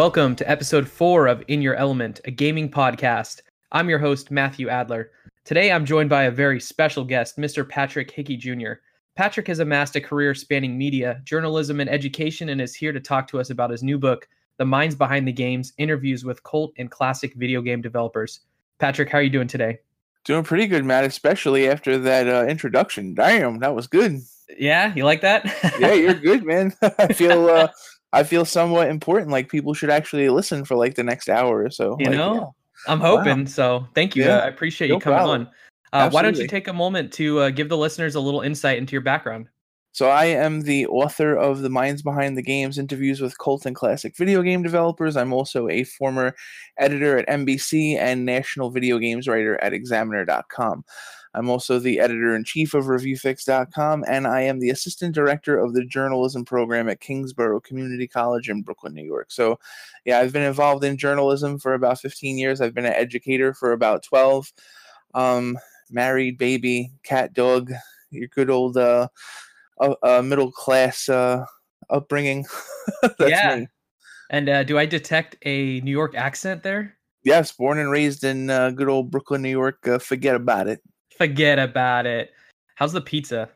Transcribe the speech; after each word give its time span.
Welcome 0.00 0.34
to 0.36 0.50
episode 0.50 0.88
four 0.88 1.26
of 1.26 1.44
In 1.48 1.60
Your 1.60 1.74
Element, 1.74 2.22
a 2.24 2.30
gaming 2.30 2.70
podcast. 2.70 3.42
I'm 3.70 3.90
your 3.90 3.98
host, 3.98 4.30
Matthew 4.30 4.70
Adler. 4.70 5.10
Today 5.44 5.70
I'm 5.70 5.84
joined 5.84 6.08
by 6.08 6.22
a 6.22 6.30
very 6.30 6.58
special 6.58 7.04
guest, 7.04 7.36
Mr. 7.36 7.68
Patrick 7.68 8.10
Hickey 8.10 8.38
Jr. 8.38 8.80
Patrick 9.14 9.46
has 9.48 9.58
amassed 9.58 9.96
a 9.96 10.00
career 10.00 10.34
spanning 10.34 10.78
media, 10.78 11.20
journalism, 11.24 11.80
and 11.80 11.90
education 11.90 12.48
and 12.48 12.62
is 12.62 12.74
here 12.74 12.92
to 12.92 12.98
talk 12.98 13.28
to 13.28 13.38
us 13.38 13.50
about 13.50 13.68
his 13.68 13.82
new 13.82 13.98
book, 13.98 14.26
The 14.56 14.64
Minds 14.64 14.94
Behind 14.94 15.28
the 15.28 15.32
Games 15.32 15.74
Interviews 15.76 16.24
with 16.24 16.42
Cult 16.44 16.72
and 16.78 16.90
Classic 16.90 17.34
Video 17.34 17.60
Game 17.60 17.82
Developers. 17.82 18.40
Patrick, 18.78 19.10
how 19.10 19.18
are 19.18 19.22
you 19.22 19.28
doing 19.28 19.48
today? 19.48 19.80
Doing 20.24 20.44
pretty 20.44 20.66
good, 20.66 20.86
Matt, 20.86 21.04
especially 21.04 21.68
after 21.68 21.98
that 21.98 22.26
uh, 22.26 22.46
introduction. 22.46 23.12
Damn, 23.12 23.58
that 23.58 23.74
was 23.74 23.86
good. 23.86 24.22
Yeah, 24.58 24.94
you 24.94 25.04
like 25.04 25.20
that? 25.20 25.44
yeah, 25.78 25.92
you're 25.92 26.14
good, 26.14 26.46
man. 26.46 26.72
I 26.98 27.12
feel 27.12 27.50
uh, 27.50 27.68
I 28.12 28.24
feel 28.24 28.44
somewhat 28.44 28.88
important. 28.88 29.30
Like 29.30 29.48
people 29.48 29.74
should 29.74 29.90
actually 29.90 30.28
listen 30.28 30.64
for 30.64 30.76
like 30.76 30.94
the 30.94 31.04
next 31.04 31.28
hour 31.28 31.62
or 31.64 31.70
so. 31.70 31.96
You 31.98 32.06
like, 32.06 32.16
know, 32.16 32.34
yeah. 32.34 32.92
I'm 32.92 33.00
hoping. 33.00 33.40
Wow. 33.40 33.44
So 33.46 33.86
thank 33.94 34.16
you. 34.16 34.24
Yeah. 34.24 34.38
I 34.38 34.48
appreciate 34.48 34.88
No 34.88 34.94
you 34.94 35.00
coming 35.00 35.18
problem. 35.18 35.40
on. 35.42 35.48
Uh, 35.92 36.10
why 36.10 36.22
don't 36.22 36.36
you 36.36 36.46
take 36.46 36.68
a 36.68 36.72
moment 36.72 37.12
to 37.14 37.40
uh, 37.40 37.50
give 37.50 37.68
the 37.68 37.76
listeners 37.76 38.14
a 38.14 38.20
little 38.20 38.42
insight 38.42 38.78
into 38.78 38.92
your 38.92 39.00
background? 39.00 39.48
So 39.92 40.08
I 40.08 40.26
am 40.26 40.60
the 40.60 40.86
author 40.86 41.36
of 41.36 41.62
The 41.62 41.68
Minds 41.68 42.02
Behind 42.02 42.38
the 42.38 42.42
Games 42.42 42.78
interviews 42.78 43.20
with 43.20 43.36
cult 43.38 43.66
and 43.66 43.74
classic 43.74 44.16
video 44.16 44.40
game 44.42 44.62
developers. 44.62 45.16
I'm 45.16 45.32
also 45.32 45.68
a 45.68 45.82
former 45.82 46.36
editor 46.78 47.18
at 47.18 47.28
NBC 47.28 47.96
and 47.96 48.24
national 48.24 48.70
video 48.70 48.98
games 48.98 49.26
writer 49.26 49.60
at 49.62 49.72
examiner.com. 49.72 50.84
I'm 51.34 51.48
also 51.48 51.78
the 51.78 52.00
editor 52.00 52.34
in 52.34 52.44
chief 52.44 52.74
of 52.74 52.84
reviewfix.com 52.86 54.04
and 54.08 54.26
I 54.26 54.42
am 54.42 54.58
the 54.58 54.70
assistant 54.70 55.14
director 55.14 55.58
of 55.58 55.74
the 55.74 55.84
journalism 55.84 56.44
program 56.44 56.88
at 56.88 57.00
Kingsborough 57.00 57.60
Community 57.60 58.08
College 58.08 58.48
in 58.48 58.62
Brooklyn, 58.62 58.94
New 58.94 59.04
York. 59.04 59.30
So, 59.30 59.58
yeah, 60.04 60.18
I've 60.18 60.32
been 60.32 60.42
involved 60.42 60.84
in 60.84 60.96
journalism 60.96 61.58
for 61.58 61.74
about 61.74 62.00
15 62.00 62.38
years. 62.38 62.60
I've 62.60 62.74
been 62.74 62.86
an 62.86 62.94
educator 62.94 63.54
for 63.54 63.72
about 63.72 64.02
12. 64.02 64.52
Um, 65.14 65.58
married, 65.90 66.38
baby, 66.38 66.92
cat, 67.04 67.32
dog, 67.32 67.70
your 68.10 68.28
good 68.28 68.50
old 68.50 68.76
uh, 68.76 69.08
uh, 69.80 69.94
uh 70.02 70.22
middle 70.22 70.50
class 70.50 71.08
uh 71.08 71.44
upbringing. 71.90 72.46
That's 73.02 73.30
Yeah. 73.30 73.56
me. 73.56 73.68
And 74.30 74.48
uh, 74.48 74.62
do 74.62 74.78
I 74.78 74.86
detect 74.86 75.36
a 75.44 75.80
New 75.80 75.90
York 75.90 76.14
accent 76.14 76.62
there? 76.62 76.96
Yes, 77.24 77.52
born 77.52 77.78
and 77.78 77.90
raised 77.90 78.24
in 78.24 78.48
uh, 78.48 78.70
good 78.70 78.88
old 78.88 79.10
Brooklyn, 79.10 79.42
New 79.42 79.50
York. 79.50 79.86
Uh, 79.86 79.98
forget 79.98 80.34
about 80.34 80.68
it. 80.68 80.80
Forget 81.20 81.58
about 81.58 82.06
it. 82.06 82.30
How's 82.76 82.92
the 82.94 83.00
pizza? 83.02 83.50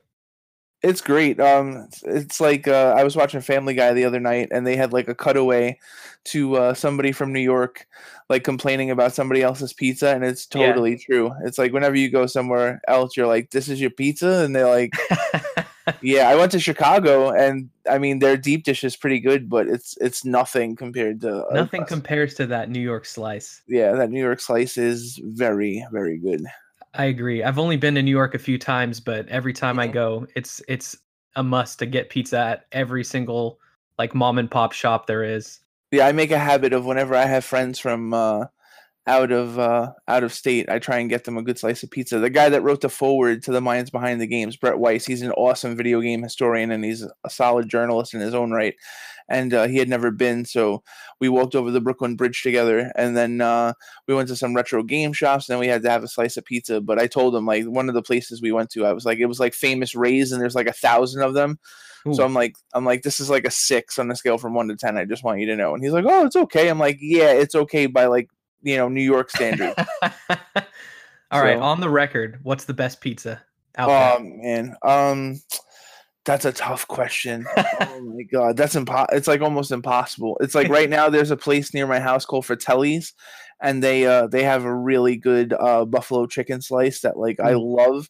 It's 0.83 1.01
great. 1.01 1.41
Um, 1.41 1.89
it's- 2.05 2.43
like 2.43 2.69
uh, 2.69 2.95
I 2.95 3.05
was 3.05 3.17
watching 3.17 3.41
Family 3.41 3.73
Guy 3.73 3.95
the 3.95 4.05
other 4.05 4.21
night, 4.21 4.49
and 4.53 4.67
they 4.67 4.77
had 4.77 4.93
like 4.93 5.09
a 5.09 5.15
cutaway 5.15 5.79
to 6.25 6.57
uh, 6.57 6.75
somebody 6.75 7.11
from 7.11 7.33
New 7.33 7.41
York, 7.41 7.87
like 8.29 8.45
complaining 8.45 8.91
about 8.91 9.15
somebody 9.15 9.41
else's 9.43 9.73
pizza, 9.73 10.09
and 10.15 10.23
it's 10.23 10.47
Yeah. 10.55 10.67
totally 10.67 10.99
true. 10.99 11.33
It's 11.47 11.57
like 11.57 11.73
whenever 11.73 11.97
you 11.97 12.11
go 12.11 12.27
somewhere 12.27 12.83
else, 12.87 13.17
you're 13.17 13.27
like, 13.27 13.51
"This 13.51 13.69
is 13.71 13.81
your 13.81 13.89
pizza," 13.89 14.45
and 14.45 14.55
they're 14.55 14.69
like, 14.69 14.93
"Yeah." 16.03 16.29
I 16.29 16.35
went 16.37 16.53
to 16.53 16.61
Chicago, 16.61 17.31
and 17.31 17.71
I 17.89 17.97
mean, 17.97 18.19
their 18.19 18.37
deep 18.37 18.65
dish 18.65 18.85
is 18.85 18.95
pretty 18.95 19.21
good, 19.21 19.49
but 19.49 19.67
it's 19.69 19.97
it's 20.03 20.23
nothing 20.23 20.77
compared 20.77 21.23
to 21.23 21.47
Nothing 21.51 21.85
us. 21.85 21.89
compares 21.89 22.35
to 22.35 22.47
that 22.49 22.69
New 22.69 22.81
York 22.81 23.07
slice. 23.07 23.63
yeah, 23.67 23.93
that 23.93 24.11
New 24.11 24.21
York 24.21 24.41
slice 24.41 24.77
is 24.77 25.19
very, 25.25 25.83
very 25.93 26.19
good. 26.19 26.45
I 26.95 27.07
agree. 27.07 27.43
I've 27.43 27.59
only 27.59 27.77
been 27.77 27.95
to 27.97 28.03
New 28.03 28.11
York 28.11 28.35
a 28.35 28.39
few 28.39 28.59
times, 28.59 29.01
but 29.01 29.29
every 29.29 29.53
time 29.53 29.79
I 29.79 29.89
Mhm. 29.89 29.93
go, 29.93 30.27
it's 30.37 30.63
it's 30.69 30.97
a 31.37 31.43
must 31.43 31.79
to 31.81 31.87
get 31.87 32.09
pizza 32.11 32.39
at 32.39 32.67
every 32.73 33.05
single 33.05 33.59
like 33.99 34.15
mom 34.15 34.39
and 34.39 34.51
pop 34.51 34.73
shop 34.73 35.07
there 35.07 35.25
is. 35.25 35.61
Yeah, 35.91 36.07
I 36.07 36.13
make 36.13 36.31
a 36.31 36.39
habit 36.39 36.73
of 36.73 36.85
whenever 36.87 37.15
I 37.15 37.27
have 37.27 37.45
friends 37.45 37.79
from 37.79 38.13
uh, 38.13 38.47
out 39.07 39.33
of 39.33 39.59
uh, 39.59 39.93
out 40.09 40.25
of 40.25 40.33
state, 40.33 40.69
I 40.71 40.79
try 40.79 40.99
and 40.99 41.11
get 41.11 41.25
them 41.25 41.37
a 41.37 41.43
good 41.43 41.59
slice 41.59 41.83
of 41.83 41.91
pizza. 41.91 42.19
The 42.19 42.31
guy 42.31 42.49
that 42.49 42.63
wrote 42.63 42.81
the 42.81 42.89
forward 42.89 43.43
to 43.43 43.53
the 43.53 43.61
Minds 43.61 43.91
Behind 43.91 44.21
the 44.21 44.27
Games, 44.27 44.57
Brett 44.57 44.79
Weiss, 44.79 45.05
he's 45.05 45.23
an 45.23 45.33
awesome 45.33 45.77
video 45.77 46.01
game 46.01 46.23
historian 46.23 46.71
and 46.71 46.85
he's 46.85 47.03
a 47.03 47.31
solid 47.31 47.69
journalist 47.69 48.15
in 48.15 48.21
his 48.21 48.35
own 48.35 48.51
right. 48.51 48.75
And 49.29 49.55
uh, 49.55 49.67
he 49.67 49.79
had 49.79 49.89
never 49.89 50.11
been, 50.11 50.45
so 50.45 50.83
we 51.19 51.31
walked 51.31 51.55
over 51.55 51.71
the 51.71 51.81
Brooklyn 51.81 52.15
Bridge 52.15 52.43
together, 52.43 52.93
and 52.95 53.17
then 53.17 53.41
uh, 53.41 53.73
we 54.07 54.15
went 54.15 54.29
to 54.29 54.37
some 54.37 54.55
retro 54.55 54.83
game 54.83 55.15
shops. 55.15 55.49
And 55.49 55.55
then 55.55 55.61
we 55.61 55.69
had 55.69 55.83
to 55.83 55.91
have 55.91 56.05
a 56.05 56.09
slice 56.09 56.37
of 56.37 56.45
pizza. 56.45 56.83
But 56.83 56.99
I 56.99 57.07
told 57.07 57.35
him 57.35 57.47
like 57.47 57.65
one 57.65 57.89
of 57.89 57.95
the 57.95 58.03
places 58.03 58.43
we 58.43 58.53
went 58.53 58.69
to, 58.71 58.85
I 58.85 58.93
was 58.93 59.07
like, 59.07 59.19
it 59.19 59.27
was 59.27 59.41
like 59.41 59.55
famous 59.55 59.95
Rays, 59.95 60.31
and 60.31 60.43
there's 60.43 60.55
like 60.55 60.67
a 60.67 60.75
thousand 60.75 61.23
of 61.23 61.33
them. 61.33 61.59
So 62.13 62.23
I'm 62.23 62.35
like, 62.35 62.55
I'm 62.75 62.85
like, 62.85 63.01
this 63.01 63.19
is 63.19 63.31
like 63.31 63.47
a 63.47 63.51
six 63.51 63.99
on 63.99 64.11
a 64.11 64.17
scale 64.17 64.37
from 64.37 64.53
one 64.53 64.69
to 64.69 64.77
ten. 64.77 64.99
I 64.99 65.07
just 65.07 65.25
want 65.25 65.41
you 65.41 65.47
to 65.47 65.57
know. 65.57 65.75
And 65.75 65.83
he's 65.83 65.95
like, 65.95 66.05
oh, 66.07 66.27
it's 66.27 66.37
okay. 66.37 66.69
I'm 66.69 66.79
like, 66.79 66.99
yeah, 67.01 67.33
it's 67.33 67.55
okay 67.55 67.87
by 67.87 68.05
like 68.05 68.29
you 68.65 68.77
know 68.77 68.89
New 68.89 69.03
York 69.03 69.31
standard. 69.31 69.75
All 71.31 71.43
right, 71.43 71.57
So- 71.59 71.63
on 71.63 71.81
the 71.81 71.89
record, 71.91 72.39
what's 72.43 72.65
the 72.65 72.75
best 72.75 73.01
pizza 73.01 73.43
out 73.77 73.89
there? 73.89 74.15
oh 74.17 74.23
man, 74.43 74.77
um, 74.83 75.41
that's 76.25 76.45
a 76.45 76.53
tough 76.53 76.87
question. 76.89 77.45
oh 77.57 78.01
my 78.01 78.23
god, 78.33 78.57
that's 78.57 78.75
impo- 78.75 79.07
It's 79.13 79.29
like 79.29 79.41
almost 79.41 79.73
impossible. 79.73 80.37
It's 80.41 80.55
like 80.55 80.69
right 80.79 80.89
now 80.91 81.09
there's 81.09 81.31
a 81.31 81.37
place 81.37 81.75
near 81.75 81.87
my 81.87 82.01
house 82.01 82.25
called 82.25 82.47
Fratelli's, 82.47 83.13
and 83.61 83.83
they 83.83 84.07
uh 84.07 84.27
they 84.29 84.43
have 84.45 84.65
a 84.65 84.75
really 84.75 85.17
good 85.17 85.53
uh 85.59 85.85
buffalo 85.85 86.27
chicken 86.27 86.61
slice 86.63 87.01
that 87.01 87.17
like 87.17 87.41
I 87.41 87.53
Mm. 87.53 87.77
love. 87.77 88.09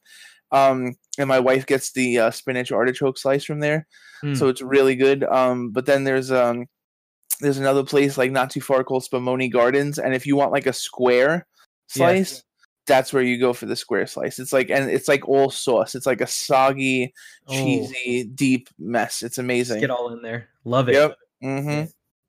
Um, 0.53 0.95
and 1.19 1.27
my 1.27 1.41
wife 1.41 1.67
gets 1.67 1.91
the 1.93 2.19
uh, 2.21 2.31
spinach 2.31 2.71
artichoke 2.71 3.19
slice 3.19 3.45
from 3.45 3.59
there. 3.59 3.89
Mm. 4.23 4.37
so 4.37 4.47
it's 4.49 4.63
really 4.63 4.95
good. 4.95 5.25
Um, 5.25 5.71
but 5.71 5.85
then 5.87 6.05
there's 6.05 6.31
um, 6.31 6.67
there's 7.41 7.59
another 7.59 7.85
place 7.85 8.17
like 8.19 8.31
not 8.31 8.51
too 8.51 8.61
far 8.61 8.85
called 8.85 9.03
Spumoni 9.03 9.51
Gardens, 9.53 9.99
and 9.99 10.15
if 10.15 10.27
you 10.27 10.37
want 10.37 10.53
like 10.53 10.67
a 10.67 10.73
square 10.73 11.47
slice, 11.89 12.43
that's 12.87 13.13
where 13.13 13.23
you 13.23 13.39
go 13.39 13.53
for 13.53 13.67
the 13.67 13.77
square 13.77 14.07
slice. 14.07 14.39
It's 14.39 14.53
like 14.53 14.71
and 14.71 14.91
it's 14.91 15.09
like 15.09 15.29
all 15.29 15.51
sauce. 15.51 15.95
It's 15.95 16.07
like 16.07 16.21
a 16.21 16.27
soggy, 16.27 17.13
Oh, 17.47 17.53
cheesy, 17.53 18.25
deep 18.25 18.69
mess. 18.79 19.23
It's 19.23 19.37
just 19.37 19.39
amazing. 19.39 19.81
get 19.81 19.91
all 19.91 20.13
in 20.13 20.23
there. 20.23 20.49
Love 20.65 20.89
it. 20.89 20.95
Yep. 20.95 21.17
Mm-hmm. 21.43 21.85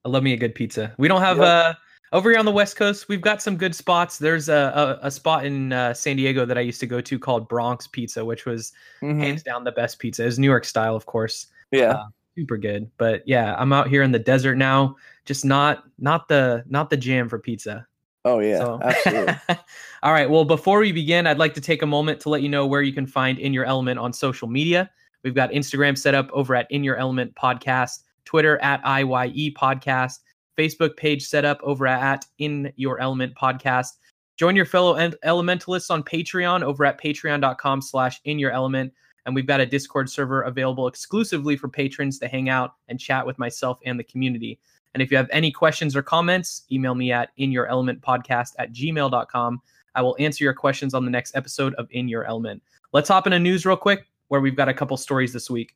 I 0.06 0.10
love 0.10 0.24
me 0.24 0.34
a 0.34 0.38
good 0.38 0.56
pizza. 0.56 0.94
We 0.98 1.08
don't 1.08 1.22
have 1.22 1.38
Yep. 1.38 1.46
uh 1.46 1.74
over 2.14 2.30
here 2.30 2.40
on 2.40 2.46
the 2.46 2.52
West 2.52 2.76
Coast. 2.78 3.10
We've 3.10 3.22
got 3.22 3.42
some 3.42 3.58
good 3.58 3.76
spots. 3.76 4.18
There's 4.18 4.48
a 4.50 4.98
a, 5.02 5.08
a 5.08 5.12
spot 5.12 5.46
in 5.46 5.74
uh, 5.74 5.94
San 5.94 6.16
Diego 6.16 6.46
that 6.46 6.58
I 6.58 6.62
used 6.62 6.80
to 6.80 6.86
go 6.88 7.02
to 7.02 7.20
called 7.20 7.48
Bronx 7.50 7.88
Pizza, 7.88 8.24
which 8.24 8.46
was 8.46 8.72
hmm 9.02 9.20
hands 9.20 9.44
down 9.44 9.64
the 9.64 9.72
best 9.72 10.00
pizza. 10.00 10.26
It's 10.26 10.38
New 10.38 10.48
York 10.48 10.66
style, 10.66 10.96
of 10.96 11.06
course. 11.06 11.48
Yeah. 11.72 11.92
uh, 11.92 12.06
super 12.38 12.58
good. 12.58 12.90
But 12.98 13.24
yeah, 13.28 13.56
I'm 13.58 13.74
out 13.74 13.88
here 13.88 14.04
in 14.04 14.12
the 14.12 14.20
desert 14.20 14.56
now. 14.58 14.96
Just 15.26 15.46
not 15.46 15.84
not 16.00 16.28
the 16.28 16.64
not 16.68 16.90
the 16.90 16.98
jam 16.98 17.30
for 17.30 17.40
pizza. 17.40 17.88
oh 18.26 18.40
yeah. 18.40 18.58
So- 18.60 18.80
Absolutely. 18.82 19.36
All 20.04 20.12
right. 20.14 20.30
Well, 20.30 20.46
before 20.46 20.80
we 20.80 20.92
begin, 20.92 21.26
I'd 21.28 21.40
like 21.40 21.54
to 21.56 21.62
take 21.62 21.82
a 21.82 21.88
moment 21.88 22.20
to 22.22 22.30
let 22.30 22.42
you 22.44 22.50
know 22.50 22.68
where 22.68 22.82
you 22.82 22.94
can 22.94 23.08
find 23.08 23.40
In 23.40 23.54
Your 23.54 23.66
Element 23.66 24.00
on 24.00 24.14
social 24.14 24.48
media. 24.48 24.90
We've 25.24 25.34
got 25.34 25.50
Instagram 25.52 25.98
set 25.98 26.14
up 26.14 26.30
over 26.32 26.54
at 26.56 26.68
In 26.70 26.84
Your 26.84 26.98
Element 26.98 27.34
Podcast, 27.36 28.04
Twitter 28.26 28.62
at 28.62 28.82
IYE 28.86 29.54
Podcast, 29.56 30.20
Facebook 30.58 30.96
page 30.98 31.26
set 31.26 31.44
up 31.46 31.60
over 31.64 31.88
at 31.88 32.26
In 32.38 32.72
Your 32.76 33.00
Element 33.00 33.34
Podcast. 33.36 33.94
Join 34.38 34.56
your 34.56 34.66
fellow 34.66 34.94
en- 34.96 35.16
elementalists 35.24 35.90
on 35.90 36.04
Patreon 36.04 36.62
over 36.62 36.86
at 36.86 37.02
patreon.com 37.02 37.82
slash 37.82 38.20
in 38.26 38.38
your 38.38 38.52
element. 38.52 38.94
And 39.26 39.34
we've 39.34 39.48
got 39.48 39.60
a 39.60 39.66
Discord 39.66 40.10
server 40.10 40.44
available 40.44 40.88
exclusively 40.88 41.56
for 41.56 41.68
patrons 41.68 42.20
to 42.20 42.28
hang 42.28 42.50
out 42.50 42.76
and 42.88 43.00
chat 43.00 43.26
with 43.26 43.40
myself 43.40 43.80
and 43.86 44.00
the 44.00 44.04
community. 44.04 44.60
And 44.94 45.02
if 45.02 45.12
you 45.12 45.18
have 45.18 45.30
any 45.32 45.52
questions 45.52 45.96
or 45.96 46.02
comments, 46.02 46.64
email 46.72 46.96
me 46.96 47.12
at 47.12 47.32
inyourelementpodcast 47.38 48.54
at 48.60 48.72
gmail.com. 48.72 49.62
I 49.96 50.02
will 50.02 50.16
answer 50.20 50.44
your 50.44 50.54
questions 50.54 50.94
on 50.94 51.06
the 51.06 51.12
next 51.12 51.36
episode 51.36 51.74
of 51.76 51.88
In 51.92 52.08
Your 52.08 52.26
Element. 52.26 52.62
Let's 52.94 53.10
hop 53.10 53.28
into 53.28 53.40
news 53.40 53.66
real 53.66 53.78
quick, 53.78 54.06
where 54.28 54.42
we've 54.42 54.56
got 54.56 54.70
a 54.70 54.74
couple 54.74 54.96
stories 54.98 55.34
this 55.34 55.50
week. 55.50 55.76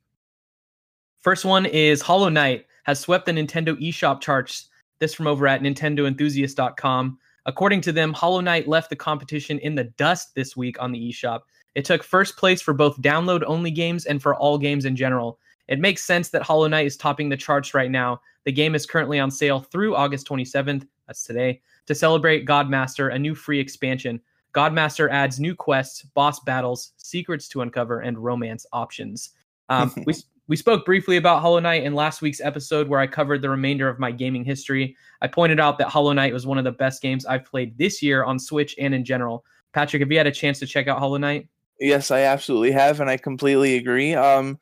First 1.18 1.44
one 1.44 1.66
is 1.66 2.00
Hollow 2.00 2.28
Knight 2.28 2.66
has 2.84 2.98
swept 2.98 3.26
the 3.26 3.32
Nintendo 3.32 3.78
eShop 3.80 4.20
charts. 4.20 4.68
This 5.00 5.14
from 5.14 5.26
over 5.26 5.46
at 5.46 5.62
NintendoEnthusiast.com. 5.62 7.18
According 7.46 7.80
to 7.82 7.92
them, 7.92 8.12
Hollow 8.12 8.40
Knight 8.40 8.68
left 8.68 8.90
the 8.90 8.96
competition 8.96 9.58
in 9.58 9.74
the 9.74 9.84
dust 9.84 10.34
this 10.34 10.56
week 10.56 10.80
on 10.80 10.92
the 10.92 11.10
eShop. 11.10 11.40
It 11.74 11.84
took 11.84 12.02
first 12.02 12.36
place 12.36 12.60
for 12.60 12.74
both 12.74 13.00
download 13.00 13.42
only 13.46 13.70
games 13.70 14.06
and 14.06 14.20
for 14.20 14.34
all 14.34 14.58
games 14.58 14.84
in 14.84 14.96
general. 14.96 15.38
It 15.68 15.78
makes 15.78 16.04
sense 16.04 16.30
that 16.30 16.42
Hollow 16.42 16.66
Knight 16.66 16.86
is 16.86 16.96
topping 16.96 17.28
the 17.28 17.36
charts 17.36 17.74
right 17.74 17.90
now. 17.90 18.20
The 18.44 18.52
game 18.52 18.74
is 18.74 18.86
currently 18.86 19.20
on 19.20 19.30
sale 19.30 19.60
through 19.60 19.94
August 19.94 20.26
27th, 20.28 20.86
that's 21.06 21.24
today, 21.24 21.60
to 21.86 21.94
celebrate 21.94 22.46
Godmaster, 22.46 23.14
a 23.14 23.18
new 23.18 23.34
free 23.34 23.60
expansion. 23.60 24.20
Godmaster 24.52 25.08
adds 25.10 25.38
new 25.38 25.54
quests, 25.54 26.02
boss 26.02 26.40
battles, 26.40 26.92
secrets 26.96 27.48
to 27.48 27.60
uncover, 27.60 28.00
and 28.00 28.18
romance 28.18 28.66
options. 28.72 29.30
Um, 29.68 29.92
we 30.06 30.14
we 30.48 30.56
spoke 30.56 30.84
briefly 30.84 31.16
about 31.16 31.40
Hollow 31.40 31.60
Knight 31.60 31.84
in 31.84 31.94
last 31.94 32.22
week's 32.22 32.40
episode, 32.40 32.88
where 32.88 32.98
I 32.98 33.06
covered 33.06 33.40
the 33.40 33.48
remainder 33.48 33.88
of 33.88 34.00
my 34.00 34.10
gaming 34.10 34.44
history. 34.44 34.96
I 35.22 35.28
pointed 35.28 35.60
out 35.60 35.78
that 35.78 35.86
Hollow 35.86 36.12
Knight 36.12 36.32
was 36.32 36.44
one 36.44 36.58
of 36.58 36.64
the 36.64 36.72
best 36.72 37.00
games 37.00 37.24
I've 37.24 37.44
played 37.44 37.78
this 37.78 38.02
year 38.02 38.24
on 38.24 38.40
Switch 38.40 38.74
and 38.76 38.92
in 38.92 39.04
general. 39.04 39.44
Patrick, 39.72 40.00
have 40.00 40.10
you 40.10 40.18
had 40.18 40.26
a 40.26 40.32
chance 40.32 40.58
to 40.58 40.66
check 40.66 40.88
out 40.88 40.98
Hollow 40.98 41.18
Knight? 41.18 41.46
Yes, 41.80 42.10
I 42.10 42.20
absolutely 42.20 42.72
have, 42.72 43.00
and 43.00 43.08
I 43.08 43.16
completely 43.16 43.76
agree. 43.76 44.14
Um, 44.14 44.58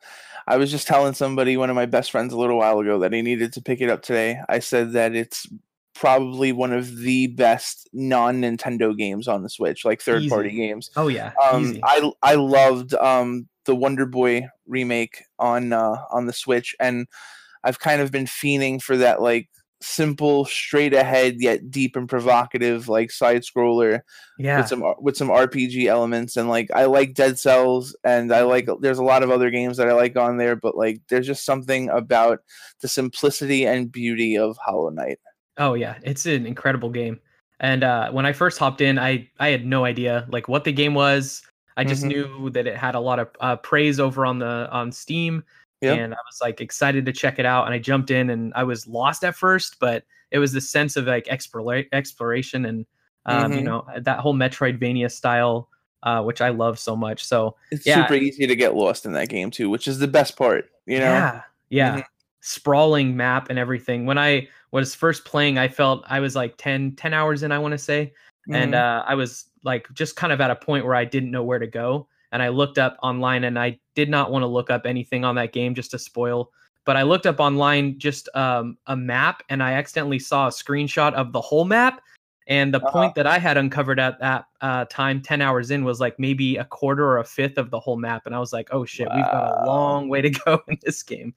I 0.47 0.57
was 0.57 0.71
just 0.71 0.87
telling 0.87 1.13
somebody, 1.13 1.57
one 1.57 1.69
of 1.69 1.75
my 1.75 1.85
best 1.85 2.11
friends, 2.11 2.33
a 2.33 2.37
little 2.37 2.57
while 2.57 2.79
ago, 2.79 2.99
that 2.99 3.13
he 3.13 3.21
needed 3.21 3.53
to 3.53 3.61
pick 3.61 3.81
it 3.81 3.89
up 3.89 4.01
today. 4.01 4.39
I 4.47 4.59
said 4.59 4.93
that 4.93 5.13
it's 5.13 5.45
probably 5.93 6.53
one 6.53 6.71
of 6.71 6.97
the 6.97 7.27
best 7.27 7.89
non 7.91 8.41
Nintendo 8.41 8.97
games 8.97 9.27
on 9.27 9.43
the 9.43 9.49
Switch, 9.49 9.83
like 9.83 10.01
third 10.01 10.27
party 10.29 10.51
games. 10.51 10.89
Oh 10.95 11.09
yeah, 11.09 11.33
um, 11.43 11.65
easy. 11.65 11.81
I 11.83 12.11
I 12.23 12.35
loved 12.35 12.93
um, 12.95 13.49
the 13.65 13.75
Wonder 13.75 14.05
Boy 14.05 14.47
remake 14.65 15.23
on 15.37 15.73
uh, 15.73 15.97
on 16.09 16.25
the 16.25 16.33
Switch, 16.33 16.73
and 16.79 17.05
I've 17.63 17.79
kind 17.79 18.01
of 18.01 18.11
been 18.11 18.25
fiending 18.25 18.81
for 18.81 18.95
that 18.97 19.21
like 19.21 19.49
simple, 19.81 20.45
straight 20.45 20.93
ahead 20.93 21.35
yet 21.39 21.71
deep 21.71 21.95
and 21.95 22.09
provocative 22.09 22.89
like 22.89 23.11
side 23.11 23.43
scroller 23.43 24.01
yeah, 24.37 24.57
with 24.57 24.67
some 24.67 24.83
with 24.99 25.17
some 25.17 25.29
RPG 25.29 25.87
elements 25.87 26.37
and 26.37 26.49
like 26.49 26.69
I 26.73 26.85
like 26.85 27.13
Dead 27.13 27.37
Cells 27.39 27.95
and 28.03 28.33
I 28.33 28.41
like 28.43 28.67
there's 28.81 28.99
a 28.99 29.03
lot 29.03 29.23
of 29.23 29.31
other 29.31 29.49
games 29.51 29.77
that 29.77 29.89
I 29.89 29.93
like 29.93 30.15
on 30.17 30.37
there 30.37 30.55
but 30.55 30.75
like 30.77 31.01
there's 31.09 31.27
just 31.27 31.45
something 31.45 31.89
about 31.89 32.39
the 32.81 32.87
simplicity 32.87 33.65
and 33.65 33.91
beauty 33.91 34.37
of 34.37 34.57
Hollow 34.57 34.89
Knight. 34.89 35.19
Oh 35.57 35.73
yeah, 35.73 35.97
it's 36.03 36.25
an 36.25 36.45
incredible 36.45 36.89
game. 36.89 37.19
And 37.59 37.83
uh, 37.83 38.11
when 38.11 38.25
I 38.25 38.31
first 38.33 38.57
hopped 38.57 38.81
in, 38.81 38.97
I 38.97 39.29
I 39.39 39.49
had 39.49 39.65
no 39.65 39.85
idea 39.85 40.25
like 40.29 40.47
what 40.47 40.63
the 40.63 40.71
game 40.71 40.93
was. 40.93 41.41
I 41.77 41.83
just 41.83 42.03
Mhm. 42.03 42.07
knew 42.07 42.49
that 42.51 42.67
it 42.67 42.77
had 42.77 42.95
a 42.95 42.99
lot 42.99 43.19
of 43.19 43.29
uh, 43.39 43.55
praise 43.57 43.99
over 43.99 44.25
on 44.25 44.39
the 44.39 44.69
on 44.71 44.91
Steam, 44.91 45.43
And 45.81 46.13
I 46.13 46.17
was 46.27 46.39
like 46.41 46.61
excited 46.61 47.05
to 47.05 47.13
check 47.13 47.39
it 47.39 47.45
out. 47.45 47.65
And 47.65 47.73
I 47.73 47.79
jumped 47.79 48.11
in, 48.11 48.29
and 48.29 48.53
I 48.55 48.63
was 48.63 48.87
lost 48.87 49.23
at 49.23 49.35
first, 49.35 49.79
but 49.79 50.03
it 50.31 50.39
was 50.39 50.51
the 50.51 50.61
sense 50.61 50.95
of 50.95 51.05
like 51.05 51.25
explora- 51.25 51.87
exploration 51.91 52.65
and 52.65 52.85
um, 53.25 53.51
you 53.53 53.59
Mhm. 53.61 53.63
know 53.65 53.85
that 53.99 54.19
whole 54.19 54.33
Metroidvania 54.33 55.11
style, 55.11 55.69
uh, 56.03 56.21
which 56.23 56.41
I 56.41 56.49
love 56.49 56.79
so 56.79 56.95
much. 56.95 57.23
So 57.23 57.55
It's 57.71 57.85
Yeah. 57.85 58.01
super 58.07 58.15
easy 58.15 58.47
to 58.47 58.55
get 58.55 58.75
lost 58.75 59.05
in 59.05 59.11
that 59.13 59.29
game 59.29 59.51
too, 59.51 59.69
which 59.69 59.87
is 59.87 59.99
the 59.99 60.07
best 60.07 60.37
part, 60.37 60.69
you 60.85 60.99
know. 60.99 61.11
Yeah, 61.11 61.41
yeah. 61.69 61.97
Mhm. 61.97 62.03
Sprawling 62.41 63.15
map 63.17 63.49
and 63.49 63.59
everything. 63.59 64.05
When 64.05 64.17
I 64.17 64.47
was 64.71 64.95
first 64.95 65.25
playing, 65.25 65.57
I 65.57 65.67
felt 65.67 66.03
I 66.07 66.19
was 66.19 66.35
like 66.35 66.55
10, 66.57 66.95
10 66.95 67.13
hours 67.13 67.43
in, 67.43 67.51
I 67.51 67.59
want 67.59 67.73
to 67.73 67.77
say. 67.77 68.13
And 68.51 68.73
Mhm. 68.73 68.77
uh, 68.77 69.03
I 69.05 69.15
was 69.15 69.45
like 69.63 69.87
just 69.93 70.15
kind 70.15 70.31
of 70.33 70.39
at 70.41 70.49
a 70.49 70.55
point 70.55 70.85
where 70.85 70.95
I 70.95 71.05
didn't 71.05 71.31
know 71.31 71.43
where 71.43 71.59
to 71.59 71.67
go. 71.67 72.07
And 72.31 72.41
I 72.43 72.49
looked 72.49 72.77
up 72.77 72.97
online 73.01 73.43
and 73.45 73.57
I 73.57 73.79
did 73.95 74.09
not 74.09 74.31
want 74.31 74.43
to 74.43 74.47
look 74.47 74.69
up 74.69 74.85
anything 74.85 75.25
on 75.25 75.35
that 75.35 75.51
game 75.53 75.73
just 75.73 75.91
to 75.91 75.99
spoil. 75.99 76.51
But 76.85 76.95
I 76.97 77.03
looked 77.03 77.25
up 77.25 77.39
online 77.39 77.99
just 77.99 78.29
um, 78.35 78.77
a 78.87 78.95
map 78.95 79.43
and 79.49 79.61
I 79.61 79.73
accidentally 79.73 80.19
saw 80.19 80.47
a 80.47 80.51
screenshot 80.51 81.13
of 81.13 81.33
the 81.33 81.41
whole 81.41 81.65
map. 81.65 82.01
And 82.47 82.73
the 82.73 82.79
Uh-huh. 82.79 82.91
point 82.91 83.15
that 83.15 83.27
I 83.27 83.37
had 83.37 83.57
uncovered 83.57 83.99
at 83.99 84.19
that 84.19 84.45
uh, 84.61 84.85
time, 84.89 85.21
10 85.21 85.39
hours 85.39 85.69
in, 85.69 85.83
was 85.83 85.99
like 85.99 86.17
maybe 86.17 86.57
a 86.57 86.65
quarter 86.65 87.05
or 87.05 87.19
a 87.19 87.23
fifth 87.23 87.59
of 87.59 87.69
the 87.69 87.79
whole 87.79 87.97
map. 87.97 88.23
And 88.25 88.33
I 88.33 88.39
was 88.39 88.51
like, 88.53 88.69
oh 88.71 88.85
shit, 88.85 89.07
we've 89.13 89.25
got 89.25 89.61
a 89.61 89.65
long 89.65 90.09
way 90.09 90.21
to 90.21 90.31
go 90.31 90.61
in 90.67 90.79
this 90.81 91.03
game. 91.03 91.33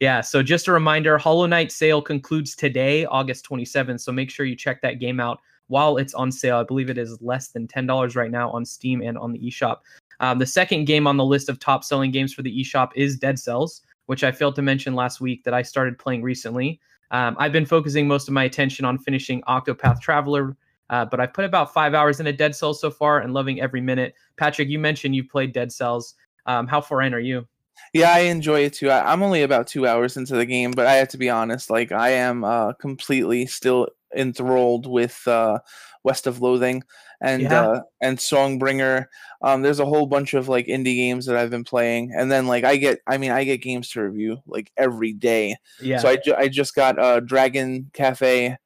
Yeah, 0.00 0.20
so 0.20 0.42
just 0.42 0.68
a 0.68 0.72
reminder 0.72 1.16
Hollow 1.16 1.46
Knight 1.46 1.72
sale 1.72 2.02
concludes 2.02 2.54
today, 2.54 3.06
August 3.06 3.48
27th. 3.48 4.00
So 4.00 4.12
make 4.12 4.30
sure 4.30 4.44
you 4.46 4.56
check 4.56 4.82
that 4.82 4.98
game 4.98 5.20
out 5.20 5.40
while 5.68 5.96
it's 5.96 6.14
on 6.14 6.30
sale. 6.30 6.58
I 6.58 6.64
believe 6.64 6.90
it 6.90 6.98
is 6.98 7.20
less 7.20 7.48
than 7.48 7.66
$10 7.66 8.16
right 8.16 8.30
now 8.30 8.50
on 8.50 8.64
Steam 8.64 9.02
and 9.02 9.18
on 9.18 9.32
the 9.32 9.38
eShop. 9.38 9.78
Um, 10.20 10.38
the 10.38 10.46
second 10.46 10.86
game 10.86 11.06
on 11.06 11.16
the 11.16 11.24
list 11.24 11.48
of 11.48 11.58
top 11.58 11.84
selling 11.84 12.10
games 12.10 12.32
for 12.32 12.42
the 12.42 12.60
eShop 12.60 12.90
is 12.94 13.18
Dead 13.18 13.38
Cells, 13.38 13.82
which 14.06 14.24
I 14.24 14.32
failed 14.32 14.54
to 14.56 14.62
mention 14.62 14.94
last 14.94 15.20
week 15.20 15.44
that 15.44 15.54
I 15.54 15.62
started 15.62 15.98
playing 15.98 16.22
recently. 16.22 16.80
Um, 17.10 17.36
I've 17.38 17.52
been 17.52 17.66
focusing 17.66 18.08
most 18.08 18.28
of 18.28 18.34
my 18.34 18.44
attention 18.44 18.84
on 18.84 18.98
finishing 18.98 19.42
Octopath 19.42 20.00
Traveler, 20.00 20.56
uh, 20.90 21.04
but 21.04 21.20
I've 21.20 21.34
put 21.34 21.44
about 21.44 21.72
five 21.72 21.94
hours 21.94 22.20
into 22.20 22.32
Dead 22.32 22.54
Cells 22.54 22.80
so 22.80 22.90
far 22.90 23.20
and 23.20 23.34
loving 23.34 23.60
every 23.60 23.80
minute. 23.80 24.14
Patrick, 24.36 24.68
you 24.68 24.78
mentioned 24.78 25.14
you've 25.14 25.28
played 25.28 25.52
Dead 25.52 25.70
Cells. 25.70 26.14
Um, 26.46 26.66
how 26.66 26.80
far 26.80 27.02
in 27.02 27.12
are 27.14 27.20
you? 27.20 27.46
Yeah, 27.92 28.12
I 28.12 28.20
enjoy 28.20 28.60
it 28.60 28.74
too. 28.74 28.90
I, 28.90 29.12
I'm 29.12 29.22
only 29.22 29.42
about 29.42 29.66
two 29.66 29.86
hours 29.86 30.16
into 30.16 30.34
the 30.36 30.46
game, 30.46 30.70
but 30.72 30.86
I 30.86 30.94
have 30.94 31.08
to 31.08 31.18
be 31.18 31.30
honest. 31.30 31.70
Like, 31.70 31.92
I 31.92 32.10
am 32.10 32.44
uh, 32.44 32.72
completely 32.74 33.46
still 33.46 33.88
enthralled 34.14 34.86
with 34.86 35.26
uh, 35.26 35.58
West 36.04 36.26
of 36.26 36.40
Loathing 36.40 36.82
and 37.20 37.42
Yeah. 37.42 37.62
uh, 37.68 37.80
and 38.00 38.18
Songbringer. 38.18 39.06
Um, 39.42 39.62
there's 39.62 39.80
a 39.80 39.86
whole 39.86 40.06
bunch 40.06 40.34
of 40.34 40.48
like 40.48 40.66
indie 40.66 40.96
games 40.96 41.26
that 41.26 41.36
I've 41.36 41.50
been 41.50 41.64
playing, 41.64 42.12
and 42.16 42.30
then 42.30 42.46
like 42.46 42.64
I 42.64 42.76
get, 42.76 43.00
I 43.06 43.18
mean, 43.18 43.30
I 43.30 43.44
get 43.44 43.62
games 43.62 43.90
to 43.90 44.02
review 44.02 44.38
like 44.46 44.70
every 44.76 45.12
day. 45.12 45.56
Yeah. 45.80 45.98
So 45.98 46.08
I, 46.08 46.16
ju- 46.16 46.34
I 46.36 46.48
just 46.48 46.74
got 46.74 46.98
uh, 46.98 47.20
Dragon 47.20 47.90
Cafe. 47.92 48.56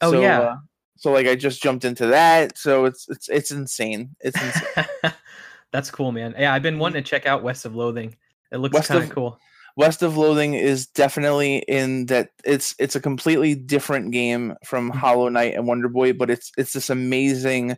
Oh, 0.00 0.12
so, 0.12 0.20
yeah. 0.20 0.40
Uh, 0.40 0.56
so 0.96 1.12
like 1.12 1.26
I 1.26 1.34
just 1.36 1.62
jumped 1.62 1.84
into 1.84 2.06
that. 2.06 2.58
So 2.58 2.84
it's 2.84 3.08
it's 3.08 3.28
it's 3.28 3.50
insane. 3.50 4.14
It's 4.20 4.40
insane. 4.40 4.84
That's 5.72 5.90
cool, 5.90 6.12
man. 6.12 6.34
Yeah, 6.38 6.54
I've 6.54 6.62
been 6.62 6.78
wanting 6.78 7.02
to 7.02 7.08
check 7.08 7.26
out 7.26 7.42
West 7.42 7.64
of 7.66 7.74
Loathing. 7.76 8.16
It 8.52 8.58
looks 8.58 8.86
kind 8.86 9.02
of- 9.04 9.10
cool. 9.10 9.38
West 9.76 10.02
of 10.02 10.16
Loathing 10.16 10.54
is 10.54 10.86
definitely 10.88 11.58
in 11.68 12.06
that 12.06 12.30
it's 12.44 12.74
it's 12.80 12.96
a 12.96 13.00
completely 13.00 13.54
different 13.54 14.10
game 14.10 14.54
from 14.64 14.90
Mhm. 14.90 14.96
Hollow 14.96 15.28
Knight 15.28 15.54
and 15.54 15.68
Wonder 15.68 15.88
Boy, 15.88 16.12
but 16.12 16.30
it's 16.30 16.50
it's 16.58 16.72
this 16.72 16.90
amazing 16.90 17.76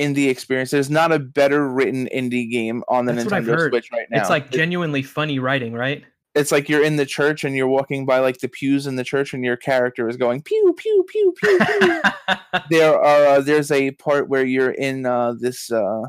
indie 0.00 0.28
experience. 0.28 0.70
There's 0.72 0.90
not 0.90 1.12
a 1.12 1.20
better 1.20 1.68
written 1.68 2.08
indie 2.12 2.50
game 2.50 2.82
on 2.88 3.06
the 3.06 3.12
That's 3.12 3.28
Nintendo. 3.28 3.68
Switch 3.68 3.90
right 3.92 4.06
now. 4.10 4.20
It's 4.20 4.28
like 4.28 4.46
It- 4.46 4.52
genuinely 4.56 5.02
funny 5.02 5.38
writing, 5.38 5.72
right? 5.72 6.02
it's 6.34 6.52
like 6.52 6.68
you're 6.68 6.84
in 6.84 6.96
the 6.96 7.06
church 7.06 7.44
and 7.44 7.56
you're 7.56 7.66
walking 7.66 8.04
by 8.04 8.18
like 8.18 8.36
the 8.40 8.48
pews 8.48 8.86
in 8.86 8.96
the 8.96 9.04
church 9.04 9.32
and 9.32 9.42
your 9.42 9.56
character 9.56 10.06
is 10.06 10.18
going 10.18 10.42
pew 10.42 10.74
pew 10.76 11.04
pew 11.08 11.32
pew 11.40 11.58
pew. 11.58 12.00
there 12.70 12.92
are 12.94 13.26
uh, 13.36 13.40
there's 13.40 13.70
a 13.70 13.92
part 13.92 14.28
where 14.28 14.44
you're 14.44 14.72
in 14.72 15.06
uh, 15.06 15.32
this 15.38 15.70
uh, 15.72 16.02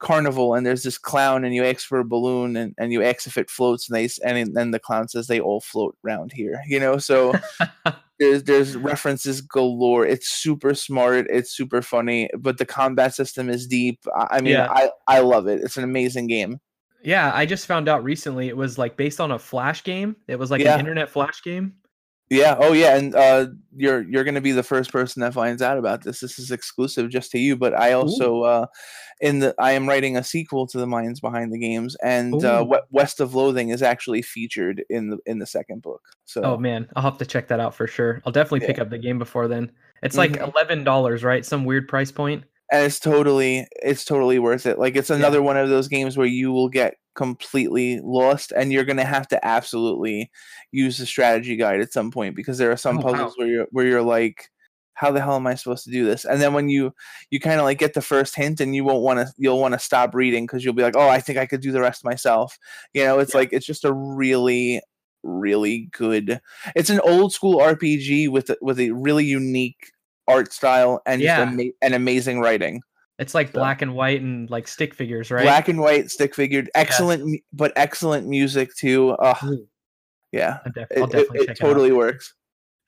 carnival 0.00 0.54
and 0.54 0.66
there's 0.66 0.82
this 0.82 0.98
clown 0.98 1.44
and 1.44 1.54
you 1.54 1.64
ask 1.64 1.86
for 1.86 1.98
a 1.98 2.04
balloon 2.04 2.56
and, 2.56 2.74
and 2.78 2.92
you 2.92 3.02
ask 3.02 3.26
if 3.26 3.38
it 3.38 3.48
floats 3.48 3.88
and 3.88 3.96
they 3.96 4.08
and 4.24 4.54
then 4.54 4.70
the 4.70 4.78
clown 4.78 5.08
says 5.08 5.26
they 5.26 5.40
all 5.40 5.60
float 5.60 5.96
round 6.02 6.32
here 6.32 6.60
you 6.66 6.78
know 6.78 6.98
so 6.98 7.32
there's 8.18 8.42
there's 8.42 8.76
references 8.76 9.40
galore 9.40 10.04
it's 10.04 10.28
super 10.28 10.74
smart 10.74 11.26
it's 11.30 11.52
super 11.52 11.80
funny 11.80 12.28
but 12.38 12.58
the 12.58 12.66
combat 12.66 13.14
system 13.14 13.48
is 13.48 13.66
deep 13.66 14.00
i, 14.16 14.26
I 14.38 14.40
mean 14.40 14.52
Yeah. 14.54 14.68
i 14.70 14.90
i 15.06 15.20
love 15.20 15.46
it 15.46 15.60
it's 15.62 15.76
an 15.76 15.84
amazing 15.84 16.26
game 16.26 16.60
yeah, 17.06 17.32
I 17.34 17.44
just 17.44 17.66
found 17.66 17.86
out 17.86 18.02
recently 18.02 18.48
it 18.48 18.56
was 18.56 18.78
like 18.78 18.96
based 18.96 19.20
on 19.20 19.30
a 19.30 19.38
flash 19.38 19.84
game. 19.84 20.16
It 20.26 20.38
was 20.38 20.50
like 20.50 20.62
Yeah. 20.62 20.72
an 20.72 20.80
internet 20.80 21.10
flash 21.10 21.42
game. 21.42 21.74
Yeah. 22.30 22.56
Oh, 22.58 22.72
yeah. 22.72 22.96
And 22.96 23.14
uh, 23.14 23.46
you're 23.76 24.02
you're 24.08 24.24
going 24.24 24.34
to 24.34 24.40
be 24.40 24.52
the 24.52 24.62
first 24.62 24.90
person 24.90 25.20
that 25.20 25.34
finds 25.34 25.62
out 25.62 25.78
about 25.78 26.02
this. 26.02 26.20
This 26.20 26.38
is 26.38 26.50
exclusive 26.50 27.10
just 27.10 27.30
to 27.32 27.38
you. 27.38 27.56
But 27.56 27.74
I 27.78 27.92
also 27.92 28.42
uh, 28.42 28.66
in 29.20 29.40
the 29.40 29.54
I 29.58 29.72
am 29.72 29.88
writing 29.88 30.16
a 30.16 30.24
sequel 30.24 30.66
to 30.68 30.78
the 30.78 30.86
minds 30.86 31.20
behind 31.20 31.52
the 31.52 31.58
games, 31.58 31.96
and 32.02 32.42
uh, 32.44 32.64
Ooh. 32.66 32.78
West 32.90 33.20
of 33.20 33.34
Loathing 33.34 33.68
is 33.68 33.82
actually 33.82 34.22
featured 34.22 34.82
in 34.88 35.10
the 35.10 35.18
in 35.26 35.38
the 35.38 35.46
second 35.46 35.82
book. 35.82 36.02
So 36.24 36.42
Oh 36.42 36.56
man, 36.56 36.88
I'll 36.96 37.02
have 37.02 37.18
to 37.18 37.26
check 37.26 37.48
that 37.48 37.60
out 37.60 37.74
for 37.74 37.86
sure. 37.86 38.22
I'll 38.24 38.32
definitely 38.32 38.66
pick 38.66 38.78
up 38.78 38.90
the 38.90 38.98
game 38.98 39.18
before 39.18 39.46
then. 39.46 39.70
It's 40.02 40.16
like 40.16 40.32
Mhm. 40.32 40.52
eleven 40.52 40.82
dollars, 40.84 41.22
right? 41.24 41.44
Some 41.44 41.64
weird 41.64 41.88
price 41.88 42.10
point. 42.10 42.44
and 42.72 42.84
it's 42.84 42.98
totally 42.98 43.66
it's 43.82 44.04
totally 44.04 44.38
worth 44.38 44.64
it. 44.66 44.78
Like 44.78 44.96
it's 44.96 45.10
another 45.10 45.42
one 45.42 45.58
of 45.58 45.68
those 45.68 45.88
games 45.88 46.16
where 46.16 46.26
you 46.26 46.50
will 46.52 46.68
get 46.70 46.94
completely 47.14 48.00
lost, 48.02 48.52
and 48.56 48.72
you're 48.72 48.84
going 48.84 48.96
to 48.98 49.04
have 49.04 49.28
to 49.28 49.44
absolutely 49.46 50.30
use 50.72 50.98
the 50.98 51.06
strategy 51.06 51.56
guide 51.56 51.80
at 51.80 51.92
some 51.92 52.10
point 52.10 52.36
because 52.36 52.58
there 52.58 52.70
are 52.72 52.76
some 52.76 52.98
Oh, 52.98 53.02
wow. 53.02 53.12
puzzles 53.12 53.34
where 53.36 53.46
you're 53.48 53.66
where 53.70 53.86
you're 53.86 54.02
like 54.02 54.50
how 54.96 55.10
the 55.10 55.20
hell 55.20 55.34
am 55.34 55.46
i 55.48 55.56
supposed 55.56 55.82
to 55.82 55.90
do 55.90 56.04
this 56.04 56.24
and 56.24 56.40
then 56.40 56.54
when 56.54 56.68
you 56.68 56.92
you 57.28 57.40
kind 57.40 57.58
of 57.58 57.64
like 57.64 57.78
get 57.78 57.94
the 57.94 58.00
first 58.00 58.36
hint 58.36 58.60
and 58.60 58.76
you 58.76 58.84
won't 58.84 59.02
want 59.02 59.18
to 59.18 59.26
you'll 59.36 59.58
want 59.60 59.74
to 59.74 59.78
stop 59.80 60.14
reading 60.14 60.46
because 60.46 60.64
you'll 60.64 60.72
be 60.72 60.84
like 60.84 60.94
oh 60.96 61.08
i 61.08 61.18
think 61.18 61.36
i 61.36 61.46
could 61.46 61.60
do 61.60 61.72
the 61.72 61.80
rest 61.80 62.04
myself 62.04 62.56
you 62.92 63.02
know 63.02 63.18
it's 63.18 63.34
Yeah. 63.34 63.38
like 63.40 63.52
it's 63.52 63.66
just 63.66 63.84
a 63.84 63.92
really 63.92 64.80
really 65.24 65.88
good 65.90 66.40
it's 66.76 66.90
an 66.90 67.00
old 67.00 67.32
school 67.32 67.58
rpg 67.58 68.28
with 68.30 68.50
a- 68.50 68.58
with 68.62 68.78
a 68.78 68.92
really 68.92 69.24
unique 69.24 69.90
art 70.28 70.52
style 70.52 71.00
and 71.06 71.20
Yeah. 71.20 71.42
ama- 71.42 71.72
and 71.82 71.94
amazing 71.94 72.38
writing 72.38 72.80
It's 73.18 73.34
like 73.34 73.48
So- 73.48 73.52
black 73.54 73.80
and 73.82 73.94
white 73.94 74.20
and 74.22 74.50
like 74.50 74.66
stick 74.68 74.94
figures, 74.94 75.30
right? 75.30 75.42
black 75.44 75.68
and 75.68 75.80
white 75.80 76.10
stick 76.10 76.34
figured 76.34 76.68
excellent 76.74 77.24
mu- 77.24 77.38
but 77.52 77.72
excellent 77.76 78.26
music 78.26 78.74
too 78.76 79.10
uh, 79.12 79.34
yeah 80.32 80.58
I'll, 80.66 80.72
def- 80.72 80.90
it, 80.90 80.98
I'll 80.98 81.04
it- 81.04 81.10
definitely 81.10 81.38
it 81.40 81.46
check 81.48 81.56
totally 81.58 81.88
it 81.90 81.92
out. 81.92 81.96
works 81.98 82.34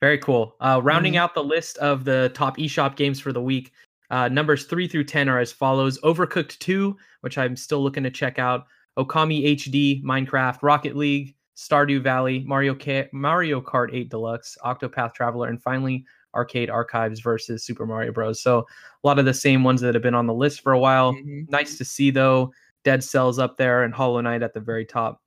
Very 0.01 0.17
cool. 0.19 0.55
Uh, 0.59 0.79
rounding 0.83 1.13
Mhm. 1.13 1.17
out 1.17 1.33
the 1.33 1.43
list 1.43 1.77
of 1.79 2.03
the 2.03 2.29
top 2.35 2.57
eShop 2.57 2.95
games 2.95 3.19
for 3.19 3.33
the 3.33 3.41
week, 3.41 3.71
uh, 4.11 4.27
numbers 4.27 4.65
three 4.65 4.87
through 4.87 5.05
10 5.05 5.27
are 5.27 5.39
as 5.39 5.51
follows 5.51 5.99
Overcooked 6.01 6.59
2, 6.59 6.95
which 7.21 7.37
I'm 7.39 7.55
still 7.55 7.81
looking 7.81 8.03
to 8.03 8.11
check 8.11 8.37
out, 8.37 8.65
Okami 8.99 9.43
HD, 9.55 10.03
Minecraft, 10.03 10.59
Rocket 10.61 10.95
League, 10.95 11.35
Stardew 11.55 11.99
Valley, 12.03 12.43
Mario, 12.45 12.75
Ka- 12.75 13.07
Mario 13.11 13.59
Kart 13.59 13.89
8 13.91 14.09
Deluxe, 14.09 14.55
Octopath 14.63 15.15
Traveler, 15.15 15.47
and 15.47 15.59
finally 15.63 16.05
Arcade 16.35 16.69
Archives 16.69 17.19
versus 17.19 17.63
Super 17.63 17.85
Mario 17.85 18.11
Bros. 18.11 18.41
So 18.41 18.59
a 18.59 19.07
lot 19.07 19.19
of 19.19 19.25
the 19.25 19.33
same 19.33 19.63
ones 19.63 19.81
that 19.81 19.95
have 19.95 20.03
been 20.03 20.15
on 20.15 20.27
the 20.27 20.33
list 20.33 20.61
for 20.61 20.73
a 20.73 20.79
while. 20.79 21.13
Mhm. 21.13 21.49
Nice 21.49 21.77
to 21.77 21.85
see 21.85 22.11
though. 22.11 22.53
Dead 22.83 23.03
Cells 23.03 23.39
up 23.39 23.57
there 23.57 23.83
and 23.83 23.93
Hollow 23.93 24.21
Knight 24.21 24.43
at 24.43 24.53
the 24.53 24.59
very 24.59 24.85
top. 24.85 25.21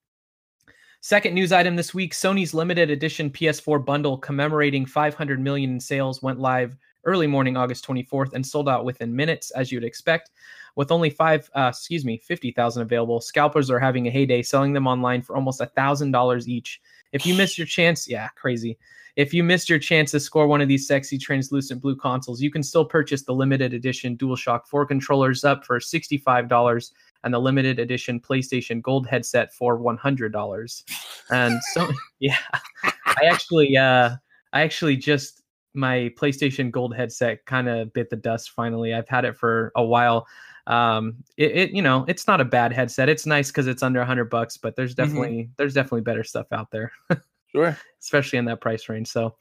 Second 1.03 1.35
news 1.35 1.51
item 1.51 1.77
this 1.77 1.95
week 1.95 2.13
Sony's 2.13 2.53
limited 2.53 2.91
edition 2.91 3.31
PS4 3.31 3.79
bundle 3.79 4.19
commemorating 4.19 4.85
500 4.85 5.41
million 5.41 5.71
in 5.71 5.81
sales 5.81 6.23
went 6.23 6.39
live 6.39 6.77
early 7.05 7.27
morning 7.27 7.57
August 7.57 7.85
24th 7.87 8.35
and 8.35 8.47
sold 8.47 8.69
out 8.69 8.85
within 8.85 9.17
minutes, 9.17 9.51
as 9.53 9.73
you'd 9.73 9.85
expect. 9.85 10.31
With 10.77 10.93
only 10.93 11.09
five, 11.11 11.51
uh, 11.55 11.71
excuse 11.73 12.05
me, 12.05 12.19
50,000 12.19 12.83
available, 12.83 13.21
scalpers 13.21 13.71
are 13.71 13.81
having 13.81 14.07
a 14.07 14.11
heyday 14.11 14.43
selling 14.43 14.75
them 14.75 14.87
online 14.87 15.23
for 15.23 15.35
almost 15.35 15.63
a 15.63 15.67
$1,000 15.67 16.47
each. 16.47 16.81
If 17.13 17.25
you 17.25 17.35
missed 17.35 17.57
your 17.59 17.67
chance, 17.67 18.07
yeah, 18.09 18.29
crazy. 18.37 18.79
If 19.17 19.35
you 19.35 19.43
missed 19.43 19.69
your 19.69 19.79
chance 19.79 20.11
to 20.13 20.21
score 20.21 20.47
one 20.47 20.61
of 20.61 20.69
these 20.69 20.87
sexy 20.87 21.19
translucent 21.19 21.81
blue 21.81 21.97
consoles, 21.97 22.41
you 22.41 22.51
can 22.51 22.63
still 22.63 22.85
purchase 22.85 23.23
the 23.23 23.35
limited 23.35 23.75
edition 23.75 24.17
DualShock 24.17 24.67
4 24.67 24.87
controllers 24.87 25.45
up 25.45 25.65
for 25.65 25.79
$65 25.81 26.93
and 27.25 27.35
the 27.35 27.39
limited 27.39 27.79
edition 27.79 28.21
PlayStation 28.21 28.81
Gold 28.81 29.07
headset 29.07 29.53
for 29.53 29.79
$100. 29.79 30.85
And 31.31 31.61
so, 31.73 31.89
yeah, 32.19 32.39
I 32.83 33.25
actually, 33.31 33.77
uh, 33.77 34.17
I 34.53 34.63
actually 34.63 34.97
just 34.97 35.43
my 35.75 36.13
PlayStation 36.17 36.71
Gold 36.71 36.95
headset 36.95 37.45
kind 37.47 37.69
of 37.69 37.93
bit 37.93 38.11
the 38.11 38.17
dust 38.17 38.51
finally. 38.51 38.95
I've 38.95 39.09
had 39.09 39.25
it 39.25 39.37
for 39.37 39.73
a 39.77 39.85
while. 39.85 40.27
Um, 40.67 41.17
it, 41.37 41.53
it 41.53 41.71
you 41.71 41.83
know, 41.83 42.05
it's 42.09 42.27
not 42.27 42.41
a 42.41 42.45
bad 42.45 42.73
headset. 42.73 43.09
It's 43.09 43.27
nice 43.27 43.49
because 43.51 43.67
it's 43.67 43.83
under 43.83 44.01
a 44.01 44.07
hundred 44.07 44.31
bucks, 44.31 44.57
but 44.57 44.77
there's 44.77 44.95
Mm-hmm. 44.95 45.07
definitely 45.09 45.51
there's 45.57 45.75
definitely 45.75 46.03
better 46.03 46.25
stuff 46.25 46.47
out 46.53 46.71
there, 46.71 46.93
Sure. 47.53 47.77
especially 48.01 48.39
in 48.39 48.45
that 48.47 48.61
price 48.61 48.89
range. 48.89 49.09
So, 49.09 49.35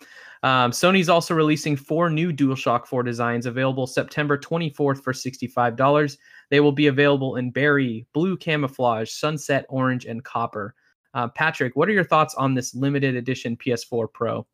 um, 0.44 0.72
Sony's 0.72 1.10
also 1.10 1.34
releasing 1.34 1.76
four 1.76 2.10
new 2.10 2.32
DualShock 2.32 2.88
4 2.88 3.04
designs 3.04 3.46
available 3.46 3.86
September 3.88 4.38
24th 4.38 5.04
for 5.04 5.14
$65. 5.14 6.18
They 6.50 6.60
will 6.60 6.72
be 6.72 6.88
available 6.88 7.36
in 7.36 7.52
berry, 7.52 8.08
blue 8.14 8.38
camouflage, 8.38 9.12
sunset, 9.12 9.66
orange, 9.70 10.06
and 10.06 10.24
copper. 10.24 10.74
Uh, 11.14 11.28
Patrick, 11.28 11.76
what 11.76 11.90
are 11.90 11.92
your 11.94 12.04
thoughts 12.04 12.36
on 12.36 12.54
this 12.54 12.74
limited 12.74 13.16
edition 13.16 13.58
PS4 13.58 14.12
Pro? 14.14 14.48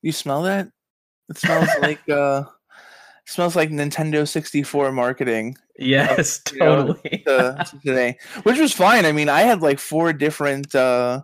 You 0.00 0.12
smell 0.12 0.42
that? 0.42 0.68
It 1.28 1.38
smells 1.38 1.68
like 1.80 2.08
uh 2.08 2.44
smells 3.26 3.54
like 3.54 3.70
Nintendo 3.70 4.26
64 4.26 4.90
marketing 4.92 5.56
Yes, 5.78 6.40
know, 6.58 6.86
totally. 6.86 7.24
uh, 7.26 7.64
today, 7.84 8.18
which 8.44 8.58
was 8.58 8.72
fine. 8.72 9.04
I 9.06 9.12
mean, 9.12 9.28
I 9.28 9.40
had 9.42 9.62
like 9.62 9.78
four 9.78 10.12
different 10.12 10.74
uh 10.74 11.22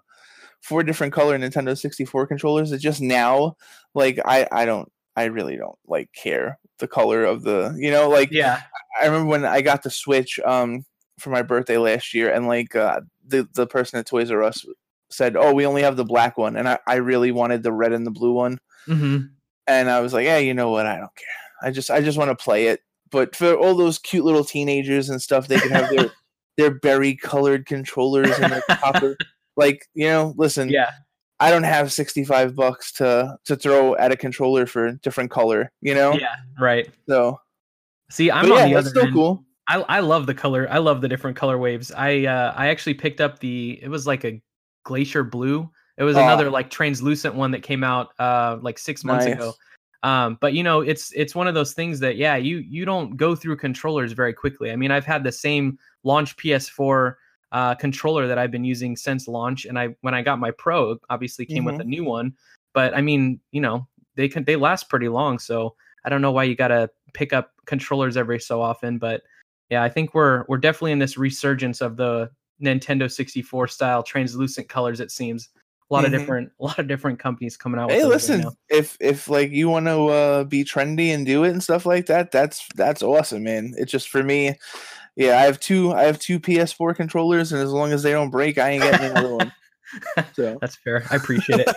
four 0.63 0.83
different 0.83 1.13
color 1.13 1.39
Nintendo 1.39 1.77
64 1.77 2.27
controllers. 2.27 2.73
It's 2.73 2.83
just 2.83 3.01
now 3.01 3.57
like 3.95 4.19
I 4.25 4.47
I 4.51 4.65
don't 4.65 4.91
I 5.17 5.25
really 5.25 5.57
don't 5.57 5.79
like 5.87 6.11
care 6.13 6.59
the 6.79 6.89
color 6.89 7.25
of 7.25 7.43
the, 7.43 7.75
you 7.77 7.91
know, 7.91 8.09
like 8.09 8.31
yeah, 8.31 8.63
I 9.01 9.07
remember 9.07 9.29
when 9.29 9.45
I 9.45 9.63
got 9.63 9.83
the 9.83 9.91
Switch 9.91 10.39
um 10.45 10.85
for 11.19 11.31
my 11.31 11.43
birthday 11.43 11.77
last 11.77 12.15
year, 12.15 12.33
and 12.33 12.47
like 12.47 12.77
uh, 12.77 13.01
the 13.27 13.49
the 13.55 13.67
person 13.67 13.99
at 13.99 14.07
Toys 14.07 14.31
R 14.31 14.43
Us 14.43 14.65
said, 15.11 15.37
"Oh, 15.37 15.53
we 15.53 15.67
only 15.67 15.83
have 15.83 15.97
the 15.97 16.05
black 16.05 16.39
one," 16.39 16.57
and 16.57 16.69
I, 16.69 16.79
I 16.87 16.97
really 16.97 17.33
wanted 17.33 17.63
the 17.63 17.73
red 17.73 17.93
and 17.93 18.07
the 18.07 18.11
blue 18.11 18.33
one, 18.33 18.59
hmm 18.87 19.19
and 19.67 19.91
I 19.91 20.01
was 20.01 20.13
like, 20.13 20.25
"Yeah, 20.25 20.39
you 20.39 20.55
know 20.55 20.71
what? 20.71 20.87
I 20.87 20.97
don't 20.97 21.15
care. 21.17 21.63
I 21.63 21.71
just 21.71 21.91
I 21.91 22.01
just 22.01 22.19
want 22.19 22.31
to 22.31 22.43
play 22.43 22.69
it." 22.69 22.81
But 23.11 23.35
for 23.35 23.55
all 23.55 23.75
those 23.75 23.99
cute 23.99 24.25
little 24.25 24.45
teenagers 24.45 25.09
and 25.09 25.21
stuff, 25.21 25.49
they 25.49 25.59
can 25.59 25.71
have 25.71 25.91
their 25.91 26.11
their 26.57 26.75
berry 26.79 27.17
colored 27.17 27.67
controllers 27.67 28.39
and 28.39 28.53
their 28.53 28.63
copper. 28.81 29.17
Like 29.59 29.87
you 29.95 30.07
know, 30.07 30.33
listen, 30.39 30.69
yeah, 30.71 30.93
I 31.41 31.51
don't 31.51 31.65
have 31.65 31.93
sixty 31.93 32.25
five 32.25 32.55
bucks 32.55 32.93
to 32.93 33.37
to 33.45 33.57
throw 33.57 33.95
at 33.97 34.13
a 34.13 34.17
controller 34.17 34.65
for 34.67 34.93
different 35.03 35.31
color. 35.31 35.71
You 35.83 35.95
know, 35.95 36.13
yeah, 36.15 36.37
right. 36.61 36.89
so 37.09 37.39
See, 38.11 38.31
I'm 38.31 38.49
but 38.49 38.53
on 38.53 38.59
yeah, 38.59 38.65
the 38.69 38.75
that's 38.75 38.87
other 38.87 38.91
still 38.91 39.05
end. 39.07 39.15
cool. 39.15 39.45
I 39.69 39.81
I 39.81 40.01
love 40.01 40.25
the 40.27 40.35
color. 40.35 40.67
I 40.71 40.79
love 40.79 41.03
the 41.03 41.09
different 41.09 41.37
color 41.37 41.59
waves. 41.59 41.93
I 41.95 42.25
uh 42.25 42.55
I 42.57 42.69
actually 42.69 42.95
picked 42.95 43.21
up 43.21 43.39
the 43.41 43.79
it 43.83 43.89
was 43.89 44.07
like 44.07 44.25
a 44.25 44.41
glacier 44.85 45.23
blue. 45.25 45.69
It 45.99 46.05
was 46.05 46.17
Oh. 46.17 46.23
another 46.23 46.49
like 46.51 46.71
translucent 46.71 47.35
one 47.35 47.51
that 47.51 47.63
came 47.63 47.85
out 47.85 48.09
uh 48.19 48.57
like 48.63 48.79
6 48.79 49.05
months 49.05 49.27
Nice. 49.27 49.35
ago. 49.35 49.53
Um 50.05 50.39
but 50.41 50.55
you 50.55 50.63
know, 50.63 50.81
it's 50.81 51.13
it's 51.15 51.35
one 51.35 51.49
of 51.49 51.55
those 51.55 51.75
things 51.75 52.01
that 52.01 52.17
yeah, 52.17 52.37
you 52.37 52.59
you 52.59 52.85
don't 52.87 53.17
go 53.19 53.35
through 53.35 53.57
controllers 53.59 54.13
very 54.13 54.33
quickly. 54.33 54.71
I 54.71 54.77
mean, 54.77 54.91
I've 54.93 55.05
had 55.05 55.23
the 55.25 55.33
same 55.33 55.77
launch 56.05 56.37
PS4 56.39 57.15
uh 57.53 57.75
controller 57.75 58.27
that 58.27 58.39
I've 58.39 58.51
been 58.51 58.65
using 58.65 58.97
since 58.97 59.27
launch 59.29 59.65
and 59.65 59.79
I 59.79 59.97
when 60.03 60.15
I 60.15 60.23
got 60.23 60.39
my 60.39 60.51
Pro, 60.51 60.99
obviously 61.11 61.47
came 61.47 61.65
with 61.65 61.81
a 61.81 61.85
new 61.85 62.05
one, 62.05 62.35
but 62.75 62.95
I 62.95 63.01
mean, 63.01 63.41
you 63.53 63.61
know, 63.61 63.87
they 64.17 64.29
can 64.29 64.45
they 64.45 64.57
last 64.57 64.89
pretty 64.89 65.09
long, 65.09 65.39
so 65.39 65.75
I 66.05 66.09
don't 66.09 66.23
know 66.23 66.33
why 66.33 66.45
you 66.45 66.55
got 66.55 66.69
to 66.69 66.91
pick 67.15 67.33
up 67.33 67.53
controllers 67.67 68.17
every 68.17 68.41
so 68.41 68.61
often, 68.61 68.99
but 68.99 69.23
yeah, 69.71 69.83
I 69.83 69.89
think 69.89 70.15
we're 70.15 70.45
we're 70.49 70.59
definitely 70.59 70.93
in 70.93 70.99
this 70.99 71.19
resurgence 71.19 71.81
of 71.81 71.97
the 71.97 72.31
Nintendo 72.63 73.11
64 73.11 73.69
style 73.69 74.03
translucent 74.03 74.69
colors. 74.69 75.01
It 75.01 75.11
seems 75.11 75.51
a 75.91 75.95
lot 75.95 76.03
Mhm. 76.03 76.07
of 76.07 76.13
different 76.13 76.53
a 76.61 76.65
lot 76.65 76.79
of 76.79 76.89
different 76.89 77.19
companies 77.19 77.57
coming 77.57 77.81
out. 77.81 77.91
Hey, 77.91 78.05
with 78.05 78.13
those 78.13 78.29
right 78.31 78.39
listen, 78.39 78.57
if 78.69 78.97
if 79.01 79.29
like 79.29 79.51
you 79.51 79.69
want 79.69 79.87
to 79.87 80.07
uh, 80.09 80.45
be 80.45 80.65
trendy 80.65 81.15
and 81.15 81.25
do 81.25 81.45
it 81.45 81.51
and 81.51 81.63
stuff 81.63 81.87
like 81.87 82.07
that, 82.07 82.31
that's 82.31 82.67
that's 82.75 83.03
awesome, 83.03 83.45
man. 83.45 83.75
It's 83.77 83.93
just 83.93 84.09
for 84.09 84.23
me. 84.23 84.55
Yeah, 85.19 85.37
I 85.37 85.43
have 85.47 85.59
two. 85.59 85.93
I 85.93 86.05
have 86.05 86.21
two 86.21 86.39
PS4 86.39 86.95
controllers, 86.95 87.53
and 87.53 87.61
as 87.61 87.73
long 87.73 87.91
as 87.91 88.05
they 88.05 88.13
don't 88.13 88.31
break, 88.31 88.57
I 88.57 88.71
ain't 88.71 88.85
getting 88.85 89.11
another 89.11 89.35
one. 89.35 89.53
So 90.35 90.59
That's 90.61 90.77
fair. 90.77 91.03
I 91.11 91.17
appreciate 91.17 91.61
it. 91.67 91.75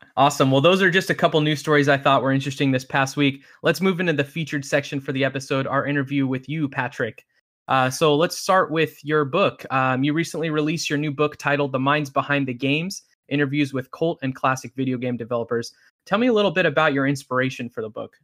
awesome. 0.16 0.50
Well, 0.50 0.62
those 0.62 0.80
are 0.80 0.90
just 0.90 1.10
a 1.10 1.14
couple 1.14 1.38
news 1.42 1.60
stories 1.60 1.86
I 1.86 1.98
thought 1.98 2.22
were 2.22 2.32
interesting 2.32 2.70
this 2.72 2.86
past 2.86 3.18
week. 3.18 3.42
Let's 3.62 3.82
move 3.82 4.00
into 4.00 4.14
the 4.14 4.24
featured 4.24 4.64
section 4.64 4.98
for 4.98 5.12
the 5.12 5.22
episode, 5.22 5.66
our 5.66 5.84
interview 5.84 6.26
with 6.26 6.48
you, 6.48 6.66
Patrick. 6.66 7.26
Uh, 7.68 7.90
so 7.90 8.16
let's 8.16 8.38
start 8.38 8.70
with 8.70 9.04
your 9.04 9.26
book. 9.26 9.66
Um, 9.70 10.02
you 10.02 10.14
recently 10.14 10.48
released 10.48 10.88
your 10.88 10.98
new 10.98 11.12
book 11.12 11.36
titled 11.36 11.72
The 11.72 11.78
Minds 11.78 12.08
Behind 12.08 12.48
the 12.48 12.54
Games 12.54 13.02
Interviews 13.28 13.74
with 13.74 13.90
Cult 13.90 14.18
and 14.22 14.34
Classic 14.34 14.72
Video 14.74 14.96
Game 14.96 15.18
Developers. 15.18 15.74
Tell 16.06 16.18
me 16.18 16.28
a 16.28 16.32
little 16.32 16.52
bit 16.52 16.64
about 16.64 16.94
your 16.94 17.06
inspiration 17.06 17.68
for 17.68 17.82
the 17.82 17.90
book. 17.90 18.16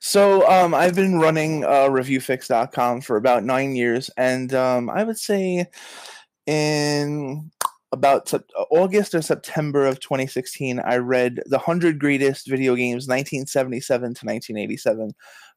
So 0.00 0.48
um, 0.48 0.74
I've 0.74 0.94
been 0.94 1.18
running 1.18 1.64
uh, 1.64 1.88
ReviewFix.com 1.88 3.00
for 3.00 3.16
about 3.16 3.44
nine 3.44 3.74
years, 3.74 4.10
and 4.16 4.52
um, 4.54 4.90
I 4.90 5.04
would 5.04 5.18
say 5.18 5.66
in 6.46 7.50
about 7.92 8.32
August 8.70 9.14
or 9.14 9.22
September 9.22 9.86
of 9.86 10.00
2016, 10.00 10.80
I 10.80 10.96
read 10.96 11.40
The 11.46 11.56
100 11.56 11.98
Greatest 11.98 12.46
Video 12.48 12.74
Games 12.74 13.08
1977 13.08 14.00
to 14.00 14.26
1987 14.26 15.14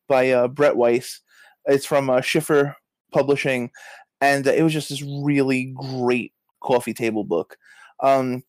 by 0.07 0.31
uh, 0.31 0.47
Brett 0.47 0.75
Weiss. 0.75 1.21
It's 1.65 1.85
from 1.85 2.09
uh, 2.09 2.21
Schiffer 2.21 2.75
Publishing, 3.11 3.69
and 4.21 4.47
it 4.47 4.63
was 4.63 4.73
just 4.73 4.89
this 4.89 5.03
really 5.03 5.73
great 5.75 6.33
coffee 6.61 6.93
table 6.93 7.23
book. 7.23 7.57
Um, 8.01 8.43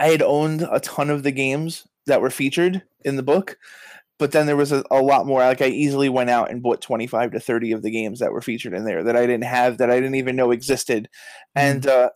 I 0.00 0.08
had 0.08 0.22
owned 0.22 0.66
a 0.70 0.80
ton 0.80 1.10
of 1.10 1.22
the 1.22 1.30
games 1.30 1.86
that 2.06 2.20
were 2.20 2.30
featured 2.30 2.82
in 3.04 3.16
the 3.16 3.22
book, 3.22 3.56
but 4.18 4.32
then 4.32 4.46
there 4.46 4.56
was 4.56 4.72
a, 4.72 4.84
a 4.90 5.02
lot 5.02 5.26
more. 5.26 5.40
Like 5.40 5.62
I 5.62 5.66
easily 5.66 6.08
went 6.08 6.30
out 6.30 6.50
and 6.50 6.62
bought 6.62 6.80
25 6.80 7.32
to 7.32 7.40
30 7.40 7.72
of 7.72 7.82
the 7.82 7.90
games 7.90 8.20
that 8.20 8.32
were 8.32 8.40
featured 8.40 8.74
in 8.74 8.84
there 8.84 9.04
that 9.04 9.16
I 9.16 9.26
didn't 9.26 9.44
have, 9.44 9.78
that 9.78 9.90
I 9.90 9.96
didn't 9.96 10.14
even 10.14 10.36
know 10.36 10.50
existed. 10.50 11.08
And 11.54 11.86
uh, 11.86 12.10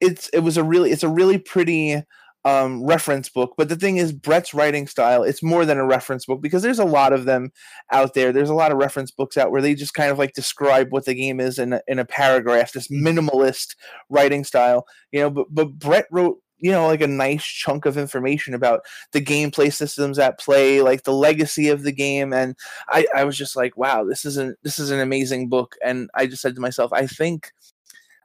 it's 0.00 0.28
it 0.30 0.40
was 0.40 0.56
a 0.56 0.64
really 0.64 0.90
it's 0.90 1.02
a 1.02 1.08
really 1.08 1.38
pretty 1.38 2.02
um, 2.44 2.84
reference 2.84 3.28
book. 3.28 3.54
But 3.56 3.68
the 3.68 3.76
thing 3.76 3.96
is, 3.96 4.12
Brett's 4.12 4.54
writing 4.54 4.86
style 4.86 5.22
it's 5.22 5.42
more 5.42 5.64
than 5.64 5.78
a 5.78 5.86
reference 5.86 6.26
book 6.26 6.40
because 6.40 6.62
there's 6.62 6.78
a 6.78 6.84
lot 6.84 7.12
of 7.12 7.24
them 7.24 7.50
out 7.92 8.14
there. 8.14 8.32
There's 8.32 8.50
a 8.50 8.54
lot 8.54 8.72
of 8.72 8.78
reference 8.78 9.10
books 9.10 9.36
out 9.36 9.50
where 9.50 9.62
they 9.62 9.74
just 9.74 9.94
kind 9.94 10.10
of 10.10 10.18
like 10.18 10.32
describe 10.32 10.88
what 10.90 11.04
the 11.04 11.14
game 11.14 11.40
is 11.40 11.58
in 11.58 11.74
a, 11.74 11.80
in 11.86 11.98
a 11.98 12.04
paragraph. 12.04 12.72
This 12.72 12.88
minimalist 12.88 13.74
writing 14.10 14.44
style, 14.44 14.86
you 15.12 15.20
know. 15.20 15.30
But 15.30 15.46
but 15.50 15.78
Brett 15.78 16.06
wrote 16.10 16.38
you 16.58 16.70
know 16.72 16.86
like 16.86 17.00
a 17.02 17.06
nice 17.06 17.44
chunk 17.44 17.86
of 17.86 17.98
information 17.98 18.54
about 18.54 18.80
the 19.12 19.20
gameplay 19.20 19.72
systems 19.72 20.18
at 20.18 20.38
play, 20.38 20.80
like 20.82 21.04
the 21.04 21.12
legacy 21.12 21.68
of 21.68 21.82
the 21.82 21.92
game, 21.92 22.32
and 22.32 22.56
I, 22.88 23.06
I 23.14 23.24
was 23.24 23.36
just 23.36 23.56
like, 23.56 23.76
wow, 23.76 24.04
this 24.04 24.24
is 24.24 24.36
an 24.36 24.56
this 24.62 24.78
is 24.78 24.90
an 24.90 25.00
amazing 25.00 25.48
book, 25.48 25.76
and 25.84 26.10
I 26.14 26.26
just 26.26 26.42
said 26.42 26.54
to 26.56 26.60
myself, 26.60 26.92
I 26.92 27.06
think, 27.06 27.52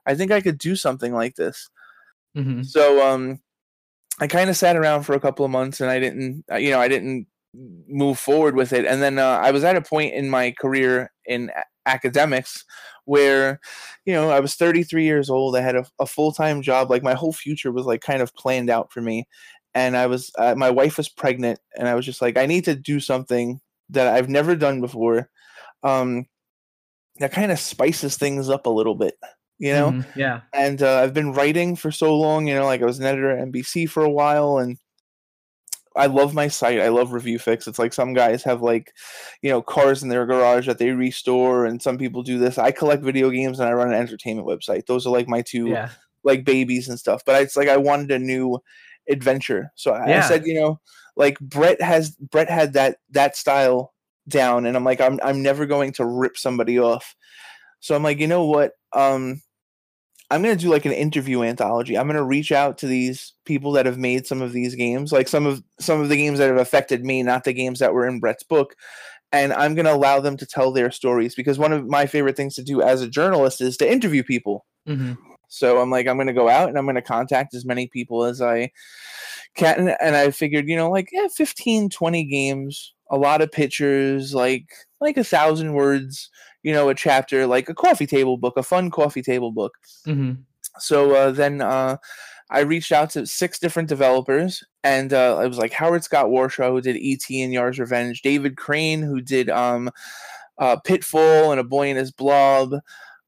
I 0.06 0.14
think 0.14 0.32
I 0.32 0.40
could 0.40 0.58
do 0.58 0.76
something 0.76 1.12
like 1.14 1.36
this. 1.36 1.70
Mhm. 2.36 2.64
So 2.66 3.06
um, 3.06 3.40
I 4.20 4.26
kind 4.26 4.50
of 4.50 4.56
sat 4.56 4.76
around 4.76 5.04
for 5.04 5.14
a 5.14 5.20
couple 5.20 5.44
of 5.44 5.50
months, 5.50 5.80
and 5.80 5.90
I 5.90 6.00
didn't, 6.00 6.44
you 6.58 6.70
know, 6.70 6.80
I 6.80 6.88
didn't 6.88 7.26
move 7.88 8.18
forward 8.18 8.56
with 8.56 8.72
it, 8.72 8.86
and 8.86 9.02
then 9.02 9.18
uh, 9.18 9.40
I 9.42 9.50
was 9.52 9.64
at 9.64 9.76
a 9.76 9.82
point 9.82 10.14
in 10.14 10.30
my 10.30 10.52
career 10.60 11.11
in 11.26 11.50
academics 11.86 12.64
where 13.04 13.60
you 14.04 14.12
know 14.12 14.30
i 14.30 14.38
was 14.40 14.54
33 14.54 15.04
years 15.04 15.28
old 15.28 15.56
i 15.56 15.60
had 15.60 15.74
a, 15.76 15.84
a 15.98 16.06
full-time 16.06 16.62
job 16.62 16.90
like 16.90 17.02
my 17.02 17.14
whole 17.14 17.32
future 17.32 17.72
was 17.72 17.86
like 17.86 18.00
kind 18.00 18.22
of 18.22 18.34
planned 18.34 18.70
out 18.70 18.92
for 18.92 19.00
me 19.00 19.26
and 19.74 19.96
i 19.96 20.06
was 20.06 20.30
uh, 20.38 20.54
my 20.56 20.70
wife 20.70 20.96
was 20.96 21.08
pregnant 21.08 21.58
and 21.76 21.88
i 21.88 21.94
was 21.94 22.06
just 22.06 22.22
like 22.22 22.36
i 22.36 22.46
need 22.46 22.64
to 22.64 22.74
do 22.76 23.00
something 23.00 23.60
that 23.90 24.14
i've 24.14 24.28
never 24.28 24.54
done 24.54 24.80
before 24.80 25.28
um 25.82 26.24
that 27.18 27.32
kind 27.32 27.52
of 27.52 27.58
spices 27.58 28.16
things 28.16 28.48
up 28.48 28.66
a 28.66 28.70
little 28.70 28.94
bit 28.94 29.14
you 29.58 29.72
know 29.72 29.90
Mhm. 29.92 30.06
Yeah. 30.16 30.40
and 30.54 30.82
uh, 30.82 31.00
I've 31.00 31.14
been 31.14 31.32
writing 31.32 31.76
for 31.76 31.90
so 31.92 32.16
long. 32.18 32.46
You 32.48 32.54
know, 32.54 32.64
like 32.64 32.82
I 32.82 32.86
was 32.86 32.98
an 32.98 33.04
editor 33.06 33.30
at 33.30 33.46
NBC 33.48 33.88
for 33.88 34.02
a 34.02 34.10
while, 34.10 34.58
and 34.58 34.76
I 35.96 36.06
love 36.06 36.34
my 36.34 36.48
site. 36.48 36.80
I 36.80 36.88
love 36.88 37.12
Review 37.12 37.38
Fix. 37.38 37.66
It's 37.66 37.78
like 37.78 37.92
some 37.92 38.12
guys 38.14 38.42
have 38.44 38.62
like, 38.62 38.92
you 39.42 39.50
know, 39.50 39.62
cars 39.62 40.02
in 40.02 40.08
their 40.08 40.26
garage 40.26 40.66
that 40.66 40.78
they 40.78 40.90
restore, 40.90 41.66
and 41.66 41.80
some 41.82 41.98
people 41.98 42.22
do 42.22 42.38
this. 42.38 42.58
I 42.58 42.70
collect 42.72 43.02
video 43.02 43.30
games 43.30 43.60
and 43.60 43.68
I 43.68 43.72
run 43.72 43.88
an 43.88 43.94
entertainment 43.94 44.46
website. 44.48 44.86
Those 44.86 45.06
are 45.06 45.10
like 45.12 45.28
my 45.28 45.42
two 45.42 45.68
Yeah. 45.68 45.90
like 46.24 46.44
babies 46.44 46.88
and 46.88 46.98
stuff. 46.98 47.22
But 47.26 47.42
it's 47.42 47.56
like 47.56 47.68
I 47.68 47.76
wanted 47.76 48.10
a 48.10 48.18
new 48.18 48.58
adventure, 49.08 49.70
so 49.74 49.92
I, 49.92 50.18
I 50.18 50.20
said, 50.28 50.46
you 50.46 50.54
know, 50.54 50.80
like 51.16 51.38
Brett 51.40 51.80
has 51.82 52.10
Brett 52.16 52.48
had 52.48 52.72
that 52.74 52.98
that 53.10 53.36
style 53.36 53.92
down, 54.28 54.66
and 54.66 54.76
I'm 54.76 54.84
like, 54.84 55.00
I'm 55.00 55.18
I'm 55.22 55.42
never 55.42 55.66
going 55.66 55.92
to 55.94 56.06
rip 56.06 56.36
somebody 56.36 56.78
off. 56.78 57.14
So 57.80 57.94
I'm 57.96 58.02
like, 58.04 58.20
you 58.20 58.28
know 58.28 58.46
what? 58.46 58.72
Um, 58.92 59.42
I'm 60.32 60.40
gonna 60.40 60.56
do 60.56 60.70
like 60.70 60.86
an 60.86 60.92
interview 60.92 61.42
anthology. 61.42 61.98
I'm 61.98 62.06
gonna 62.06 62.24
reach 62.24 62.52
out 62.52 62.78
to 62.78 62.86
these 62.86 63.34
people 63.44 63.72
that 63.72 63.84
have 63.84 63.98
made 63.98 64.26
some 64.26 64.40
of 64.40 64.52
these 64.52 64.74
games, 64.74 65.12
like 65.12 65.28
some 65.28 65.44
of 65.44 65.62
some 65.78 66.00
of 66.00 66.08
the 66.08 66.16
games 66.16 66.38
that 66.38 66.48
have 66.48 66.56
affected 66.56 67.04
me, 67.04 67.22
not 67.22 67.44
the 67.44 67.52
games 67.52 67.80
that 67.80 67.92
were 67.92 68.06
in 68.08 68.18
Brett's 68.18 68.42
book. 68.42 68.74
And 69.30 69.52
I'm 69.52 69.74
gonna 69.74 69.92
allow 69.92 70.20
them 70.20 70.38
to 70.38 70.46
tell 70.46 70.72
their 70.72 70.90
stories 70.90 71.34
because 71.34 71.58
one 71.58 71.72
of 71.72 71.86
my 71.86 72.06
favorite 72.06 72.34
things 72.34 72.54
to 72.54 72.62
do 72.62 72.80
as 72.80 73.02
a 73.02 73.08
journalist 73.08 73.60
is 73.60 73.76
to 73.76 73.90
interview 73.90 74.22
people. 74.22 74.64
Mm-hmm. 74.88 75.12
So 75.48 75.82
I'm 75.82 75.90
like, 75.90 76.06
I'm 76.06 76.16
gonna 76.16 76.32
go 76.32 76.48
out 76.48 76.70
and 76.70 76.78
I'm 76.78 76.86
gonna 76.86 77.02
contact 77.02 77.52
as 77.52 77.66
many 77.66 77.88
people 77.88 78.24
as 78.24 78.40
I 78.40 78.70
can. 79.54 79.94
And 80.00 80.16
I 80.16 80.30
figured, 80.30 80.66
you 80.66 80.76
know, 80.76 80.90
like 80.90 81.10
yeah, 81.12 81.28
15, 81.28 81.90
20 81.90 82.24
games, 82.24 82.94
a 83.10 83.18
lot 83.18 83.42
of 83.42 83.52
pictures, 83.52 84.34
like 84.34 84.70
like 84.98 85.18
a 85.18 85.24
thousand 85.24 85.74
words, 85.74 86.30
you 86.62 86.72
know, 86.72 86.88
a 86.88 86.94
chapter, 86.94 87.46
like 87.46 87.68
a 87.68 87.74
coffee 87.74 88.06
table 88.06 88.36
book, 88.36 88.56
a 88.56 88.62
fun 88.62 88.90
coffee 88.90 89.22
table 89.22 89.52
book. 89.52 89.76
Mm-hmm. 90.06 90.40
So 90.78 91.14
uh, 91.14 91.30
then 91.32 91.60
uh, 91.60 91.96
I 92.50 92.60
reached 92.60 92.92
out 92.92 93.10
to 93.10 93.26
six 93.26 93.58
different 93.58 93.88
developers, 93.88 94.62
and 94.84 95.12
uh, 95.12 95.40
it 95.42 95.48
was 95.48 95.58
like 95.58 95.72
Howard 95.72 96.04
Scott 96.04 96.26
Warshaw, 96.26 96.70
who 96.70 96.80
did 96.80 96.96
E.T. 96.96 97.42
and 97.42 97.52
Yars' 97.52 97.78
Revenge, 97.78 98.22
David 98.22 98.56
Crane, 98.56 99.02
who 99.02 99.20
did 99.20 99.50
um, 99.50 99.90
uh, 100.58 100.76
Pitfall 100.76 101.50
and 101.50 101.60
A 101.60 101.64
Boy 101.64 101.88
and 101.88 101.98
His 101.98 102.12
Blob, 102.12 102.74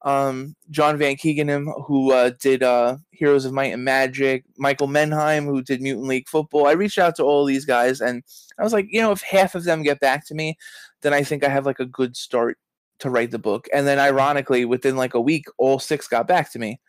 um, 0.02 0.54
John 0.70 0.98
Van 0.98 1.16
Caneghem, 1.16 1.86
who 1.86 2.12
uh, 2.12 2.30
did 2.40 2.62
uh, 2.62 2.98
Heroes 3.10 3.46
of 3.46 3.52
Might 3.52 3.72
and 3.72 3.84
Magic, 3.84 4.44
Michael 4.58 4.88
Mendheim, 4.88 5.46
who 5.46 5.62
did 5.62 5.80
Mutant 5.80 6.06
League 6.06 6.28
Football. 6.28 6.66
I 6.66 6.72
reached 6.72 6.98
out 6.98 7.16
to 7.16 7.24
all 7.24 7.44
these 7.44 7.64
guys, 7.64 8.00
and 8.00 8.22
I 8.58 8.62
was 8.62 8.74
like, 8.74 8.86
you 8.90 9.00
know, 9.00 9.12
if 9.12 9.22
half 9.22 9.54
of 9.54 9.64
them 9.64 9.82
get 9.82 10.00
back 10.00 10.26
to 10.26 10.34
me, 10.34 10.56
then 11.00 11.14
I 11.14 11.22
think 11.22 11.44
I 11.44 11.48
have 11.48 11.66
like 11.66 11.80
a 11.80 11.86
good 11.86 12.16
start 12.16 12.58
to 13.00 13.10
write 13.10 13.30
the 13.30 13.38
book. 13.38 13.66
And 13.72 13.86
then, 13.86 13.98
ironically, 13.98 14.64
within 14.64 14.96
like 14.96 15.14
a 15.14 15.20
week, 15.20 15.46
all 15.58 15.78
six 15.78 16.08
got 16.08 16.28
back 16.28 16.52
to 16.52 16.58
me. 16.58 16.80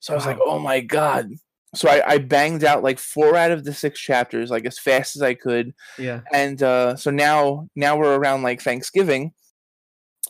So 0.00 0.12
I 0.12 0.16
was 0.16 0.26
like, 0.26 0.38
oh 0.44 0.58
my 0.58 0.80
god. 0.80 1.30
So 1.74 1.88
I, 1.88 2.02
I 2.06 2.18
banged 2.18 2.62
out 2.62 2.82
like 2.82 2.98
four 2.98 3.36
out 3.36 3.50
of 3.50 3.64
the 3.64 3.72
six 3.72 3.98
chapters, 3.98 4.50
like 4.50 4.64
as 4.64 4.78
fast 4.78 5.16
as 5.16 5.22
I 5.22 5.34
could. 5.34 5.72
Yeah. 5.98 6.20
And 6.32 6.62
uh, 6.62 6.96
so 6.96 7.10
now, 7.10 7.68
now 7.74 7.96
we're 7.96 8.16
around 8.16 8.42
like 8.42 8.62
Thanksgiving, 8.62 9.32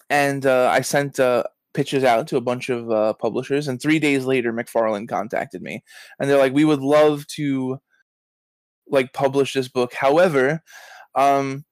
and 0.08 0.46
uh, 0.46 0.68
I 0.70 0.80
sent 0.80 1.20
uh, 1.20 1.44
pitches 1.74 2.04
out 2.04 2.28
to 2.28 2.36
a 2.36 2.40
bunch 2.40 2.68
of 2.70 2.90
uh, 2.90 3.14
publishers, 3.14 3.68
and 3.68 3.80
three 3.80 3.98
days 3.98 4.24
later, 4.24 4.52
McFarland 4.52 5.08
contacted 5.08 5.60
me, 5.60 5.82
and 6.18 6.30
they're 6.30 6.38
like, 6.38 6.54
"We 6.54 6.64
would 6.64 6.80
love 6.80 7.26
to 7.36 7.78
like 8.88 9.12
publish 9.12 9.52
this 9.52 9.68
book. 9.68 9.92
However, 9.92 10.62
um, 11.14 11.64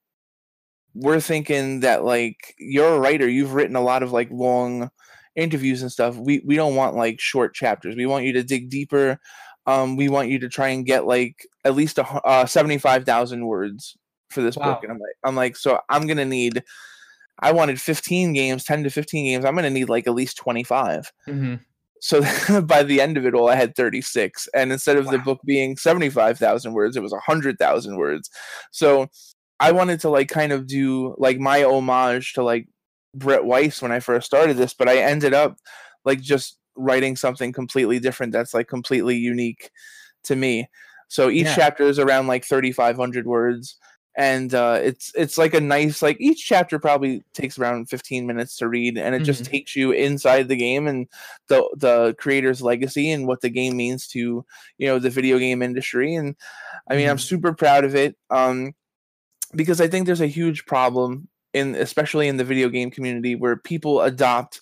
we're 0.95 1.21
thinking 1.21 1.81
that 1.81 2.05
like 2.05 2.55
you're 2.59 2.95
a 2.95 3.01
writer, 3.01 3.29
you've 3.29 3.55
written 3.55 3.77
a 3.77 3.81
lot 3.83 4.03
of 4.03 4.13
like 4.13 4.31
long 4.31 4.91
interviews 5.37 5.83
and 5.83 5.91
stuff. 5.93 6.17
We 6.17 6.43
we 6.45 6.57
don't 6.57 6.77
want 6.77 6.97
like 6.97 7.21
short 7.21 7.55
chapters. 7.55 7.97
We 7.97 8.07
want 8.07 8.25
you 8.25 8.33
to 8.35 8.43
dig 8.43 8.69
deeper. 8.71 9.19
Um, 9.67 9.97
we 9.97 10.09
want 10.09 10.29
you 10.29 10.39
to 10.41 10.49
try 10.49 10.69
and 10.69 10.85
get 10.85 11.07
like 11.07 11.47
at 11.65 11.75
least 11.75 11.99
a 11.99 12.07
uh, 12.27 12.47
seventy 12.47 12.79
five 12.79 13.05
thousand 13.05 13.47
words 13.47 13.97
for 14.31 14.43
this 14.43 14.57
Wow. 14.57 14.75
book." 14.75 14.83
And 14.83 14.93
I'm 14.93 14.99
like, 14.99 15.17
I'm 15.25 15.37
like, 15.37 15.57
so 15.57 15.81
I'm 15.89 16.07
gonna 16.07 16.25
need. 16.25 16.63
I 17.39 17.51
wanted 17.51 17.81
15 17.81 18.35
games, 18.35 18.63
10 18.63 18.85
to 18.85 18.91
15 18.91 19.25
games. 19.25 19.45
I'm 19.45 19.55
going 19.55 19.65
to 19.65 19.71
need 19.71 19.89
like 19.89 20.07
at 20.07 20.15
least 20.15 20.37
25. 20.37 21.11
Mm-hmm. 21.27 21.55
So 22.01 22.61
by 22.63 22.85
the 22.85 23.01
end 23.01 23.17
of 23.17 23.27
it 23.27 23.35
all, 23.35 23.49
I 23.49 23.57
had 23.57 23.75
36. 23.75 24.49
And 24.55 24.71
instead 24.71 24.97
of 24.97 25.09
the 25.09 25.19
book 25.19 25.41
being 25.45 25.77
75,000 25.77 26.73
words, 26.73 26.97
it 26.97 27.03
was 27.03 27.11
100,000 27.11 27.97
words. 27.97 28.31
So 28.71 29.09
I 29.63 29.73
wanted 29.73 30.01
to 30.01 30.11
like 30.11 30.29
kind 30.29 30.53
of 30.53 30.67
do 30.67 31.15
like 31.19 31.39
my 31.39 31.63
homage 31.65 32.35
to 32.35 32.43
like 32.45 32.69
Brett 33.15 33.45
Weiss 33.45 33.83
when 33.83 33.93
I 33.93 34.01
first 34.01 34.27
started 34.27 34.57
this, 34.57 34.75
but 34.75 34.89
I 34.89 34.99
ended 34.99 35.35
up 35.35 35.59
like 36.05 36.21
just 36.21 36.59
writing 36.77 37.17
something 37.17 37.53
completely 37.53 38.01
different 38.01 38.33
that's 38.33 38.55
like 38.55 38.69
completely 38.69 39.17
unique 39.17 39.71
to 40.25 40.37
me. 40.37 40.69
So 41.09 41.31
each 41.31 41.47
Yeah. 41.47 41.55
chapter 41.55 41.85
is 41.85 41.99
around 41.99 42.27
like 42.29 42.45
3,500 42.45 43.27
words. 43.27 43.77
And 44.17 44.55
uh, 44.55 44.79
it's 44.83 45.11
it's 45.15 45.39
like 45.39 45.55
a 45.55 45.61
nice 45.61 46.03
like 46.03 46.19
each 46.21 46.45
chapter 46.47 46.79
probably 46.79 47.25
takes 47.33 47.59
around 47.59 47.89
15 47.89 48.27
minutes 48.27 48.59
to 48.59 48.69
read, 48.69 48.99
and 48.99 49.15
it 49.15 49.21
just 49.25 49.43
Mhm. 49.43 49.47
takes 49.47 49.75
you 49.75 49.93
inside 49.93 50.49
the 50.49 50.57
game 50.57 50.87
and 50.87 51.09
the 51.49 51.63
the 51.79 52.15
creator's 52.19 52.61
legacy 52.63 53.11
and 53.11 53.27
what 53.27 53.41
the 53.41 53.51
game 53.51 53.77
means 53.77 54.07
to 54.09 54.45
you 54.79 54.87
know 54.89 54.99
the 54.99 55.11
video 55.11 55.39
game 55.39 55.63
industry 55.63 56.15
and 56.15 56.37
i 56.91 56.97
mean 56.97 57.09
i'm 57.09 57.19
Mhm. 57.19 57.19
super 57.19 57.55
proud 57.55 57.85
of 57.85 57.95
it 57.95 58.17
um 58.31 58.73
because 59.55 59.81
i 59.81 59.89
think 59.89 60.07
there's 60.07 60.21
a 60.21 60.27
huge 60.27 60.65
problem 60.67 61.29
in 61.53 61.75
especially 61.75 62.29
in 62.29 62.37
the 62.37 62.45
video 62.45 62.69
game 62.69 62.91
community 62.91 63.35
where 63.35 63.57
people 63.57 64.01
adopt 64.01 64.61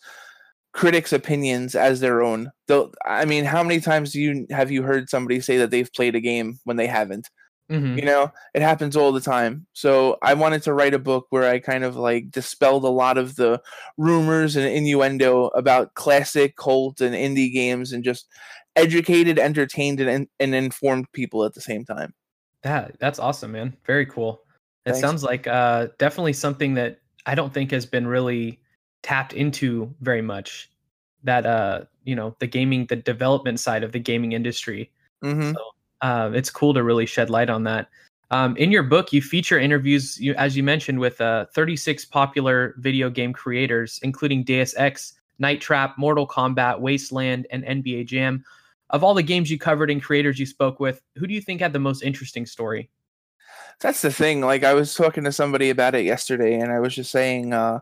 critics 0.73 1.13
opinions 1.13 1.75
as 1.75 2.01
their 2.01 2.23
own 2.23 2.51
though 2.69 2.93
i 3.07 3.25
mean 3.25 3.45
how 3.45 3.63
many 3.63 3.81
times 3.81 4.13
do 4.13 4.21
you 4.21 4.47
have 4.51 4.71
you 4.71 4.83
heard 4.83 5.11
somebody 5.11 5.41
say 5.41 5.57
that 5.57 5.71
they've 5.71 5.93
played 5.93 6.15
a 6.15 6.21
game 6.21 6.59
when 6.65 6.77
they 6.77 6.87
haven't 6.87 7.29
Mm-hmm. 7.71 7.99
you 8.01 8.05
know 8.05 8.33
it 8.53 8.63
happens 8.63 8.97
all 8.97 9.13
the 9.13 9.21
time 9.21 9.65
so 9.75 10.19
i 10.23 10.35
wanted 10.35 10.61
to 10.65 10.75
write 10.75 10.93
a 10.93 10.99
book 10.99 11.27
where 11.31 11.49
i 11.49 11.61
kind 11.61 11.85
of 11.85 11.95
like 11.95 12.29
dispelled 12.29 12.83
a 12.83 12.89
lot 12.89 13.17
of 13.17 13.37
the 13.37 13.63
rumors 13.97 14.57
and 14.57 14.67
innuendo 14.67 15.47
about 15.55 15.95
classic 15.95 16.57
cult 16.57 17.01
and 17.01 17.15
indie 17.15 17.53
games 17.53 17.93
and 17.93 18.03
just 18.03 18.27
educated 18.75 19.39
entertained 19.39 20.01
and, 20.01 20.27
and 20.41 20.53
informed 20.53 21.07
people 21.13 21.45
at 21.45 21.55
the 21.55 21.61
same 21.61 21.85
time 21.85 22.13
That 22.65 22.97
that's 22.99 23.19
awesome, 23.19 23.53
man. 23.53 23.77
Very 23.87 24.05
cool. 24.07 24.43
It 24.91 24.95
Thanks. 24.95 25.01
sounds 25.01 25.23
like 25.23 25.47
uh, 25.47 25.89
definitely 25.99 26.33
something 26.33 26.75
that 26.75 27.01
I 27.27 27.35
don't 27.35 27.55
think 27.55 27.71
has 27.71 27.87
been 27.87 28.07
really 28.07 28.61
tapped 29.03 29.33
into 29.33 29.95
very 30.01 30.23
much. 30.23 30.71
That 31.25 31.47
uh, 31.47 31.83
you 32.05 32.17
know, 32.17 32.35
the 32.41 32.47
gaming, 32.47 32.87
the 32.87 32.97
development 32.97 33.61
side 33.61 33.85
of 33.85 33.93
the 33.93 33.99
gaming 33.99 34.33
industry. 34.33 34.91
hmm 35.23 35.53
Uh, 36.03 36.31
it's 36.33 36.49
cool 36.51 36.73
to 36.73 36.83
really 36.83 37.05
shed 37.05 37.29
light 37.29 37.51
on 37.51 37.65
that. 37.65 37.89
Um, 38.31 38.57
in 38.57 38.71
your 38.71 38.83
book, 38.83 39.13
you 39.13 39.21
feature 39.21 39.59
interviews, 39.59 40.19
you, 40.19 40.35
as 40.35 40.57
you 40.57 40.63
mentioned, 40.63 40.99
with 40.99 41.21
uh, 41.21 41.47
36 41.55 42.07
popular 42.07 42.75
video 42.79 43.11
game 43.11 43.33
creators, 43.33 44.01
including 44.03 44.45
Deus 44.45 44.75
Ex, 44.79 45.15
Night 45.39 45.61
Trap, 45.61 45.99
Mortal 45.99 46.27
Kombat, 46.27 46.81
Wasteland, 46.81 47.47
and 47.51 47.65
NBA 47.65 48.07
Jam. 48.07 48.45
Of 48.91 49.05
all 49.05 49.15
the 49.15 49.23
games 49.23 49.51
you 49.51 49.59
covered 49.59 49.91
and 49.91 50.03
creators 50.03 50.39
you 50.39 50.47
spoke 50.47 50.81
with, 50.81 51.03
who 51.17 51.27
do 51.27 51.35
you 51.35 51.41
think 51.41 51.61
had 51.61 51.73
the 51.73 51.79
most 51.79 52.03
interesting 52.03 52.47
story? 52.47 52.89
That's 53.81 54.03
the 54.03 54.13
thing 54.13 54.41
like 54.41 54.65
i 54.65 54.75
was 54.75 54.95
talking 54.95 55.25
to 55.25 55.33
somebody 55.33 55.71
about 55.71 55.95
it 55.95 56.05
yesterday 56.05 56.55
and 56.59 56.71
i 56.73 56.79
was 56.79 56.95
just 56.95 57.11
saying 57.11 57.53
uh 57.53 57.79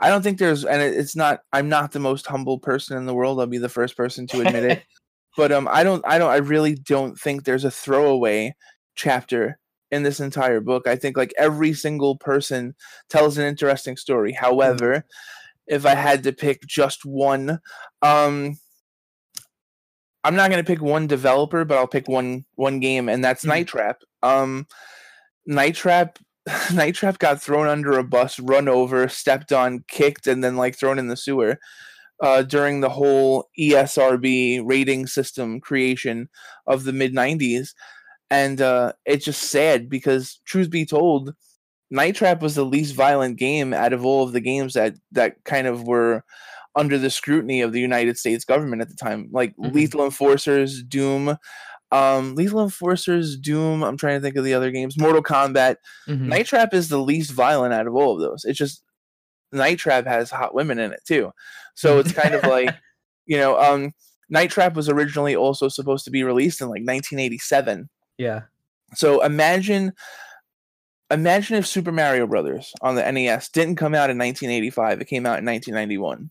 i 0.00 0.08
don't 0.08 0.22
think 0.22 0.38
there's 0.38 0.64
and 0.64 0.80
it's 0.82 1.16
not 1.16 1.40
i'm 1.52 1.68
not 1.68 1.92
the 1.92 1.98
most 1.98 2.26
humble 2.26 2.58
person 2.58 2.96
in 2.96 3.06
the 3.06 3.14
world 3.14 3.40
i'll 3.40 3.46
be 3.46 3.58
the 3.58 3.68
first 3.68 3.96
person 3.96 4.26
to 4.26 4.40
admit 4.40 4.64
it 4.64 4.82
but 5.36 5.52
um 5.52 5.68
i 5.70 5.82
don't 5.82 6.04
i 6.06 6.18
don't 6.18 6.30
i 6.30 6.36
really 6.36 6.74
don't 6.74 7.18
think 7.18 7.44
there's 7.44 7.64
a 7.64 7.70
throwaway 7.70 8.54
chapter 8.94 9.58
in 9.90 10.04
this 10.04 10.20
entire 10.20 10.60
book. 10.60 10.86
I 10.86 10.94
think 10.94 11.16
like 11.16 11.34
every 11.36 11.72
single 11.72 12.16
person 12.16 12.76
tells 13.08 13.38
an 13.38 13.44
interesting 13.44 13.96
story. 13.96 14.32
However 14.32 15.04
if 15.66 15.86
i 15.86 15.94
had 15.94 16.22
to 16.24 16.32
pick 16.32 16.60
just 16.66 17.04
one 17.04 17.60
um 18.02 18.58
i'm 20.24 20.34
not 20.34 20.50
going 20.50 20.62
to 20.62 20.66
pick 20.66 20.82
one 20.82 21.06
developer 21.06 21.64
but 21.64 21.78
i'll 21.78 21.86
pick 21.86 22.08
one 22.08 22.44
one 22.56 22.80
game 22.80 23.08
and 23.08 23.24
that's 23.24 23.44
Mhm. 23.44 23.48
night 23.48 23.68
trap. 23.68 24.02
Um 24.22 24.66
night 25.46 25.74
trap 25.74 26.18
night 26.74 26.94
trap 26.94 27.18
got 27.18 27.40
thrown 27.42 27.68
under 27.68 27.98
a 27.98 28.04
bus 28.04 28.38
run 28.40 28.68
over 28.68 29.08
stepped 29.08 29.52
on 29.52 29.84
kicked 29.88 30.26
and 30.26 30.42
then 30.42 30.56
like 30.56 30.76
thrown 30.78 30.98
in 30.98 31.08
the 31.08 31.16
sewer 31.16 31.58
uh, 32.22 32.42
during 32.42 32.80
the 32.80 32.88
whole 32.90 33.48
ESRB 33.58 34.60
rating 34.64 35.06
system 35.06 35.60
creation 35.60 36.28
of 36.66 36.84
the 36.84 36.92
mid 36.92 37.14
90s. 37.14 37.70
And 38.30 38.60
uh, 38.60 38.92
it's 39.06 39.24
just 39.24 39.50
sad 39.50 39.88
because, 39.88 40.40
truth 40.44 40.70
be 40.70 40.86
told, 40.86 41.34
Night 41.90 42.14
Trap 42.14 42.42
was 42.42 42.54
the 42.54 42.64
least 42.64 42.94
violent 42.94 43.38
game 43.38 43.74
out 43.74 43.92
of 43.92 44.04
all 44.04 44.22
of 44.22 44.32
the 44.32 44.40
games 44.40 44.74
that, 44.74 44.94
that 45.12 45.42
kind 45.44 45.66
of 45.66 45.84
were 45.84 46.22
under 46.76 46.98
the 46.98 47.10
scrutiny 47.10 47.60
of 47.60 47.72
the 47.72 47.80
United 47.80 48.16
States 48.16 48.44
government 48.44 48.82
at 48.82 48.88
the 48.88 48.94
time. 48.94 49.28
Like 49.32 49.56
Mhm. 49.56 49.72
Lethal 49.74 50.04
Enforcers, 50.04 50.82
Doom, 50.84 51.36
um, 51.92 52.34
Lethal 52.36 52.62
Enforcers, 52.62 53.36
Doom, 53.36 53.82
I'm 53.82 53.96
trying 53.96 54.16
to 54.18 54.20
think 54.22 54.36
of 54.36 54.44
the 54.44 54.54
other 54.54 54.70
games, 54.70 54.98
Mortal 54.98 55.22
Kombat. 55.22 55.76
Mhm. 56.08 56.20
Night 56.28 56.46
Trap 56.46 56.72
is 56.74 56.88
the 56.88 56.98
least 56.98 57.32
violent 57.32 57.74
out 57.74 57.86
of 57.86 57.94
all 57.94 58.14
of 58.14 58.20
those. 58.20 58.44
It's 58.44 58.58
just 58.58 58.82
Night 59.52 59.78
Trap 59.78 60.06
has 60.06 60.30
hot 60.30 60.54
women 60.54 60.78
in 60.78 60.92
it 60.92 61.00
too. 61.06 61.32
So 61.74 61.98
it's 61.98 62.12
kind 62.12 62.34
of 62.34 62.42
like, 62.44 62.74
you 63.26 63.36
know, 63.36 63.58
um 63.60 63.92
Night 64.28 64.50
Trap 64.50 64.74
was 64.76 64.88
originally 64.88 65.34
also 65.34 65.66
supposed 65.68 66.04
to 66.04 66.10
be 66.12 66.22
released 66.22 66.60
in 66.60 66.68
like 66.68 66.82
1987. 66.82 67.88
Yeah. 68.18 68.42
So 68.94 69.22
imagine 69.24 69.92
imagine 71.10 71.56
if 71.56 71.66
Super 71.66 71.90
Mario 71.90 72.26
Brothers 72.28 72.72
on 72.82 72.94
the 72.94 73.10
NES 73.10 73.48
didn't 73.48 73.76
come 73.76 73.94
out 73.94 74.10
in 74.10 74.18
1985, 74.18 75.00
it 75.00 75.06
came 75.06 75.26
out 75.26 75.38
in 75.40 75.44
1991. 75.44 76.30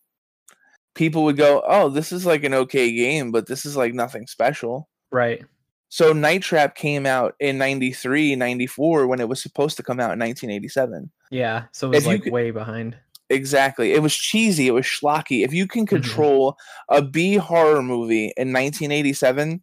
People 0.96 1.24
would 1.26 1.38
go, 1.38 1.62
"Oh, 1.68 1.90
this 1.90 2.12
is 2.14 2.26
like 2.26 2.44
an 2.44 2.54
okay 2.54 2.92
game, 2.94 3.32
but 3.32 3.48
this 3.48 3.66
is 3.66 3.76
like 3.76 3.94
nothing 3.94 4.28
special." 4.28 4.90
Right. 5.12 5.44
So 5.90 6.14
Night 6.14 6.44
Trap 6.44 6.76
came 6.76 7.06
out 7.06 7.36
in 7.40 7.58
93, 7.58 8.36
94 8.36 9.08
when 9.08 9.20
it 9.20 9.28
was 9.28 9.42
supposed 9.42 9.76
to 9.78 9.84
come 9.84 10.00
out 10.00 10.14
in 10.14 10.20
1987. 10.20 11.10
Yeah, 11.32 11.64
so 11.72 11.88
it 11.88 11.96
was 11.96 12.04
If 12.04 12.08
like 12.08 12.24
could- 12.24 12.34
way 12.34 12.52
behind. 12.52 12.96
Exactly. 13.32 13.94
It 13.94 14.02
was 14.02 14.16
cheesy. 14.16 14.68
It 14.68 14.72
was 14.74 14.86
schlocky. 14.86 15.44
If 15.46 15.54
you 15.54 15.68
can 15.68 15.86
Mm-hmm. 15.86 15.96
control 15.96 16.58
a 16.90 17.02
B 17.04 17.36
horror 17.36 17.84
movie 17.84 18.34
in 18.38 18.52
1987, 18.54 19.62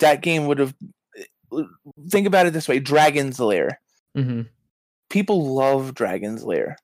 that 0.00 0.22
game 0.22 0.46
would 0.46 0.58
have. 0.58 0.74
Think 2.10 2.26
about 2.26 2.46
it 2.46 2.52
this 2.52 2.68
way 2.68 2.78
Dragon's 2.78 3.38
Lair. 3.40 3.80
hmm 4.14 4.42
People 5.08 5.54
love 5.54 5.94
Dragon's 5.94 6.44
Lair. 6.44 6.76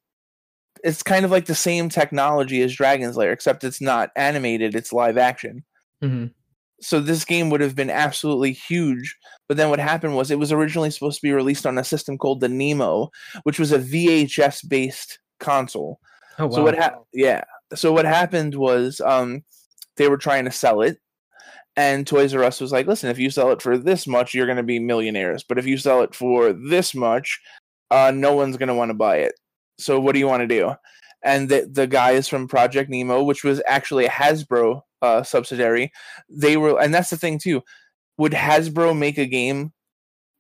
It's 0.83 1.03
kind 1.03 1.25
of 1.25 1.31
like 1.31 1.47
the 1.47 1.55
same 1.55 1.89
technology 1.89 2.63
as 2.63 2.75
Dragon's 2.75 3.17
Lair, 3.17 3.33
except 3.33 3.65
it's 3.65 3.81
not 3.81 4.11
animated, 4.17 4.75
it's 4.75 4.93
live 4.93 5.19
action. 5.19 5.65
hmm 6.01 6.27
so 6.85 7.01
this 7.01 7.25
game 7.25 7.49
would 7.51 7.63
have 7.63 7.75
been 7.75 7.91
absolutely 7.91 8.53
huge. 8.53 9.17
But 9.49 9.57
then 9.57 9.71
what 9.71 9.81
happened 9.81 10.17
was 10.17 10.31
it 10.31 10.39
was 10.39 10.53
originally 10.53 10.91
supposed 10.91 11.17
to 11.17 11.27
be 11.27 11.33
released 11.33 11.67
on 11.67 11.79
a 11.79 11.85
system 11.85 12.19
called 12.19 12.41
the 12.41 12.49
Nemo, 12.49 13.11
which 13.45 13.59
was 13.59 13.73
a 13.73 13.79
VHS 13.79 14.69
based 14.69 15.19
console. 15.41 15.99
Oh 16.39 16.47
wow. 16.47 16.57
So 16.57 16.63
what 16.63 16.75
happened? 16.75 17.05
Yeah. 17.13 17.45
So 17.75 17.93
what 17.93 18.05
happened 18.05 18.55
was 18.55 19.01
um, 19.01 19.43
they 19.97 20.09
were 20.09 20.19
trying 20.19 20.45
to 20.45 20.51
sell 20.51 20.83
it, 20.83 20.99
and 21.77 22.07
Toys 22.07 22.35
R 22.35 22.45
Us 22.45 22.61
was 22.61 22.73
like, 22.73 22.87
"Listen, 22.87 23.11
if 23.11 23.19
you 23.19 23.31
sell 23.31 23.51
it 23.53 23.63
for 23.63 23.79
this 23.79 24.07
much, 24.07 24.35
you're 24.35 24.47
going 24.47 24.57
to 24.57 24.63
be 24.63 24.79
millionaires. 24.79 25.43
But 25.43 25.59
if 25.59 25.67
you 25.67 25.79
sell 25.79 26.03
it 26.03 26.15
for 26.15 26.53
this 26.53 26.95
much, 26.95 27.41
uh, 27.91 28.13
no 28.15 28.35
one's 28.35 28.57
going 28.57 28.69
to 28.69 28.75
want 28.75 28.91
to 28.91 28.95
buy 28.95 29.17
it. 29.19 29.35
So 29.79 29.99
what 29.99 30.13
do 30.13 30.19
you 30.19 30.27
want 30.27 30.43
to 30.43 30.47
do?" 30.47 30.75
And 31.23 31.49
the 31.49 31.69
the 31.71 31.87
guys 31.87 32.29
from 32.29 32.47
Project 32.47 32.91
Nemo, 32.91 33.23
which 33.23 33.43
was 33.43 33.63
actually 33.67 34.05
a 34.05 34.11
Hasbro 34.11 34.83
uh, 35.05 35.23
subsidiary, 35.23 35.93
they 36.29 36.57
were, 36.57 36.81
and 36.81 36.93
that's 36.95 37.11
the 37.11 37.17
thing 37.19 37.39
too. 37.39 37.63
Would 38.19 38.33
Hasbro 38.33 38.97
make 38.97 39.19
a 39.19 39.27
game 39.27 39.73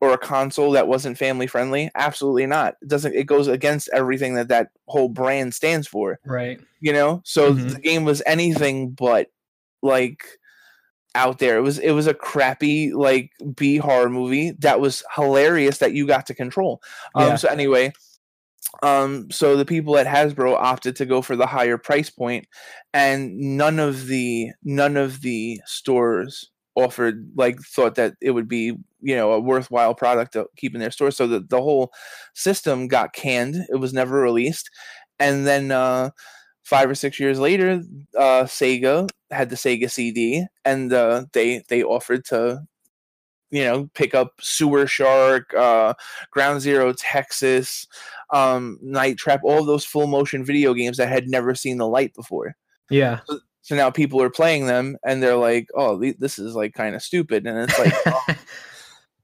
or 0.00 0.12
a 0.12 0.18
console 0.18 0.72
that 0.72 0.88
wasn't 0.88 1.18
family 1.18 1.46
friendly? 1.46 1.90
Absolutely 1.94 2.46
not. 2.46 2.74
It 2.82 2.88
doesn't. 2.88 3.14
It 3.14 3.26
goes 3.26 3.48
against 3.48 3.88
everything 3.92 4.34
that 4.34 4.48
that 4.48 4.68
whole 4.86 5.08
brand 5.08 5.54
stands 5.54 5.86
for 5.88 6.18
right. 6.24 6.60
you 6.80 6.92
know 6.92 7.20
so 7.24 7.54
Mhm. 7.54 7.72
the 7.72 7.80
game 7.80 8.04
was 8.04 8.22
anything 8.26 8.90
but 8.90 9.28
like 9.82 10.22
out 11.14 11.38
there 11.38 11.56
it 11.56 11.62
was 11.62 11.78
it 11.78 11.92
was 11.92 12.06
a 12.06 12.12
crappy 12.14 12.92
like 12.92 13.30
b 13.54 13.76
horror 13.78 14.10
movie 14.10 14.50
that 14.58 14.80
was 14.80 15.02
hilarious 15.14 15.78
that 15.78 15.92
you 15.94 16.06
got 16.06 16.26
to 16.26 16.34
control 16.34 16.82
um 17.14 17.28
Yeah. 17.28 17.36
so 17.36 17.48
anyway 17.48 17.92
um 18.82 19.30
so 19.30 19.56
the 19.56 19.64
people 19.64 19.96
at 19.96 20.06
hasbro 20.06 20.56
opted 20.56 20.96
to 20.96 21.06
go 21.06 21.22
for 21.22 21.36
the 21.36 21.46
higher 21.46 21.78
price 21.78 22.10
point 22.10 22.46
and 22.92 23.36
none 23.36 23.78
of 23.78 24.06
the 24.06 24.50
none 24.64 24.96
of 24.96 25.20
the 25.20 25.60
stores 25.66 26.50
offered 26.76 27.30
like 27.36 27.58
thought 27.60 27.94
that 27.94 28.14
it 28.20 28.32
would 28.32 28.48
be 28.48 28.76
you 29.00 29.14
know 29.14 29.32
a 29.32 29.40
worthwhile 29.40 29.94
product 29.94 30.32
to 30.32 30.46
keep 30.56 30.74
in 30.74 30.80
their 30.80 30.90
store. 30.90 31.10
So 31.10 31.26
the, 31.26 31.40
the 31.40 31.60
whole 31.60 31.92
system 32.34 32.88
got 32.88 33.12
canned. 33.12 33.56
It 33.68 33.76
was 33.76 33.92
never 33.92 34.20
released. 34.20 34.70
And 35.18 35.46
then 35.46 35.70
uh 35.70 36.10
five 36.64 36.88
or 36.90 36.94
six 36.94 37.20
years 37.20 37.38
later 37.38 37.82
uh 38.18 38.44
sega 38.44 39.08
had 39.30 39.50
the 39.50 39.56
sega 39.56 39.90
cd 39.90 40.46
and 40.64 40.92
uh 40.92 41.26
they 41.34 41.62
they 41.68 41.82
offered 41.82 42.24
to 42.26 42.62
you 43.54 43.62
know 43.64 43.88
pick 43.94 44.14
up 44.14 44.32
sewer 44.40 44.86
shark 44.86 45.54
uh 45.54 45.94
ground 46.32 46.60
zero 46.60 46.92
texas 46.92 47.86
um 48.32 48.78
night 48.82 49.16
trap 49.16 49.40
all 49.44 49.64
those 49.64 49.84
full 49.84 50.08
motion 50.08 50.44
video 50.44 50.74
games 50.74 50.96
that 50.96 51.08
had 51.08 51.28
never 51.28 51.54
seen 51.54 51.78
the 51.78 51.86
light 51.86 52.12
before 52.14 52.56
Yeah. 52.90 53.20
so 53.62 53.76
now 53.76 53.90
people 53.90 54.20
are 54.20 54.30
playing 54.30 54.66
them 54.66 54.96
and 55.06 55.22
they're 55.22 55.36
like 55.36 55.68
oh 55.76 56.00
th- 56.00 56.16
this 56.18 56.38
is 56.38 56.56
like 56.56 56.74
kind 56.74 56.96
of 56.96 57.02
stupid 57.02 57.46
and 57.46 57.58
it's 57.70 57.78
like 57.78 58.38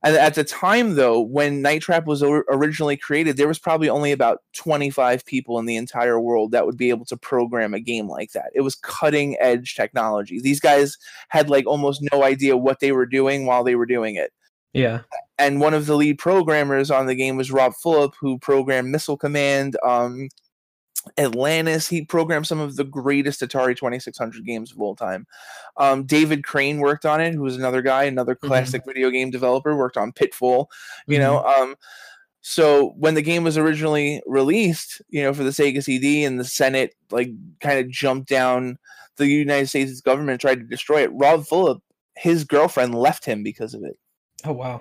and 0.02 0.16
at 0.16 0.34
the 0.34 0.44
time 0.44 0.94
though 0.94 1.20
when 1.20 1.62
night 1.62 1.82
trap 1.82 2.06
was 2.06 2.22
or- 2.22 2.44
originally 2.50 2.96
created 2.96 3.36
there 3.36 3.48
was 3.48 3.58
probably 3.58 3.88
only 3.88 4.12
about 4.12 4.38
25 4.56 5.24
people 5.26 5.58
in 5.58 5.66
the 5.66 5.76
entire 5.76 6.18
world 6.20 6.52
that 6.52 6.66
would 6.66 6.76
be 6.76 6.90
able 6.90 7.04
to 7.06 7.16
program 7.16 7.74
a 7.74 7.80
game 7.80 8.08
like 8.08 8.32
that. 8.32 8.50
It 8.54 8.62
was 8.62 8.74
cutting 8.76 9.36
edge 9.40 9.74
technology. 9.74 10.40
These 10.40 10.60
guys 10.60 10.96
had 11.28 11.50
like 11.50 11.66
almost 11.66 12.02
no 12.12 12.24
idea 12.24 12.56
what 12.56 12.80
they 12.80 12.92
were 12.92 13.06
doing 13.06 13.46
while 13.46 13.64
they 13.64 13.74
were 13.74 13.86
doing 13.86 14.16
it. 14.16 14.32
Yeah. 14.72 15.00
and 15.38 15.60
one 15.60 15.74
of 15.74 15.86
the 15.86 15.96
lead 15.96 16.18
programmers 16.18 16.90
on 16.90 17.06
the 17.06 17.16
game 17.16 17.36
was 17.36 17.50
Rob 17.50 17.72
Fulop, 17.84 18.12
who 18.20 18.38
programmed 18.38 18.90
Missile 18.90 19.16
Command, 19.16 19.76
um, 19.84 20.28
Atlantis. 21.18 21.88
He 21.88 22.04
programmed 22.04 22.46
some 22.46 22.60
of 22.60 22.76
the 22.76 22.84
greatest 22.84 23.40
Atari 23.40 23.76
2600 23.76 24.44
games 24.44 24.72
of 24.72 24.80
all 24.80 24.94
time. 24.94 25.26
Um, 25.76 26.04
David 26.04 26.44
Crane 26.44 26.78
worked 26.78 27.06
on 27.06 27.20
it, 27.20 27.34
who 27.34 27.42
was 27.42 27.56
another 27.56 27.82
guy, 27.82 28.04
another 28.04 28.34
classic 28.34 28.82
video 28.86 29.10
game 29.10 29.30
developer, 29.30 29.76
worked 29.76 29.96
on 29.96 30.12
Pitfall. 30.12 30.70
You 31.06 31.18
know, 31.18 31.44
um, 31.44 31.76
so 32.42 32.94
when 32.96 33.14
the 33.14 33.22
game 33.22 33.44
was 33.44 33.58
originally 33.58 34.22
released, 34.26 35.02
you 35.08 35.22
know, 35.22 35.32
for 35.32 35.44
the 35.44 35.50
Sega 35.50 35.82
CD 35.82 36.24
and 36.24 36.40
the 36.40 36.44
Senate, 36.44 36.94
like, 37.10 37.30
kind 37.60 37.78
of 37.78 37.90
jumped 37.90 38.28
down 38.28 38.78
the 39.16 39.26
United 39.26 39.68
States 39.68 40.00
government, 40.00 40.40
tried 40.40 40.56
to 40.56 40.64
destroy 40.64 41.02
it. 41.02 41.10
Rob 41.12 41.44
Fulop, 41.44 41.80
his 42.16 42.44
girlfriend 42.44 42.94
left 42.94 43.24
him 43.24 43.42
because 43.42 43.74
of 43.74 43.82
it. 43.84 43.98
Oh 44.44 44.52
wow. 44.52 44.80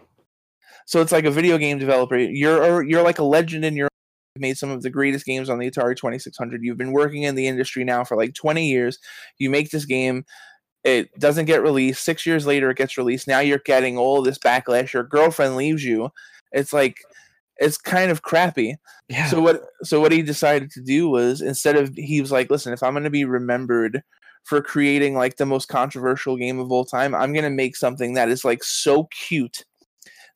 So 0.86 1.02
it's 1.02 1.12
like 1.12 1.26
a 1.26 1.32
video 1.32 1.58
game 1.58 1.78
developer. 1.78 2.18
You're 2.18 2.82
you're 2.84 3.04
like 3.04 3.20
a 3.20 3.24
legend 3.24 3.66
in 3.66 3.76
your 3.76 3.89
made 4.40 4.58
some 4.58 4.70
of 4.70 4.82
the 4.82 4.90
greatest 4.90 5.26
games 5.26 5.50
on 5.50 5.60
the 5.60 5.70
Atari 5.70 5.96
2600. 5.96 6.64
You've 6.64 6.78
been 6.78 6.92
working 6.92 7.24
in 7.24 7.36
the 7.36 7.48
industry 7.48 7.84
now 7.84 8.04
for 8.04 8.18
like 8.18 8.34
20 8.34 8.68
years. 8.68 8.98
You 9.38 9.50
make 9.50 9.72
this 9.72 9.86
game, 9.86 10.26
it 10.84 11.18
doesn't 11.20 11.46
get 11.46 11.62
released. 11.62 12.04
6 12.04 12.26
years 12.26 12.46
later 12.46 12.70
it 12.70 12.78
gets 12.78 12.98
released. 12.98 13.28
Now 13.28 13.40
you're 13.40 13.60
getting 13.60 13.98
all 13.98 14.22
this 14.22 14.38
backlash. 14.38 14.94
Your 14.94 15.04
girlfriend 15.04 15.56
leaves 15.56 15.84
you. 15.84 16.10
It's 16.52 16.74
like 16.74 16.98
it's 17.58 17.78
kind 17.78 18.10
of 18.10 18.22
crappy. 18.22 18.78
Yeah. 19.10 19.28
So 19.28 19.42
what 19.42 19.64
so 19.84 20.00
what 20.00 20.12
he 20.12 20.22
decided 20.22 20.72
to 20.72 20.82
do 20.82 21.10
was 21.10 21.42
instead 21.42 21.76
of 21.76 21.94
he 21.96 22.22
was 22.22 22.32
like, 22.32 22.50
listen, 22.50 22.74
if 22.74 22.82
I'm 22.82 22.94
going 22.94 23.04
to 23.04 23.10
be 23.10 23.26
remembered 23.26 24.02
for 24.46 24.62
creating 24.62 25.16
like 25.16 25.36
the 25.36 25.46
most 25.46 25.68
controversial 25.68 26.38
game 26.38 26.60
of 26.60 26.72
all 26.72 26.86
time, 26.86 27.14
I'm 27.14 27.34
going 27.34 27.44
to 27.44 27.50
make 27.50 27.76
something 27.76 28.14
that 28.14 28.30
is 28.30 28.46
like 28.46 28.64
so 28.64 29.06
cute 29.06 29.66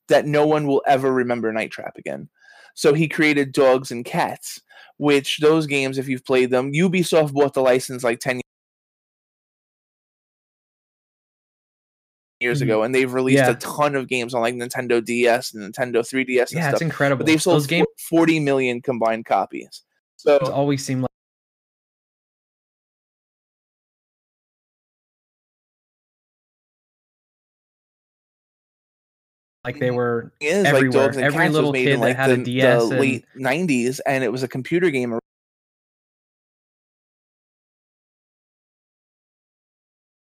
that 0.08 0.26
no 0.26 0.46
one 0.46 0.66
will 0.66 0.82
ever 0.86 1.10
remember 1.10 1.50
Night 1.50 1.70
Trap 1.70 1.96
again. 1.96 2.28
So 2.74 2.92
he 2.92 3.08
created 3.08 3.54
Dogz 3.54 3.90
and 3.90 4.04
Catz, 4.04 4.60
which 4.98 5.38
those 5.38 5.66
games 5.66 5.96
if 5.98 6.08
you've 6.08 6.24
played 6.24 6.50
them, 6.50 6.72
Ubisoft 6.72 7.32
bought 7.32 7.54
the 7.54 7.62
license 7.62 8.02
like 8.04 8.20
10 8.20 8.40
years 12.40 12.58
Mhm. 12.60 12.62
ago 12.64 12.82
and 12.82 12.94
they've 12.94 13.12
released 13.12 13.36
Yeah. 13.38 13.50
a 13.50 13.54
ton 13.54 13.94
of 13.94 14.08
games 14.08 14.34
on 14.34 14.42
like 14.42 14.54
Nintendo 14.54 15.02
DS 15.02 15.54
and 15.54 15.72
Nintendo 15.72 16.06
3DS 16.06 16.50
and 16.50 16.58
yeah, 16.58 16.64
stuff 16.64 16.74
it's 16.74 16.82
incredible. 16.82 17.18
but 17.18 17.26
they've 17.26 17.40
sold 17.42 17.56
Those 17.56 17.66
games 17.66 17.86
40 18.08 18.40
million 18.40 18.82
combined 18.82 19.24
copies. 19.24 19.82
So 20.16 20.36
it's 20.36 20.50
always 20.50 20.84
seem 20.84 21.00
like 21.02 21.10
like 29.64 29.78
they 29.78 29.88
mm-hmm. 29.88 29.96
were 29.96 30.32
is 30.40 30.64
like 30.64 30.74
everywhere. 30.74 31.06
Dogs 31.06 31.16
and 31.16 31.24
Every 31.24 31.48
little 31.48 31.72
made 31.72 31.84
kid 31.84 31.94
in 31.94 32.00
that 32.00 32.06
like 32.06 32.16
had 32.16 32.30
a 32.30 32.36
the, 32.36 32.44
DS 32.44 32.82
the 32.82 32.90
and- 32.90 33.00
late 33.00 33.24
90s, 33.36 34.00
and 34.06 34.22
it 34.22 34.30
was 34.30 34.42
a 34.42 34.48
computer 34.48 34.90
game 34.90 35.14
oh. 35.14 35.18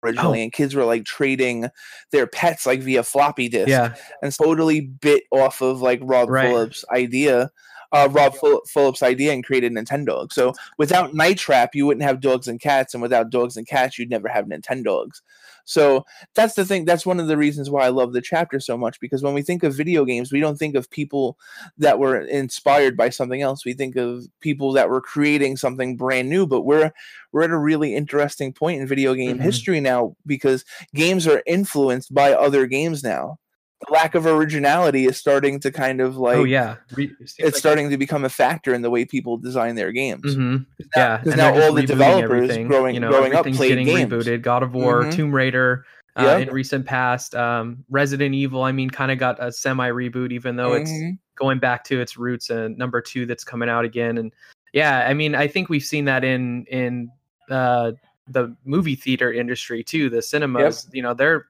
originally, 0.04 0.42
and 0.42 0.52
kids 0.52 0.74
were 0.74 0.84
like 0.84 1.04
trading 1.04 1.68
their 2.12 2.28
pets 2.28 2.66
like 2.66 2.80
via 2.80 3.02
floppy 3.02 3.48
disk, 3.48 3.68
yeah, 3.68 3.96
and 4.22 4.32
totally 4.32 4.80
bit 4.80 5.24
off 5.32 5.60
of 5.60 5.82
like 5.82 5.98
Rob 6.02 6.30
Right. 6.30 6.48
Fulop's 6.48 6.84
idea. 6.94 7.50
Uh, 7.92 8.08
Rob 8.10 8.34
Phil- 8.36 8.62
Fulop's 8.72 9.02
idea 9.02 9.32
and 9.32 9.44
created 9.44 9.72
Nintendo. 9.72 10.30
So 10.32 10.52
without 10.78 11.14
Night 11.14 11.38
Trap, 11.38 11.74
you 11.74 11.86
wouldn't 11.86 12.04
have 12.04 12.20
Dogz 12.20 12.48
and 12.48 12.60
Catz, 12.60 12.94
and 12.94 13.02
without 13.02 13.30
Dogz 13.30 13.56
and 13.56 13.66
Catz, 13.66 13.98
you'd 13.98 14.10
never 14.10 14.28
have 14.28 14.46
Nintendogs. 14.46 15.20
So 15.68 16.04
that's 16.34 16.54
the 16.54 16.64
thing. 16.64 16.84
That's 16.84 17.04
one 17.04 17.18
of 17.18 17.26
the 17.26 17.36
reasons 17.36 17.70
why 17.70 17.86
I 17.86 17.88
love 17.88 18.12
the 18.12 18.20
chapter 18.20 18.60
so 18.60 18.76
much 18.78 19.00
because 19.00 19.22
when 19.24 19.34
we 19.34 19.42
think 19.42 19.64
of 19.64 19.74
video 19.74 20.04
games, 20.04 20.30
we 20.32 20.38
don't 20.38 20.56
think 20.56 20.76
of 20.76 20.88
people 20.90 21.36
that 21.78 21.98
were 21.98 22.18
inspired 22.20 22.96
by 22.96 23.08
something 23.08 23.42
else. 23.42 23.64
We 23.64 23.72
think 23.72 23.96
of 23.96 24.24
people 24.40 24.72
that 24.74 24.88
were 24.88 25.00
creating 25.00 25.56
something 25.56 25.96
brand 25.96 26.28
new. 26.30 26.46
But 26.46 26.62
we're 26.62 26.92
we're 27.32 27.42
at 27.42 27.50
a 27.50 27.58
really 27.58 27.94
interesting 27.96 28.52
point 28.52 28.80
in 28.80 28.86
video 28.86 29.14
game 29.14 29.38
Mhm. 29.38 29.42
history 29.42 29.80
now 29.80 30.14
because 30.24 30.64
games 30.94 31.26
are 31.26 31.42
influenced 31.46 32.14
by 32.14 32.32
other 32.32 32.66
games 32.66 33.02
now. 33.02 33.38
The 33.86 33.92
lack 33.92 34.14
of 34.14 34.24
originality 34.24 35.04
is 35.04 35.18
starting 35.18 35.60
to 35.60 35.70
kind 35.70 36.00
of 36.00 36.16
like 36.16 36.38
oh 36.38 36.44
yeah, 36.44 36.76
Re- 36.94 37.08
seems 37.08 37.34
it's 37.38 37.40
like- 37.42 37.54
starting 37.56 37.90
to 37.90 37.98
become 37.98 38.24
a 38.24 38.28
factor 38.30 38.72
in 38.72 38.80
the 38.80 38.88
way 38.88 39.04
people 39.04 39.36
design 39.36 39.74
their 39.74 39.92
games. 39.92 40.34
Mhm. 40.34 40.64
now- 40.80 40.86
Yeah, 40.96 41.18
'cause 41.18 41.26
and 41.28 41.36
now 41.36 41.52
all 41.62 41.72
the 41.74 41.82
rebooting 41.82 41.86
developers 41.86 42.42
everything, 42.44 42.68
growing- 42.68 42.94
you 42.94 43.00
know, 43.00 43.10
growing 43.10 43.32
up 43.34 43.40
everything's 43.40 43.56
played 43.58 43.68
getting 43.68 43.86
games. 43.86 44.10
rebooted. 44.12 44.40
God 44.40 44.62
of 44.62 44.72
War, 44.74 45.04
Mhm. 45.04 45.12
Tomb 45.12 45.34
Raider, 45.34 45.84
uh, 46.16 46.22
Yeah. 46.22 46.38
in 46.38 46.50
recent 46.50 46.86
past, 46.86 47.34
um, 47.34 47.84
Resident 47.90 48.34
Evil. 48.34 48.62
I 48.62 48.72
mean, 48.72 48.88
kind 48.88 49.12
of 49.12 49.18
got 49.18 49.36
a 49.44 49.52
semi 49.52 49.90
reboot, 49.90 50.32
even 50.32 50.56
though 50.56 50.72
it's 50.72 50.90
Mhm. 50.90 51.18
going 51.36 51.58
back 51.58 51.84
to 51.84 52.00
its 52.00 52.16
roots. 52.16 52.48
And 52.48 52.78
number 52.78 53.02
two 53.02 53.26
that's 53.26 53.44
coming 53.44 53.68
out 53.68 53.84
again, 53.84 54.16
and 54.16 54.32
yeah, 54.72 55.04
I 55.06 55.12
mean, 55.12 55.34
I 55.34 55.48
think 55.48 55.68
we've 55.68 55.84
seen 55.84 56.06
that 56.06 56.24
in 56.24 56.64
in 56.70 57.10
uh, 57.50 57.92
the 58.28 58.56
movie 58.64 58.96
theater 58.96 59.30
industry 59.32 59.84
too. 59.84 60.08
The 60.10 60.20
cinemas, 60.22 60.88
you 60.92 61.02
know, 61.02 61.12
they're 61.14 61.46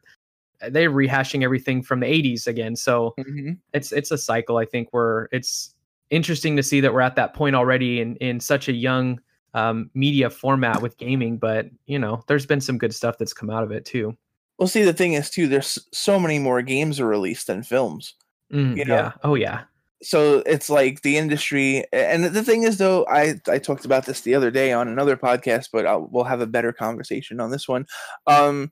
they're 0.70 0.90
rehashing 0.90 1.42
everything 1.42 1.82
from 1.82 2.00
the 2.00 2.06
80s 2.06 2.46
again. 2.46 2.76
So 2.76 3.14
hmm 3.22 3.52
it's 3.72 3.92
it's 3.92 4.10
a 4.10 4.18
cycle. 4.18 4.56
I 4.58 4.64
think 4.64 4.88
where 4.92 5.28
it's 5.32 5.74
interesting 6.10 6.56
to 6.56 6.62
see 6.62 6.80
that 6.80 6.92
we're 6.94 7.00
at 7.00 7.16
that 7.16 7.34
point 7.34 7.56
already 7.56 8.00
in 8.00 8.16
in 8.16 8.40
such 8.40 8.68
a 8.68 8.72
young 8.72 9.20
um, 9.54 9.90
media 9.94 10.30
format 10.30 10.80
with 10.82 10.96
gaming. 10.98 11.38
But 11.38 11.66
you 11.86 11.98
know, 11.98 12.22
there's 12.28 12.46
been 12.46 12.60
some 12.60 12.78
good 12.78 12.94
stuff 12.94 13.18
that's 13.18 13.32
come 13.34 13.50
out 13.50 13.62
of 13.64 13.72
it 13.72 13.84
too. 13.84 14.16
Well, 14.58 14.68
see, 14.68 14.82
the 14.84 14.92
thing 14.94 15.12
is 15.14 15.28
too, 15.30 15.48
there's 15.48 15.78
so 15.92 16.18
many 16.18 16.38
more 16.38 16.62
games 16.62 16.98
are 17.00 17.06
released 17.06 17.46
than 17.48 17.62
films. 17.62 18.14
Mm, 18.52 18.76
You 18.76 18.84
know? 18.86 18.94
yeah. 18.96 19.12
Oh 19.24 19.34
yeah. 19.34 19.64
so 20.02 20.42
it's 20.46 20.68
like 20.70 21.00
the 21.02 21.16
industry 21.16 21.82
and 21.92 22.22
the 22.24 22.42
thing 22.42 22.64
is 22.64 22.76
though 22.76 23.06
i 23.08 23.34
i 23.48 23.58
talked 23.58 23.86
about 23.86 24.04
this 24.04 24.20
the 24.20 24.34
other 24.34 24.50
day 24.50 24.70
on 24.70 24.88
another 24.88 25.16
podcast 25.16 25.68
but 25.72 25.86
I'll, 25.86 26.06
we'll 26.12 26.24
have 26.24 26.42
a 26.42 26.46
better 26.46 26.70
conversation 26.70 27.40
on 27.40 27.50
this 27.50 27.66
one 27.66 27.86
um 28.26 28.70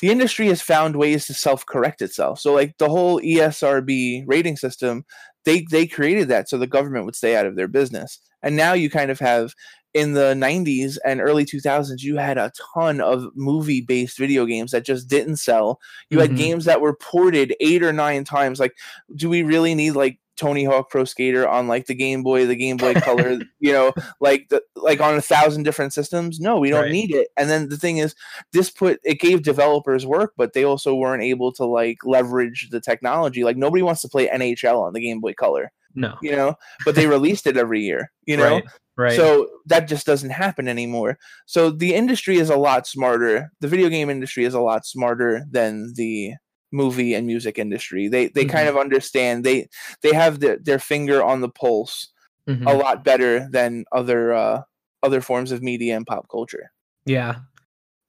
the 0.00 0.10
industry 0.10 0.48
has 0.48 0.60
found 0.62 0.96
ways 0.96 1.26
to 1.26 1.34
self-correct 1.34 2.02
itself. 2.02 2.40
So 2.40 2.52
like 2.52 2.76
the 2.78 2.88
whole 2.88 3.20
esrb 3.20 4.24
rating 4.26 4.56
system 4.56 5.04
they 5.44 5.66
they 5.70 5.86
created 5.86 6.28
that 6.28 6.48
so 6.48 6.58
the 6.58 6.66
government 6.66 7.04
would 7.06 7.16
stay 7.16 7.36
out 7.36 7.46
of 7.46 7.56
their 7.56 7.68
business. 7.68 8.18
And 8.42 8.56
now 8.56 8.72
you 8.74 8.90
kind 8.90 9.10
of 9.10 9.18
have 9.20 9.52
in 9.94 10.14
the 10.14 10.34
90s 10.34 10.98
and 11.04 11.20
early 11.20 11.44
2000s 11.44 12.02
you 12.02 12.16
had 12.16 12.36
a 12.38 12.50
ton 12.74 13.00
of 13.00 13.24
movie 13.36 13.80
based 13.80 14.18
video 14.18 14.44
games 14.46 14.72
that 14.72 14.84
just 14.84 15.08
didn't 15.08 15.36
sell. 15.36 15.78
You 16.10 16.18
had 16.20 16.32
Mhm. 16.32 16.36
games 16.36 16.64
that 16.64 16.80
were 16.80 16.96
ported 16.96 17.54
eight 17.60 17.82
or 17.82 17.92
nine 17.92 18.24
times. 18.24 18.58
Like 18.58 18.72
do 19.16 19.28
we 19.28 19.42
really 19.42 19.74
need 19.74 19.92
like 19.92 20.18
Tony 20.36 20.64
Hawk 20.64 20.90
Pro 20.90 21.04
Skater 21.04 21.46
on 21.48 21.68
like 21.68 21.86
the 21.86 21.94
Game 21.94 22.22
Boy, 22.22 22.46
the 22.46 22.56
Game 22.56 22.76
Boy 22.76 22.94
Color, 22.94 23.40
you 23.60 23.72
know, 23.72 23.92
like 24.20 24.48
the 24.50 24.62
like 24.76 25.00
on 25.00 25.14
a 25.16 25.22
thousand 25.22 25.62
different 25.62 25.92
systems? 25.92 26.40
No, 26.40 26.58
we 26.58 26.70
don't 26.70 26.82
Right. 26.84 26.92
need 26.92 27.12
it. 27.14 27.28
And 27.36 27.48
then 27.48 27.68
the 27.68 27.76
thing 27.76 27.98
is, 27.98 28.14
this 28.52 28.70
put 28.70 29.00
it 29.04 29.20
gave 29.20 29.42
developers 29.42 30.06
work, 30.06 30.32
but 30.36 30.52
they 30.52 30.64
also 30.64 30.94
weren't 30.94 31.22
able 31.22 31.52
to 31.52 31.64
like 31.64 31.98
leverage 32.04 32.68
the 32.70 32.80
technology. 32.80 33.44
Like 33.44 33.56
nobody 33.56 33.82
wants 33.82 34.02
to 34.02 34.08
play 34.08 34.28
NHL 34.28 34.80
on 34.82 34.92
the 34.92 35.00
Game 35.00 35.20
Boy 35.20 35.34
Color, 35.34 35.70
No. 35.94 36.16
you 36.22 36.32
know, 36.32 36.54
but 36.84 36.94
they 36.94 37.06
released 37.06 37.46
it 37.46 37.56
every 37.56 37.80
year, 37.82 38.10
you 38.26 38.36
know. 38.36 38.54
Right. 38.56 38.64
Right. 38.96 39.16
So 39.16 39.48
that 39.66 39.88
just 39.88 40.06
doesn't 40.06 40.30
happen 40.30 40.68
anymore. 40.68 41.18
So 41.46 41.70
the 41.70 41.94
industry 41.94 42.36
is 42.36 42.48
a 42.48 42.56
lot 42.56 42.86
smarter. 42.86 43.50
The 43.60 43.66
video 43.66 43.88
game 43.88 44.08
industry 44.08 44.44
is 44.44 44.54
a 44.54 44.60
lot 44.60 44.86
smarter 44.86 45.44
than 45.50 45.92
the 45.96 46.34
movie 46.74 47.14
and 47.14 47.26
music 47.26 47.58
industry. 47.58 48.08
They 48.08 48.26
they 48.28 48.44
kind 48.44 48.68
of 48.68 48.76
understand. 48.76 49.44
They 49.44 49.68
they 50.02 50.12
have 50.12 50.40
their, 50.40 50.58
their 50.58 50.78
finger 50.78 51.22
on 51.22 51.40
the 51.40 51.48
pulse 51.48 52.08
Mhm. 52.46 52.70
a 52.70 52.76
lot 52.76 53.04
better 53.04 53.48
than 53.48 53.86
other 53.92 54.34
uh 54.34 54.62
other 55.02 55.22
forms 55.22 55.50
of 55.52 55.62
media 55.62 55.96
and 55.96 56.06
pop 56.06 56.28
culture. 56.30 56.70
Yeah. 57.06 57.36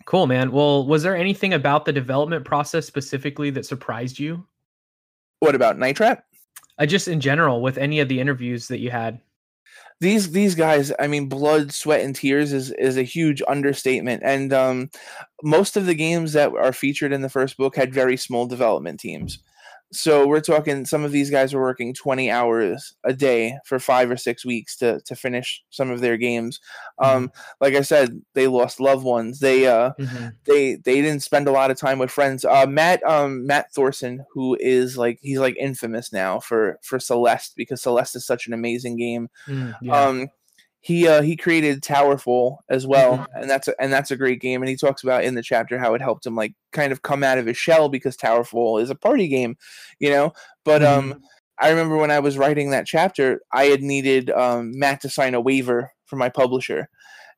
Cool, 0.06 0.28
man. 0.28 0.51
Well, 0.51 0.86
was 0.86 1.04
there 1.04 1.15
anything 1.15 1.54
about 1.54 1.86
the 1.86 1.93
development 1.93 2.43
process 2.43 2.86
specifically 2.86 3.49
that 3.51 3.65
surprised 3.65 4.19
you? 4.19 4.45
What 5.39 5.56
about 5.56 5.80
Night 5.80 5.95
Trap? 5.95 6.25
Uh, 6.78 6.86
just 6.86 7.08
in 7.08 7.19
general, 7.21 7.62
with 7.62 7.78
any 7.78 7.99
of 8.01 8.08
the 8.10 8.19
interviews 8.19 8.67
that 8.67 8.80
you 8.80 8.91
had? 8.91 9.19
These 10.01 10.31
these 10.31 10.55
guys 10.55 10.91
i 10.99 11.08
mean 11.08 11.27
blood 11.29 11.71
sweat 11.71 12.01
and 12.01 12.15
tears 12.15 12.51
is 12.53 12.71
is 12.71 12.97
a 12.97 13.03
huge 13.03 13.41
understatement. 13.47 14.23
And 14.23 14.53
um 14.53 14.89
most 15.43 15.77
of 15.77 15.86
the 15.86 15.95
games 15.95 16.34
that 16.34 16.53
are 16.53 16.73
featured 16.73 17.13
in 17.13 17.21
the 17.21 17.29
first 17.29 17.58
book 17.58 17.75
had 17.75 17.93
very 17.93 18.17
small 18.17 18.45
development 18.45 18.99
teams 18.99 19.39
so 19.91 20.28
we're 20.28 20.41
talking 20.41 20.84
some 20.86 21.04
of 21.04 21.12
these 21.12 21.30
guys 21.30 21.54
were 21.54 21.62
working 21.62 21.93
20 21.93 22.30
hours 22.32 22.95
a 23.04 23.13
day 23.13 23.58
for 23.65 23.80
five 23.80 24.10
or 24.12 24.17
six 24.17 24.43
weeks 24.45 24.76
to 24.78 25.00
to 25.02 25.15
finish 25.15 25.63
some 25.69 25.91
of 25.91 26.02
their 26.02 26.17
games 26.17 26.60
um 27.02 27.32
like 27.62 27.76
i 27.76 27.82
said 27.82 28.19
they 28.34 28.48
lost 28.48 28.80
loved 28.80 29.04
ones 29.06 29.39
they 29.39 29.67
uh 29.67 29.91
Mhm. 30.00 30.34
they 30.45 30.76
they 30.76 31.02
didn't 31.02 31.21
spend 31.24 31.48
a 31.48 31.52
lot 31.52 31.71
of 31.71 31.78
time 31.78 32.00
with 32.00 32.12
friends. 32.12 32.43
Uh, 32.43 32.65
Matt 32.65 33.04
um 33.08 33.45
Matt 33.45 33.71
Thorson, 33.74 34.26
who 34.34 34.58
is 34.60 34.98
like 34.98 35.19
he's 35.21 35.39
like 35.39 35.56
infamous 35.58 36.12
now 36.12 36.39
for 36.39 36.80
for 36.82 37.00
Celeste 37.00 37.56
because 37.56 37.82
Celeste 37.82 38.15
is 38.17 38.26
such 38.26 38.48
an 38.48 38.54
amazing 38.54 38.98
game. 38.98 39.30
Mm, 39.48 39.76
yeah. 39.82 40.02
Um, 40.02 40.28
he 40.86 41.08
uh, 41.08 41.24
he 41.24 41.36
created 41.36 41.82
Towerfall 41.82 42.58
as 42.69 42.86
well, 42.86 43.17
Mhm. 43.17 43.28
and 43.41 43.50
that's 43.50 43.67
a, 43.67 43.74
and 43.82 43.91
that's 43.91 44.12
a 44.12 44.15
great 44.15 44.39
game. 44.39 44.62
And 44.62 44.69
he 44.69 44.76
talks 44.76 45.02
about 45.02 45.24
in 45.24 45.34
the 45.34 45.41
chapter 45.41 45.80
how 45.80 45.95
it 45.95 46.02
helped 46.02 46.28
him 46.28 46.36
like 46.36 46.54
kind 46.74 46.91
of 46.91 47.02
come 47.02 47.24
out 47.24 47.39
of 47.39 47.48
his 47.48 47.58
shell 47.58 47.89
because 47.89 48.15
Towerfall 48.15 48.80
is 48.80 48.91
a 48.91 48.95
party 48.95 49.28
game, 49.28 49.58
you 50.00 50.12
know. 50.12 50.32
But 50.63 50.84
um, 50.84 51.24
I 51.60 51.69
remember 51.71 51.98
when 51.98 52.12
I 52.12 52.19
was 52.19 52.38
writing 52.38 52.69
that 52.69 52.86
chapter, 52.86 53.41
I 53.52 53.63
had 53.65 53.82
needed 53.82 54.30
um, 54.30 54.78
Matt 54.78 55.02
to 55.02 55.10
sign 55.10 55.34
a 55.34 55.41
waiver 55.41 55.89
for 56.06 56.17
my 56.17 56.30
publisher, 56.30 56.88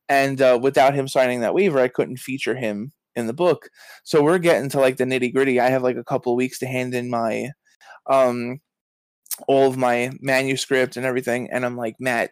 and 0.09 0.41
uh, 0.41 0.59
without 0.61 0.93
him 0.93 1.07
signing 1.07 1.39
that 1.39 1.53
waiver, 1.53 1.79
I 1.79 1.87
couldn't 1.87 2.17
feature 2.17 2.55
him 2.55 2.91
in 3.15 3.27
the 3.27 3.33
book. 3.33 3.69
So 4.03 4.21
we're 4.21 4.39
getting 4.39 4.69
to 4.71 4.81
like 4.81 4.97
the 4.97 5.05
nitty 5.05 5.33
gritty. 5.33 5.61
I 5.61 5.69
have 5.69 5.83
like 5.83 5.95
a 5.95 6.03
couple 6.03 6.33
of 6.33 6.37
weeks 6.37 6.59
to 6.59 6.67
hand 6.67 6.93
in 6.93 7.09
my 7.09 7.51
um 8.07 8.59
all 9.47 9.67
of 9.69 9.77
my 9.77 10.11
manuscript 10.19 10.97
and 10.97 11.05
everything, 11.05 11.49
and 11.49 11.65
I'm 11.65 11.77
like 11.77 11.95
Matt. 11.97 12.31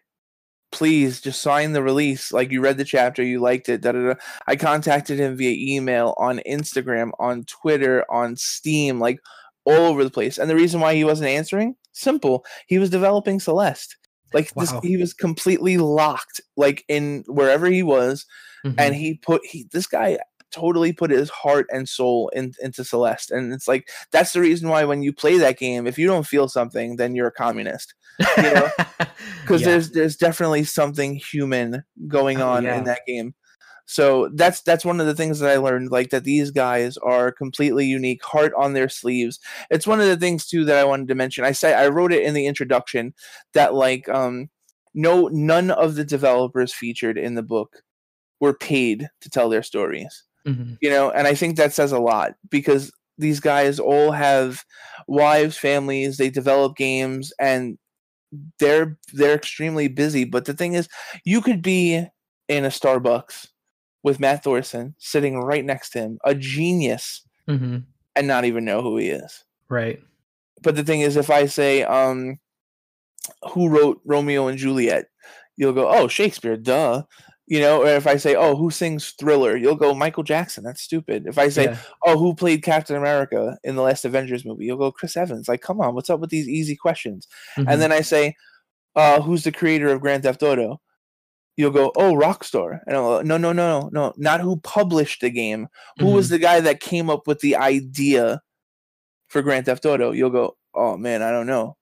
Please 0.72 1.22
just 1.22 1.42
sign 1.42 1.72
the 1.74 1.84
release. 1.84 2.34
Like 2.34 2.52
you 2.52 2.62
read 2.62 2.78
the 2.78 2.84
chapter, 2.84 3.24
you 3.24 3.40
liked 3.40 3.70
it. 3.70 3.82
Da, 3.82 3.94
da, 3.94 4.08
da. 4.10 4.16
I 4.48 4.56
contacted 4.56 5.20
him 5.20 5.38
via 5.38 5.56
email, 5.76 6.14
on 6.18 6.40
Instagram, 6.48 7.12
on 7.20 7.46
Twitter, 7.46 8.04
on 8.10 8.36
Steam, 8.36 9.00
like 9.00 9.20
all 9.66 9.74
over 9.88 10.04
the 10.04 10.10
place. 10.10 10.38
And 10.38 10.50
the 10.50 10.56
reason 10.56 10.82
why 10.82 10.96
he 10.96 11.04
wasn't 11.04 11.30
answering, 11.30 11.76
simple. 11.94 12.46
He 12.68 12.78
was 12.78 12.90
developing 12.90 13.40
Celeste. 13.40 13.96
Like 14.34 14.54
this, 14.56 14.74
he 14.84 14.98
was 14.98 15.14
completely 15.14 15.78
locked, 15.78 16.42
like 16.58 16.84
in 16.90 17.24
wherever 17.28 17.68
he 17.68 17.84
was, 17.84 18.26
Mhm. 18.66 18.76
and 18.78 18.96
he 18.96 19.16
put 19.16 19.46
he 19.46 19.68
this 19.72 19.88
guy 19.88 20.18
totally 20.56 20.94
put 20.94 21.12
his 21.12 21.30
heart 21.30 21.68
and 21.72 21.88
soul 21.88 22.30
in, 22.36 22.54
into 22.62 22.84
Celeste. 22.84 23.32
And 23.32 23.54
it's 23.54 23.68
like 23.68 23.90
that's 24.12 24.34
the 24.34 24.42
reason 24.42 24.70
why 24.70 24.86
when 24.86 25.04
you 25.04 25.14
play 25.14 25.38
that 25.38 25.58
game, 25.60 25.88
if 25.88 25.98
you 25.98 26.08
don't 26.08 26.26
feel 26.28 26.48
something, 26.48 26.96
then 26.98 27.16
you're 27.16 27.28
a 27.28 27.32
communist. 27.32 27.94
you 28.38 28.52
know, 28.52 28.70
Because 29.44 29.62
Yeah. 29.62 29.68
there's 29.68 29.92
there's 29.92 30.16
definitely 30.18 30.64
something 30.64 31.16
human 31.16 31.84
going 32.08 32.42
Oh, 32.42 32.50
on 32.50 32.64
yeah. 32.64 32.78
in 32.78 32.84
that 32.86 33.02
game. 33.08 33.34
So 33.88 34.30
that's 34.34 34.62
that's 34.62 34.86
one 34.86 35.00
of 35.00 35.06
the 35.06 35.14
things 35.16 35.40
that 35.40 35.52
I 35.52 35.58
learned, 35.58 35.92
like 35.92 36.10
that 36.10 36.24
these 36.24 36.50
guys 36.52 36.98
are 36.98 37.32
completely 37.32 37.86
unique, 37.86 38.24
heart 38.24 38.54
on 38.58 38.74
their 38.74 38.90
sleeves. 38.90 39.40
It's 39.70 39.86
one 39.86 40.02
of 40.02 40.08
the 40.08 40.18
things 40.18 40.48
too 40.48 40.66
that 40.66 40.78
I 40.78 40.84
wanted 40.86 41.08
to 41.10 41.16
mention. 41.16 41.46
I 41.46 41.52
said 41.52 41.76
I 41.78 41.88
wrote 41.90 42.12
it 42.14 42.24
in 42.24 42.34
the 42.34 42.48
introduction 42.48 43.14
that 43.54 43.74
like 43.76 44.10
um 44.10 44.50
no 44.96 45.28
none 45.32 45.70
of 45.72 45.96
the 45.96 46.06
developers 46.06 46.74
featured 46.74 47.18
in 47.18 47.36
the 47.36 47.44
book 47.44 47.84
were 48.40 48.54
paid 48.54 49.08
to 49.22 49.30
tell 49.30 49.50
their 49.50 49.64
stories 49.64 50.24
Mhm. 50.46 50.78
you 50.82 50.90
know 50.90 51.10
and 51.12 51.28
i 51.28 51.34
think 51.34 51.58
that 51.58 51.74
says 51.74 51.92
a 51.92 52.00
lot 52.00 52.34
because 52.50 52.92
these 53.18 53.40
guys 53.40 53.80
all 53.80 54.12
have 54.12 54.64
wives 55.08 55.58
families 55.58 56.18
they 56.18 56.30
develop 56.30 56.76
games 56.76 57.34
and 57.40 57.78
they're 58.60 58.98
they're 59.14 59.36
extremely 59.36 59.88
busy 59.88 60.24
but 60.26 60.46
the 60.46 60.54
thing 60.54 60.74
is 60.74 60.88
you 61.24 61.42
could 61.42 61.62
be 61.62 62.06
in 62.48 62.66
a 62.66 62.70
starbucks 62.70 63.48
with 64.04 64.20
matt 64.20 64.44
thorson 64.44 64.94
sitting 65.00 65.40
right 65.40 65.66
next 65.66 65.90
to 65.92 66.00
him 66.00 66.20
a 66.26 66.36
genius 66.36 67.26
Mhm. 67.48 67.84
and 68.16 68.28
not 68.28 68.46
even 68.46 68.66
know 68.66 68.82
who 68.82 68.98
he 68.98 69.08
is 69.10 69.44
Right. 69.70 70.02
but 70.62 70.76
the 70.76 70.84
thing 70.84 71.02
is 71.02 71.16
if 71.16 71.30
i 71.30 71.46
say 71.46 71.84
um 71.84 72.38
who 73.54 73.70
wrote 73.70 74.02
romeo 74.06 74.48
and 74.48 74.58
juliet 74.58 75.06
you'll 75.58 75.74
go 75.74 75.88
oh 75.90 76.08
shakespeare 76.08 76.58
duh 76.58 77.04
you 77.48 77.60
know 77.60 77.84
or 77.84 77.88
if 77.88 78.08
i 78.08 78.18
say 78.18 78.36
oh 78.36 78.56
who 78.56 78.72
sings 78.72 79.14
thriller 79.20 79.56
you'll 79.56 79.76
go 79.76 79.94
michael 79.94 80.24
jackson 80.24 80.64
that's 80.64 80.82
stupid 80.82 81.28
if 81.28 81.38
i 81.38 81.48
say 81.48 81.66
Yeah. 81.66 81.78
oh, 82.06 82.18
who 82.18 82.34
played 82.34 82.64
Captain 82.64 82.96
America 82.96 83.58
in 83.64 83.76
the 83.76 83.82
last 83.84 84.04
Avengers 84.06 84.44
movie? 84.46 84.66
You'll 84.66 84.78
go 84.78 84.92
Chris 84.92 85.16
Evans. 85.16 85.48
Like, 85.48 85.62
come 85.62 85.80
on, 85.82 85.94
what's 85.96 86.10
up 86.10 86.20
with 86.20 86.30
these 86.32 86.48
easy 86.50 86.76
questions? 86.76 87.28
Mhm. 87.58 87.66
And 87.70 87.82
then 87.82 87.92
I 87.92 88.02
say, 88.02 88.36
uh, 88.96 89.22
who's 89.22 89.44
the 89.44 89.52
creator 89.52 89.90
of 89.90 90.02
Grand 90.02 90.24
Theft 90.24 90.42
Auto? 90.44 90.80
You'll 91.58 91.72
go, 91.72 91.92
oh, 91.96 92.14
Rockstar. 92.14 92.80
And 92.88 92.96
I'll 92.98 93.18
go, 93.18 93.22
no, 93.22 93.38
no, 93.38 93.54
no, 93.54 93.80
no, 93.82 93.90
no, 93.94 94.14
not 94.18 94.42
who 94.42 94.58
published 94.58 95.22
the 95.22 95.30
game. 95.30 95.68
Who 96.00 96.08
was 96.08 96.30
the 96.30 96.40
guy 96.40 96.60
that 96.62 96.80
came 96.82 97.10
up 97.10 97.28
with 97.28 97.40
the 97.40 97.56
idea 97.56 98.42
for 99.30 99.42
Grand 99.42 99.66
Theft 99.66 99.86
Auto? 99.86 100.12
You'll 100.12 100.30
go, 100.32 100.58
oh 100.74 100.98
man, 100.98 101.22
I 101.22 101.32
don't 101.32 101.48
know. 101.48 101.78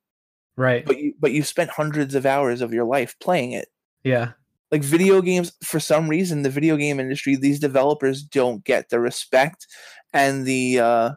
right. 0.58 0.86
But 0.86 0.98
you, 1.00 1.14
but 1.20 1.32
you 1.32 1.42
spent 1.44 1.70
hundreds 1.72 2.16
of 2.16 2.26
hours 2.26 2.62
of 2.62 2.74
your 2.74 2.86
life 2.86 3.16
playing 3.22 3.54
it. 3.54 3.68
yeah. 4.04 4.32
Like 4.74 4.84
video 4.84 5.22
games, 5.22 5.54
for 5.64 5.80
some 5.80 6.10
reason, 6.10 6.42
the 6.42 6.50
video 6.50 6.76
game 6.78 7.00
industry, 7.00 7.36
these 7.36 7.60
developers 7.60 8.24
don't 8.24 8.64
get 8.64 8.90
the 8.90 9.00
respect 9.00 9.68
and 10.14 10.48
the 10.48 10.80
uh, 10.80 11.12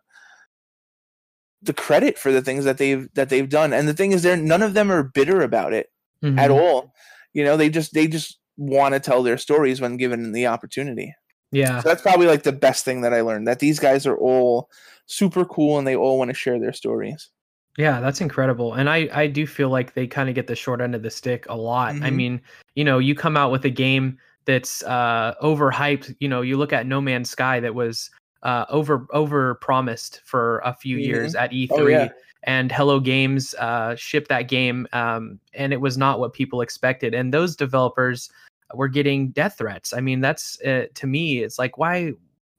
the 1.62 1.72
credit 1.72 2.18
for 2.18 2.30
the 2.30 2.42
things 2.42 2.66
that 2.66 2.76
they've 2.76 3.08
that 3.14 3.30
they've 3.30 3.48
done. 3.48 3.72
And 3.72 3.88
the 3.88 3.94
thing 3.94 4.12
is, 4.12 4.22
they're 4.22 4.36
none 4.36 4.60
of 4.60 4.74
them 4.74 4.92
are 4.92 5.02
bitter 5.02 5.40
about 5.40 5.72
it 5.72 5.86
at 6.22 6.50
Mhm. 6.50 6.60
all. 6.60 6.92
You 7.32 7.44
know, 7.44 7.56
they 7.56 7.70
just 7.70 7.94
they 7.94 8.06
just 8.06 8.38
want 8.58 8.92
to 8.92 9.00
tell 9.00 9.22
their 9.22 9.38
stories 9.38 9.80
when 9.80 9.96
given 9.96 10.32
the 10.32 10.46
opportunity. 10.46 11.14
Yeah. 11.50 11.80
So 11.80 11.88
that's 11.88 12.02
probably 12.02 12.26
like 12.26 12.42
the 12.42 12.52
best 12.52 12.84
thing 12.84 13.00
that 13.00 13.14
I 13.14 13.22
learned 13.22 13.48
that 13.48 13.60
these 13.60 13.78
guys 13.78 14.06
are 14.06 14.18
all 14.18 14.68
super 15.06 15.46
cool 15.46 15.78
and 15.78 15.86
they 15.86 15.96
all 15.96 16.18
want 16.18 16.28
to 16.28 16.34
share 16.34 16.60
their 16.60 16.74
stories. 16.74 17.30
Yeah, 17.76 18.00
that's 18.00 18.20
incredible. 18.20 18.74
And 18.74 18.88
I 18.88 19.08
I 19.12 19.26
do 19.26 19.46
feel 19.46 19.68
like 19.68 19.92
they 19.94 20.06
kind 20.06 20.28
of 20.28 20.34
get 20.34 20.46
the 20.46 20.56
short 20.56 20.80
end 20.80 20.94
of 20.94 21.02
the 21.02 21.10
stick 21.10 21.44
a 21.48 21.56
lot. 21.56 21.96
I 22.00 22.10
Mhm. 22.10 22.16
mean, 22.16 22.40
you 22.74 22.84
know, 22.84 22.98
you 22.98 23.14
come 23.14 23.36
out 23.36 23.50
with 23.52 23.64
a 23.66 23.70
game 23.70 24.18
that's 24.46 24.82
uh 24.84 25.34
overhyped, 25.42 26.14
you 26.20 26.28
know, 26.28 26.40
you 26.42 26.56
look 26.56 26.72
at 26.72 26.86
No 26.86 27.00
Man's 27.00 27.30
Sky 27.30 27.60
that 27.60 27.74
was 27.74 28.10
uh, 28.42 28.64
over 28.70 29.06
over 29.10 29.56
promised 29.56 30.20
for 30.24 30.60
a 30.64 30.72
few 30.72 30.96
years 30.98 31.34
Mhm. 31.34 31.42
at 31.42 31.52
E3, 31.52 31.72
Oh, 31.78 31.86
yeah. 31.86 32.08
and 32.44 32.70
Hello 32.70 33.00
Games 33.00 33.54
uh, 33.58 33.96
shipped 33.96 34.28
that 34.28 34.42
game, 34.48 34.86
um, 34.92 35.40
and 35.54 35.72
it 35.72 35.80
was 35.80 35.98
not 35.98 36.20
what 36.20 36.32
people 36.32 36.60
expected. 36.60 37.12
And 37.14 37.34
those 37.34 37.56
developers 37.56 38.30
were 38.74 38.88
getting 38.88 39.30
death 39.30 39.56
threats. 39.58 39.92
I 39.92 40.00
mean, 40.00 40.20
that's 40.20 40.60
uh, 40.62 40.86
to 40.94 41.06
me, 41.08 41.42
it's 41.42 41.58
like 41.58 41.76
why, 41.78 42.12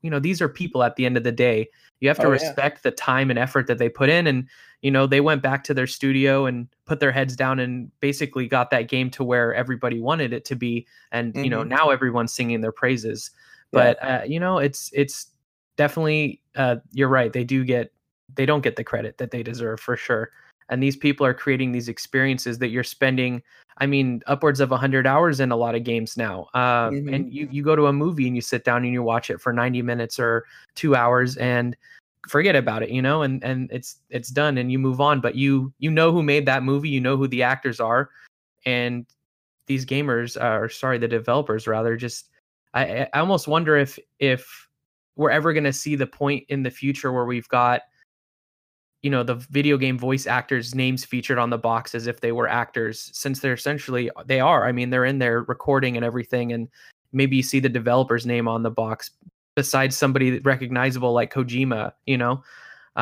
you 0.08 0.12
know, 0.12 0.20
these 0.20 0.42
are 0.42 0.48
people 0.48 0.84
at 0.84 0.96
the 0.96 1.06
end 1.06 1.18
of 1.18 1.26
the 1.26 1.34
day. 1.34 1.68
You 2.00 2.08
have 2.08 2.18
to 2.20 2.28
Oh, 2.28 2.30
yeah. 2.30 2.34
respect 2.40 2.84
the 2.84 2.92
time 2.92 3.30
and 3.30 3.38
effort 3.38 3.68
that 3.68 3.78
they 3.78 3.90
put 3.90 4.08
in, 4.08 4.26
and 4.26 4.48
you 4.82 4.90
know, 4.90 5.06
they 5.06 5.20
went 5.20 5.42
back 5.44 5.66
to 5.66 5.74
their 5.74 5.86
studio 5.88 6.46
and 6.46 6.70
put 6.86 7.02
their 7.02 7.12
heads 7.12 7.36
down 7.36 7.60
and 7.60 7.92
basically 8.00 8.48
got 8.48 8.70
that 8.70 8.88
game 8.88 9.10
to 9.10 9.24
where 9.26 9.54
everybody 9.54 10.00
wanted 10.00 10.32
it 10.32 10.46
to 10.46 10.56
be. 10.56 10.88
And 11.12 11.36
you 11.36 11.50
know, 11.50 11.62
Mhm. 11.64 11.68
now 11.68 11.90
everyone's 11.90 12.32
singing 12.34 12.62
their 12.62 12.72
praises. 12.72 13.32
Yeah. 13.74 13.80
But 14.00 14.04
uh, 14.04 14.24
you 14.26 14.40
know, 14.40 14.60
it's 14.60 14.90
it's 14.94 15.28
definitely 15.76 16.42
uh, 16.56 16.78
you're 16.94 17.10
right. 17.10 17.34
They 17.34 17.44
do 17.44 17.66
get 17.66 17.92
they 18.34 18.46
don't 18.46 18.62
get 18.64 18.78
the 18.78 18.84
credit 18.86 19.18
that 19.18 19.32
they 19.32 19.44
deserve 19.44 19.82
for 19.82 19.98
sure. 19.98 20.32
And 20.70 20.84
these 20.84 20.96
people 20.96 21.26
are 21.26 21.34
creating 21.34 21.72
these 21.72 21.88
experiences 21.90 22.60
that 22.60 22.70
you're 22.70 22.84
spending. 22.84 23.42
I 23.80 23.86
mean, 23.86 24.22
upwards 24.28 24.60
of 24.60 24.72
100 24.72 25.06
hours 25.08 25.40
in 25.40 25.52
a 25.52 25.56
lot 25.56 25.76
of 25.76 25.84
games 25.84 26.18
now. 26.18 26.48
Uh, 26.54 26.90
Mhm. 26.90 27.16
And 27.16 27.34
you 27.34 27.48
you 27.52 27.64
go 27.64 27.76
to 27.76 27.88
a 27.88 27.94
movie 27.94 28.28
and 28.28 28.36
you 28.36 28.42
sit 28.42 28.64
down 28.64 28.84
and 28.84 28.92
you 28.92 29.04
watch 29.04 29.30
it 29.30 29.40
for 29.40 29.54
90 29.54 29.82
minutes 29.82 30.20
or 30.20 30.46
two 30.76 30.96
hours 30.96 31.38
and 31.38 31.76
forget 32.28 32.56
about 32.56 32.84
it, 32.84 32.90
you 32.90 33.02
know, 33.02 33.22
and 33.22 33.44
and 33.44 33.70
it's 33.72 33.98
it's 34.10 34.30
done 34.30 34.58
and 34.58 34.72
you 34.72 34.80
move 34.80 35.00
on. 35.00 35.22
But 35.22 35.36
you 35.36 35.72
you 35.80 35.92
know 35.92 36.12
who 36.12 36.24
made 36.24 36.46
that 36.48 36.64
movie, 36.64 36.90
you 36.90 37.00
know 37.00 37.16
who 37.18 37.28
the 37.28 37.44
actors 37.44 37.80
are, 37.80 38.10
and 38.66 39.06
these 39.68 39.86
gamers 39.86 40.42
are 40.42 40.70
sorry, 40.70 40.98
the 40.98 41.08
developers 41.08 41.68
rather 41.68 41.96
just 41.96 42.30
I 42.74 42.84
I 43.02 43.10
I 43.14 43.20
almost 43.20 43.48
wonder 43.48 43.78
if 43.78 44.00
if 44.20 44.68
we're 45.16 45.32
ever 45.32 45.54
going 45.54 45.64
to 45.64 45.74
see 45.74 45.96
the 45.96 46.08
point 46.08 46.46
in 46.50 46.64
the 46.64 46.72
future 46.72 47.12
where 47.12 47.26
we've 47.26 47.48
got 47.50 47.82
you 49.08 49.12
know 49.12 49.24
the 49.24 49.36
video 49.36 49.78
game 49.78 49.98
voice 49.98 50.28
actors 50.28 50.76
names 50.76 51.06
featured 51.06 51.38
on 51.38 51.50
the 51.50 51.58
box 51.58 51.96
as 51.96 52.08
if 52.08 52.20
they 52.20 52.34
were 52.34 52.46
actors 52.46 53.10
since 53.14 53.40
they're 53.40 53.54
essentially 53.54 54.12
they 54.26 54.42
are. 54.42 54.68
I 54.68 54.74
mean 54.74 54.90
they're 54.90 55.06
in 55.06 55.20
there 55.20 55.44
recording 55.44 55.96
and 55.96 56.04
everything 56.04 56.52
and 56.52 56.68
maybe 57.14 57.38
you 57.38 57.42
see 57.42 57.62
the 57.62 57.70
developer's 57.70 58.26
name 58.26 58.50
on 58.50 58.64
the 58.64 58.70
box 58.70 59.12
besides 59.56 59.96
somebody 59.96 60.40
recognizable 60.40 61.14
like 61.14 61.34
kojima 61.34 61.94
you 62.06 62.18
know 62.18 62.44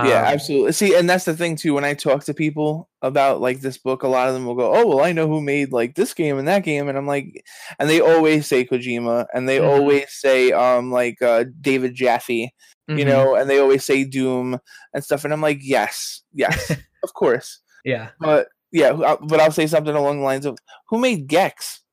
yeah, 0.01 0.23
Um, 0.23 0.27
absolutely. 0.27 0.73
See, 0.73 0.95
and 0.95 1.09
that's 1.09 1.25
the 1.25 1.35
thing 1.35 1.55
too. 1.55 1.73
When 1.73 1.85
I 1.85 1.93
talk 1.93 2.23
to 2.25 2.33
people 2.33 2.89
about 3.01 3.41
like 3.41 3.61
this 3.61 3.77
book, 3.77 4.03
a 4.03 4.07
lot 4.07 4.27
of 4.27 4.33
them 4.33 4.45
will 4.45 4.55
go, 4.55 4.73
"Oh, 4.75 4.87
well, 4.87 5.01
I 5.01 5.11
know 5.13 5.27
who 5.27 5.41
made 5.41 5.71
like 5.71 5.95
this 5.95 6.13
game 6.13 6.37
and 6.37 6.47
that 6.47 6.63
game," 6.63 6.87
and 6.89 6.97
I'm 6.97 7.07
like, 7.07 7.43
and 7.79 7.89
they 7.89 8.01
always 8.01 8.45
say 8.47 8.65
Kojima, 8.65 9.25
and 9.33 9.47
they 9.49 9.59
Mhm. 9.59 9.59
always 9.59 10.11
say 10.13 10.51
um 10.51 10.91
like 10.91 11.21
uh, 11.21 11.45
David 11.61 11.95
Jaffe, 11.95 12.51
you 12.93 13.05
mhm, 13.05 13.05
know, 13.05 13.35
and 13.35 13.49
they 13.49 13.59
always 13.59 13.85
say 13.85 14.03
Doom 14.03 14.59
and 14.93 15.03
stuff, 15.03 15.23
and 15.25 15.33
I'm 15.33 15.41
like, 15.41 15.59
yes, 15.61 16.23
yes, 16.33 16.77
of 17.03 17.13
course, 17.13 17.61
yeah 17.83 18.11
but 18.19 18.47
yeah, 18.71 18.89
uh, 18.91 19.17
but 19.21 19.39
I'll 19.41 19.51
say 19.51 19.67
something 19.67 19.95
along 19.95 20.19
the 20.19 20.25
lines 20.25 20.45
of, 20.45 20.57
"Who 20.89 20.99
made 20.99 21.27
Gex?" 21.27 21.83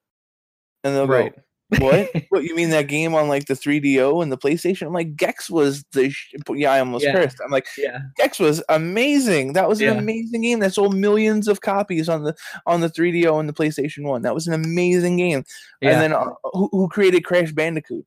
And 0.85 0.95
they'll 0.95 1.07
right 1.07 1.33
go, 1.33 1.37
"What? 1.79 2.11
what 2.31 2.45
you 2.45 2.55
mean 2.55 2.71
that 2.71 2.89
game 2.89 3.15
on 3.15 3.29
like 3.29 3.47
the 3.47 3.55
3DO 3.55 4.23
and 4.23 4.31
the 4.33 4.39
PlayStation?" 4.39 4.87
I'm 4.87 4.93
like, 4.93 5.17
"Gex 5.17 5.49
was 5.51 5.85
the 5.93 6.11
sh-. 6.11 6.35
yeah." 6.55 6.73
I 6.73 6.79
almost 6.81 7.05
Yeah. 7.05 7.13
cursed. 7.13 7.39
I'm 7.45 7.51
like. 7.51 7.67
yeah 7.79 7.99
Gex 8.17 8.39
was 8.39 8.63
amazing. 8.69 9.53
That 9.55 9.69
was 9.69 9.81
an 9.81 9.87
Yeah. 9.87 9.93
amazing 9.95 10.43
game 10.43 10.61
that 10.61 10.75
sold 10.75 10.95
millions 10.97 11.49
of 11.49 11.61
copies 11.61 12.09
on 12.09 12.25
the 12.25 12.35
on 12.67 12.81
the 12.81 12.89
3DO 12.91 13.39
and 13.41 13.49
the 13.49 13.53
PlayStation 13.53 14.05
One. 14.05 14.23
That 14.23 14.35
was 14.35 14.47
an 14.47 14.55
amazing 14.55 15.17
game. 15.17 15.45
yeah 15.81 15.91
And 15.93 16.01
then 16.01 16.13
uh, 16.13 16.31
who, 16.53 16.69
who 16.73 16.89
created 16.89 17.25
Crash 17.25 17.53
Bandicoot? 17.53 18.05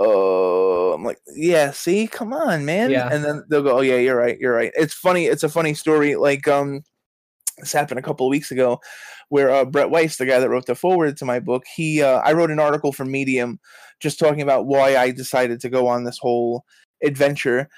Oh, 0.00 0.92
I'm 0.92 1.04
like, 1.04 1.18
yeah. 1.36 1.70
See, 1.70 2.06
come 2.08 2.32
on, 2.32 2.64
man. 2.64 2.90
Yeah. 2.90 3.08
And 3.12 3.24
then 3.24 3.44
they'll 3.48 3.62
go, 3.62 3.78
oh 3.78 3.80
yeah, 3.80 3.96
you're 3.96 4.16
right, 4.16 4.38
you're 4.38 4.54
right. 4.54 4.72
It's 4.76 4.94
funny. 4.94 5.26
It's 5.26 5.42
a 5.44 5.48
funny 5.48 5.74
story. 5.74 6.16
Like, 6.16 6.48
um, 6.48 6.82
this 7.58 7.72
happened 7.72 7.98
a 7.98 8.02
couple 8.02 8.26
of 8.26 8.30
weeks 8.30 8.50
ago, 8.50 8.80
where 9.28 9.50
uh, 9.50 9.64
Brett 9.64 9.90
Weiss, 9.90 10.16
the 10.16 10.26
guy 10.26 10.38
that 10.38 10.48
wrote 10.48 10.66
the 10.66 10.74
foreword 10.74 11.16
to 11.18 11.24
my 11.24 11.40
book, 11.40 11.64
he 11.74 12.02
uh, 12.02 12.20
I 12.24 12.32
wrote 12.32 12.50
an 12.50 12.60
article 12.60 12.92
for 12.92 13.04
Medium, 13.04 13.58
just 14.00 14.18
talking 14.18 14.42
about 14.42 14.66
why 14.66 14.96
I 14.96 15.10
decided 15.10 15.60
to 15.60 15.70
go 15.70 15.86
on 15.86 16.04
this 16.04 16.18
whole 16.18 16.64
adventure. 17.02 17.68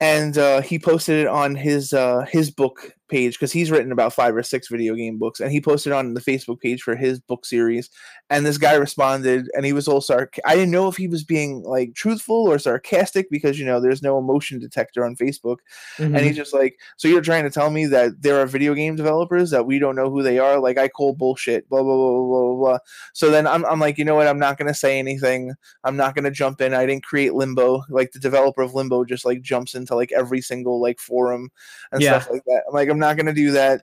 And 0.00 0.36
uh, 0.36 0.62
he 0.62 0.78
posted 0.78 1.20
it 1.20 1.26
on 1.28 1.54
his 1.54 1.92
uh, 1.92 2.26
his 2.30 2.50
book 2.50 2.92
page 3.12 3.34
because 3.34 3.52
he's 3.52 3.70
written 3.70 3.92
about 3.92 4.14
five 4.14 4.34
or 4.36 4.42
six 4.42 4.68
video 4.68 4.96
game 4.96 5.18
books, 5.18 5.40
and 5.40 5.52
he 5.52 5.60
posted 5.60 5.92
on 5.92 6.14
the 6.14 6.20
Facebook 6.20 6.60
page 6.60 6.82
for 6.82 6.96
his 6.96 7.20
book 7.20 7.46
series. 7.46 7.90
And 8.30 8.46
this 8.46 8.58
guy 8.58 8.74
responded, 8.74 9.48
and 9.54 9.66
he 9.66 9.72
was 9.74 9.88
all 9.88 10.00
sarc. 10.00 10.38
I 10.46 10.56
didn't 10.56 10.72
know 10.72 10.88
if 10.88 10.96
he 10.96 11.08
was 11.08 11.24
being 11.24 11.62
like 11.64 11.94
truthful 11.94 12.48
or 12.50 12.58
sarcastic 12.58 13.30
because 13.30 13.58
you 13.60 13.66
know 13.66 13.80
there's 13.80 14.02
no 14.02 14.18
emotion 14.18 14.58
detector 14.60 15.04
on 15.04 15.16
Facebook, 15.16 15.58
mhm, 15.98 16.16
and 16.16 16.26
he's 16.26 16.36
just 16.36 16.54
like, 16.54 16.78
"So 16.96 17.08
you're 17.08 17.20
trying 17.20 17.44
to 17.44 17.50
tell 17.50 17.70
me 17.70 17.86
that 17.86 18.22
there 18.22 18.40
are 18.40 18.46
video 18.46 18.74
game 18.74 18.96
developers 18.96 19.50
that 19.50 19.66
we 19.66 19.78
don't 19.78 19.96
know 19.96 20.10
who 20.10 20.22
they 20.22 20.38
are? 20.38 20.58
Like 20.60 20.78
I 20.78 20.88
call 20.88 21.14
bullshit." 21.14 21.68
Blah 21.68 21.82
blah 21.82 21.96
blah 21.96 22.12
blah 22.12 22.26
blah. 22.26 22.54
blah. 22.54 22.78
So 23.14 23.30
then 23.30 23.46
I'm 23.46 23.64
I'm 23.66 23.80
like, 23.80 23.98
you 23.98 24.04
know 24.04 24.14
what? 24.14 24.28
I'm 24.28 24.38
not 24.38 24.58
gonna 24.58 24.74
say 24.74 24.98
anything. 24.98 25.54
I'm 25.84 25.96
not 25.96 26.14
gonna 26.14 26.30
jump 26.30 26.60
in. 26.60 26.74
I 26.74 26.86
didn't 26.86 27.04
create 27.04 27.34
Limbo. 27.34 27.82
Like 27.90 28.12
the 28.12 28.18
developer 28.20 28.62
of 28.62 28.74
Limbo 28.74 29.04
just 29.04 29.24
like 29.24 29.42
jumps 29.42 29.74
into 29.74 29.94
like 29.94 30.12
every 30.12 30.40
single 30.40 30.80
like 30.80 30.98
forum 31.00 31.50
and 31.92 32.02
Yeah. 32.02 32.20
stuff 32.20 32.30
like 32.32 32.44
that. 32.46 32.62
I'm 32.68 32.74
like, 32.74 32.88
I'm 32.88 32.98
not 33.02 33.18
gonna 33.18 33.34
do 33.34 33.52
that. 33.52 33.82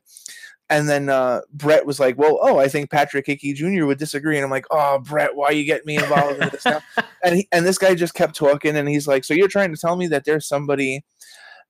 And 0.72 0.88
then 0.90 1.10
uh, 1.10 1.42
Brett 1.54 1.86
was 1.86 2.00
like, 2.00 2.18
"Well, 2.18 2.40
oh, 2.42 2.60
I 2.60 2.68
think 2.70 2.92
Patrick 2.92 3.26
Hickey 3.28 3.54
Jr. 3.54 3.86
would 3.86 3.98
disagree." 4.00 4.38
And 4.38 4.46
I'm 4.46 4.52
like, 4.52 4.66
"Oh, 4.72 5.00
Brett, 5.00 5.36
why 5.36 5.52
you 5.52 5.66
get 5.66 5.86
me 5.86 5.98
involved 5.98 6.42
in 6.42 6.50
this 6.50 6.66
now?" 6.66 6.82
and 7.24 7.38
he, 7.38 7.48
and 7.52 7.66
this 7.66 7.80
guy 7.80 7.96
just 7.96 8.14
kept 8.16 8.36
talking, 8.36 8.78
and 8.78 8.90
he's 8.90 9.08
like, 9.08 9.24
"So 9.26 9.34
you're 9.34 9.48
trying 9.50 9.74
to 9.74 9.82
tell 9.82 9.96
me 9.98 10.08
that 10.10 10.26
there's 10.26 10.48
somebody 10.48 11.04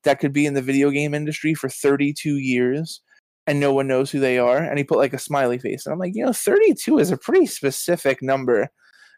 that 0.03 0.19
could 0.19 0.33
be 0.33 0.45
in 0.47 0.53
the 0.55 0.61
video 0.63 0.91
game 0.91 1.13
industry 1.15 1.53
for 1.55 1.69
32 1.69 2.37
years 2.37 3.01
and 3.47 3.59
no 3.59 3.73
one 3.73 3.87
knows 3.87 4.11
who 4.11 4.19
they 4.21 4.39
are?" 4.39 4.59
And 4.59 4.77
he 4.79 4.83
put 4.85 4.99
like 4.99 5.13
a 5.13 5.19
smiley 5.19 5.59
face, 5.59 5.85
and 5.85 5.93
I'm 5.93 5.99
like, 5.99 6.15
"You 6.15 6.25
know, 6.25 6.33
32 6.33 6.99
is 6.99 7.11
a 7.11 7.17
pretty 7.17 7.47
specific 7.47 8.21
number, 8.23 8.69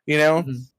you 0.07 0.17
know." 0.19 0.43
Mhm. 0.43 0.70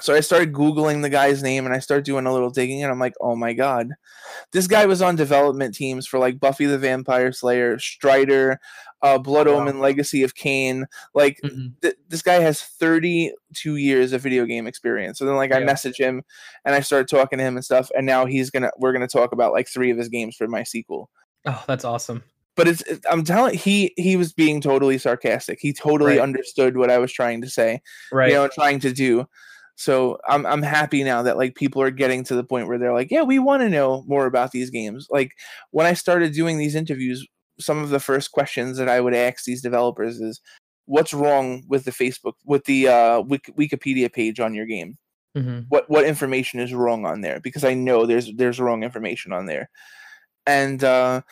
So 0.00 0.14
I 0.14 0.20
started 0.20 0.52
googling 0.52 1.02
the 1.02 1.08
guy's 1.10 1.42
name, 1.42 1.64
and 1.66 1.74
I 1.74 1.78
started 1.78 2.04
doing 2.04 2.26
a 2.26 2.32
little 2.32 2.50
digging, 2.50 2.82
and 2.82 2.90
I'm 2.92 2.98
like, 2.98 3.14
"Oh 3.20 3.36
my 3.36 3.52
god, 3.52 3.90
this 4.52 4.66
guy 4.66 4.86
was 4.86 5.02
on 5.02 5.16
development 5.16 5.74
teams 5.74 6.06
for 6.06 6.18
like 6.18 6.40
Buffy 6.40 6.66
the 6.66 6.78
Vampire 6.78 7.32
Slayer, 7.32 7.78
Strider." 7.78 8.58
Uh, 9.00 9.16
Blood 9.16 9.46
Wow. 9.46 9.60
Omen, 9.60 9.78
Legacy 9.78 10.24
of 10.24 10.34
Kain, 10.34 10.84
like 11.14 11.38
Mhm. 11.44 11.72
th- 11.82 11.94
this 12.08 12.20
guy 12.20 12.40
has 12.40 12.60
32 12.62 13.76
years 13.76 14.12
of 14.12 14.20
video 14.22 14.44
game 14.44 14.66
experience. 14.66 15.18
So 15.20 15.24
then 15.24 15.36
like 15.36 15.52
I 15.54 15.60
Yeah. 15.60 15.66
message 15.66 15.98
him 16.00 16.22
and 16.64 16.74
I 16.74 16.80
started 16.80 17.06
talking 17.08 17.38
to 17.38 17.44
him 17.44 17.54
and 17.56 17.64
stuff 17.64 17.90
and 17.96 18.04
now 18.04 18.26
he's 18.26 18.50
going 18.50 18.64
to 18.64 18.72
we're 18.76 18.90
going 18.92 19.06
to 19.06 19.12
talk 19.12 19.30
about 19.32 19.52
like 19.52 19.68
three 19.68 19.92
of 19.92 19.98
his 19.98 20.08
games 20.08 20.34
for 20.34 20.48
my 20.48 20.64
sequel. 20.64 21.10
oh 21.46 21.62
that's 21.68 21.84
awesome 21.84 22.24
But 22.56 22.66
it's 22.66 22.82
it- 22.82 23.04
I'm 23.08 23.22
telling 23.22 23.56
he 23.56 23.94
he 23.96 24.16
was 24.16 24.32
being 24.32 24.60
totally 24.60 24.98
sarcastic. 24.98 25.60
He 25.60 25.72
totally 25.72 26.14
Right. 26.14 26.20
understood 26.20 26.76
what 26.76 26.90
I 26.90 26.98
was 26.98 27.12
trying 27.12 27.40
to 27.42 27.48
say, 27.48 27.80
right 28.10 28.30
you 28.30 28.34
know, 28.34 28.48
trying 28.48 28.80
to 28.80 28.92
do. 28.92 29.26
So 29.78 30.18
I'm 30.28 30.44
I'm 30.44 30.62
happy 30.62 31.04
now 31.04 31.22
that 31.22 31.36
like 31.36 31.54
people 31.54 31.80
are 31.80 31.92
getting 31.92 32.24
to 32.24 32.34
the 32.34 32.42
point 32.42 32.66
where 32.66 32.78
they're 32.78 32.92
like, 32.92 33.12
yeah, 33.12 33.22
we 33.22 33.38
want 33.38 33.62
to 33.62 33.68
know 33.68 34.02
more 34.08 34.26
about 34.26 34.50
these 34.50 34.70
games. 34.70 35.06
Like 35.08 35.30
when 35.70 35.86
I 35.86 35.92
started 35.94 36.32
doing 36.32 36.58
these 36.58 36.74
interviews, 36.74 37.24
some 37.60 37.78
of 37.78 37.90
the 37.90 38.00
first 38.00 38.32
questions 38.32 38.76
that 38.78 38.88
I 38.88 39.00
would 39.00 39.14
ask 39.14 39.44
these 39.44 39.62
developers 39.62 40.20
is, 40.20 40.40
what's 40.86 41.14
wrong 41.14 41.62
with 41.68 41.84
the 41.84 41.92
Facebook 41.92 42.32
with 42.44 42.64
the 42.64 42.88
uh, 42.88 43.20
Wik- 43.22 43.54
Wikipedia 43.56 44.12
page 44.12 44.40
on 44.40 44.52
your 44.52 44.66
game? 44.66 44.98
Mhm. 45.36 45.66
What 45.68 45.88
what 45.88 46.04
information 46.04 46.58
is 46.58 46.74
wrong 46.74 47.06
on 47.06 47.20
there? 47.20 47.38
Because 47.38 47.62
I 47.62 47.74
know 47.74 48.04
there's 48.04 48.32
there's 48.34 48.58
wrong 48.58 48.82
information 48.82 49.32
on 49.32 49.46
there, 49.46 49.70
and 50.46 50.82
uh, 50.82 51.22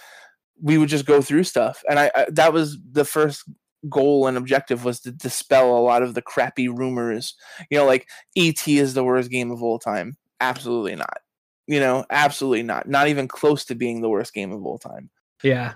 we 0.62 0.78
would 0.78 0.88
just 0.88 1.06
go 1.06 1.20
through 1.20 1.44
stuff, 1.44 1.82
and 1.90 1.98
I, 1.98 2.10
I 2.14 2.26
that 2.30 2.52
was 2.52 2.78
the 2.92 3.04
first 3.04 3.44
goal 3.88 4.26
and 4.26 4.36
objective 4.36 4.84
was 4.84 5.00
to 5.00 5.12
dispel 5.12 5.76
a 5.76 5.80
lot 5.80 6.02
of 6.02 6.14
the 6.14 6.22
crappy 6.22 6.68
rumors. 6.68 7.34
You 7.70 7.78
know, 7.78 7.86
like 7.86 8.08
ET 8.36 8.66
is 8.66 8.94
the 8.94 9.04
worst 9.04 9.30
game 9.30 9.50
of 9.50 9.62
all 9.62 9.78
time. 9.78 10.16
Absolutely 10.40 10.96
not. 10.96 11.18
You 11.66 11.80
know, 11.80 12.04
absolutely 12.10 12.62
not. 12.62 12.88
Not 12.88 13.08
even 13.08 13.28
close 13.28 13.64
to 13.66 13.74
being 13.74 14.00
the 14.00 14.08
worst 14.08 14.32
game 14.32 14.52
of 14.52 14.64
all 14.64 14.78
time. 14.78 15.10
yeah 15.42 15.74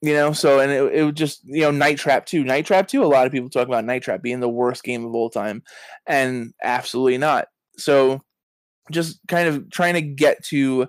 You 0.00 0.14
know, 0.14 0.32
so 0.32 0.60
and 0.60 0.72
it, 0.72 0.94
it 0.94 1.04
would 1.04 1.16
just 1.16 1.44
you 1.44 1.62
know 1.62 1.70
Night 1.70 1.98
Trap 1.98 2.26
2. 2.26 2.44
Night 2.44 2.66
Trap 2.66 2.88
2, 2.88 3.04
a 3.04 3.06
lot 3.06 3.26
of 3.26 3.32
people 3.32 3.50
talk 3.50 3.68
about 3.68 3.84
Night 3.84 4.02
Trap 4.02 4.22
being 4.22 4.40
the 4.40 4.48
worst 4.48 4.82
game 4.82 5.04
of 5.04 5.14
all 5.14 5.30
time, 5.30 5.62
and 6.06 6.54
absolutely 6.62 7.18
not. 7.18 7.48
So 7.76 8.22
just 8.90 9.20
kind 9.28 9.48
of 9.48 9.70
trying 9.70 9.94
to 9.94 10.02
get 10.02 10.42
to 10.44 10.88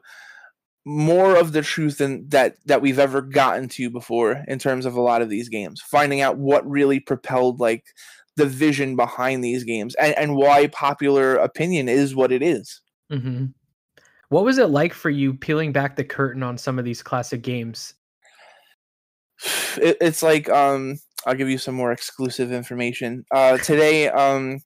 more 0.86 1.36
of 1.36 1.52
the 1.52 1.62
truth 1.62 2.00
than 2.00 2.28
that 2.30 2.56
that 2.66 2.82
we've 2.82 3.00
ever 3.00 3.22
gotten 3.22 3.70
to 3.70 3.90
before 3.90 4.44
in 4.48 4.58
terms 4.58 4.86
of 4.86 4.96
a 4.96 5.02
lot 5.02 5.22
of 5.22 5.30
these 5.30 5.50
games. 5.50 5.82
Finding 5.82 6.22
out 6.22 6.38
what 6.38 6.70
really 6.70 7.00
propelled 7.00 7.60
like 7.60 7.86
the 8.36 8.46
vision 8.46 8.96
behind 8.96 9.44
these 9.44 9.64
games 9.64 9.94
and, 9.96 10.18
and 10.18 10.36
why 10.36 10.68
popular 10.68 11.36
opinion 11.36 11.90
is 11.90 12.16
what 12.16 12.32
it 12.32 12.42
is. 12.42 12.82
Hmm 13.12 13.48
What 14.30 14.46
was 14.46 14.58
it 14.58 14.68
like 14.68 14.94
for 14.94 15.10
you 15.10 15.34
peeling 15.34 15.72
back 15.72 15.96
the 15.96 16.04
curtain 16.04 16.42
on 16.42 16.58
some 16.58 16.80
of 16.80 16.86
these 16.86 17.04
classic 17.04 17.42
games? 17.42 17.94
it, 19.78 19.98
it's 20.02 20.24
like 20.24 20.50
um 20.50 20.98
i'll 21.26 21.36
give 21.36 21.50
you 21.50 21.58
some 21.58 21.76
more 21.76 21.92
exclusive 21.92 22.52
information. 22.52 23.24
Uh 23.32 23.58
today 23.58 24.10
um 24.10 24.60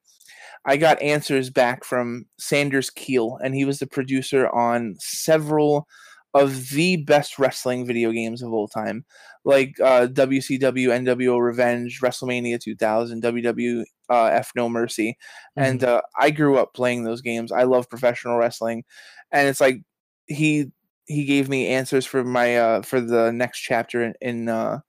I 0.66 0.78
got 0.78 1.02
answers 1.02 1.50
back 1.50 1.84
from 1.84 2.26
Sanders 2.40 2.90
Keel, 2.90 3.38
and 3.44 3.54
he 3.54 3.66
was 3.66 3.80
the 3.80 3.88
producer 3.88 4.50
on 4.50 4.96
several 5.00 5.88
of 6.34 6.70
the 6.72 6.98
best 6.98 7.40
wrestling 7.40 7.86
video 7.86 8.12
games 8.12 8.42
of 8.42 8.52
all 8.52 8.68
time, 8.68 9.06
like 9.46 9.80
uh, 9.80 10.08
WCW, 10.08 10.60
NWO 10.60 11.42
Revenge, 11.42 12.02
WrestleMania 12.02 12.60
2000, 12.60 13.24
WWF 13.24 13.86
uh, 14.10 14.44
No 14.56 14.68
Mercy. 14.68 15.18
Mm-hmm. 15.58 15.70
And 15.70 15.84
uh, 15.84 16.02
I 16.20 16.32
grew 16.32 16.58
up 16.58 16.74
playing 16.74 17.04
those 17.04 17.22
games. 17.22 17.52
I 17.52 17.64
love 17.64 17.90
professional 17.90 18.38
wrestling, 18.38 18.84
and 19.32 19.48
it's 19.48 19.62
like 19.62 19.82
he 20.28 20.72
he 21.06 21.26
gave 21.26 21.48
me 21.48 21.68
answers 21.68 22.06
for 22.06 22.24
my 22.24 22.58
uh, 22.58 22.82
for 22.82 23.00
the 23.00 23.32
next 23.32 23.60
chapter 23.62 24.04
in 24.04 24.14
in, 24.22 24.50
uh, 24.50 24.80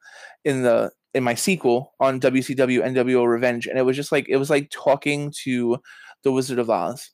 in 0.44 0.62
the 0.62 0.90
in 1.16 1.24
my 1.24 1.34
sequel 1.34 1.94
on 1.98 2.20
WCW 2.20 2.84
NWO 2.84 3.26
Revenge, 3.26 3.66
and 3.66 3.78
it 3.78 3.82
was 3.82 3.96
just 3.96 4.12
like 4.12 4.28
it 4.28 4.36
was 4.36 4.50
like 4.50 4.70
talking 4.70 5.32
to 5.44 5.78
the 6.22 6.30
Wizard 6.30 6.58
of 6.58 6.70
Oz 6.70 7.10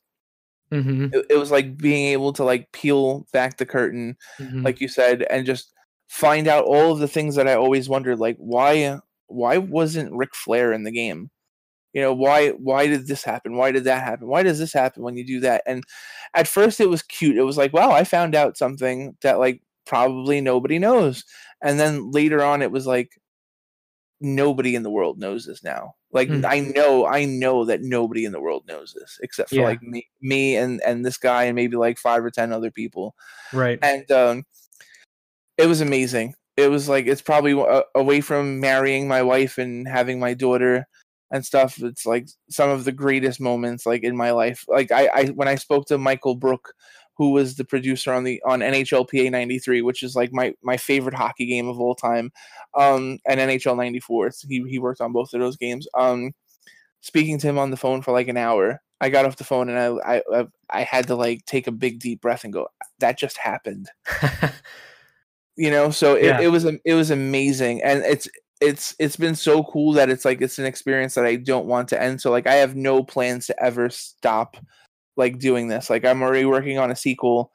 Mm-hmm. 0.73 1.07
It, 1.13 1.25
it, 1.31 1.37
was 1.37 1.51
like 1.51 1.77
being 1.77 2.07
able 2.07 2.33
to 2.33 2.43
like 2.43 2.71
peel 2.71 3.27
back 3.31 3.57
the 3.57 3.65
curtain, 3.65 4.17
mm-hmm. 4.39 4.63
like 4.63 4.81
you 4.81 4.87
said, 4.87 5.21
and 5.29 5.45
just 5.45 5.71
find 6.09 6.47
out 6.47 6.65
all 6.65 6.91
of 6.91 6.99
the 6.99 7.07
things 7.07 7.35
that 7.35 7.47
I 7.47 7.53
always 7.53 7.87
wondered, 7.87 8.17
like 8.17 8.37
why 8.37 8.99
why 9.27 9.57
wasn't 9.57 10.13
Ric 10.13 10.33
Flair 10.33 10.73
in 10.73 10.83
the 10.83 10.91
game? 10.91 11.29
You 11.93 12.01
know, 12.01 12.13
why 12.13 12.49
why 12.49 12.87
did 12.87 13.05
this 13.05 13.23
happen? 13.23 13.55
Why 13.55 13.71
did 13.71 13.83
that 13.83 14.03
happen? 14.03 14.27
Why 14.27 14.41
does 14.41 14.57
this 14.57 14.73
happen 14.73 15.03
when 15.03 15.15
you 15.15 15.25
do 15.25 15.39
that? 15.41 15.61
And 15.67 15.83
at 16.33 16.47
first 16.47 16.79
it 16.79 16.89
was 16.89 17.03
cute. 17.03 17.37
It 17.37 17.43
was 17.43 17.57
like, 17.57 17.71
wow, 17.71 17.91
I 17.91 18.03
found 18.03 18.33
out 18.33 18.57
something 18.57 19.15
that 19.21 19.37
like 19.37 19.61
probably 19.85 20.41
nobody 20.41 20.79
knows. 20.79 21.23
And 21.61 21.79
then 21.79 22.09
later 22.09 22.43
on 22.43 22.63
it 22.63 22.71
was 22.71 22.87
like 22.87 23.11
nobody 24.23 24.75
in 24.75 24.83
the 24.83 24.89
world 24.89 25.19
knows 25.19 25.45
this 25.45 25.63
now. 25.63 25.95
Like 26.11 26.29
mm-hmm. 26.29 26.45
I 26.45 26.59
know, 26.59 27.05
I 27.05 27.25
know 27.25 27.65
that 27.65 27.81
nobody 27.81 28.25
in 28.25 28.31
the 28.31 28.41
world 28.41 28.63
knows 28.67 28.93
this 28.93 29.19
except 29.21 29.49
for 29.49 29.55
yeah. 29.55 29.65
like 29.65 29.81
me, 29.81 30.07
me 30.21 30.55
and 30.55 30.81
and 30.81 31.05
this 31.05 31.17
guy 31.17 31.43
and 31.43 31.55
maybe 31.55 31.75
like 31.75 31.97
five 31.97 32.23
or 32.23 32.31
ten 32.31 32.51
other 32.51 32.71
people. 32.71 33.15
Right. 33.51 33.79
And 33.81 34.09
um, 34.11 34.45
it 35.57 35.67
was 35.67 35.81
amazing. 35.81 36.35
It 36.55 36.69
was 36.69 36.87
like 36.87 37.07
it's 37.07 37.21
probably 37.21 37.53
uh, 37.53 37.83
away 37.95 38.21
from 38.21 38.59
marrying 38.59 39.07
my 39.07 39.21
wife 39.21 39.57
and 39.57 39.87
having 39.87 40.19
my 40.19 40.33
daughter 40.33 40.87
and 41.31 41.45
stuff. 41.45 41.81
It's 41.81 42.05
like 42.05 42.29
some 42.49 42.69
of 42.69 42.85
the 42.85 42.91
greatest 42.91 43.41
moments 43.41 43.85
like 43.85 44.03
in 44.03 44.15
my 44.15 44.31
life. 44.31 44.63
Like 44.67 44.91
I, 44.91 45.09
I 45.13 45.25
when 45.27 45.47
I 45.47 45.55
spoke 45.55 45.87
to 45.87 45.97
Michael 45.97 46.35
Brook 46.35 46.73
who 47.23 47.29
was 47.29 47.55
the 47.55 47.63
producer 47.63 48.11
on 48.11 48.25
the 48.25 48.41
on 48.45 48.59
NHLPA 48.59 49.31
93, 49.31 49.81
which 49.81 50.03
is 50.03 50.13
like 50.13 50.33
my 50.33 50.53
my 50.61 50.75
favorite 50.75 51.15
hockey 51.15 51.45
game 51.45 51.69
of 51.69 51.79
all 51.79 51.95
time, 51.95 52.33
um, 52.77 53.17
and 53.25 53.39
NHL 53.39 53.77
94. 53.77 54.31
He 54.49 54.61
he 54.67 54.77
worked 54.77 54.99
on 54.99 55.13
both 55.13 55.33
of 55.33 55.39
those 55.39 55.55
games. 55.55 55.87
Um, 55.97 56.33
speaking 56.99 57.37
to 57.39 57.47
him 57.47 57.57
on 57.57 57.71
the 57.71 57.77
phone 57.77 58.01
for 58.01 58.11
like 58.11 58.27
an 58.27 58.35
hour, 58.35 58.81
I 58.99 59.09
got 59.09 59.23
off 59.23 59.37
the 59.37 59.45
phone 59.45 59.69
and 59.69 60.01
I 60.03 60.21
I 60.29 60.47
I 60.69 60.83
had 60.83 61.07
to 61.07 61.15
like 61.15 61.45
take 61.45 61.67
a 61.67 61.71
big 61.71 61.99
deep 61.99 62.19
breath 62.19 62.43
and 62.43 62.51
go, 62.51 62.67
that 62.99 63.17
just 63.17 63.37
happened. 63.37 63.89
you 65.55 65.71
know, 65.71 65.89
so 65.89 66.15
it, 66.15 66.25
yeah. 66.25 66.41
it 66.41 66.47
was 66.47 66.65
it 66.65 66.93
was 66.93 67.09
amazing, 67.09 67.81
and 67.83 68.03
it's 68.03 68.27
it's 68.59 68.97
it's 68.99 69.15
been 69.15 69.35
so 69.35 69.63
cool 69.63 69.93
that 69.93 70.09
it's 70.09 70.25
like 70.25 70.41
it's 70.41 70.59
an 70.59 70.65
experience 70.65 71.15
that 71.15 71.25
I 71.25 71.37
don't 71.37 71.67
want 71.67 71.87
to 71.89 72.01
end. 72.01 72.19
So 72.19 72.31
like 72.31 72.47
I 72.47 72.55
have 72.55 72.75
no 72.75 73.01
plans 73.01 73.47
to 73.47 73.63
ever 73.63 73.89
stop 73.89 74.57
like 75.17 75.39
doing 75.39 75.67
this. 75.67 75.89
Like 75.89 76.05
I'm 76.05 76.21
already 76.21 76.45
working 76.45 76.77
on 76.77 76.91
a 76.91 76.95
sequel 76.95 77.51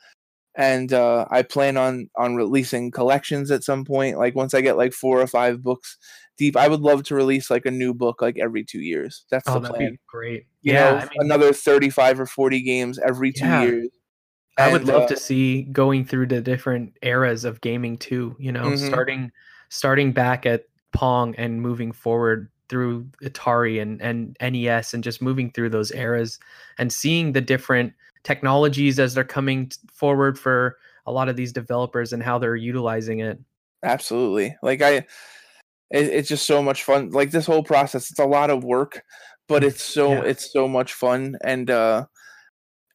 and 0.58 0.92
uh, 0.92 1.24
I 1.30 1.42
plan 1.42 1.76
on 1.76 2.10
on 2.16 2.34
releasing 2.34 2.90
collections 2.90 3.50
at 3.52 3.62
some 3.62 3.84
point. 3.84 4.18
Like 4.18 4.34
once 4.34 4.54
I 4.54 4.60
get 4.60 4.76
like 4.76 4.92
four 4.92 5.20
or 5.20 5.26
five 5.28 5.62
books 5.62 5.96
deep, 6.36 6.56
I 6.56 6.66
would 6.66 6.80
love 6.80 7.04
to 7.04 7.14
release 7.14 7.48
like 7.48 7.64
a 7.64 7.70
new 7.70 7.94
book 7.94 8.20
like 8.20 8.38
every 8.38 8.64
two 8.64 8.80
years. 8.80 9.24
That's 9.30 9.48
oh, 9.48 9.60
the 9.60 9.68
plan. 9.68 9.98
great. 10.08 10.46
You 10.62 10.72
yeah, 10.72 10.90
know, 10.90 10.96
I 10.96 11.00
mean, 11.02 11.10
another 11.20 11.52
thirty-five 11.52 12.18
or 12.18 12.26
forty 12.26 12.60
games 12.60 12.98
every 12.98 13.32
two 13.32 13.44
yeah. 13.44 13.62
years. 13.62 13.88
I 14.58 14.72
would 14.72 14.86
love 14.88 15.02
uh, 15.02 15.06
to 15.06 15.16
see 15.16 15.62
going 15.62 16.04
through 16.04 16.26
the 16.26 16.40
different 16.40 16.94
eras 17.02 17.44
of 17.44 17.60
gaming 17.60 17.96
too. 17.96 18.34
You 18.40 18.50
know, 18.50 18.64
mm-hmm. 18.64 18.88
starting 18.88 19.30
starting 19.68 20.10
back 20.10 20.44
at 20.44 20.64
Pong 20.92 21.36
and 21.36 21.62
moving 21.62 21.92
forward 21.92 22.50
through 22.68 23.06
Atari 23.22 23.80
and, 23.80 24.00
and 24.02 24.36
NES 24.40 24.94
and 24.94 25.02
just 25.02 25.22
moving 25.22 25.50
through 25.50 25.70
those 25.70 25.92
eras 25.92 26.38
and 26.78 26.92
seeing 26.92 27.32
the 27.32 27.40
different 27.40 27.92
technologies 28.24 28.98
as 28.98 29.14
they're 29.14 29.24
coming 29.24 29.70
forward 29.92 30.38
for 30.38 30.78
a 31.06 31.12
lot 31.12 31.28
of 31.28 31.36
these 31.36 31.52
developers 31.52 32.12
and 32.12 32.22
how 32.22 32.38
they're 32.38 32.56
utilizing 32.56 33.20
it. 33.20 33.38
Absolutely. 33.82 34.56
Like 34.62 34.82
I 34.82 34.92
it, 34.92 35.06
it's 35.90 36.28
just 36.28 36.46
so 36.46 36.62
much 36.62 36.84
fun. 36.84 37.10
Like 37.10 37.30
this 37.30 37.46
whole 37.46 37.62
process, 37.62 38.10
it's 38.10 38.18
a 38.18 38.26
lot 38.26 38.50
of 38.50 38.64
work, 38.64 39.02
but 39.46 39.64
it's 39.64 39.82
so 39.82 40.12
yeah. 40.12 40.22
it's 40.22 40.52
so 40.52 40.68
much 40.68 40.92
fun 40.92 41.36
and 41.42 41.70
uh 41.70 42.04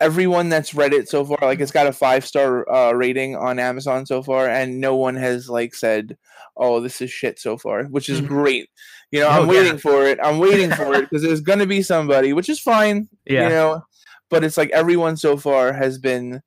everyone 0.04 0.50
that's 0.50 0.74
read 0.74 0.94
it 0.94 1.08
so 1.10 1.24
far 1.26 1.38
like 1.42 1.60
it's 1.60 1.72
got 1.72 1.88
a 1.88 1.94
five 1.94 2.26
star 2.26 2.70
uh, 2.72 2.92
rating 2.92 3.36
on 3.36 3.60
amazon 3.60 4.06
so 4.06 4.22
far 4.22 4.48
and 4.48 4.80
no 4.80 4.96
one 4.96 5.16
has 5.16 5.50
like 5.50 5.74
said 5.74 6.18
oh 6.58 6.80
this 6.80 7.02
is 7.02 7.10
shit 7.10 7.40
so 7.40 7.58
far 7.58 7.86
which 7.86 8.10
is 8.10 8.20
mm-hmm. 8.20 8.34
great 8.34 8.70
you 9.14 9.20
know, 9.20 9.30
I'm 9.30 9.44
oh, 9.44 9.48
waiting 9.48 9.74
yeah. 9.74 9.78
for 9.78 10.08
it. 10.08 10.18
I'm 10.24 10.40
waiting 10.40 10.72
for 10.72 10.96
it 10.96 11.02
because 11.10 11.22
there's 11.22 11.40
gonna 11.40 11.68
be 11.68 11.84
somebody, 11.84 12.34
which 12.34 12.50
is 12.50 12.60
fine. 12.60 13.08
Yeah. 13.28 13.44
You 13.44 13.50
know, 13.50 13.84
but 14.32 14.44
it's 14.44 14.58
like 14.58 14.72
everyone 14.72 15.18
so 15.18 15.38
far 15.38 15.72
has 15.72 16.00
been 16.00 16.42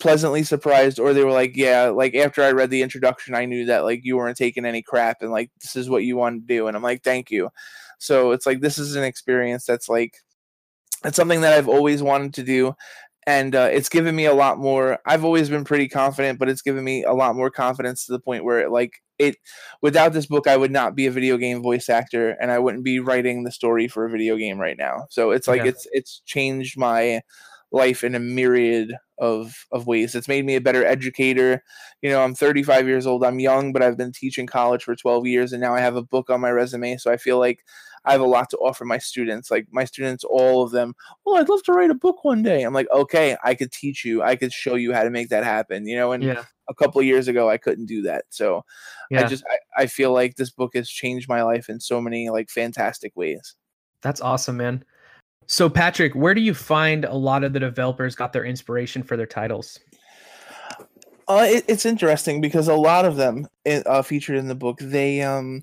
pleasantly 0.00 0.42
surprised, 0.42 0.98
or 0.98 1.14
they 1.14 1.22
were 1.22 1.30
like, 1.30 1.56
yeah, 1.56 1.90
like 1.90 2.16
after 2.16 2.42
I 2.42 2.50
read 2.50 2.70
the 2.70 2.82
introduction, 2.82 3.36
I 3.36 3.44
knew 3.44 3.66
that 3.66 3.84
like 3.84 4.00
you 4.02 4.16
weren't 4.16 4.36
taking 4.36 4.64
any 4.64 4.82
crap 4.82 5.18
and 5.22 5.30
like 5.30 5.52
this 5.62 5.76
is 5.76 5.88
what 5.88 6.02
you 6.02 6.16
want 6.16 6.42
to 6.42 6.54
do, 6.54 6.66
and 6.66 6.76
I'm 6.76 6.82
like, 6.82 7.04
thank 7.04 7.30
you. 7.30 7.50
So 8.00 8.32
it's 8.32 8.46
like 8.46 8.60
this 8.60 8.76
is 8.76 8.96
an 8.96 9.04
experience 9.04 9.64
that's 9.64 9.88
like 9.88 10.16
it's 11.04 11.16
something 11.16 11.42
that 11.42 11.52
I've 11.52 11.68
always 11.68 12.02
wanted 12.02 12.34
to 12.34 12.42
do, 12.42 12.74
and 13.26 13.54
uh, 13.54 13.68
it's 13.72 13.88
given 13.88 14.14
me 14.14 14.26
a 14.26 14.34
lot 14.34 14.58
more. 14.58 14.98
I've 15.06 15.24
always 15.24 15.48
been 15.48 15.64
pretty 15.64 15.88
confident, 15.88 16.38
but 16.38 16.48
it's 16.48 16.62
given 16.62 16.84
me 16.84 17.04
a 17.04 17.12
lot 17.12 17.36
more 17.36 17.50
confidence 17.50 18.06
to 18.06 18.12
the 18.12 18.20
point 18.20 18.44
where 18.44 18.60
it 18.60 18.70
like 18.70 19.00
it 19.18 19.36
without 19.82 20.12
this 20.12 20.26
book 20.26 20.46
i 20.46 20.56
would 20.56 20.70
not 20.70 20.94
be 20.94 21.06
a 21.06 21.10
video 21.10 21.36
game 21.36 21.62
voice 21.62 21.88
actor 21.88 22.36
and 22.40 22.50
i 22.50 22.58
wouldn't 22.58 22.84
be 22.84 22.98
writing 22.98 23.44
the 23.44 23.52
story 23.52 23.86
for 23.86 24.04
a 24.04 24.10
video 24.10 24.36
game 24.36 24.58
right 24.58 24.76
now 24.78 25.06
so 25.10 25.30
it's 25.30 25.46
like 25.46 25.62
yeah. 25.62 25.68
it's 25.68 25.86
it's 25.92 26.22
changed 26.26 26.76
my 26.76 27.20
life 27.72 28.04
in 28.04 28.14
a 28.14 28.20
myriad 28.20 28.94
of 29.18 29.66
of 29.72 29.86
ways 29.86 30.14
it's 30.14 30.28
made 30.28 30.44
me 30.44 30.56
a 30.56 30.60
better 30.60 30.84
educator 30.84 31.62
you 32.02 32.10
know 32.10 32.22
i'm 32.22 32.34
35 32.34 32.86
years 32.86 33.06
old 33.06 33.24
i'm 33.24 33.38
young 33.38 33.72
but 33.72 33.82
i've 33.82 33.96
been 33.96 34.12
teaching 34.12 34.46
college 34.46 34.82
for 34.82 34.96
12 34.96 35.26
years 35.26 35.52
and 35.52 35.60
now 35.60 35.74
i 35.74 35.80
have 35.80 35.96
a 35.96 36.02
book 36.02 36.30
on 36.30 36.40
my 36.40 36.50
resume 36.50 36.96
so 36.96 37.10
i 37.10 37.16
feel 37.16 37.38
like 37.38 37.60
I 38.04 38.12
have 38.12 38.20
a 38.20 38.26
lot 38.26 38.50
to 38.50 38.58
offer 38.58 38.84
my 38.84 38.98
students. 38.98 39.50
Like 39.50 39.66
my 39.70 39.84
students, 39.84 40.24
all 40.24 40.62
of 40.62 40.70
them, 40.70 40.94
well, 41.24 41.36
I'd 41.36 41.48
love 41.48 41.62
to 41.64 41.72
write 41.72 41.90
a 41.90 41.94
book 41.94 42.24
one 42.24 42.42
day. 42.42 42.62
I'm 42.62 42.74
like, 42.74 42.88
okay, 42.92 43.36
I 43.44 43.54
could 43.54 43.72
teach 43.72 44.04
you. 44.04 44.22
I 44.22 44.36
could 44.36 44.52
show 44.52 44.74
you 44.74 44.92
how 44.92 45.04
to 45.04 45.10
make 45.10 45.28
that 45.30 45.44
happen. 45.44 45.86
You 45.86 45.96
know, 45.96 46.12
and 46.12 46.22
yeah 46.22 46.44
a 46.68 46.74
couple 46.74 47.00
of 47.00 47.06
years 47.06 47.28
ago 47.28 47.48
I 47.48 47.56
couldn't 47.56 47.86
do 47.86 48.02
that. 48.02 48.24
So 48.30 48.64
yeah. 49.10 49.24
I 49.24 49.28
just 49.28 49.44
I, 49.50 49.82
I 49.82 49.86
feel 49.86 50.12
like 50.12 50.36
this 50.36 50.50
book 50.50 50.72
has 50.74 50.88
changed 50.88 51.28
my 51.28 51.42
life 51.42 51.68
in 51.68 51.80
so 51.80 52.00
many 52.00 52.30
like 52.30 52.50
fantastic 52.50 53.12
ways. 53.16 53.54
That's 54.02 54.20
awesome, 54.20 54.56
man. 54.56 54.84
So 55.46 55.68
Patrick, 55.68 56.14
where 56.14 56.34
do 56.34 56.40
you 56.40 56.54
find 56.54 57.04
a 57.04 57.14
lot 57.14 57.44
of 57.44 57.52
the 57.52 57.60
developers 57.60 58.14
got 58.14 58.32
their 58.32 58.44
inspiration 58.44 59.02
for 59.02 59.16
their 59.16 59.26
titles? 59.26 59.78
Uh, 61.26 61.46
it, 61.48 61.64
it's 61.68 61.86
interesting 61.86 62.40
because 62.40 62.68
a 62.68 62.74
lot 62.74 63.04
of 63.04 63.16
them 63.16 63.46
eh, 63.64 63.82
uh, 63.86 64.02
featured 64.02 64.36
in 64.36 64.48
the 64.48 64.54
book 64.54 64.78
they 64.80 65.22
um 65.22 65.62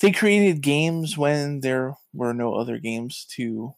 they 0.00 0.12
created 0.12 0.60
games 0.60 1.18
when 1.18 1.60
there 1.60 1.94
were 2.12 2.34
no 2.34 2.54
other 2.54 2.78
games 2.78 3.26
to 3.36 3.74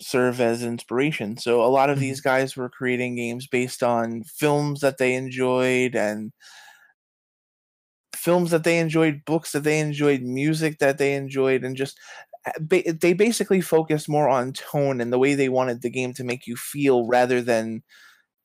serve 0.00 0.40
as 0.40 0.62
inspiration. 0.62 1.36
So 1.36 1.62
a 1.62 1.68
lot 1.68 1.90
of 1.90 1.96
mm-hmm. 1.96 2.02
these 2.02 2.20
guys 2.20 2.56
were 2.56 2.68
creating 2.68 3.16
games 3.16 3.46
based 3.46 3.82
on 3.82 4.24
films 4.24 4.80
that 4.80 4.98
they 4.98 5.14
enjoyed 5.14 5.94
and 5.94 6.32
films 8.14 8.50
that 8.50 8.64
they 8.64 8.78
enjoyed, 8.78 9.24
books 9.24 9.52
that 9.52 9.64
they 9.64 9.78
enjoyed, 9.78 10.22
music 10.22 10.78
that 10.78 10.98
they 10.98 11.14
enjoyed, 11.14 11.64
and 11.64 11.76
just 11.76 11.98
eh, 12.46 12.92
they 13.00 13.12
basically 13.12 13.60
focused 13.60 14.08
more 14.08 14.28
on 14.28 14.52
tone 14.52 15.00
and 15.00 15.12
the 15.12 15.18
way 15.18 15.34
they 15.34 15.48
wanted 15.48 15.82
the 15.82 15.90
game 15.90 16.12
to 16.14 16.24
make 16.24 16.46
you 16.46 16.56
feel 16.56 17.06
rather 17.06 17.40
than 17.40 17.82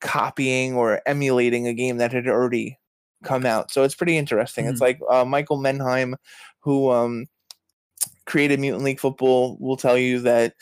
copying 0.01 0.75
or 0.75 1.01
emulating 1.05 1.67
a 1.67 1.73
game 1.73 1.97
that 1.97 2.13
had 2.13 2.27
already 2.27 2.77
come 3.25 3.45
out. 3.45 3.71
So 3.71 3.83
it's 3.83 3.95
pretty 3.95 4.17
interesting. 4.17 4.65
Mm-hmm. 4.65 4.71
It's 4.71 4.81
like 4.81 4.99
uh, 5.09 5.25
Michael 5.25 5.57
Mendheim, 5.57 6.15
who 6.59 6.91
um, 6.91 7.27
created 8.25 8.59
Mutant 8.59 8.83
League 8.83 8.99
Football, 8.99 9.57
will 9.59 9.77
tell 9.77 9.97
you 9.97 10.19
that 10.21 10.53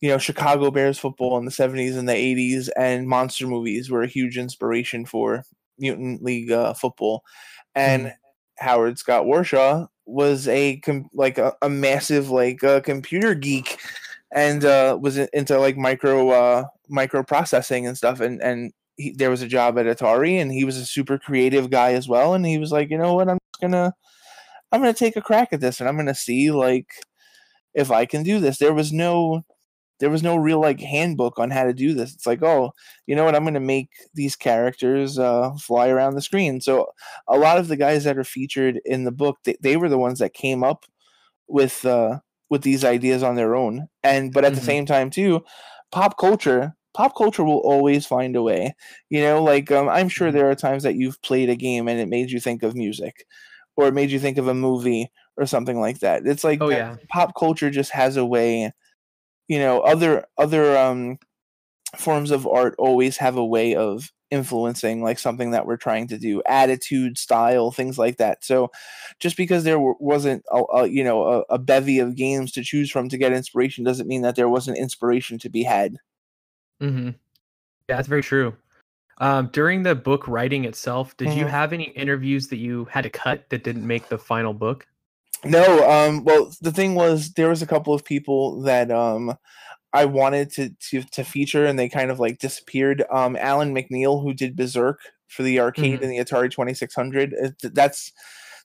you 0.00 0.10
know, 0.10 0.18
Chicago 0.18 0.70
Bears 0.70 0.98
football 0.98 1.38
in 1.38 1.44
the 1.44 1.50
70s 1.50 1.96
and 1.96 2.08
the 2.08 2.12
80s 2.12 2.68
and 2.76 3.08
monster 3.08 3.46
movies 3.46 3.90
were 3.90 4.02
a 4.02 4.08
huge 4.08 4.36
inspiration 4.36 5.06
for 5.06 5.42
Mutant 5.78 6.22
League 6.22 6.52
uh, 6.52 6.74
football. 6.74 7.22
And 7.74 8.06
mm. 8.06 8.12
Howard 8.58 8.98
Scott 8.98 9.24
Warshaw 9.24 9.88
was 10.04 10.48
a 10.48 10.78
com- 10.78 11.08
like 11.12 11.38
a, 11.38 11.54
a, 11.62 11.68
massive 11.68 12.30
like 12.30 12.62
uh, 12.62 12.80
computer 12.80 13.34
geek 13.34 13.80
and 14.32 14.64
uh, 14.64 14.98
was 15.00 15.18
into 15.18 15.58
like 15.58 15.76
micro 15.76 16.30
uh, 16.30 16.64
microprocessing 16.90 17.86
and 17.86 17.96
stuff 17.96 18.20
and 18.20 18.40
and 18.40 18.72
he, 18.96 19.12
there 19.12 19.30
was 19.30 19.42
a 19.42 19.48
job 19.48 19.78
at 19.78 19.86
Atari 19.86 20.40
and 20.40 20.52
he 20.52 20.64
was 20.64 20.76
a 20.76 20.86
super 20.86 21.18
creative 21.18 21.70
guy 21.70 21.92
as 21.92 22.08
well 22.08 22.34
and 22.34 22.46
he 22.46 22.58
was 22.58 22.72
like 22.72 22.90
you 22.90 22.98
know 22.98 23.14
what 23.14 23.28
I'm 23.28 23.38
just 23.52 23.60
gonna 23.60 23.94
I'm 24.72 24.80
gonna 24.80 24.94
take 24.94 25.16
a 25.16 25.22
crack 25.22 25.52
at 25.52 25.60
this 25.60 25.80
and 25.80 25.88
I'm 25.88 25.96
gonna 25.96 26.14
see 26.14 26.50
like 26.50 26.88
if 27.74 27.90
I 27.90 28.06
can 28.06 28.22
do 28.22 28.40
this 28.40 28.58
there 28.58 28.74
was 28.74 28.92
no 28.92 29.44
there 29.98 30.10
was 30.10 30.22
no 30.22 30.36
real 30.36 30.60
like 30.60 30.80
handbook 30.80 31.38
on 31.38 31.50
how 31.50 31.64
to 31.64 31.72
do 31.72 31.94
this. 31.94 32.14
It's 32.14 32.26
like, 32.26 32.42
oh, 32.42 32.72
you 33.06 33.16
know 33.16 33.24
what? 33.24 33.34
I'm 33.34 33.44
going 33.44 33.54
to 33.54 33.60
make 33.60 33.88
these 34.14 34.36
characters 34.36 35.18
uh, 35.18 35.52
fly 35.58 35.88
around 35.88 36.14
the 36.14 36.22
screen. 36.22 36.60
So 36.60 36.88
a 37.28 37.38
lot 37.38 37.58
of 37.58 37.68
the 37.68 37.76
guys 37.76 38.04
that 38.04 38.18
are 38.18 38.24
featured 38.24 38.80
in 38.84 39.04
the 39.04 39.12
book, 39.12 39.38
they, 39.44 39.56
they 39.60 39.76
were 39.76 39.88
the 39.88 39.98
ones 39.98 40.18
that 40.18 40.34
came 40.34 40.62
up 40.62 40.84
with 41.48 41.84
uh, 41.84 42.18
with 42.50 42.62
these 42.62 42.84
ideas 42.84 43.22
on 43.22 43.36
their 43.36 43.54
own. 43.54 43.88
And 44.02 44.32
but 44.32 44.44
at 44.44 44.52
mm-hmm. 44.52 44.60
the 44.60 44.66
same 44.66 44.86
time 44.86 45.10
too, 45.10 45.44
pop 45.90 46.18
culture 46.18 46.75
pop 46.96 47.14
culture 47.14 47.44
will 47.44 47.58
always 47.58 48.06
find 48.06 48.34
a 48.34 48.42
way. 48.42 48.74
You 49.10 49.20
know, 49.20 49.42
like 49.42 49.70
um, 49.70 49.88
I'm 49.88 50.08
sure 50.08 50.28
mm-hmm. 50.28 50.36
there 50.36 50.50
are 50.50 50.54
times 50.54 50.82
that 50.82 50.96
you've 50.96 51.20
played 51.22 51.50
a 51.50 51.56
game 51.56 51.88
and 51.88 52.00
it 52.00 52.08
made 52.08 52.30
you 52.30 52.40
think 52.40 52.62
of 52.62 52.74
music, 52.74 53.26
or 53.76 53.88
it 53.88 53.94
made 53.94 54.10
you 54.10 54.18
think 54.18 54.38
of 54.38 54.48
a 54.48 54.54
movie 54.54 55.10
or 55.36 55.46
something 55.46 55.78
like 55.78 56.00
that. 56.00 56.26
It's 56.26 56.42
like 56.42 56.60
oh 56.62 56.70
yeah, 56.70 56.96
pop 57.12 57.34
culture 57.38 57.70
just 57.70 57.92
has 57.92 58.16
a 58.16 58.24
way. 58.24 58.72
You 59.48 59.58
know, 59.58 59.80
other 59.80 60.24
other 60.38 60.76
um, 60.76 61.18
forms 61.96 62.30
of 62.30 62.46
art 62.46 62.74
always 62.78 63.18
have 63.18 63.36
a 63.36 63.44
way 63.44 63.76
of 63.76 64.10
influencing 64.30 65.04
like 65.04 65.20
something 65.20 65.52
that 65.52 65.66
we're 65.66 65.76
trying 65.76 66.08
to 66.08 66.18
do 66.18 66.42
attitude 66.46 67.16
style 67.16 67.70
things 67.70 67.96
like 67.96 68.16
that 68.16 68.42
so 68.44 68.68
just 69.20 69.36
because 69.36 69.62
there 69.62 69.78
wasn't 69.78 70.42
a, 70.50 70.62
a 70.74 70.86
you 70.88 71.04
know 71.04 71.22
a, 71.22 71.40
a, 71.50 71.58
bevy 71.60 72.00
of 72.00 72.16
games 72.16 72.50
to 72.50 72.64
choose 72.64 72.90
from 72.90 73.08
to 73.08 73.16
get 73.16 73.32
inspiration 73.32 73.84
doesn't 73.84 74.08
mean 74.08 74.22
that 74.22 74.34
there 74.34 74.48
wasn't 74.48 74.76
inspiration 74.76 75.38
to 75.38 75.48
be 75.48 75.62
had 75.62 75.98
mm-hmm. 76.80 77.08
yeah 77.88 77.96
that's 77.96 78.08
very 78.08 78.22
true 78.22 78.54
um, 79.18 79.48
during 79.52 79.82
the 79.82 79.94
book 79.94 80.28
writing 80.28 80.64
itself 80.64 81.16
did 81.16 81.28
mm-hmm. 81.28 81.38
you 81.38 81.46
have 81.46 81.72
any 81.72 81.84
interviews 81.90 82.48
that 82.48 82.58
you 82.58 82.84
had 82.86 83.02
to 83.02 83.10
cut 83.10 83.48
that 83.50 83.64
didn't 83.64 83.86
make 83.86 84.08
the 84.08 84.18
final 84.18 84.52
book 84.52 84.86
no 85.44 85.88
um 85.88 86.24
well 86.24 86.52
the 86.60 86.72
thing 86.72 86.94
was 86.94 87.32
there 87.32 87.48
was 87.48 87.62
a 87.62 87.66
couple 87.66 87.94
of 87.94 88.04
people 88.04 88.60
that 88.62 88.90
um 88.90 89.36
I 89.96 90.04
wanted 90.04 90.50
to, 90.52 90.70
to 90.90 91.02
to 91.12 91.24
feature, 91.24 91.64
and 91.64 91.78
they 91.78 91.88
kind 91.88 92.10
of 92.10 92.20
like 92.20 92.38
disappeared. 92.38 93.02
Um, 93.10 93.34
Alan 93.36 93.74
McNeil, 93.74 94.22
who 94.22 94.34
did 94.34 94.54
Berserk 94.54 95.00
for 95.26 95.42
the 95.42 95.58
arcade 95.58 96.00
mm-hmm. 96.00 96.04
and 96.04 96.12
the 96.12 96.18
Atari 96.18 96.50
Twenty 96.50 96.74
Six 96.74 96.94
Hundred, 96.94 97.34
that's 97.62 98.12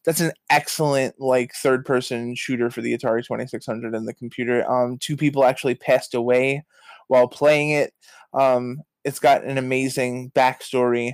that's 0.04 0.20
an 0.20 0.34
excellent 0.50 1.16
like 1.20 1.54
third 1.54 1.86
person 1.86 2.36
shooter 2.36 2.70
for 2.70 2.82
the 2.82 2.98
Atari 2.98 3.26
Twenty 3.26 3.48
Six 3.48 3.66
Hundred 3.66 3.96
and 3.96 4.08
the 4.08 4.14
computer. 4.14 4.70
Um, 4.70 4.98
two 4.98 5.16
people 5.16 5.46
actually 5.46 5.76
passed 5.76 6.14
away 6.14 6.66
while 7.12 7.28
playing 7.28 7.72
it. 7.72 7.94
Um, 8.34 8.84
it's 9.04 9.20
got 9.20 9.44
an 9.44 9.58
amazing 9.58 10.32
backstory, 10.32 11.14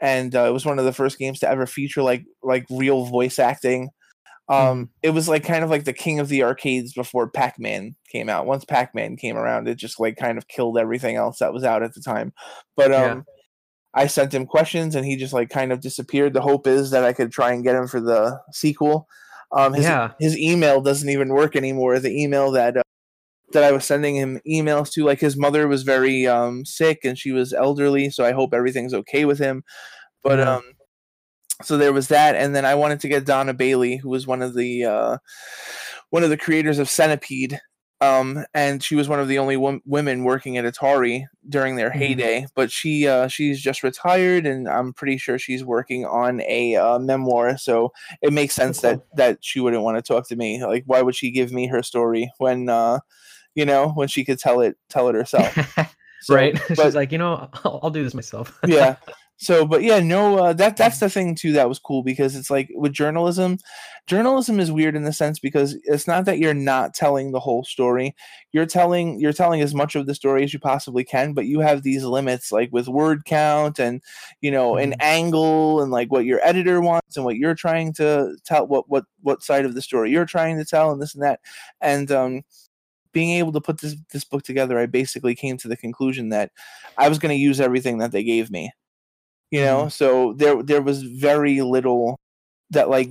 and 0.00 0.34
uh, 0.36 0.44
it 0.44 0.52
was 0.52 0.64
one 0.64 0.78
of 0.78 0.84
the 0.84 0.92
first 0.92 1.18
games 1.18 1.40
to 1.40 1.50
ever 1.50 1.66
feature 1.66 2.02
like 2.02 2.24
like 2.42 2.64
real 2.70 3.04
voice 3.06 3.40
acting. 3.40 3.90
Um, 4.48 4.58
mm-hmm. 4.58 4.82
it 5.02 5.10
was 5.10 5.28
like 5.28 5.44
kind 5.44 5.64
of 5.64 5.70
like 5.70 5.84
the 5.84 5.92
king 5.92 6.20
of 6.20 6.28
the 6.28 6.44
arcades 6.44 6.92
before 6.92 7.28
Pac-Man 7.28 7.96
came 8.08 8.28
out. 8.28 8.46
Once 8.46 8.64
Pac-Man 8.64 9.16
came 9.16 9.36
around, 9.36 9.66
it 9.66 9.76
just 9.76 9.98
like 9.98 10.16
kind 10.16 10.38
of 10.38 10.46
killed 10.46 10.78
everything 10.78 11.16
else 11.16 11.38
that 11.38 11.52
was 11.52 11.64
out 11.64 11.82
at 11.82 11.94
the 11.94 12.00
time. 12.00 12.32
But 12.76 12.92
um, 12.92 13.18
yeah. 13.18 13.22
I 13.94 14.06
sent 14.08 14.34
him 14.34 14.46
questions 14.46 14.94
and 14.94 15.06
he 15.06 15.16
just 15.16 15.32
like 15.32 15.48
kind 15.48 15.72
of 15.72 15.80
disappeared. 15.80 16.34
The 16.34 16.40
hope 16.40 16.66
is 16.66 16.90
that 16.90 17.04
I 17.04 17.12
could 17.12 17.32
try 17.32 17.52
and 17.52 17.64
get 17.64 17.76
him 17.76 17.86
for 17.86 18.00
the 18.00 18.40
sequel. 18.52 19.08
Um, 19.52 19.74
his, 19.74 19.84
yeah. 19.84 20.12
his 20.18 20.36
email 20.36 20.80
doesn't 20.80 21.08
even 21.08 21.28
work 21.28 21.56
anymore. 21.56 21.98
The 21.98 22.22
email 22.22 22.50
that 22.52 22.81
that 23.52 23.64
I 23.64 23.72
was 23.72 23.84
sending 23.84 24.16
him 24.16 24.40
emails 24.46 24.90
to, 24.92 25.04
like 25.04 25.20
his 25.20 25.36
mother 25.36 25.68
was 25.68 25.82
very 25.82 26.26
um, 26.26 26.64
sick 26.64 27.00
and 27.04 27.18
she 27.18 27.32
was 27.32 27.52
elderly, 27.52 28.10
so 28.10 28.24
I 28.24 28.32
hope 28.32 28.54
everything's 28.54 28.94
okay 28.94 29.24
with 29.24 29.38
him. 29.38 29.64
But 30.22 30.38
yeah. 30.38 30.56
um, 30.56 30.62
so 31.62 31.76
there 31.76 31.92
was 31.92 32.08
that, 32.08 32.34
and 32.34 32.54
then 32.54 32.64
I 32.64 32.74
wanted 32.74 33.00
to 33.00 33.08
get 33.08 33.26
Dona 33.26 33.54
Bailey, 33.54 33.96
who 33.96 34.08
was 34.08 34.26
one 34.26 34.42
of 34.42 34.54
the 34.54 34.84
uh, 34.84 35.18
one 36.10 36.24
of 36.24 36.30
the 36.30 36.36
creators 36.36 36.78
of 36.78 36.90
Centipede, 36.90 37.60
um, 38.00 38.44
and 38.52 38.82
she 38.82 38.96
was 38.96 39.08
one 39.08 39.20
of 39.20 39.28
the 39.28 39.38
only 39.38 39.56
women 39.56 40.24
working 40.24 40.58
at 40.58 40.64
Atari 40.64 41.24
during 41.48 41.76
their 41.76 41.90
mm-hmm. 41.90 41.98
heyday. 41.98 42.46
But 42.56 42.72
she 42.72 43.06
uh, 43.06 43.28
she's 43.28 43.60
just 43.60 43.82
retired, 43.82 44.44
and 44.44 44.68
I'm 44.68 44.92
pretty 44.92 45.18
sure 45.18 45.38
she's 45.38 45.64
working 45.64 46.04
on 46.04 46.40
a 46.42 46.74
uh, 46.76 46.98
memoir. 46.98 47.56
So 47.58 47.92
it 48.20 48.32
makes 48.32 48.54
sense 48.54 48.80
that 48.80 49.02
that 49.16 49.38
she 49.40 49.60
wouldn't 49.60 49.84
want 49.84 49.98
to 49.98 50.02
talk 50.02 50.26
to 50.28 50.36
me. 50.36 50.64
Like, 50.64 50.82
why 50.86 51.02
would 51.02 51.14
she 51.14 51.30
give 51.30 51.52
me 51.52 51.68
her 51.68 51.82
story 51.82 52.30
when 52.38 52.68
uh, 52.68 52.98
you 53.54 53.64
know 53.64 53.90
when 53.90 54.08
she 54.08 54.24
could 54.24 54.38
tell 54.38 54.60
it 54.60 54.76
tell 54.88 55.08
it 55.08 55.14
herself? 55.14 55.56
So, 56.24 56.36
right? 56.36 56.54
But, 56.68 56.78
she's 56.78 56.94
like, 56.94 57.10
you 57.10 57.18
know, 57.18 57.48
I'll, 57.64 57.80
I'll 57.82 57.90
do 57.90 58.04
this 58.04 58.14
myself. 58.14 58.56
yeah 58.68 58.94
so 59.42 59.66
but 59.66 59.82
yeah 59.82 59.98
no 59.98 60.38
uh, 60.38 60.52
that 60.52 60.76
that's 60.76 61.00
the 61.00 61.10
thing 61.10 61.34
too 61.34 61.52
that 61.52 61.68
was 61.68 61.80
cool 61.80 62.04
because 62.04 62.36
it's 62.36 62.48
like 62.48 62.70
with 62.76 62.92
journalism 62.92 63.58
journalism 64.06 64.60
is 64.60 64.70
weird 64.70 64.94
in 64.94 65.02
the 65.02 65.12
sense 65.12 65.40
because 65.40 65.76
it's 65.84 66.06
not 66.06 66.24
that 66.24 66.38
you're 66.38 66.54
not 66.54 66.94
telling 66.94 67.32
the 67.32 67.40
whole 67.40 67.64
story 67.64 68.14
you're 68.52 68.66
telling 68.66 69.18
you're 69.18 69.32
telling 69.32 69.60
as 69.60 69.74
much 69.74 69.96
of 69.96 70.06
the 70.06 70.14
story 70.14 70.44
as 70.44 70.52
you 70.52 70.60
possibly 70.60 71.02
can 71.02 71.32
but 71.32 71.46
you 71.46 71.58
have 71.58 71.82
these 71.82 72.04
limits 72.04 72.52
like 72.52 72.68
with 72.72 72.86
word 72.86 73.24
count 73.24 73.80
and 73.80 74.00
you 74.40 74.50
know 74.50 74.74
mm-hmm. 74.74 74.92
an 74.92 74.94
angle 75.00 75.82
and 75.82 75.90
like 75.90 76.12
what 76.12 76.24
your 76.24 76.40
editor 76.44 76.80
wants 76.80 77.16
and 77.16 77.24
what 77.24 77.36
you're 77.36 77.54
trying 77.54 77.92
to 77.92 78.36
tell 78.44 78.66
what 78.68 78.88
what 78.88 79.04
what 79.22 79.42
side 79.42 79.64
of 79.64 79.74
the 79.74 79.82
story 79.82 80.12
you're 80.12 80.24
trying 80.24 80.56
to 80.56 80.64
tell 80.64 80.92
and 80.92 81.02
this 81.02 81.14
and 81.14 81.22
that 81.24 81.40
and 81.80 82.12
um 82.12 82.42
being 83.12 83.30
able 83.30 83.52
to 83.52 83.60
put 83.60 83.80
this 83.80 83.96
this 84.12 84.24
book 84.24 84.42
together 84.42 84.78
i 84.78 84.86
basically 84.86 85.34
came 85.34 85.56
to 85.56 85.68
the 85.68 85.76
conclusion 85.76 86.28
that 86.30 86.50
i 86.98 87.08
was 87.08 87.18
going 87.18 87.34
to 87.34 87.40
use 87.40 87.60
everything 87.60 87.98
that 87.98 88.12
they 88.12 88.22
gave 88.22 88.50
me 88.50 88.72
you 89.50 89.60
know 89.60 89.80
mm-hmm. 89.80 89.88
so 89.88 90.32
there 90.34 90.62
there 90.62 90.82
was 90.82 91.02
very 91.02 91.60
little 91.60 92.18
that 92.70 92.88
like 92.88 93.10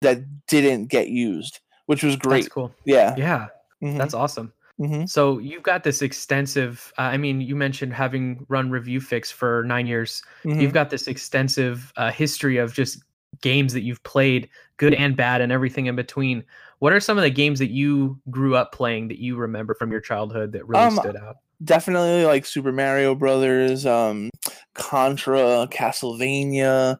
that 0.00 0.22
didn't 0.48 0.86
get 0.86 1.08
used 1.08 1.60
which 1.86 2.02
was 2.02 2.16
great 2.16 2.42
that's 2.42 2.52
cool 2.52 2.74
yeah 2.84 3.14
yeah 3.16 3.46
mm-hmm. 3.82 3.96
that's 3.96 4.14
awesome 4.14 4.52
mm-hmm. 4.80 5.04
so 5.04 5.38
you've 5.38 5.62
got 5.62 5.84
this 5.84 6.02
extensive 6.02 6.92
uh, 6.98 7.02
i 7.02 7.16
mean 7.16 7.40
you 7.40 7.54
mentioned 7.54 7.92
having 7.92 8.44
run 8.48 8.70
ReviewFix 8.70 9.32
for 9.32 9.62
nine 9.64 9.86
years 9.86 10.22
you've 10.44 10.56
mm-hmm. 10.56 10.70
got 10.70 10.90
this 10.90 11.06
extensive 11.06 11.92
uh, 11.96 12.10
history 12.10 12.56
of 12.56 12.72
just 12.72 13.02
games 13.40 13.72
that 13.72 13.82
you've 13.82 14.02
played 14.02 14.48
good 14.76 14.94
and 14.94 15.16
bad 15.16 15.40
and 15.40 15.52
everything 15.52 15.86
in 15.86 15.96
between 15.96 16.42
what 16.82 16.92
are 16.92 16.98
some 16.98 17.16
of 17.16 17.22
the 17.22 17.30
games 17.30 17.60
that 17.60 17.70
you 17.70 18.20
grew 18.28 18.56
up 18.56 18.72
playing 18.72 19.06
that 19.06 19.20
you 19.20 19.36
remember 19.36 19.72
from 19.72 19.92
your 19.92 20.00
childhood 20.00 20.50
that 20.50 20.66
really 20.66 20.82
um, 20.82 20.96
stood 20.96 21.14
out 21.14 21.36
definitely 21.64 22.24
like 22.24 22.44
Super 22.44 22.72
Mario 22.72 23.14
Brothers, 23.14 23.86
um, 23.86 24.30
Contra, 24.74 25.68
Castlevania, 25.70 26.98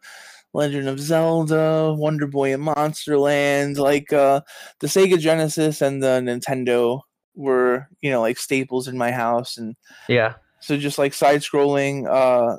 Legend 0.53 0.89
of 0.89 1.01
Zelda, 1.01 1.93
Wonder 1.99 2.29
Boy 2.29 2.55
and 2.55 2.63
Monsterland. 2.63 3.77
Like 3.77 4.13
uh, 4.13 4.43
the 4.79 4.87
Sega 4.87 5.19
Genesis 5.19 5.83
and 5.83 6.01
the 6.01 6.21
Nintendo 6.21 7.01
were, 7.35 7.89
you 8.03 8.11
know, 8.13 8.21
like 8.21 8.39
staples 8.39 8.87
in 8.87 8.97
my 8.97 9.11
house, 9.11 9.57
and 9.57 9.75
yeah. 10.09 10.35
So 10.61 10.77
just 10.77 10.97
like 10.97 11.13
side-scrolling 11.13 12.07
uh, 12.07 12.57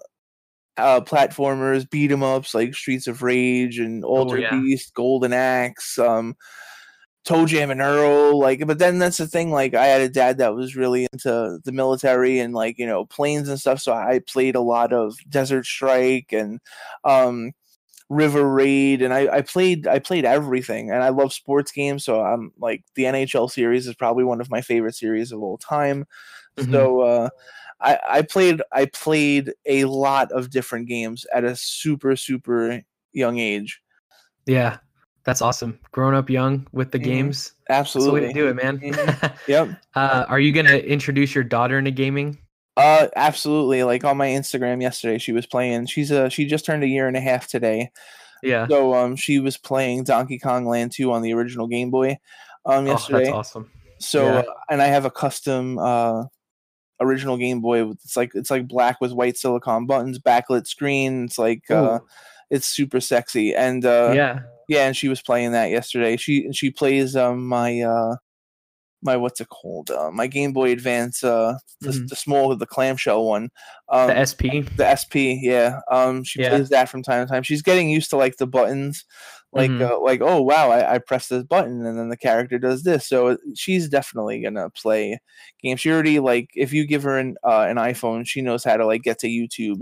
uh, 0.76 1.00
platformers, 1.02 1.90
beat 1.90 2.12
'em 2.12 2.22
ups 2.22 2.54
like 2.54 2.76
Streets 2.76 3.08
of 3.08 3.24
Rage 3.24 3.80
and 3.80 4.04
Alter 4.04 4.38
oh, 4.38 4.40
yeah. 4.40 4.52
Beast, 4.52 4.94
Golden 4.94 5.32
Axe. 5.32 5.98
Um, 5.98 6.36
ToeJam 7.26 7.72
and 7.72 7.82
Earl, 7.82 8.38
like, 8.38 8.66
but 8.68 8.80
then 8.80 9.00
that's 9.00 9.18
the 9.18 9.28
thing. 9.28 9.52
Like, 9.52 9.74
I 9.74 9.86
had 9.86 10.02
a 10.02 10.10
dad 10.10 10.40
that 10.40 10.56
was 10.56 10.76
really 10.76 11.08
into 11.14 11.60
the 11.64 11.72
military 11.72 12.40
and 12.40 12.54
like 12.54 12.78
you 12.78 12.86
know 12.86 13.06
planes 13.06 13.48
and 13.50 13.60
stuff. 13.60 13.80
So 13.80 13.94
I 13.94 14.20
played 14.28 14.56
a 14.56 14.62
lot 14.62 14.92
of 14.92 15.16
Desert 15.30 15.66
Strike 15.66 16.34
and 16.34 16.60
um, 17.06 17.54
River 18.10 18.48
Raid, 18.48 19.02
and 19.02 19.14
I, 19.14 19.38
I 19.38 19.42
played 19.42 19.88
I 19.88 20.00
played 20.00 20.26
everything. 20.26 20.92
And 20.92 21.02
I 21.02 21.10
love 21.10 21.34
sports 21.34 21.72
games, 21.72 22.04
so 22.04 22.22
I'm 22.22 22.52
like 22.60 22.84
the 22.96 23.04
NHL 23.04 23.50
series 23.50 23.88
is 23.88 23.96
probably 23.96 24.24
one 24.24 24.42
of 24.42 24.50
my 24.50 24.62
favorite 24.62 24.96
series 24.96 25.32
of 25.32 25.42
all 25.42 25.58
time. 25.58 26.06
Mm-hmm. 26.58 26.72
So 26.72 27.02
uh, 27.02 27.30
I 27.80 28.00
I 28.10 28.22
played 28.22 28.62
I 28.72 28.86
played 28.86 29.54
a 29.66 29.86
lot 29.86 30.32
of 30.32 30.50
different 30.50 30.88
games 30.88 31.26
at 31.34 31.44
a 31.44 31.56
super 31.56 32.16
super 32.16 32.82
young 33.14 33.40
age. 33.40 33.82
Yeah, 34.46 34.78
that's 35.26 35.42
awesome. 35.42 35.80
Growing 35.92 36.16
up 36.16 36.30
young 36.30 36.68
with 36.72 36.92
the 36.92 37.00
mm-hmm. 37.00 37.10
games. 37.10 37.54
Absolutely. 37.70 38.22
That's 38.22 38.34
the 38.34 38.40
way 38.42 38.46
to 38.46 38.54
do 38.54 38.60
it, 38.60 38.64
man. 38.64 38.80
Mm-hmm. 38.80 39.28
yep. 39.52 39.70
Uh, 39.96 40.26
are 40.28 40.40
you 40.40 40.52
going 40.52 40.66
to 40.66 40.86
introduce 40.86 41.34
your 41.34 41.44
daughter 41.44 41.78
into 41.78 41.92
gaming? 41.92 42.38
Uh, 42.76 43.08
absolutely. 43.16 43.84
Like 43.84 44.04
on 44.04 44.18
my 44.18 44.28
Instagram 44.28 44.82
yesterday, 44.82 45.18
she 45.18 45.32
was 45.32 45.46
playing. 45.46 45.86
She's 45.86 46.12
a 46.12 46.30
she 46.30 46.46
just 46.46 46.66
turned 46.66 46.84
a 46.84 46.88
year 46.88 47.08
and 47.08 47.16
a 47.16 47.22
half 47.22 47.48
today. 47.48 47.92
Yeah. 48.42 48.68
So 48.68 48.94
um, 48.94 49.16
she 49.16 49.40
was 49.40 49.58
playing 49.58 50.04
Donkey 50.04 50.40
Kong 50.40 50.66
Land 50.66 50.92
2 50.92 51.12
on 51.12 51.22
the 51.22 51.34
original 51.34 51.68
Game 51.68 51.92
Boy. 51.92 52.18
Um, 52.66 52.88
yesterday. 52.88 53.20
Oh, 53.20 53.26
that's 53.26 53.34
awesome. 53.34 53.72
So 54.00 54.26
yeah. 54.26 54.40
uh, 54.40 54.44
and 54.70 54.82
I 54.82 54.88
have 54.88 55.06
a 55.06 55.12
custom 55.12 55.78
uh 55.78 56.26
original 57.00 57.38
Game 57.38 57.62
Boy. 57.62 57.90
It's 57.92 58.18
like 58.18 58.32
it's 58.34 58.52
like 58.52 58.68
black 58.68 59.00
with 59.00 59.14
white 59.14 59.38
silicone 59.38 59.86
buttons, 59.86 60.20
backlit 60.20 60.68
screen. 60.68 61.26
It's 61.26 61.38
like 61.38 61.62
Ooh. 61.72 61.76
uh, 61.76 62.00
it's 62.50 62.66
super 62.66 63.00
sexy 63.00 63.56
and 63.56 63.86
uh, 63.86 64.12
yeah 64.14 64.40
yeah, 64.68 64.88
and 64.88 64.96
she 64.96 65.10
was 65.10 65.22
playing 65.22 65.52
that 65.54 65.72
yesterday. 65.72 66.18
She 66.18 66.52
she 66.54 66.72
plays 66.72 67.16
um 67.16 67.46
my 67.48 67.82
uh 67.82 68.16
my 69.02 69.18
what's 69.18 69.42
it 69.42 69.50
called? 69.50 69.92
Uh, 69.92 70.12
my 70.12 70.28
Game 70.28 70.54
Boy 70.54 70.72
Advance, 70.72 71.26
uh, 71.26 71.58
the, 71.82 71.90
mm-hmm. 71.90 72.06
the 72.06 72.16
small, 72.16 72.56
the 72.56 72.66
clamshell 72.66 73.26
one. 73.26 73.50
Um, 73.90 74.08
the 74.08 74.26
SP. 74.26 74.64
The 74.78 74.96
SP, 74.96 75.44
yeah. 75.44 75.82
Um, 75.92 76.24
she 76.24 76.42
yeah. 76.42 76.50
plays 76.50 76.70
that 76.70 76.88
from 76.88 77.04
time 77.04 77.28
to 77.28 77.32
time. 77.32 77.44
She's 77.44 77.62
getting 77.62 77.90
used 77.90 78.10
to 78.12 78.18
like 78.18 78.38
the 78.38 78.48
buttons, 78.48 79.04
like 79.54 79.70
Mhm. 79.72 79.90
uh, 79.90 80.00
like 80.00 80.22
oh 80.22 80.42
wow 80.42 80.72
I, 80.72 80.96
I 80.96 80.98
press 80.98 81.28
this 81.28 81.44
button 81.44 81.86
and 81.86 81.98
then 81.98 82.10
the 82.10 82.18
character 82.18 82.58
does 82.58 82.84
this 82.84 83.08
so 83.08 83.38
she's 83.56 83.88
definitely 83.88 84.42
gonna 84.42 84.70
play 84.72 85.20
games 85.62 85.80
she 85.80 85.92
already 85.92 86.20
like 86.20 86.50
if 86.56 86.74
you 86.74 86.86
give 86.88 87.04
her 87.04 87.18
an 87.18 87.36
uh, 87.44 87.66
an 87.70 87.78
iphone 87.78 88.28
she 88.28 88.42
knows 88.42 88.64
how 88.64 88.78
to 88.78 88.86
like 88.86 89.04
get 89.04 89.20
to 89.20 89.28
youtube 89.28 89.82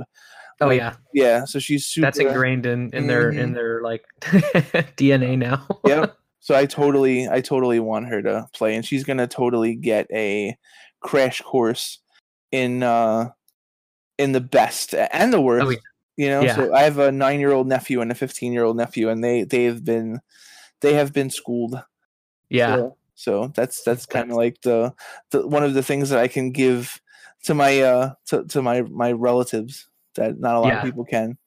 Oh 0.61 0.69
yeah, 0.69 0.95
yeah 1.13 1.43
so 1.45 1.59
she's 1.59 1.85
super 1.87 2.05
that's 2.05 2.19
ingrained 2.19 2.65
in 2.65 2.89
in 2.93 3.07
their 3.07 3.31
in 3.31 3.51
Mhm. 3.51 3.53
their 3.55 3.81
like 3.81 4.05
DNA 4.21 5.37
now. 5.37 5.67
yep 5.85 6.17
so 6.39 6.55
i 6.55 6.65
totally 6.65 7.27
i 7.27 7.41
totally 7.41 7.79
want 7.79 8.07
her 8.07 8.21
to 8.21 8.47
play 8.53 8.75
and 8.75 8.85
she's 8.85 9.03
gonna 9.03 9.27
totally 9.27 9.75
get 9.75 10.07
a 10.11 10.55
crash 11.01 11.41
course 11.41 11.99
in 12.51 12.83
uh 12.83 13.29
in 14.17 14.31
the 14.31 14.41
best 14.41 14.93
and 14.93 15.33
the 15.33 15.41
worst 15.41 15.65
Oh, 15.67 15.69
yeah. 15.71 15.77
you 16.17 16.29
know 16.29 16.43
Yeah. 16.43 16.55
so 16.55 16.73
i 16.73 16.81
have 16.83 16.99
a 16.99 17.11
nine 17.11 17.39
year 17.39 17.51
old 17.51 17.67
nephew 17.67 18.01
and 18.01 18.11
a 18.11 18.15
15 18.15 18.53
year 18.53 18.63
old 18.63 18.77
nephew 18.77 19.09
and 19.09 19.23
they 19.23 19.43
they've 19.43 19.83
been 19.83 20.19
they 20.81 20.93
have 20.93 21.13
been 21.13 21.29
schooled 21.29 21.81
yeah. 22.49 22.75
So, 22.75 22.97
so 23.15 23.47
that's 23.55 23.81
that's 23.83 24.05
kind 24.05 24.29
of 24.29 24.35
like 24.37 24.59
the, 24.61 24.93
the 25.31 25.47
one 25.47 25.63
of 25.63 25.73
the 25.73 25.83
things 25.83 26.09
that 26.09 26.19
I 26.19 26.27
can 26.27 26.51
give 26.51 26.99
to 27.43 27.53
my 27.53 27.79
uh 27.81 28.13
to, 28.27 28.43
to 28.45 28.61
my 28.61 28.81
my 28.81 29.11
relatives 29.13 29.87
that 30.15 30.39
not 30.39 30.55
a 30.55 30.59
lot 30.59 30.67
Yeah. 30.69 30.77
of 30.79 30.83
people 30.85 31.05
can. 31.05 31.37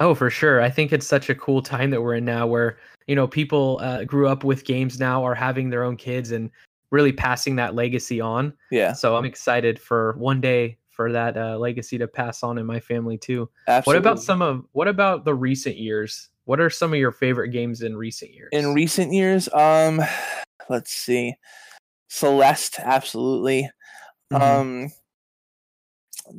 Oh, 0.00 0.14
for 0.14 0.28
sure. 0.28 0.60
I 0.60 0.70
think 0.70 0.92
it's 0.92 1.06
such 1.06 1.30
a 1.30 1.34
cool 1.34 1.62
time 1.62 1.90
that 1.90 2.02
we're 2.02 2.14
in 2.14 2.24
now 2.24 2.46
where, 2.46 2.78
you 3.06 3.14
know, 3.14 3.28
people 3.28 3.78
uh, 3.80 4.04
grew 4.04 4.26
up 4.26 4.42
with 4.42 4.64
games 4.64 4.98
now 4.98 5.22
are 5.24 5.34
having 5.36 5.70
their 5.70 5.84
own 5.84 5.96
kids 5.96 6.32
and 6.32 6.50
really 6.90 7.12
passing 7.12 7.56
that 7.56 7.74
legacy 7.74 8.20
on. 8.20 8.52
Yeah, 8.70 8.92
So 8.92 9.16
I'm 9.16 9.24
excited 9.24 9.78
for 9.78 10.14
one 10.18 10.40
day 10.40 10.78
for 10.90 11.12
that 11.12 11.36
uh, 11.36 11.58
legacy 11.58 11.98
to 11.98 12.08
pass 12.08 12.42
on 12.42 12.58
in 12.58 12.66
my 12.66 12.80
family 12.80 13.18
too. 13.18 13.48
absolutely. 13.68 14.00
What 14.00 14.12
about 14.12 14.22
some 14.22 14.42
of 14.42 14.64
what 14.72 14.88
about 14.88 15.24
the 15.24 15.34
recent 15.34 15.76
years? 15.76 16.28
What 16.44 16.60
are 16.60 16.70
some 16.70 16.92
of 16.92 16.98
your 16.98 17.12
favorite 17.12 17.48
games 17.48 17.82
in 17.82 17.96
recent 17.96 18.32
years? 18.32 18.50
in 18.52 18.74
recent 18.74 19.12
years? 19.12 19.48
Um, 19.52 20.00
let's 20.68 20.92
see, 20.92 21.34
Celeste, 22.08 22.80
absolutely. 22.80 23.70
Mhm. 24.32 24.40
Um, 24.40 24.92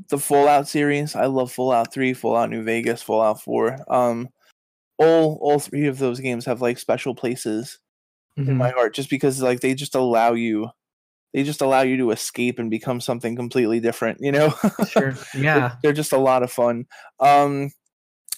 the 0.10 0.18
Fallout 0.18 0.68
series, 0.68 1.16
I 1.16 1.26
love 1.26 1.52
Fallout 1.52 1.94
Three, 1.94 2.14
Fallout 2.14 2.50
New 2.50 2.64
Vegas, 2.64 3.02
Fallout 3.02 3.42
Four. 3.42 3.78
Um, 3.88 4.30
all 4.98 5.38
all 5.42 5.60
three 5.60 5.88
of 5.88 5.98
those 5.98 6.20
games 6.20 6.46
have 6.46 6.62
like 6.62 6.78
special 6.78 7.14
places 7.16 7.80
in 8.38 8.46
Mhm. 8.46 8.56
my 8.58 8.70
heart 8.70 8.94
just 8.96 9.10
because 9.10 9.42
like 9.42 9.60
they 9.60 9.74
just 9.74 9.96
allow 9.96 10.34
you 10.34 10.70
they 11.34 11.44
just 11.44 11.60
allow 11.62 11.82
you 11.82 11.98
to 11.98 12.12
escape 12.12 12.60
and 12.60 12.70
become 12.72 13.02
something 13.02 13.36
completely 13.36 13.82
different 13.82 14.20
you 14.22 14.32
know 14.32 14.54
sure. 14.90 15.12
They're- 15.34 15.44
Yeah. 15.44 15.76
they're 15.84 15.92
just 15.94 16.14
a 16.14 16.18
lot 16.18 16.44
of 16.44 16.52
fun 16.52 16.86
um 17.20 17.72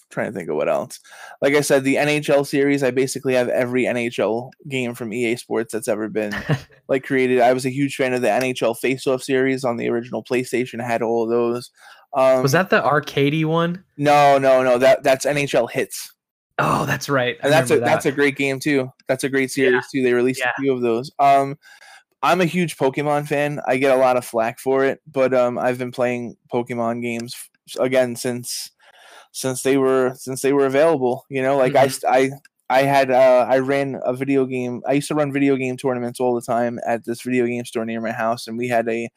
trying 0.10 0.32
to 0.32 0.38
think 0.38 0.50
of 0.50 0.56
what 0.56 0.70
else 0.70 1.00
like 1.42 1.54
i 1.54 1.62
said 1.62 1.84
the 1.84 1.96
nhl 1.96 2.46
series 2.46 2.82
i 2.84 2.92
basically 2.92 3.34
have 3.34 3.50
every 3.50 3.84
nhl 3.84 4.50
game 4.70 4.94
from 4.94 5.12
ea 5.14 5.36
sports 5.36 5.74
that's 5.74 5.88
ever 5.88 6.08
been 6.10 6.34
like 6.88 7.04
created 7.04 7.40
i 7.42 7.52
was 7.54 7.66
a 7.66 7.70
huge 7.72 7.96
fan 7.96 8.14
of 8.14 8.22
the 8.22 8.28
nhl 8.28 8.78
face-off 8.78 9.22
series 9.22 9.64
on 9.64 9.78
the 9.78 9.90
original 9.90 10.24
playstation 10.24 10.82
I 10.82 10.88
had 10.88 11.02
all 11.02 11.24
of 11.24 11.30
those 11.30 11.72
um 12.14 12.42
Was 12.42 12.54
that 12.54 12.70
the 12.70 12.82
arcadey 12.82 13.44
one? 13.46 13.84
no 13.98 14.38
no 14.38 14.64
no 14.64 14.78
that 14.78 15.04
that's 15.04 15.26
nhl 15.26 15.70
Hitz 15.70 16.12
Oh, 16.60 16.88
that's 16.88 17.08
right. 17.08 17.38
I 17.44 17.46
and 17.46 17.54
that's 17.54 17.70
a 17.70 17.76
remember 17.76 17.92
that's 17.94 18.06
a 18.08 18.12
great 18.12 18.36
game 18.36 18.60
too. 18.60 18.92
That's 19.08 19.24
a 19.24 19.30
great 19.30 19.52
series 19.52 19.86
too. 19.92 20.02
They 20.02 20.14
released 20.14 20.40
Yeah. 20.44 20.54
a 20.58 20.60
few 20.60 20.74
of 20.74 20.82
those. 20.82 21.12
Um, 21.20 21.56
I'm 22.24 22.42
a 22.42 22.46
huge 22.46 22.78
Pokemon 22.78 23.28
fan. 23.28 23.62
I 23.68 23.78
get 23.78 23.96
a 23.96 24.00
lot 24.00 24.18
of 24.18 24.26
flack 24.26 24.58
for 24.60 24.84
it, 24.84 25.00
but 25.06 25.36
um, 25.36 25.60
I've 25.60 25.78
been 25.78 25.92
playing 25.92 26.36
Pokemon 26.52 27.04
games 27.04 27.36
again 27.80 28.16
since 28.16 28.72
since 29.38 29.64
they 29.64 29.78
were 29.78 30.14
since 30.16 30.42
they 30.42 30.54
were 30.54 30.66
available. 30.66 31.26
You 31.30 31.42
know, 31.42 31.58
like 31.58 31.76
I 31.76 31.88
Mhm. 31.88 31.92
st- 31.92 32.14
I 32.14 32.32
I 32.70 32.84
had 32.84 33.12
uh, 33.12 33.46
I 33.50 33.60
ran 33.60 34.00
a 34.06 34.14
video 34.14 34.46
game. 34.46 34.82
I 34.88 34.94
used 34.94 35.08
to 35.10 35.16
run 35.16 35.32
video 35.34 35.56
game 35.58 35.78
tournaments 35.78 36.20
all 36.20 36.36
the 36.36 36.42
time 36.42 36.80
at 36.86 37.06
this 37.06 37.22
video 37.22 37.46
game 37.46 37.66
store 37.66 37.86
near 37.86 38.02
my 38.02 38.12
house, 38.12 38.48
and 38.48 38.58
we 38.58 38.68
had 38.68 38.88
a 38.90 39.10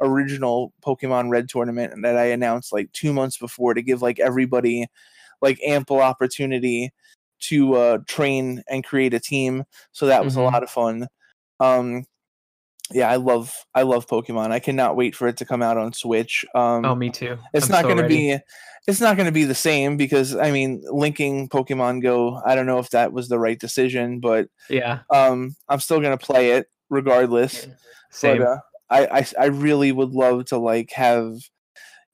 original 0.00 0.72
Pokemon 0.84 1.30
Red 1.30 1.48
tournament 1.48 1.94
that 2.02 2.16
I 2.16 2.26
announced 2.26 2.72
like 2.72 2.92
two 2.92 3.12
months 3.12 3.38
before 3.38 3.74
to 3.74 3.82
give 3.82 4.02
like 4.02 4.20
everybody 4.20 4.86
like 5.42 5.60
ample 5.64 6.00
opportunity 6.00 6.90
to 7.40 7.74
uh, 7.74 7.98
train 8.08 8.62
and 8.68 8.84
create 8.84 9.14
a 9.14 9.20
team. 9.20 9.64
So 9.92 10.06
that 10.06 10.24
was 10.24 10.34
Mhm. 10.34 10.40
a 10.40 10.42
lot 10.42 10.62
of 10.62 10.70
fun. 10.70 11.08
Um, 11.60 12.04
yeah, 12.92 13.10
I 13.10 13.16
love 13.16 13.52
I 13.74 13.82
love 13.82 14.06
Pokemon. 14.06 14.50
I 14.52 14.58
cannot 14.60 14.96
wait 14.96 15.14
for 15.14 15.26
it 15.28 15.36
to 15.38 15.44
come 15.44 15.62
out 15.62 15.76
on 15.76 15.92
Switch. 15.92 16.44
Um, 16.54 16.84
Oh, 16.84 16.94
me 16.94 17.10
too. 17.10 17.38
it's 17.52 17.66
I'm 17.66 17.72
not 17.72 17.82
so 17.82 17.88
going 17.88 18.02
to 18.02 18.08
be 18.08 18.38
it's 18.86 19.00
not 19.00 19.16
going 19.16 19.26
to 19.26 19.32
be 19.32 19.44
the 19.44 19.54
same 19.54 19.96
because 19.96 20.36
I 20.36 20.50
mean 20.52 20.82
linking 20.90 21.48
Pokemon 21.48 22.02
Go. 22.02 22.40
I 22.46 22.54
don't 22.54 22.66
know 22.66 22.78
if 22.78 22.90
that 22.90 23.12
was 23.12 23.28
the 23.28 23.38
right 23.38 23.58
decision, 23.58 24.20
but 24.20 24.48
Yeah. 24.70 25.00
um, 25.12 25.56
I'm 25.68 25.80
still 25.80 26.00
going 26.00 26.16
to 26.16 26.24
play 26.24 26.52
it 26.52 26.68
regardless. 26.88 27.66
Same. 28.10 28.38
But, 28.38 28.46
uh, 28.46 28.58
I, 28.88 29.06
I 29.18 29.26
I 29.40 29.44
really 29.46 29.90
would 29.90 30.10
love 30.12 30.44
to 30.46 30.58
like 30.58 30.92
have 30.92 31.32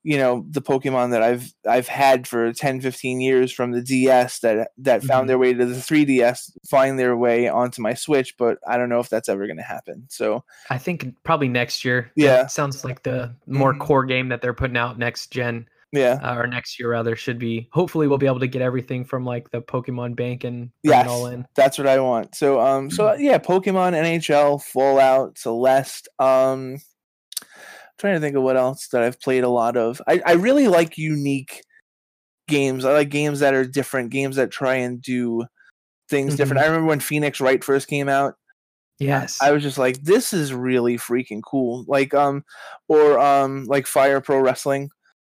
you 0.05 0.17
know 0.17 0.45
the 0.51 0.61
Pokemon 0.63 1.11
that 1.13 1.23
I've 1.23 1.53
I've 1.69 1.89
had 1.89 2.27
for 2.27 2.53
10 2.53 2.81
15 2.81 3.21
years 3.21 3.53
from 3.53 3.71
the 3.73 3.81
DS 3.83 4.41
that 4.41 4.71
that 4.79 5.05
found 5.05 5.25
Mhm. 5.25 5.29
their 5.29 5.39
way 5.39 5.55
to 5.55 5.65
the 5.65 5.75
3DS 5.81 6.51
find 6.69 6.99
their 6.99 7.17
way 7.17 7.49
onto 7.49 7.81
my 7.83 7.95
Switch, 7.95 8.35
but 8.37 8.59
I 8.67 8.77
don't 8.77 8.89
know 8.89 9.01
if 9.01 9.09
that's 9.09 9.29
ever 9.29 9.47
going 9.47 9.59
to 9.59 9.63
happen. 9.63 10.07
So 10.09 10.45
I 10.71 10.79
think 10.79 11.15
probably 11.25 11.49
next 11.49 11.85
year. 11.85 12.11
Yeah. 12.17 12.47
Sounds 12.49 12.85
like 12.85 13.03
the 13.05 13.35
more 13.47 13.75
Mhm. 13.75 13.81
core 13.81 14.05
game 14.05 14.29
that 14.31 14.43
they're 14.43 14.55
putting 14.55 14.77
out 14.77 14.99
next 14.99 15.31
gen 15.31 15.67
yeah, 15.95 16.19
uh, 16.23 16.35
or 16.37 16.47
next 16.47 16.81
year 16.81 16.91
rather 16.91 17.15
should 17.15 17.39
be. 17.39 17.69
Hopefully, 17.71 18.09
we'll 18.09 18.17
be 18.17 18.27
able 18.27 18.41
to 18.41 18.47
get 18.47 18.63
everything 18.63 19.05
from 19.05 19.27
like 19.27 19.51
the 19.51 19.61
Pokemon 19.61 20.17
Bank 20.17 20.43
and 20.43 20.71
Yes. 20.83 21.07
all 21.07 21.27
in. 21.27 21.47
that's 21.55 21.77
what 21.77 21.87
I 21.87 22.01
want. 22.01 22.35
So 22.35 22.59
um 22.61 22.91
so 22.91 23.05
Mm-hmm. 23.09 23.23
yeah, 23.23 23.39
Pokemon, 23.39 23.93
NHL, 23.95 24.59
Fallout, 24.59 25.37
Celeste. 25.39 26.09
Um 26.19 26.79
trying 28.03 28.15
to 28.17 28.21
think 28.21 28.37
of 28.37 28.43
what 28.43 28.57
else 28.59 28.89
that 28.89 29.03
I've 29.03 29.21
played 29.21 29.45
a 29.45 29.49
lot 29.49 29.77
of. 29.79 30.03
I, 30.07 30.21
I 30.27 30.33
really 30.33 30.69
like 30.69 30.99
unique 30.99 31.63
games. 32.49 32.85
I 32.85 32.93
like 32.93 33.09
games 33.09 33.41
that 33.41 33.55
are 33.55 33.65
different, 33.65 34.11
games 34.11 34.37
that 34.37 34.51
try 34.51 34.75
and 34.75 35.01
do 35.01 35.47
things 36.11 36.37
different. 36.37 36.59
Mm-hmm. 36.59 36.65
I 36.65 36.69
remember 36.69 36.89
when 36.89 37.01
Phoenix 37.01 37.41
Wright 37.41 37.63
first 37.65 37.89
came 37.89 38.09
out, 38.09 38.35
Yes. 38.99 39.39
I 39.43 39.51
was 39.51 39.63
just 39.65 39.79
like, 39.79 40.01
this 40.03 40.33
is 40.33 40.53
really 40.53 40.97
freaking 40.97 41.41
cool. 41.45 41.85
Like 41.89 42.15
um 42.15 42.45
or 42.89 43.19
um 43.19 43.65
like 43.65 43.87
Fire 43.87 44.21
Pro 44.21 44.39
Wrestling. 44.39 44.91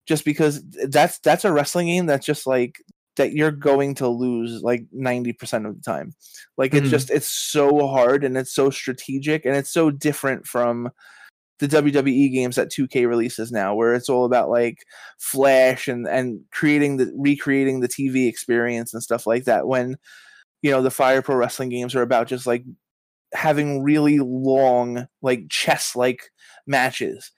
Just 0.05 0.26
because 0.26 0.61
that's 0.89 1.20
that's 1.20 1.45
a 1.45 1.51
wrestling 1.53 1.88
game 1.88 2.05
that's 2.07 2.26
just 2.26 2.45
like 2.45 2.76
that 3.16 3.32
you're 3.34 3.51
going 3.51 3.95
to 3.95 4.07
lose 4.07 4.61
like 4.64 4.84
90% 4.93 5.68
of 5.68 5.76
the 5.76 5.82
time. 5.82 6.14
Like 6.57 6.74
it's 6.74 6.88
Mhm. 6.88 6.91
just 6.91 7.09
it's 7.11 7.28
so 7.32 7.88
hard 7.88 8.24
and 8.26 8.36
it's 8.38 8.53
so 8.53 8.70
strategic 8.70 9.45
and 9.45 9.55
it's 9.55 9.72
so 9.72 9.91
different 9.91 10.45
from 10.45 10.89
the 11.64 11.78
WWE 11.82 12.32
games 12.34 12.57
that 12.57 12.70
2K 12.70 13.07
releases 13.07 13.51
now 13.51 13.74
where 13.74 13.93
it's 13.93 14.09
all 14.09 14.26
about 14.26 14.49
like 14.49 14.80
flash 15.20 15.88
and 15.88 16.05
and 16.07 16.41
creating 16.51 16.97
the 16.97 17.09
recreating 17.18 17.80
the 17.80 17.88
TV 17.88 18.28
experience 18.28 18.93
and 18.93 19.01
stuff 19.01 19.26
like 19.26 19.45
that 19.45 19.66
when 19.68 19.95
you 20.61 20.70
know 20.72 20.82
the 20.82 20.91
Fire 20.91 21.22
Pro 21.22 21.36
Wrestling 21.38 21.70
games 21.70 21.95
are 21.95 22.01
about 22.01 22.28
just 22.28 22.45
like 22.45 22.66
having 23.34 23.82
really 23.82 24.20
long 24.20 25.07
like 25.22 25.45
chess 25.49 25.95
like 25.95 26.32
matches. 26.68 27.32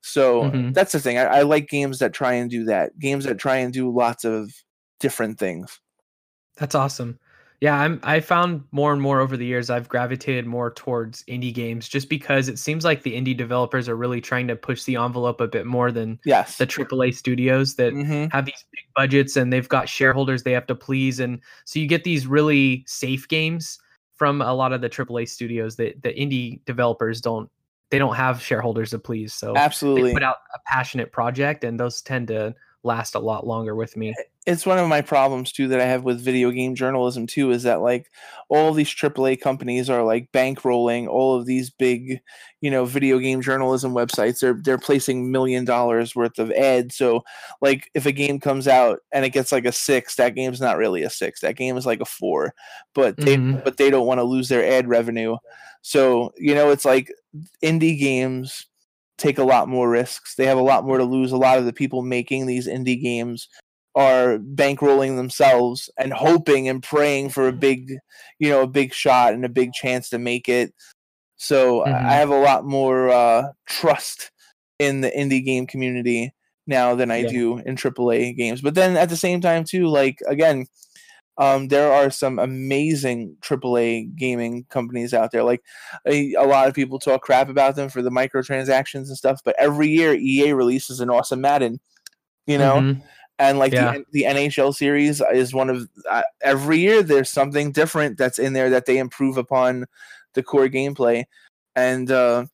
So 0.00 0.44
Mhm. 0.44 0.72
that's 0.74 0.92
the 0.92 1.00
thing. 1.00 1.18
I, 1.18 1.24
I 1.24 1.42
like 1.42 1.68
games 1.68 1.98
that 1.98 2.14
try 2.14 2.32
and 2.34 2.50
do 2.50 2.64
that. 2.64 2.98
Games 2.98 3.24
that 3.26 3.38
try 3.38 3.56
and 3.56 3.72
do 3.72 3.92
lots 3.94 4.24
of 4.24 4.50
different 5.00 5.38
things. 5.38 5.80
That's 6.56 6.74
awesome. 6.74 7.18
Yeah, 7.60 7.80
I'm 7.80 8.00
I 8.02 8.20
found 8.20 8.62
more 8.70 8.92
and 8.92 9.00
more 9.00 9.20
over 9.20 9.36
the 9.36 9.46
years 9.46 9.70
I've 9.70 9.88
gravitated 9.88 10.46
more 10.46 10.70
towards 10.72 11.22
indie 11.24 11.54
games 11.54 11.88
just 11.88 12.08
because 12.10 12.48
it 12.48 12.58
seems 12.58 12.84
like 12.84 13.02
the 13.02 13.14
indie 13.16 13.36
developers 13.36 13.88
are 13.88 13.96
really 13.96 14.20
trying 14.20 14.46
to 14.48 14.56
push 14.56 14.84
the 14.84 14.96
envelope 14.96 15.40
a 15.40 15.48
bit 15.48 15.64
more 15.66 15.90
than 15.90 16.18
Yes. 16.24 16.58
the 16.58 16.66
AAA 16.66 17.12
studios 17.14 17.76
that 17.76 17.94
Mhm. 17.94 18.30
have 18.32 18.44
these 18.44 18.64
big 18.72 18.84
budgets 18.94 19.36
and 19.36 19.52
they've 19.52 19.68
got 19.68 19.88
shareholders 19.88 20.42
they 20.42 20.52
have 20.52 20.66
to 20.66 20.74
please 20.74 21.18
and 21.18 21.40
so 21.64 21.78
you 21.78 21.86
get 21.86 22.04
these 22.04 22.26
really 22.26 22.84
safe 22.86 23.26
games 23.28 23.78
from 24.14 24.42
a 24.42 24.52
lot 24.52 24.72
of 24.72 24.80
the 24.82 24.88
AAA 24.90 25.24
studios 25.26 25.76
that 25.76 26.02
the 26.02 26.12
indie 26.12 26.62
developers 26.66 27.20
don't 27.22 27.48
they 27.90 27.98
don't 27.98 28.16
have 28.16 28.42
shareholders 28.42 28.90
to 28.90 28.98
please 28.98 29.32
so 29.32 29.54
they 29.54 29.60
Absolutely. 29.60 30.12
put 30.12 30.22
out 30.22 30.36
a 30.54 30.58
passionate 30.66 31.10
project 31.12 31.64
and 31.64 31.80
those 31.80 32.02
tend 32.02 32.28
to 32.28 32.54
last 32.86 33.14
a 33.14 33.18
lot 33.18 33.46
longer 33.46 33.74
with 33.74 33.96
me 33.96 34.14
it's 34.46 34.64
one 34.64 34.78
of 34.78 34.88
my 34.88 35.00
problems 35.00 35.50
too 35.50 35.66
that 35.68 35.80
I 35.80 35.86
have 35.86 36.04
with 36.04 36.24
video 36.24 36.52
game 36.52 36.76
journalism 36.76 37.26
too 37.26 37.50
is 37.50 37.64
that 37.64 37.80
like 37.80 38.06
all 38.48 38.72
these 38.72 38.88
AAA 38.88 39.40
companies 39.40 39.90
are 39.90 40.04
like 40.04 40.30
bankrolling 40.30 41.08
all 41.08 41.34
of 41.34 41.46
these 41.46 41.68
big, 41.68 42.20
you 42.60 42.70
know, 42.70 42.84
video 42.84 43.18
game 43.18 43.42
journalism 43.42 43.92
websites. 43.92 44.38
They're 44.38 44.60
they're 44.62 44.78
placing 44.78 45.32
million 45.32 45.64
dollars 45.64 46.14
worth 46.14 46.38
of 46.38 46.52
ads. 46.52 46.94
So 46.94 47.24
like 47.60 47.90
if 47.94 48.06
a 48.06 48.12
game 48.12 48.38
comes 48.38 48.68
out 48.68 49.00
and 49.10 49.24
it 49.24 49.30
gets 49.30 49.50
like 49.50 49.64
a 49.64 49.72
six, 49.72 50.14
that 50.14 50.36
game's 50.36 50.60
not 50.60 50.76
really 50.76 51.02
a 51.02 51.10
six. 51.10 51.40
That 51.40 51.56
game 51.56 51.76
is 51.76 51.84
like 51.84 52.00
a 52.00 52.04
four. 52.04 52.54
But 52.94 53.16
they 53.16 53.38
Mhm. 53.38 53.64
but 53.64 53.78
they 53.78 53.90
don't 53.90 54.06
want 54.06 54.18
to 54.18 54.24
lose 54.24 54.48
their 54.48 54.64
ad 54.64 54.86
revenue. 54.88 55.38
So, 55.82 56.32
you 56.36 56.54
know, 56.54 56.70
it's 56.70 56.84
like 56.84 57.12
indie 57.64 57.98
games 57.98 58.66
take 59.18 59.38
a 59.38 59.44
lot 59.44 59.68
more 59.68 59.88
risks. 59.90 60.34
They 60.34 60.46
have 60.46 60.58
a 60.58 60.62
lot 60.62 60.84
more 60.84 60.98
to 60.98 61.04
lose. 61.04 61.32
A 61.32 61.36
lot 61.36 61.58
of 61.58 61.64
the 61.64 61.72
people 61.72 62.02
making 62.02 62.46
these 62.46 62.66
indie 62.68 63.00
games 63.00 63.48
are 63.94 64.38
bankrolling 64.38 65.16
themselves 65.16 65.88
and 65.98 66.12
hoping 66.12 66.68
and 66.68 66.82
praying 66.82 67.30
for 67.30 67.48
a 67.48 67.52
big, 67.52 67.90
you 68.38 68.50
know, 68.50 68.62
a 68.62 68.66
big 68.66 68.92
shot 68.92 69.32
and 69.32 69.44
a 69.44 69.48
big 69.48 69.72
chance 69.72 70.10
to 70.10 70.18
make 70.18 70.48
it. 70.48 70.74
So 71.36 71.84
Mhm. 71.84 71.94
I 72.08 72.14
have 72.14 72.30
a 72.30 72.38
lot 72.38 72.64
more 72.66 73.08
uh, 73.10 73.52
trust 73.66 74.30
in 74.78 75.00
the 75.00 75.10
indie 75.10 75.44
game 75.44 75.66
community 75.66 76.32
now 76.66 76.94
than 76.94 77.10
I 77.10 77.22
Yeah. 77.22 77.28
do 77.30 77.58
in 77.58 77.76
AAA 77.76 78.32
games. 78.34 78.60
But 78.60 78.74
then 78.74 78.96
at 78.96 79.08
the 79.08 79.16
same 79.16 79.40
time, 79.40 79.64
too, 79.64 79.86
like 79.88 80.18
again, 80.28 80.66
um, 81.38 81.68
there 81.68 81.92
are 81.92 82.10
some 82.10 82.38
amazing 82.38 83.36
AAA 83.42 84.14
gaming 84.16 84.64
companies 84.70 85.12
out 85.14 85.32
there. 85.32 85.42
Like 85.44 85.62
a, 86.06 86.32
a 86.34 86.44
lot 86.44 86.68
of 86.68 86.74
people 86.74 86.98
talk 86.98 87.22
crap 87.22 87.48
about 87.48 87.76
them 87.76 87.88
for 87.88 88.02
the 88.02 88.10
microtransactions 88.10 89.08
and 89.08 89.16
stuff, 89.16 89.40
but 89.44 89.54
every 89.58 89.88
year 89.88 90.14
EA 90.14 90.52
releases 90.52 91.00
an 91.00 91.10
awesome 91.10 91.40
Madden. 91.40 91.78
You 92.46 92.58
know, 92.58 92.76
Mhm. 92.76 93.02
and 93.38 93.58
like 93.58 93.72
Yeah. 93.72 93.92
the, 93.98 94.04
the 94.12 94.22
NHL 94.24 94.72
series 94.74 95.20
is 95.32 95.52
one 95.52 95.68
of 95.68 95.88
uh, 96.08 96.22
every 96.42 96.78
year 96.78 97.02
there's 97.02 97.28
something 97.28 97.72
different 97.72 98.16
that's 98.16 98.38
in 98.38 98.52
there 98.52 98.70
that 98.70 98.86
they 98.86 98.98
improve 98.98 99.36
upon 99.36 99.84
the 100.34 100.42
core 100.42 100.68
gameplay 100.68 101.24
and 101.74 102.10
uh 102.10 102.44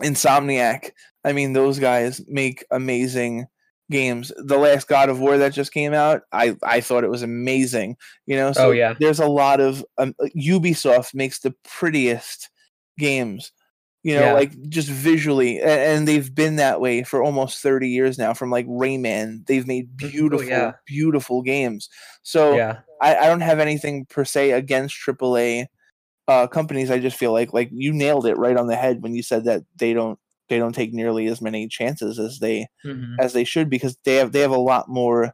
Insomniac 0.00 0.90
I 1.24 1.32
mean 1.32 1.52
those 1.52 1.78
guys 1.78 2.20
make 2.26 2.64
amazing 2.70 3.46
games 3.90 4.32
the 4.36 4.56
last 4.58 4.88
God 4.88 5.08
of 5.08 5.20
War 5.20 5.36
that 5.38 5.52
just 5.52 5.72
came 5.72 5.92
out 5.92 6.22
I 6.32 6.56
I 6.62 6.80
thought 6.80 7.04
it 7.04 7.10
was 7.10 7.22
amazing 7.22 7.96
you 8.26 8.36
know 8.36 8.52
so 8.52 8.68
Oh, 8.68 8.70
yeah. 8.70 8.94
there's 9.00 9.20
a 9.20 9.26
lot 9.26 9.60
of 9.60 9.84
um, 9.98 10.14
Ubisoft 10.36 11.14
makes 11.14 11.40
the 11.40 11.54
prettiest 11.64 12.48
games 12.98 13.52
you 14.02 14.14
know 14.14 14.22
Yeah. 14.26 14.32
like 14.32 14.52
just 14.68 14.88
visually 14.88 15.60
and, 15.60 16.08
they've 16.08 16.34
been 16.34 16.56
that 16.56 16.80
way 16.80 17.02
for 17.02 17.22
almost 17.22 17.60
30 17.62 17.88
years 17.88 18.18
now 18.18 18.32
from 18.34 18.50
like 18.50 18.66
rayman 18.66 19.46
they've 19.46 19.66
made 19.66 19.96
beautiful 19.96 20.46
Oh, 20.46 20.48
yeah. 20.48 20.72
beautiful 20.86 21.42
games 21.42 21.88
so 22.22 22.56
yeah. 22.56 22.78
I, 23.00 23.16
I 23.16 23.26
don't 23.26 23.40
have 23.40 23.58
anything 23.58 24.06
per 24.06 24.24
se 24.24 24.52
against 24.52 24.96
aaa 25.06 25.66
uh, 26.28 26.46
companies 26.46 26.90
i 26.90 26.98
just 26.98 27.16
feel 27.16 27.32
like 27.32 27.52
like 27.52 27.68
you 27.72 27.92
nailed 27.92 28.26
it 28.26 28.38
right 28.38 28.56
on 28.56 28.68
the 28.68 28.76
head 28.76 29.02
when 29.02 29.14
you 29.14 29.22
said 29.22 29.44
that 29.44 29.62
they 29.76 29.92
don't 29.92 30.18
they 30.52 30.58
don't 30.58 30.74
take 30.74 30.92
nearly 30.92 31.26
as 31.26 31.40
many 31.40 31.66
chances 31.66 32.18
as 32.18 32.38
they 32.38 32.66
Mhm. 32.84 33.16
as 33.18 33.32
they 33.32 33.44
should 33.44 33.70
because 33.70 33.96
they 34.04 34.16
have 34.16 34.32
they 34.32 34.40
have 34.40 34.50
a 34.50 34.58
lot 34.58 34.88
more 34.88 35.32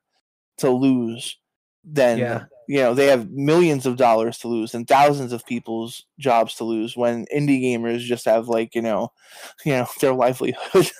to 0.59 0.71
lose 0.71 1.37
than 1.85 2.19
Yeah. 2.19 2.45
you 2.69 2.79
know 2.79 2.95
they 2.95 3.07
have 3.07 3.31
millions 3.31 3.85
of 3.87 3.97
dollars 3.97 4.39
to 4.39 4.49
lose 4.49 4.75
and 4.75 4.87
thousands 4.87 5.33
of 5.33 5.45
people's 5.47 6.05
jobs 6.19 6.55
to 6.57 6.65
lose 6.65 6.97
when 6.97 7.27
indie 7.35 7.63
gamers 7.63 8.01
just 8.01 8.27
have 8.27 8.49
like 8.49 8.75
you 8.75 8.83
know 8.83 9.09
you 9.65 9.73
know 9.73 9.87
their 10.01 10.15
livelihood 10.15 10.91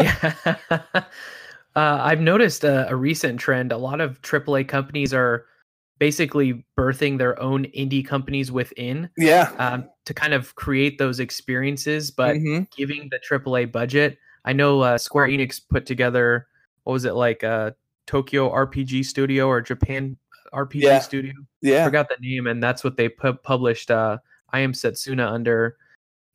Yeah. 0.00 0.34
uh, 0.70 1.02
I've 1.76 2.20
noticed 2.20 2.64
a, 2.64 2.88
a 2.90 2.96
recent 2.96 3.38
trend. 3.40 3.72
A 3.72 3.76
lot 3.78 4.00
of 4.00 4.20
AAA 4.22 4.66
companies 4.68 5.12
are 5.14 5.46
basically 6.00 6.64
birthing 6.76 7.18
their 7.18 7.40
own 7.40 7.66
indie 7.66 8.04
companies 8.04 8.50
within 8.50 9.08
yeah 9.16 9.52
um, 9.58 9.88
to 10.06 10.12
kind 10.14 10.32
of 10.34 10.54
create 10.56 10.98
those 10.98 11.20
experiences, 11.20 12.10
but 12.10 12.34
Mhm. 12.36 12.68
giving 12.74 13.08
the 13.10 13.20
AAA 13.20 13.66
budget. 13.70 14.18
I 14.44 14.52
know 14.54 14.80
uh, 14.80 14.98
Square 14.98 15.28
Enix 15.28 15.60
put 15.68 15.84
together, 15.86 16.48
what 16.84 16.94
was 16.94 17.04
it 17.04 17.14
like, 17.14 17.44
uh, 17.44 17.72
Tokyo 18.06 18.50
RPG 18.50 19.04
Studio 19.04 19.46
or 19.46 19.60
Japan 19.60 20.16
RPG 20.52 20.80
Yeah. 20.82 20.98
Studio? 21.00 21.34
yeah 21.60 21.82
I 21.82 21.84
forgot 21.84 22.08
the 22.08 22.16
name, 22.26 22.46
and 22.48 22.60
that's 22.60 22.82
what 22.82 22.96
they 22.96 23.08
pu- 23.10 23.34
published. 23.34 23.90
Uh, 23.92 24.16
I 24.52 24.60
am 24.60 24.72
Setsuna 24.72 25.30
under. 25.30 25.76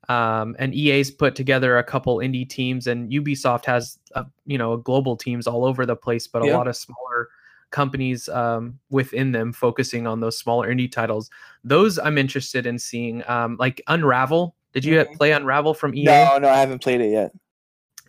Um, 0.08 0.56
and 0.60 0.76
EA's 0.76 1.10
put 1.10 1.36
together 1.36 1.80
a 1.80 1.84
couple 1.84 2.18
indie 2.20 2.48
teams, 2.48 2.86
and 2.86 3.12
Ubisoft 3.12 3.66
has, 3.66 3.98
uh, 4.14 4.26
you 4.46 4.60
know, 4.60 4.78
global 4.78 5.18
teams 5.18 5.48
all 5.48 5.66
over 5.66 5.84
the 5.88 5.96
place, 5.96 6.28
but 6.28 6.44
a 6.44 6.46
Yeah. 6.46 6.56
lot 6.58 6.68
of 6.68 6.76
smaller 6.76 7.30
companies 7.76 8.30
um, 8.30 8.80
within 8.90 9.34
them 9.34 9.52
focusing 9.52 10.08
on 10.08 10.22
those 10.22 10.38
smaller 10.38 10.74
indie 10.74 10.90
titles. 10.90 11.30
Those 11.66 12.00
I'm 12.00 12.18
interested 12.18 12.66
in 12.66 12.80
seeing. 12.80 13.22
Um, 13.28 13.58
like 13.60 13.82
Unravel. 13.88 14.56
Did 14.74 14.86
you 14.86 14.96
Mhm. 14.96 15.18
play 15.18 15.32
Unravel 15.34 15.74
from 15.74 15.94
EA? 15.94 16.06
no 16.06 16.38
no 16.40 16.50
i 16.50 16.58
haven't 16.58 16.82
played 16.82 17.02
it 17.02 17.12
yet 17.12 17.32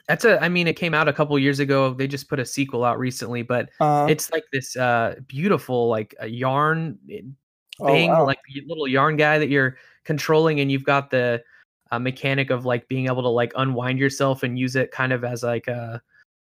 That's 0.09 0.25
a. 0.25 0.39
I 0.41 0.49
mean, 0.49 0.69
it 0.69 0.77
came 0.77 0.95
out 0.95 1.09
a 1.09 1.13
couple 1.13 1.37
years 1.39 1.59
ago. 1.59 1.93
They 1.93 2.07
just 2.07 2.29
put 2.29 2.39
a 2.39 2.45
sequel 2.45 2.85
out 2.85 2.97
recently, 2.99 3.43
but 3.43 3.71
uh, 3.81 4.07
it's 4.09 4.31
like 4.31 4.45
this 4.53 4.77
uh, 4.77 5.17
beautiful, 5.27 5.89
like 5.89 6.15
a 6.21 6.29
yarn 6.29 6.97
oh, 7.81 7.87
thing, 7.87 8.11
wow. 8.11 8.25
like 8.25 8.39
little 8.69 8.87
yarn 8.87 9.17
guy 9.17 9.39
that 9.41 9.49
you're 9.49 9.77
controlling, 10.05 10.61
and 10.61 10.71
you've 10.71 10.85
got 10.85 11.11
the 11.11 11.43
uh, 11.91 11.99
mechanic 11.99 12.51
of 12.51 12.65
like 12.65 12.87
being 12.87 13.07
able 13.07 13.23
to 13.23 13.29
like 13.43 13.53
unwind 13.57 13.99
yourself 13.99 14.45
and 14.45 14.57
use 14.57 14.77
it 14.77 14.93
kind 14.93 15.13
of 15.13 15.25
as 15.25 15.43
like 15.43 15.67
a 15.67 16.01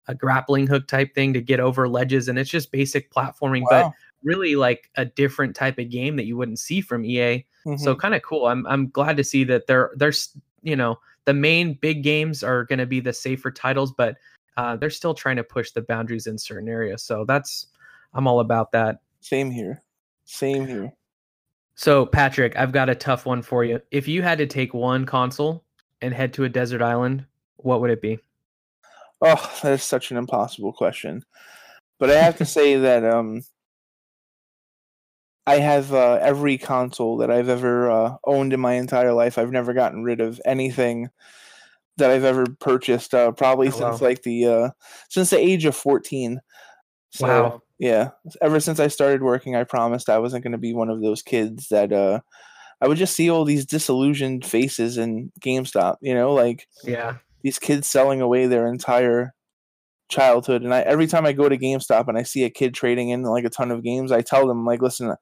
a 0.08 0.16
grappling 0.16 0.68
hook 0.68 0.88
type 0.88 1.14
thing 1.16 1.34
to 1.34 1.41
get 1.41 1.60
over 1.60 1.88
ledges, 1.88 2.28
and 2.28 2.38
it's 2.39 2.49
just 2.49 2.72
basic 2.72 3.12
platforming, 3.12 3.64
but 3.70 3.91
really 4.24 4.56
like 4.56 4.89
a 4.95 5.06
different 5.06 5.56
type 5.56 5.80
of 5.80 5.89
game 5.89 6.16
that 6.16 6.26
you 6.26 6.38
wouldn't 6.38 6.60
see 6.60 6.82
from 6.82 7.06
EA. 7.06 7.45
So 7.78 7.95
Mhm. 7.95 7.99
kind 7.99 8.16
of 8.16 8.22
cool. 8.24 8.47
I'm 8.47 8.66
I'm 8.68 8.89
glad 8.89 9.18
to 9.18 9.24
see 9.24 9.43
that 9.45 9.68
they're 9.68 9.91
there's 9.95 10.36
you 10.62 10.76
know 10.76 10.99
the 11.26 11.34
main 11.34 11.76
big 11.76 12.04
games 12.04 12.43
are 12.43 12.66
going 12.66 12.80
to 12.80 12.86
be 12.86 12.99
the 12.99 13.14
safer 13.14 13.52
titles, 13.52 13.93
but 13.95 14.18
uh, 14.58 14.76
they're 14.76 14.89
still 14.89 15.14
trying 15.14 15.38
to 15.38 15.43
push 15.43 15.72
the 15.72 15.82
boundaries 15.82 16.28
in 16.28 16.38
certain 16.38 16.68
areas. 16.68 17.04
So 17.04 17.26
that's 17.26 17.68
I'm 18.14 18.28
all 18.28 18.39
about 18.39 18.72
that. 18.74 18.99
same 19.22 19.52
here 19.52 19.82
same 20.26 20.66
here 20.68 20.93
So, 21.76 22.06
Patrick, 22.06 22.56
I've 22.58 22.72
got 22.72 22.89
a 22.89 22.95
tough 22.95 23.26
one 23.26 23.41
for 23.41 23.64
you. 23.64 23.82
If 23.91 24.08
you 24.08 24.22
had 24.22 24.38
to 24.39 24.45
take 24.47 24.74
one 24.74 25.06
console 25.06 25.64
and 26.02 26.14
head 26.14 26.34
to 26.34 26.43
a 26.43 26.49
desert 26.49 26.82
island, 26.82 27.26
what 27.58 27.82
would 27.82 27.89
it 27.91 28.02
be? 28.02 28.20
Oh, 29.22 29.59
that 29.63 29.74
is 29.74 29.84
such 29.84 30.11
an 30.11 30.17
impossible 30.17 30.74
question. 30.74 31.24
But 31.99 32.09
I 32.09 32.15
have 32.15 32.38
to 32.38 32.45
say 32.45 32.76
that 32.78 33.05
um 33.05 33.43
I 35.47 35.55
have 35.57 35.91
uh, 35.91 36.19
every 36.22 36.57
console 36.59 37.17
that 37.17 37.32
I've 37.32 37.49
ever 37.49 37.89
uh, 37.89 38.15
owned 38.26 38.53
in 38.53 38.59
my 38.59 38.74
entire 38.74 39.11
life. 39.11 39.38
I've 39.39 39.51
never 39.51 39.74
gotten 39.74 40.03
rid 40.03 40.22
of 40.22 40.39
anything 40.45 41.09
that 41.97 42.11
I've 42.11 42.24
ever 42.24 42.45
purchased. 42.59 43.13
Uh, 43.13 43.32
probably 43.32 43.67
Oh, 43.67 43.72
since 43.72 44.01
wow. 44.01 44.07
like 44.07 44.22
the 44.22 44.45
uh, 44.45 44.69
since 45.09 45.32
the 45.32 45.39
age 45.39 45.65
of 45.65 45.76
fourteen. 45.76 46.41
So, 47.11 47.28
Wow. 47.28 47.61
Yeah. 47.80 48.11
Ever 48.41 48.59
since 48.59 48.80
I 48.80 48.88
started 48.88 49.24
working, 49.24 49.55
I 49.55 49.63
promised 49.63 50.09
I 50.09 50.19
wasn't 50.19 50.43
going 50.43 50.51
to 50.51 50.59
be 50.59 50.74
one 50.74 50.89
of 50.89 51.01
those 51.01 51.24
kids 51.24 51.69
that 51.69 51.91
uh, 51.91 52.19
I 52.80 52.88
would 52.88 52.97
just 52.99 53.15
see 53.15 53.30
all 53.30 53.43
these 53.43 53.65
disillusioned 53.65 54.45
faces 54.45 54.97
in 54.99 55.32
GameStop. 55.41 55.97
You 56.01 56.13
know, 56.13 56.34
like 56.34 56.67
Yeah. 56.84 57.17
These 57.44 57.60
kids 57.60 57.88
selling 57.88 58.22
away 58.22 58.48
their 58.48 58.68
entire 58.68 59.34
childhood 60.10 60.62
and 60.62 60.74
I 60.74 60.82
every 60.82 61.08
time 61.08 61.26
I 61.26 61.32
go 61.32 61.48
to 61.48 61.58
GameStop 61.58 62.08
and 62.10 62.18
I 62.18 62.24
see 62.24 62.44
a 62.44 62.50
kid 62.50 62.74
trading 62.74 63.10
in 63.10 63.24
like 63.24 63.46
a 63.46 63.50
ton 63.50 63.72
of 63.72 63.84
games, 63.84 64.12
I 64.12 64.22
tell 64.22 64.48
them 64.48 64.66
like 64.66 64.82
listen, 64.82 65.16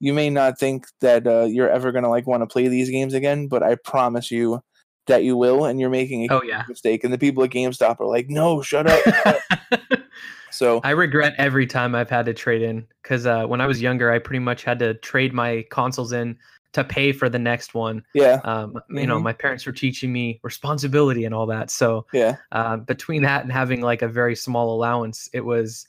you 0.00 0.14
may 0.14 0.30
not 0.30 0.58
think 0.58 0.86
that 1.00 1.26
uh, 1.26 1.44
you're 1.44 1.68
ever 1.70 1.90
going 1.92 2.04
to 2.04 2.10
like 2.10 2.26
want 2.26 2.42
to 2.42 2.46
play 2.46 2.68
these 2.68 2.90
games 2.90 3.14
again, 3.14 3.48
but 3.48 3.62
I 3.62 3.76
promise 3.84 4.30
you 4.30 4.60
that 5.08 5.24
you 5.24 5.36
will 5.36 5.64
and 5.64 5.80
you're 5.80 5.90
making 5.90 6.30
a 6.30 6.34
Oh 6.34 6.42
yeah. 6.42 6.64
mistake 6.68 7.02
and 7.02 7.12
the 7.12 7.18
people 7.18 7.42
at 7.42 7.50
GameStop 7.50 7.98
are 8.00 8.06
like, 8.06 8.28
"No, 8.28 8.62
shut 8.62 8.86
up." 8.86 9.36
so, 10.50 10.80
I 10.84 10.90
regret 10.90 11.34
every 11.38 11.66
time 11.66 11.94
I've 11.94 12.10
had 12.10 12.26
to 12.26 12.34
trade 12.34 12.62
in 12.62 12.86
because 13.02 13.26
uh, 13.26 13.46
when 13.46 13.60
I 13.60 13.66
was 13.66 13.82
younger, 13.82 14.12
I 14.12 14.18
pretty 14.18 14.38
much 14.40 14.62
had 14.64 14.78
to 14.80 14.94
trade 14.94 15.32
my 15.32 15.64
consoles 15.70 16.12
in 16.12 16.36
to 16.74 16.84
pay 16.84 17.12
for 17.12 17.28
the 17.28 17.38
next 17.38 17.74
one. 17.74 18.04
yeah. 18.14 18.40
Um, 18.44 18.78
You 18.90 19.06
know, 19.06 19.18
Mhm. 19.18 19.22
my 19.22 19.32
parents 19.32 19.64
were 19.66 19.72
teaching 19.72 20.12
me 20.12 20.38
responsibility 20.42 21.24
and 21.24 21.34
all 21.34 21.46
that. 21.46 21.70
So 21.70 22.06
Yeah. 22.12 22.36
uh, 22.52 22.76
between 22.76 23.22
that 23.22 23.42
and 23.42 23.50
having 23.52 23.80
like 23.80 24.02
a 24.02 24.08
very 24.08 24.36
small 24.36 24.74
allowance, 24.74 25.28
it 25.32 25.44
was 25.44 25.86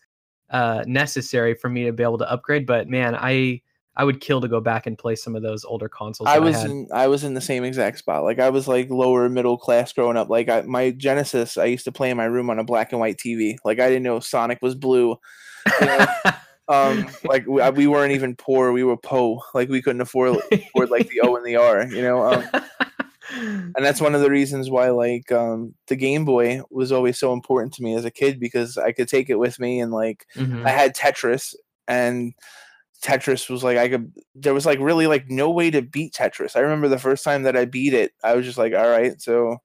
uh, 0.52 0.84
necessary 0.88 1.54
for 1.54 1.70
me 1.70 1.86
to 1.86 1.92
be 1.94 2.02
able 2.02 2.18
to 2.18 2.32
upgrade. 2.32 2.66
But 2.66 2.88
man, 2.88 3.16
I 3.16 3.62
I 3.96 4.04
would 4.06 4.22
kill 4.22 4.40
to 4.40 4.48
go 4.48 4.62
back 4.62 4.88
and 4.88 4.98
play 4.98 5.14
some 5.16 5.36
of 5.36 5.42
those 5.44 5.66
older 5.66 5.90
consoles. 5.90 6.30
I 6.30 6.40
was 6.40 6.56
had. 6.56 6.68
in 6.72 6.88
I 6.94 7.08
was 7.08 7.24
in 7.26 7.34
the 7.34 7.42
same 7.42 7.66
exact 7.66 7.98
spot. 8.00 8.24
Like 8.24 8.40
I 8.40 8.50
was 8.50 8.66
like 8.68 8.90
lower 8.90 9.28
middle 9.30 9.58
class 9.58 9.92
growing 9.92 10.16
up. 10.16 10.30
Like 10.30 10.48
I, 10.50 10.62
my 10.62 10.92
Genesis, 10.92 11.58
I 11.58 11.66
used 11.66 11.84
to 11.86 11.92
play 11.92 12.10
in 12.10 12.16
my 12.18 12.26
room 12.26 12.50
on 12.50 12.58
a 12.60 12.64
black 12.64 12.94
and 12.94 13.00
white 13.02 13.18
TV. 13.18 13.58
Like 13.66 13.80
I 13.80 13.90
didn't 13.90 14.04
know 14.04 14.20
Sonic 14.22 14.60
was 14.62 14.74
blue. 14.74 15.18
Um, 16.70 17.10
like 17.24 17.46
we, 17.48 17.68
we 17.72 17.88
weren't 17.88 18.14
even 18.14 18.36
poor. 18.36 18.72
We 18.72 18.84
were 18.84 18.96
po. 18.98 19.42
Like 19.54 19.70
we 19.70 19.82
couldn't 19.82 20.02
afford 20.02 20.38
afford 20.52 20.90
like 20.90 21.10
the 21.10 21.22
O 21.22 21.36
and 21.36 21.46
the 21.46 21.56
R. 21.58 21.88
You 21.88 22.02
know. 22.02 22.24
Um, 22.24 22.44
and 23.76 23.76
that's 23.86 24.02
one 24.02 24.16
of 24.16 24.22
the 24.22 24.30
reasons 24.30 24.70
why 24.70 24.90
like 24.90 25.32
um, 25.32 25.74
the 25.88 25.96
Game 25.96 26.26
Boy 26.26 26.62
was 26.70 26.92
always 26.92 27.18
so 27.18 27.34
important 27.34 27.74
to 27.74 27.84
me 27.84 27.96
as 27.96 28.06
a 28.06 28.12
kid 28.12 28.40
because 28.40 28.78
I 28.78 28.92
could 28.92 29.08
take 29.08 29.30
it 29.30 29.40
with 29.40 29.60
me 29.60 29.80
and 29.82 29.92
like 29.92 30.26
Mhm. 30.36 30.66
I 30.66 30.70
had 30.70 30.96
Tetris 30.96 31.56
and 31.88 32.34
Tetris 33.04 33.50
was 33.50 33.64
like 33.64 33.78
I 33.78 33.88
could 33.90 34.12
there 34.36 34.54
was 34.54 34.66
like 34.66 34.80
really 34.80 35.08
like 35.08 35.30
no 35.30 35.50
way 35.50 35.72
to 35.72 35.82
beat 35.82 36.14
Tetris. 36.14 36.56
I 36.56 36.60
remember 36.60 36.88
the 36.88 37.00
first 37.00 37.24
time 37.24 37.44
that 37.44 37.56
I 37.58 37.66
beat 37.66 37.94
it, 37.94 38.12
I 38.24 38.36
was 38.36 38.46
just 38.46 38.58
like, 38.58 38.74
all 38.74 38.90
right, 38.90 39.20
so 39.22 39.58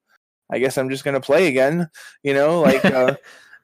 I 0.50 0.58
guess 0.58 0.78
I'm 0.78 0.88
just 0.90 1.04
gonna 1.04 1.20
play 1.20 1.48
again, 1.48 1.88
you 2.22 2.32
know, 2.34 2.60
like 2.60 2.84
uh, 2.84 3.16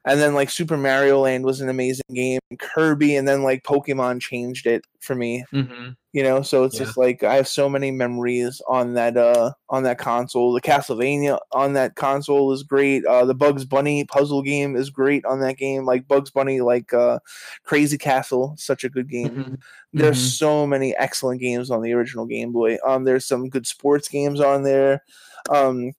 and 0.05 0.19
then 0.19 0.33
like 0.33 0.49
Super 0.49 0.77
Mario 0.77 1.19
Land 1.19 1.45
was 1.45 1.61
an 1.61 1.69
amazing 1.69 2.03
game, 2.13 2.39
Kirby, 2.59 3.15
and 3.15 3.27
then 3.27 3.43
like 3.43 3.63
Pokemon 3.63 4.21
changed 4.21 4.65
it 4.67 4.85
for 5.01 5.15
me. 5.15 5.45
hmm 5.51 5.89
You 6.13 6.23
know, 6.23 6.41
so 6.41 6.63
it's 6.65 6.77
Yeah. 6.77 6.85
just 6.85 6.97
like 6.97 7.23
I 7.23 7.35
have 7.35 7.47
so 7.47 7.69
many 7.69 7.91
memories 7.91 8.61
on 8.67 8.93
that 8.95 9.15
uh 9.17 9.53
on 9.69 9.83
that 9.83 9.97
console. 9.99 10.53
The 10.53 10.61
Castlevania 10.61 11.39
on 11.53 11.73
that 11.73 11.95
console 11.95 12.51
is 12.53 12.63
great. 12.63 13.05
Uh 13.05 13.25
the 13.25 13.33
Bugs 13.35 13.63
Bunny 13.65 14.03
puzzle 14.05 14.41
game 14.41 14.75
is 14.75 14.89
great 14.89 15.23
on 15.25 15.39
that 15.41 15.57
game. 15.57 15.85
Like 15.85 16.07
Bugs 16.07 16.29
Bunny, 16.31 16.61
like 16.61 16.93
uh 16.93 17.19
Crazy 17.63 17.97
Castle, 17.97 18.55
such 18.57 18.83
a 18.83 18.89
good 18.89 19.09
game. 19.09 19.29
Mhm. 19.29 19.57
There's 19.93 20.17
Mhm. 20.19 20.37
so 20.37 20.67
many 20.67 20.95
excellent 20.97 21.39
games 21.41 21.71
on 21.71 21.81
the 21.81 21.93
original 21.93 22.25
Game 22.25 22.51
Boy. 22.51 22.77
Um, 22.85 23.03
there's 23.05 23.25
some 23.25 23.49
good 23.49 23.67
sports 23.67 24.07
games 24.09 24.41
on 24.41 24.63
there. 24.63 25.03
Um, 25.49 25.93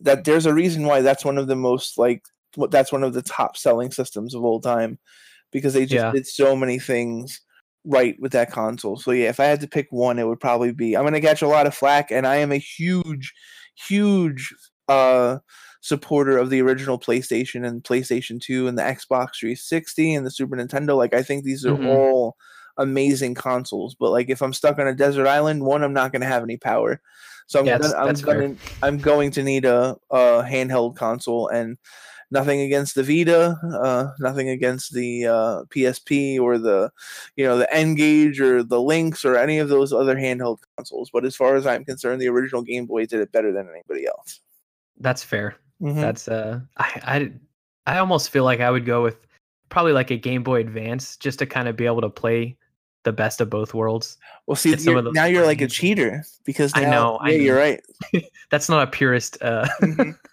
that 0.00 0.24
there's 0.24 0.46
a 0.46 0.54
reason 0.54 0.84
why 0.86 1.00
that's 1.00 1.24
one 1.24 1.38
of 1.38 1.46
the 1.46 1.56
most 1.56 1.98
like 1.98 2.22
that's 2.70 2.92
one 2.92 3.02
of 3.04 3.14
the 3.14 3.22
top 3.22 3.56
selling 3.56 3.90
systems 3.90 4.34
of 4.34 4.44
all 4.44 4.60
time 4.60 4.98
because 5.52 5.74
they 5.74 5.82
just 5.86 6.04
Yeah. 6.04 6.12
did 6.12 6.26
so 6.26 6.54
many 6.56 6.78
things 6.78 7.40
right 7.84 8.16
with 8.20 8.32
that 8.32 8.50
console. 8.52 8.96
So 8.96 9.10
yeah, 9.12 9.28
if 9.30 9.40
I 9.40 9.44
had 9.46 9.60
to 9.62 9.68
pick 9.68 9.86
one, 9.90 10.18
it 10.18 10.26
would 10.26 10.40
probably 10.40 10.72
be. 10.72 10.96
I'm 10.96 11.04
gonna 11.04 11.20
catch 11.20 11.42
a 11.42 11.48
lot 11.48 11.66
of 11.66 11.74
flack, 11.74 12.10
and 12.10 12.26
I 12.26 12.36
am 12.36 12.52
a 12.52 12.58
huge, 12.58 13.32
huge 13.88 14.52
uh 14.88 15.38
supporter 15.82 16.36
of 16.36 16.50
the 16.50 16.60
original 16.60 16.98
PlayStation 16.98 17.66
and 17.66 17.82
PlayStation 17.82 18.38
2 18.40 18.68
and 18.68 18.76
the 18.76 18.82
Xbox 18.82 19.36
360 19.40 20.14
and 20.14 20.26
the 20.26 20.30
Super 20.30 20.56
Nintendo. 20.56 20.94
Like 20.96 21.14
I 21.14 21.22
think 21.22 21.42
these 21.44 21.64
are 21.64 21.72
Mhm. 21.72 21.86
all 21.88 22.36
amazing 22.76 23.34
consoles. 23.34 23.94
But 23.98 24.10
like 24.10 24.28
if 24.28 24.42
I'm 24.42 24.52
stuck 24.52 24.78
on 24.78 24.86
a 24.86 24.94
desert 24.94 25.26
island, 25.26 25.64
one 25.64 25.82
I'm 25.82 25.94
not 25.94 26.12
gonna 26.12 26.26
have 26.26 26.42
any 26.42 26.58
power. 26.58 27.00
So 27.46 27.60
I'm 27.60 27.66
Yeah, 27.66 27.78
gonna, 27.78 27.88
that's- 27.88 28.00
I'm 28.00 28.06
that's 28.08 28.20
gonna 28.22 28.54
I'm 28.82 29.00
going 29.00 29.30
to 29.32 29.42
need 29.42 29.64
a, 29.64 29.96
a 30.10 30.42
handheld 30.42 30.96
console 30.96 31.48
and 31.48 31.78
nothing 32.30 32.60
against 32.60 32.94
the 32.94 33.02
Vita, 33.02 33.58
uh, 33.82 34.12
nothing 34.18 34.48
against 34.48 34.92
the 34.94 35.26
uh, 35.26 35.62
PSP 35.74 36.38
or 36.40 36.58
the 36.58 36.90
you 37.36 37.44
know 37.46 37.58
the 37.58 37.72
N-Gage 37.74 38.40
or 38.40 38.62
the 38.62 38.80
Lynx 38.80 39.24
or 39.24 39.36
any 39.36 39.58
of 39.58 39.68
those 39.68 39.92
other 39.92 40.16
handheld 40.16 40.58
consoles. 40.76 41.10
But 41.12 41.24
as 41.24 41.36
far 41.36 41.56
as 41.56 41.66
I'm 41.66 41.84
concerned, 41.84 42.20
the 42.20 42.28
original 42.28 42.62
Game 42.62 42.86
Boy 42.86 43.06
did 43.06 43.20
it 43.20 43.32
better 43.32 43.52
than 43.52 43.68
anybody 43.68 44.06
else. 44.06 44.40
That's 44.98 45.22
fair. 45.24 45.56
Mhm. 45.82 45.94
That's 46.00 46.28
uh, 46.28 46.60
I, 46.76 47.00
I 47.86 47.94
I 47.94 47.98
almost 47.98 48.30
feel 48.30 48.44
like 48.44 48.60
I 48.60 48.70
would 48.70 48.84
go 48.86 49.02
with 49.02 49.16
probably 49.70 49.92
like 49.92 50.10
a 50.10 50.16
Game 50.16 50.42
Boy 50.42 50.60
Advance 50.60 51.16
just 51.16 51.38
to 51.38 51.46
kind 51.46 51.68
of 51.68 51.76
be 51.76 51.86
able 51.86 52.00
to 52.02 52.10
play 52.10 52.56
the 53.04 53.12
best 53.12 53.40
of 53.40 53.48
both 53.48 53.72
worlds. 53.72 54.18
well, 54.46 54.56
see, 54.56 54.74
you're- 54.76 55.10
now 55.12 55.24
you're 55.24 55.46
like 55.46 55.62
a 55.62 55.66
cheater 55.66 56.22
because 56.44 56.70
I 56.74 56.82
now- 56.82 56.90
know, 56.90 57.16
I 57.22 57.30
Yeah, 57.30 57.38
you're 57.38 57.56
right. 57.56 57.80
That's 58.50 58.68
not 58.68 58.86
a 58.86 58.90
purist. 58.90 59.38
Uh, 59.40 59.66
Mhm. 59.80 60.18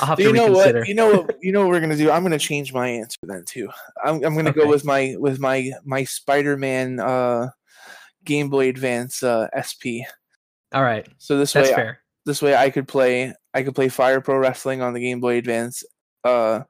I'll 0.00 0.06
have 0.06 0.20
you 0.20 0.28
to 0.28 0.32
know 0.32 0.48
reconsider. 0.48 0.78
what? 0.80 0.88
You 0.88 0.94
know 0.94 1.10
what? 1.22 1.36
You 1.40 1.52
know 1.52 1.60
what 1.60 1.68
we're 1.70 1.80
gonna 1.80 1.96
do? 1.96 2.10
I'm 2.10 2.22
gonna 2.22 2.38
change 2.38 2.72
my 2.72 2.88
answer 2.88 3.18
then 3.22 3.44
too. 3.46 3.68
I'm 4.04 4.24
I'm 4.24 4.34
gonna 4.36 4.52
go 4.52 4.66
with 4.68 4.84
my 4.84 5.14
with 5.18 5.38
my 5.38 5.70
my 5.84 6.04
Spider-Man 6.04 7.00
uh, 7.00 7.50
Game 8.24 8.48
Boy 8.48 8.68
Advance 8.68 9.22
uh, 9.22 9.48
SP. 9.54 10.02
All 10.72 10.82
right, 10.82 11.06
So 11.18 11.38
this 11.38 11.52
that's 11.54 11.70
way, 11.70 11.74
fair. 11.74 12.00
this 12.26 12.42
way 12.42 12.54
I 12.54 12.68
could 12.70 12.86
play 12.86 13.32
I 13.54 13.62
could 13.62 13.74
play 13.74 13.88
Fire 13.88 14.20
Pro 14.20 14.36
Wrestling 14.38 14.82
on 14.82 14.92
the 14.92 15.00
Game 15.00 15.18
Boy 15.20 15.36
Advance, 15.38 15.82
uh, 16.24 16.60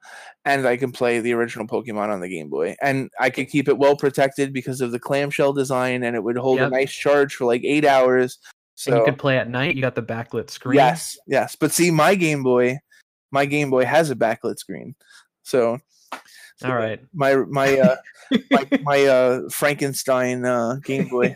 and 0.44 0.66
I 0.68 0.76
can 0.76 0.92
play 0.92 1.18
the 1.20 1.32
original 1.32 1.66
Pokemon 1.66 2.10
on 2.10 2.20
the 2.20 2.28
Game 2.28 2.48
Boy, 2.48 2.76
and 2.80 3.10
I 3.18 3.30
could 3.30 3.48
keep 3.48 3.68
it 3.68 3.76
well 3.76 3.96
protected 3.96 4.52
because 4.52 4.80
of 4.80 4.92
the 4.92 5.00
clamshell 5.00 5.52
design, 5.52 6.04
and 6.04 6.14
it 6.14 6.22
would 6.22 6.36
hold 6.36 6.58
Yep. 6.60 6.68
a 6.68 6.70
nice 6.70 6.92
charge 6.92 7.34
for 7.34 7.44
like 7.44 7.62
eight 7.64 7.84
hours. 7.84 8.38
And 8.86 8.96
you 8.96 9.00
So 9.00 9.04
could 9.04 9.18
play 9.18 9.38
at 9.38 9.48
night. 9.50 9.74
You 9.74 9.82
got 9.82 9.94
the 9.94 10.02
backlit 10.02 10.50
screen. 10.50 10.76
yes, 10.76 11.18
yes, 11.26 11.56
but 11.56 11.72
see, 11.72 11.90
my 11.90 12.14
Game 12.14 12.42
Boy, 12.42 12.78
my 13.30 13.46
Game 13.46 13.70
Boy 13.70 13.84
has 13.84 14.10
a 14.10 14.16
backlit 14.16 14.58
screen, 14.58 14.94
so. 15.42 15.78
so 16.56 16.68
All 16.68 16.74
right. 16.76 17.00
my 17.12 17.36
my 17.36 17.78
uh 17.78 17.96
my, 18.50 18.66
my 18.82 19.04
uh 19.04 19.48
Frankenstein 19.50 20.44
uh 20.44 20.76
Game 20.84 21.08
Boy. 21.08 21.34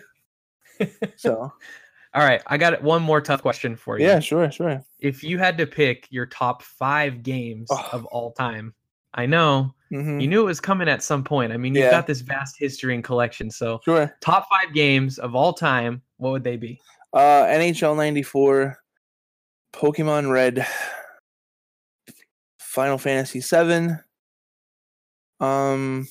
So 1.16 1.52
All 2.14 2.22
right. 2.22 2.42
I 2.46 2.58
got 2.58 2.82
one 2.82 3.02
more 3.02 3.20
tough 3.22 3.40
question 3.42 3.74
for 3.76 3.98
you. 3.98 4.04
yeah, 4.06 4.20
sure, 4.20 4.50
sure. 4.50 4.84
If 5.00 5.24
you 5.24 5.38
had 5.38 5.56
to 5.58 5.66
pick 5.66 6.06
your 6.10 6.26
top 6.26 6.62
five 6.62 7.22
games 7.22 7.68
Oh. 7.70 7.88
of 7.92 8.04
all 8.06 8.32
time, 8.32 8.74
I 9.14 9.26
know 9.26 9.74
hmm 9.90 10.20
you 10.20 10.26
knew 10.28 10.42
it 10.42 10.46
was 10.46 10.60
coming 10.60 10.88
at 10.88 11.02
some 11.02 11.24
point. 11.24 11.52
I 11.52 11.56
mean, 11.56 11.74
you've 11.74 11.84
Yeah. 11.84 11.90
got 11.90 12.06
this 12.06 12.20
vast 12.20 12.56
history 12.58 12.94
and 12.94 13.02
collection. 13.02 13.50
So, 13.50 13.80
Sure. 13.84 14.14
top 14.20 14.46
five 14.50 14.74
games 14.74 15.18
of 15.18 15.34
all 15.34 15.52
time, 15.54 16.02
what 16.18 16.30
would 16.32 16.44
they 16.44 16.56
be? 16.56 16.80
Uh 17.12 17.44
NHL 17.44 17.96
94, 17.96 18.78
Pokemon 19.74 20.30
Red, 20.30 20.66
Final 22.58 22.96
Fantasy 22.98 23.40
7, 23.40 23.98
um 25.40 26.08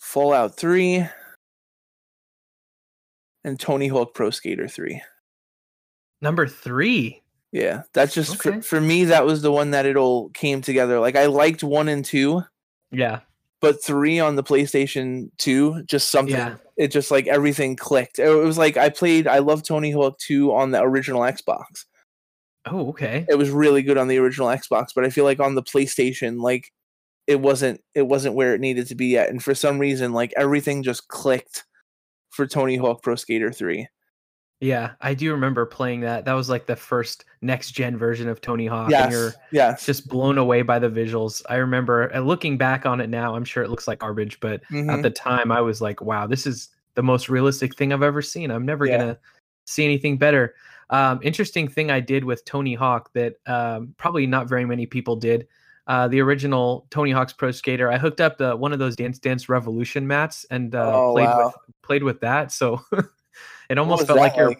Fallout 0.00 0.56
3 0.56 1.06
and 3.44 3.60
Tony 3.60 3.88
Hawk 3.88 4.14
Pro 4.14 4.30
Skater 4.30 4.68
3. 4.68 5.00
Number 6.20 6.48
three. 6.48 7.22
Yeah, 7.52 7.82
that's 7.94 8.12
just 8.12 8.32
Okay. 8.44 8.56
for, 8.60 8.62
for 8.62 8.80
me. 8.80 9.04
That 9.04 9.24
was 9.24 9.40
the 9.40 9.52
one 9.52 9.70
that 9.70 9.86
it 9.86 9.96
all 9.96 10.28
came 10.30 10.60
together. 10.60 10.98
Like 11.00 11.16
I 11.16 11.26
liked 11.26 11.62
one 11.62 11.88
and 11.88 12.04
two, 12.04 12.42
Yeah. 12.90 13.20
But 13.60 13.82
three 13.82 14.20
on 14.20 14.36
the 14.36 14.42
PlayStation 14.42 15.30
Two, 15.38 15.82
just 15.84 16.10
something. 16.10 16.34
Yeah. 16.34 16.56
It 16.76 16.88
just 16.88 17.10
like 17.10 17.26
everything 17.26 17.76
clicked. 17.76 18.18
It 18.18 18.28
was 18.28 18.58
like 18.58 18.76
I 18.76 18.88
played. 18.88 19.26
I 19.26 19.38
love 19.38 19.62
Tony 19.62 19.90
Hawk 19.90 20.18
Two 20.18 20.54
on 20.54 20.70
the 20.70 20.80
original 20.80 21.22
Xbox. 21.22 21.84
Oh, 22.66 22.90
okay. 22.90 23.26
It 23.28 23.36
was 23.36 23.50
really 23.50 23.82
good 23.82 23.98
on 23.98 24.08
the 24.08 24.18
original 24.18 24.48
Xbox, 24.48 24.88
but 24.94 25.04
I 25.04 25.10
feel 25.10 25.24
like 25.24 25.40
on 25.40 25.54
the 25.54 25.62
PlayStation, 25.62 26.40
like 26.40 26.72
it 27.26 27.40
wasn't. 27.40 27.80
It 27.94 28.02
wasn't 28.02 28.34
where 28.34 28.54
it 28.54 28.60
needed 28.60 28.86
to 28.88 28.94
be 28.94 29.06
yet, 29.06 29.30
and 29.30 29.42
for 29.42 29.54
some 29.54 29.78
reason, 29.78 30.12
like 30.12 30.32
everything 30.36 30.82
just 30.82 31.08
clicked 31.08 31.64
for 32.30 32.46
Tony 32.46 32.76
Hawk 32.76 33.02
Pro 33.02 33.16
Skater 33.16 33.52
Three. 33.52 33.88
Yeah, 34.60 34.92
I 35.00 35.14
do 35.14 35.32
remember 35.32 35.66
playing 35.66 36.00
that. 36.00 36.24
That 36.24 36.32
was 36.32 36.48
like 36.48 36.66
the 36.66 36.76
first 36.76 37.24
next 37.40 37.72
gen 37.72 37.96
version 37.96 38.28
of 38.28 38.40
Tony 38.40 38.66
Hawk. 38.66 38.92
And 38.92 39.10
you're 39.12 39.26
Yes, 39.26 39.36
yes. 39.52 39.86
just 39.86 40.08
blown 40.08 40.38
away 40.38 40.62
by 40.62 40.78
the 40.78 40.88
visuals. 40.90 41.42
I 41.48 41.56
remember 41.56 42.14
uh, 42.14 42.20
looking 42.20 42.58
back 42.58 42.86
on 42.86 43.00
it 43.00 43.08
now, 43.08 43.34
I'm 43.34 43.44
sure 43.44 43.62
it 43.62 43.70
looks 43.70 43.86
like 43.88 44.00
garbage, 44.00 44.40
but 44.40 44.54
at 44.54 44.68
Mhm. 44.70 45.02
the 45.02 45.10
time 45.10 45.52
I 45.52 45.60
was 45.60 45.80
like, 45.80 46.00
wow, 46.00 46.26
this 46.26 46.46
is 46.46 46.68
the 46.94 47.02
most 47.02 47.28
realistic 47.28 47.76
thing 47.76 47.92
I've 47.92 48.02
ever 48.02 48.22
seen. 48.22 48.50
I'm 48.50 48.66
never 48.66 48.86
Yeah. 48.86 48.98
gonna 48.98 49.18
see 49.66 49.84
anything 49.84 50.16
better. 50.16 50.54
Um, 50.90 51.20
interesting 51.22 51.68
thing 51.68 51.90
I 51.90 52.00
did 52.00 52.24
with 52.24 52.44
Tony 52.44 52.74
Hawk 52.74 53.12
that 53.12 53.34
um, 53.46 53.94
probably 53.98 54.26
not 54.26 54.48
very 54.48 54.64
many 54.64 54.86
people 54.86 55.16
did. 55.16 55.46
Uh, 55.86 56.08
the 56.08 56.20
original 56.20 56.86
Tony 56.90 57.10
Hawk's 57.12 57.32
Pro 57.32 57.50
Skater, 57.50 57.90
I 57.90 57.98
hooked 57.98 58.20
up 58.20 58.36
the, 58.38 58.56
one 58.56 58.72
of 58.72 58.78
those 58.78 58.96
Dance 58.96 59.18
Dance 59.18 59.48
Revolution 59.48 60.06
mats 60.06 60.44
and 60.50 60.74
uh, 60.74 60.92
Oh, 60.94 61.12
played 61.12 61.28
wow. 61.28 61.52
with 61.66 61.74
played 61.82 62.02
with 62.02 62.20
that. 62.20 62.52
So 62.52 62.80
it 63.70 63.78
almost 63.78 64.06
felt 64.06 64.16
that 64.18 64.22
like 64.22 64.36
you're 64.36 64.54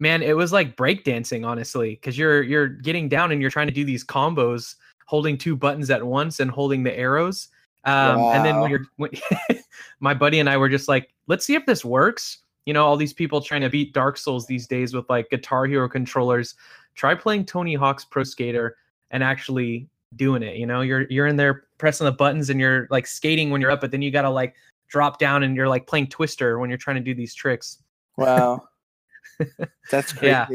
man 0.00 0.22
it 0.22 0.36
was 0.36 0.52
like 0.52 0.76
breakdancing 0.76 1.46
honestly 1.46 1.90
because 1.90 2.16
you're 2.16 2.42
you're 2.42 2.68
getting 2.68 3.08
down 3.08 3.32
and 3.32 3.40
you're 3.40 3.50
trying 3.50 3.66
to 3.66 3.72
do 3.72 3.84
these 3.84 4.04
combos 4.04 4.76
holding 5.08 5.38
two 5.38 5.56
buttons 5.56 5.90
at 5.90 6.04
once 6.04 6.38
and 6.38 6.50
holding 6.50 6.82
the 6.82 6.96
arrows. 6.96 7.48
Um 7.84 8.18
and 8.18 8.44
then 8.44 8.60
when 8.60 8.70
you're 8.70 8.84
when, 8.96 9.10
my 10.00 10.12
buddy 10.12 10.38
and 10.38 10.48
i 10.48 10.56
were 10.56 10.68
just 10.68 10.86
like 10.86 11.14
let's 11.26 11.44
see 11.44 11.54
if 11.54 11.66
this 11.66 11.84
works. 11.84 12.38
You 12.66 12.74
know 12.74 12.84
all 12.84 12.96
these 12.96 13.14
people 13.14 13.40
trying 13.40 13.62
to 13.62 13.70
beat 13.70 13.94
dark 13.94 14.18
souls 14.18 14.46
these 14.46 14.66
days 14.66 14.92
with 14.92 15.08
like 15.08 15.30
guitar 15.30 15.64
hero 15.64 15.88
controllers. 15.88 16.54
Try 16.94 17.14
playing 17.14 17.46
tony 17.46 17.74
hawk's 17.74 18.04
pro 18.04 18.22
skater 18.22 18.76
and 19.10 19.22
actually 19.24 19.88
doing 20.16 20.42
it 20.42 20.56
you 20.56 20.66
know? 20.66 20.82
You're 20.82 21.06
you're 21.08 21.26
in 21.26 21.36
there 21.36 21.64
pressing 21.78 22.04
the 22.04 22.12
buttons 22.12 22.50
and 22.50 22.60
you're 22.60 22.86
like 22.90 23.06
skating 23.06 23.50
when 23.50 23.60
you're 23.60 23.70
up 23.70 23.80
but 23.80 23.90
then 23.90 24.02
you 24.02 24.10
gotta 24.10 24.30
like 24.30 24.54
drop 24.88 25.18
down 25.18 25.42
and 25.42 25.56
you're 25.56 25.68
like 25.68 25.86
playing 25.86 26.08
twister 26.08 26.58
when 26.58 26.68
you're 26.68 26.78
trying 26.78 26.96
to 26.96 27.02
do 27.02 27.14
these 27.14 27.34
tricks. 27.34 27.82
Wow. 28.18 28.68
That's 29.90 30.12
crazy. 30.12 30.26
Yeah. 30.26 30.46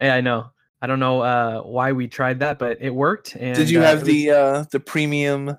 Yeah, 0.00 0.14
I 0.14 0.20
know. 0.20 0.50
I 0.82 0.86
don't 0.86 1.00
know 1.00 1.20
uh, 1.22 1.60
why 1.62 1.92
we 1.92 2.06
tried 2.06 2.40
that, 2.40 2.58
but 2.58 2.78
it 2.80 2.90
worked. 2.90 3.34
And 3.36 3.56
Did 3.56 3.70
you 3.70 3.80
uh, 3.80 3.84
have 3.84 4.00
was- 4.00 4.08
the 4.08 4.30
uh 4.30 4.64
the 4.70 4.80
premium 4.80 5.56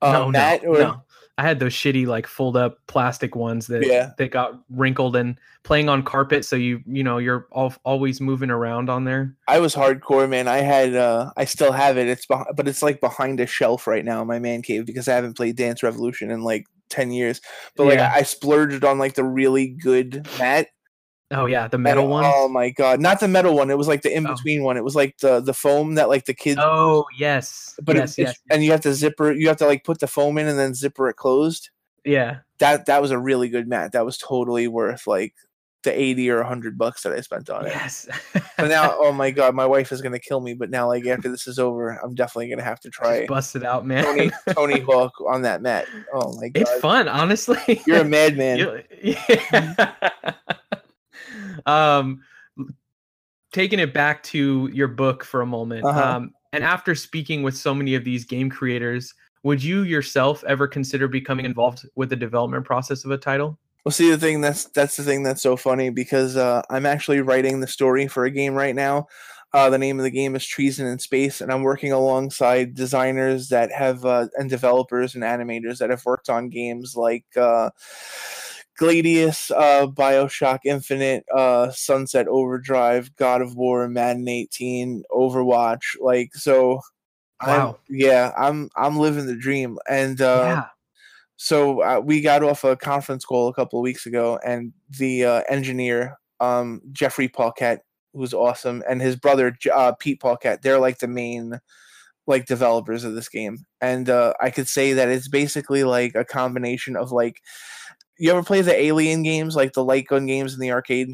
uh, 0.00 0.12
no, 0.12 0.28
mat 0.30 0.62
no, 0.62 0.68
or 0.70 0.78
no. 0.78 1.02
I 1.36 1.42
had 1.42 1.58
those 1.58 1.72
shitty 1.72 2.06
like 2.06 2.28
fold 2.28 2.56
up 2.56 2.78
plastic 2.86 3.34
ones 3.34 3.66
that 3.66 3.84
Yeah. 3.84 4.10
that 4.18 4.30
got 4.30 4.52
wrinkled 4.70 5.16
and 5.16 5.36
playing 5.64 5.88
on 5.88 6.04
carpet, 6.04 6.44
so 6.44 6.54
you 6.54 6.80
you 6.86 7.02
know 7.02 7.18
you're 7.18 7.48
al- 7.56 7.74
always 7.84 8.20
moving 8.20 8.50
around 8.50 8.88
on 8.88 9.02
there. 9.04 9.34
I 9.48 9.58
was 9.58 9.74
hardcore, 9.74 10.28
man. 10.28 10.46
I 10.46 10.58
had 10.58 10.94
uh 10.94 11.32
I 11.36 11.44
still 11.46 11.72
have 11.72 11.98
it. 11.98 12.06
It's 12.06 12.26
behind, 12.26 12.50
but 12.54 12.68
it's 12.68 12.82
like 12.82 13.00
behind 13.00 13.40
a 13.40 13.46
shelf 13.46 13.88
right 13.88 14.04
now 14.04 14.22
in 14.22 14.28
my 14.28 14.38
man 14.38 14.62
cave 14.62 14.86
because 14.86 15.08
I 15.08 15.14
haven't 15.14 15.36
played 15.36 15.56
Dance 15.56 15.82
Revolution 15.82 16.30
in 16.30 16.42
like 16.42 16.66
10 16.90 17.10
years. 17.10 17.40
But 17.76 17.86
like 17.86 17.98
Yeah. 17.98 18.12
I, 18.14 18.18
I 18.18 18.22
splurged 18.22 18.84
on 18.84 18.98
like 19.00 19.14
the 19.14 19.24
really 19.24 19.66
good 19.68 20.28
mat. 20.38 20.68
Oh 21.34 21.46
yeah, 21.46 21.68
the 21.68 21.76
and, 21.76 21.82
metal 21.82 22.06
one. 22.06 22.24
Oh 22.26 22.48
my 22.48 22.70
god. 22.70 23.00
Not 23.00 23.20
the 23.20 23.28
metal 23.28 23.54
one. 23.54 23.70
It 23.70 23.78
was 23.78 23.88
like 23.88 24.02
the 24.02 24.12
oh. 24.12 24.16
in 24.16 24.24
between 24.24 24.62
one. 24.62 24.76
It 24.76 24.84
was 24.84 24.94
like 24.94 25.18
the 25.18 25.40
the 25.40 25.54
foam 25.54 25.94
that 25.94 26.08
like 26.08 26.24
the 26.24 26.34
kids 26.34 26.60
Oh 26.62 27.04
yes, 27.16 27.74
but 27.82 27.96
yes, 27.96 28.10
it's, 28.10 28.18
it's- 28.18 28.36
yes, 28.36 28.42
and 28.50 28.64
you 28.64 28.70
have 28.70 28.80
to 28.82 28.94
zipper 28.94 29.32
you 29.32 29.48
have 29.48 29.56
to 29.58 29.66
like 29.66 29.84
put 29.84 30.00
the 30.00 30.06
foam 30.06 30.38
in 30.38 30.46
and 30.46 30.58
then 30.58 30.74
zipper 30.74 31.08
it 31.08 31.16
closed. 31.16 31.70
yeah. 32.04 32.38
That 32.58 32.86
that 32.86 33.02
was 33.02 33.10
a 33.10 33.18
really 33.18 33.48
good 33.48 33.68
mat. 33.68 33.92
That 33.92 34.04
was 34.04 34.16
totally 34.16 34.68
worth 34.68 35.06
like 35.06 35.34
the 35.84 35.98
80 35.98 36.30
or 36.30 36.38
100 36.38 36.76
bucks 36.76 37.02
that 37.02 37.12
I 37.12 37.20
spent 37.20 37.48
on 37.50 37.66
it. 37.66 37.70
Yes. 37.70 38.08
So 38.56 38.66
now, 38.66 38.94
oh 38.98 39.12
my 39.12 39.30
god, 39.30 39.54
my 39.54 39.66
wife 39.66 39.92
is 39.92 40.02
gonna 40.02 40.18
kill 40.18 40.40
me. 40.40 40.54
But 40.54 40.70
now, 40.70 40.88
like 40.88 41.06
after 41.06 41.28
this 41.30 41.46
is 41.46 41.58
over, 41.58 41.90
I'm 42.02 42.14
definitely 42.14 42.48
gonna 42.50 42.64
have 42.64 42.80
to 42.80 42.90
try 42.90 43.26
bust 43.26 43.54
it 43.54 43.64
out, 43.64 43.86
man. 43.86 44.04
Tony 44.04 44.30
Tony 44.54 44.80
Hawk 44.80 45.12
on 45.28 45.42
that 45.42 45.62
mat. 45.62 45.86
Oh 46.12 46.34
my 46.40 46.48
god, 46.48 46.62
It's 46.62 46.80
fun, 46.80 47.06
honestly. 47.06 47.82
you're 47.86 47.98
a 47.98 48.04
madman. 48.04 48.58
Yeah. 49.02 49.16
Mm-hmm. 49.16 50.78
Um, 51.66 52.22
taking 53.52 53.78
it 53.78 53.94
back 53.94 54.22
to 54.24 54.68
your 54.72 54.88
book 54.88 55.24
for 55.24 55.40
a 55.40 55.46
moment. 55.46 55.84
Uh-huh. 55.84 56.16
Um, 56.16 56.32
and 56.52 56.64
after 56.64 56.94
speaking 56.94 57.42
with 57.42 57.56
so 57.56 57.74
many 57.74 57.94
of 57.94 58.04
these 58.04 58.24
game 58.24 58.50
creators, 58.50 59.14
would 59.42 59.62
you 59.62 59.82
yourself 59.82 60.42
ever 60.44 60.66
consider 60.66 61.06
becoming 61.06 61.44
involved 61.44 61.86
with 61.94 62.10
the 62.10 62.16
development 62.16 62.64
process 62.64 63.04
of 63.04 63.10
a 63.10 63.18
title? 63.18 63.58
Well, 63.84 63.92
see 63.92 64.10
the 64.10 64.18
thing 64.18 64.40
that's 64.40 64.64
that's 64.66 64.96
the 64.96 65.02
thing 65.02 65.22
that's 65.22 65.42
so 65.42 65.56
funny 65.56 65.90
because 65.90 66.36
uh, 66.36 66.62
I'm 66.70 66.86
actually 66.86 67.20
writing 67.20 67.60
the 67.60 67.66
story 67.66 68.08
for 68.08 68.24
a 68.24 68.30
game 68.30 68.54
right 68.54 68.74
now. 68.74 69.06
Uh, 69.52 69.70
the 69.70 69.78
name 69.78 70.00
of 70.00 70.04
the 70.04 70.10
game 70.10 70.34
is 70.34 70.44
Treason 70.44 70.86
in 70.86 70.98
Space, 70.98 71.40
and 71.40 71.52
I'm 71.52 71.62
working 71.62 71.92
alongside 71.92 72.74
designers 72.74 73.50
that 73.50 73.70
have 73.70 74.04
uh, 74.04 74.26
and 74.36 74.50
developers 74.50 75.14
and 75.14 75.22
animators 75.22 75.78
that 75.78 75.90
have 75.90 76.04
worked 76.04 76.28
on 76.28 76.48
games 76.48 76.96
like 76.96 77.24
uh, 77.36 77.70
Gladius, 78.78 79.50
uh, 79.50 79.86
Bioshock 79.86 80.60
Infinite, 80.64 81.24
uh, 81.34 81.70
Sunset 81.70 82.26
Overdrive, 82.28 83.14
God 83.16 83.40
of 83.42 83.54
War, 83.54 83.88
Madden 83.88 84.26
18, 84.28 85.04
Overwatch. 85.12 85.96
Like 86.00 86.34
so, 86.34 86.80
I'm- 87.40 87.58
Wow. 87.60 87.78
yeah, 87.88 88.32
I'm 88.36 88.70
I'm 88.76 88.96
living 88.98 89.26
the 89.26 89.36
dream, 89.36 89.78
and 89.88 90.20
uh, 90.20 90.42
yeah. 90.44 90.64
so 91.36 91.82
uh, 91.82 92.00
we 92.00 92.20
got 92.20 92.42
off 92.42 92.64
a 92.64 92.76
conference 92.76 93.24
call 93.24 93.48
a 93.48 93.54
couple 93.54 93.78
of 93.78 93.82
weeks 93.84 94.06
ago, 94.06 94.38
and 94.44 94.72
the 94.88 95.24
uh, 95.24 95.42
engineer, 95.48 96.16
um, 96.40 96.80
Jeffrey 96.92 97.28
Paquette, 97.28 97.84
who's 98.14 98.32
awesome, 98.34 98.82
and 98.88 99.02
his 99.02 99.16
brother 99.16 99.56
uh, 99.74 99.92
Pete 99.98 100.20
Paquette, 100.20 100.62
they're 100.62 100.78
like 100.78 100.98
the 100.98 101.08
main 101.08 101.60
like 102.26 102.46
developers 102.46 103.04
of 103.04 103.14
this 103.14 103.28
game, 103.28 103.58
and 103.80 104.08
uh, 104.08 104.32
I 104.40 104.50
could 104.50 104.68
say 104.68 104.94
that 104.94 105.08
it's 105.10 105.28
basically 105.28 105.84
like 105.84 106.14
a 106.14 106.24
combination 106.24 106.96
of 106.96 107.12
like. 107.12 107.40
You 108.18 108.30
ever 108.30 108.42
play 108.42 108.60
the 108.60 108.74
Alien 108.78 109.22
games, 109.22 109.56
like 109.56 109.72
the 109.72 109.84
light 109.84 110.06
gun 110.06 110.26
games 110.26 110.54
in 110.54 110.60
the 110.60 110.70
arcade? 110.70 111.08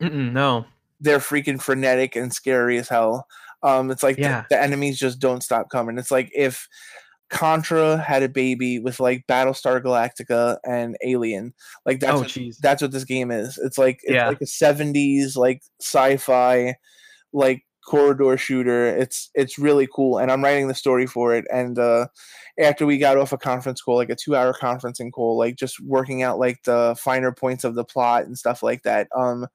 Mm-mm, 0.00 0.32
no. 0.32 0.64
They're 1.00 1.18
freaking 1.18 1.60
frenetic 1.60 2.16
and 2.16 2.32
scary 2.32 2.78
as 2.78 2.88
hell. 2.88 3.26
Um, 3.62 3.90
it's 3.90 4.02
like 4.02 4.16
the- 4.16 4.22
Yeah. 4.22 4.44
the 4.50 4.60
enemies 4.60 4.98
just 4.98 5.18
don't 5.18 5.42
stop 5.42 5.68
coming. 5.70 5.98
It's 5.98 6.10
like 6.10 6.30
if 6.34 6.66
Contra 7.32 7.96
had 7.96 8.22
a 8.22 8.28
baby 8.28 8.78
with 8.78 9.00
like 9.00 9.24
Battlestar 9.26 9.82
Galactica 9.82 10.58
and 10.66 10.98
Alien. 11.02 11.54
Like 11.86 11.98
that's 11.98 12.12
oh, 12.14 12.20
what, 12.20 12.36
that's 12.60 12.82
what 12.82 12.92
this 12.92 13.04
game 13.04 13.30
is. 13.30 13.58
It's 13.64 13.78
like 13.78 14.00
it's 14.02 14.12
Yeah. 14.12 14.28
like 14.28 14.42
a 14.42 14.46
seventies 14.46 15.34
like 15.34 15.62
sci-fi 15.80 16.74
like 17.32 17.62
corridor 17.84 18.36
shooter. 18.36 18.86
It's 18.86 19.30
it's 19.34 19.58
really 19.58 19.88
cool, 19.94 20.18
and 20.18 20.30
I'm 20.30 20.42
writing 20.42 20.68
the 20.68 20.74
story 20.74 21.06
for 21.06 21.34
it. 21.34 21.44
And 21.52 21.78
uh, 21.78 22.08
after 22.58 22.86
we 22.86 22.98
got 22.98 23.16
off 23.16 23.32
a 23.32 23.38
conference 23.38 23.80
call, 23.80 23.96
like 23.96 24.10
a 24.10 24.16
two 24.16 24.36
hour 24.36 24.52
conferencing 24.52 25.12
call, 25.12 25.36
like 25.36 25.56
just 25.56 25.80
working 25.80 26.22
out 26.22 26.38
like 26.38 26.62
the 26.64 26.96
finer 26.98 27.32
points 27.32 27.64
of 27.64 27.74
the 27.74 27.84
plot 27.84 28.24
and 28.24 28.38
stuff 28.38 28.62
like 28.62 28.82
that. 28.82 29.08
Um, 29.16 29.46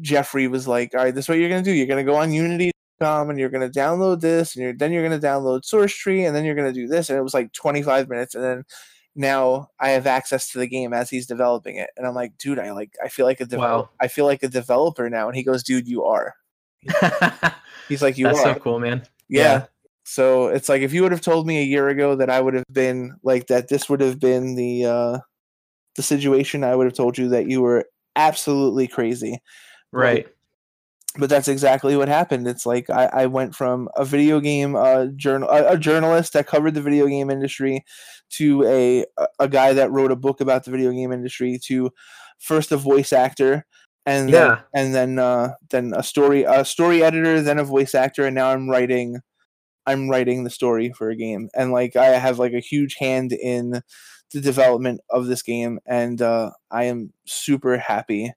Jeffrey 0.00 0.48
was 0.48 0.66
like, 0.68 0.94
"All 0.94 1.04
right, 1.04 1.14
this 1.14 1.26
is 1.26 1.28
what 1.28 1.38
you're 1.38 1.48
gonna 1.48 1.62
do. 1.62 1.72
You're 1.72 1.86
gonna 1.86 2.04
go 2.04 2.16
on 2.16 2.32
Unity." 2.32 2.72
and 3.00 3.38
you're 3.38 3.48
going 3.48 3.70
to 3.70 3.78
download 3.78 4.20
this 4.20 4.56
and 4.56 4.62
you're 4.62 4.72
then 4.72 4.92
you're 4.92 5.06
going 5.06 5.18
to 5.18 5.24
download 5.24 5.64
source 5.64 5.94
tree 5.94 6.24
and 6.24 6.34
then 6.34 6.44
you're 6.44 6.54
going 6.54 6.72
to 6.72 6.80
do 6.80 6.88
this 6.88 7.08
and 7.08 7.18
it 7.18 7.22
was 7.22 7.34
like 7.34 7.52
25 7.52 8.08
minutes 8.08 8.34
and 8.34 8.42
then 8.42 8.64
now 9.14 9.68
I 9.80 9.90
have 9.90 10.06
access 10.06 10.50
to 10.52 10.58
the 10.58 10.66
game 10.66 10.92
as 10.92 11.10
he's 11.10 11.26
developing 11.26 11.76
it 11.76 11.90
and 11.96 12.06
I'm 12.06 12.14
like 12.14 12.36
dude 12.38 12.58
I 12.58 12.72
like 12.72 12.94
I 13.02 13.08
feel 13.08 13.26
like 13.26 13.40
a 13.40 13.46
develop 13.46 13.86
Wow. 13.86 13.90
I 14.00 14.08
feel 14.08 14.26
like 14.26 14.42
a 14.42 14.48
developer 14.48 15.08
now 15.08 15.28
and 15.28 15.36
he 15.36 15.44
goes 15.44 15.62
dude 15.62 15.88
you 15.88 16.04
are 16.04 16.34
he's 17.88 18.02
like 18.02 18.18
you 18.18 18.26
That's 18.26 18.40
are 18.40 18.54
so 18.54 18.60
cool, 18.60 18.78
man. 18.78 19.02
yeah. 19.28 19.42
Yeah. 19.42 19.66
So 20.04 20.46
it's 20.46 20.70
like 20.70 20.80
if 20.80 20.94
you 20.94 21.02
would 21.02 21.12
have 21.12 21.20
told 21.20 21.46
me 21.46 21.60
a 21.60 21.66
year 21.66 21.88
ago 21.88 22.16
that 22.16 22.30
I 22.30 22.40
would 22.40 22.54
have 22.54 22.64
been 22.72 23.16
like 23.22 23.48
that, 23.48 23.68
this 23.68 23.90
would 23.90 24.00
have 24.00 24.18
been 24.18 24.54
the 24.54 24.86
uh, 24.86 25.18
the 25.96 26.02
situation. 26.02 26.64
I 26.64 26.74
would 26.74 26.86
have 26.86 26.94
told 26.94 27.18
you 27.18 27.28
that 27.28 27.46
you 27.46 27.60
were 27.60 27.84
absolutely 28.16 28.88
crazy. 28.88 29.42
Right. 29.92 30.26
But 31.18 31.28
that's 31.28 31.48
exactly 31.48 31.96
what 31.96 32.08
happened. 32.08 32.46
It's 32.46 32.64
like 32.64 32.88
I, 32.88 33.06
I 33.06 33.26
went 33.26 33.54
from 33.54 33.88
a 33.96 34.04
video 34.04 34.40
game 34.40 34.76
uh, 34.76 35.06
journal 35.16 35.48
a, 35.50 35.72
a 35.72 35.78
journalist 35.78 36.32
that 36.32 36.46
covered 36.46 36.72
the 36.72 36.82
video 36.82 37.06
game 37.06 37.28
industry 37.28 37.84
to 38.30 38.64
a 38.64 39.04
a 39.38 39.48
guy 39.48 39.74
that 39.74 39.90
wrote 39.90 40.12
a 40.12 40.16
book 40.16 40.40
about 40.40 40.64
the 40.64 40.70
video 40.70 40.90
game 40.92 41.12
industry 41.12 41.58
to 41.64 41.90
first 42.38 42.72
a 42.72 42.78
voice 42.78 43.12
actor 43.12 43.66
and 44.08 44.28
then, 44.32 44.48
Yeah. 44.50 44.60
and 44.74 44.94
then 44.94 45.18
uh, 45.18 45.54
then 45.70 45.92
a 45.94 46.02
story 46.02 46.44
a 46.44 46.64
story 46.64 47.02
editor 47.02 47.40
then 47.42 47.58
a 47.58 47.64
voice 47.64 47.94
actor 47.94 48.24
and 48.26 48.34
now 48.34 48.48
I'm 48.50 48.68
writing 48.68 49.20
I'm 49.86 50.08
writing 50.08 50.44
the 50.44 50.50
story 50.50 50.92
for 50.96 51.10
a 51.10 51.16
game 51.16 51.48
and 51.54 51.72
like 51.72 51.96
I 51.96 52.06
have 52.06 52.38
like 52.38 52.52
a 52.52 52.60
huge 52.60 52.96
hand 52.98 53.32
in 53.32 53.82
the 54.32 54.40
development 54.40 55.00
of 55.10 55.26
this 55.26 55.42
game 55.42 55.78
and 55.86 56.20
uh, 56.20 56.50
I 56.70 56.84
am 56.84 57.12
super 57.26 57.78
happy 57.78 58.32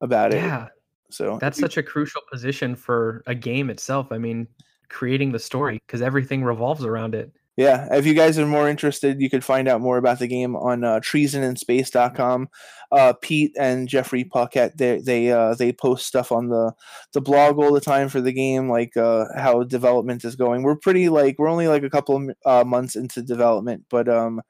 about 0.00 0.32
it. 0.32 0.38
Yeah. 0.42 0.68
So 1.10 1.38
That's 1.40 1.58
such 1.60 1.76
a 1.76 1.82
crucial 1.82 2.22
position 2.32 2.74
for 2.74 3.22
a 3.26 3.34
game 3.34 3.70
itself. 3.70 4.08
I 4.10 4.18
mean, 4.18 4.48
creating 4.88 5.30
the 5.32 5.38
story 5.38 5.80
because 5.86 6.02
everything 6.02 6.42
revolves 6.42 6.84
around 6.84 7.14
it. 7.14 7.30
Yeah, 7.56 7.88
if 7.90 8.04
you 8.04 8.12
guys 8.12 8.38
are 8.38 8.46
more 8.46 8.68
interested, 8.68 9.18
you 9.20 9.30
could 9.30 9.42
find 9.42 9.66
out 9.66 9.80
more 9.80 9.96
about 9.96 10.18
the 10.18 10.26
game 10.26 10.54
on 10.54 10.84
uh, 10.84 11.00
treasoninspace.com. 11.00 12.48
Uh, 12.92 13.14
Pete 13.22 13.52
and 13.58 13.88
Jeffrey 13.88 14.24
Paquette, 14.24 14.76
they 14.76 15.00
they 15.00 15.32
uh, 15.32 15.54
they 15.54 15.72
post 15.72 16.06
stuff 16.06 16.30
on 16.32 16.48
the 16.48 16.72
the 17.14 17.22
blog 17.22 17.58
all 17.58 17.72
the 17.72 17.80
time 17.80 18.10
for 18.10 18.20
the 18.20 18.32
game, 18.32 18.68
like 18.68 18.94
uh, 18.96 19.24
how 19.36 19.62
development 19.62 20.22
is 20.24 20.36
going. 20.36 20.64
We're 20.64 20.76
pretty 20.76 21.08
like 21.08 21.36
we're 21.38 21.48
only 21.48 21.66
like 21.66 21.82
a 21.82 21.90
couple 21.90 22.16
of 22.16 22.30
uh, 22.44 22.64
months 22.68 22.94
into 22.94 23.22
development, 23.22 23.86
but 23.88 24.06
um, 24.06 24.42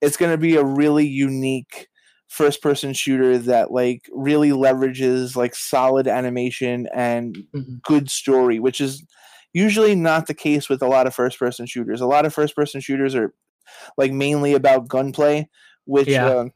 it's 0.00 0.16
going 0.16 0.32
to 0.32 0.38
be 0.38 0.56
a 0.56 0.64
really 0.64 1.06
unique 1.06 1.88
first 2.28 2.62
person 2.62 2.92
shooter 2.92 3.38
that 3.38 3.70
like 3.70 4.08
really 4.12 4.50
leverages 4.50 5.36
like 5.36 5.54
solid 5.54 6.08
animation 6.08 6.88
and 6.94 7.38
good 7.82 8.10
story, 8.10 8.58
which 8.58 8.80
is 8.80 9.04
usually 9.52 9.94
not 9.94 10.26
the 10.26 10.34
case 10.34 10.68
with 10.68 10.82
a 10.82 10.86
lot 10.88 11.06
of 11.06 11.14
first 11.14 11.38
person 11.38 11.66
shooters. 11.66 12.00
A 12.00 12.06
lot 12.06 12.26
of 12.26 12.34
first 12.34 12.54
person 12.56 12.80
shooters 12.80 13.14
are 13.14 13.34
like 13.96 14.12
mainly 14.12 14.54
about 14.54 14.88
gunplay, 14.88 15.48
which 15.84 16.08
Yeah. 16.08 16.26
um, 16.26 16.52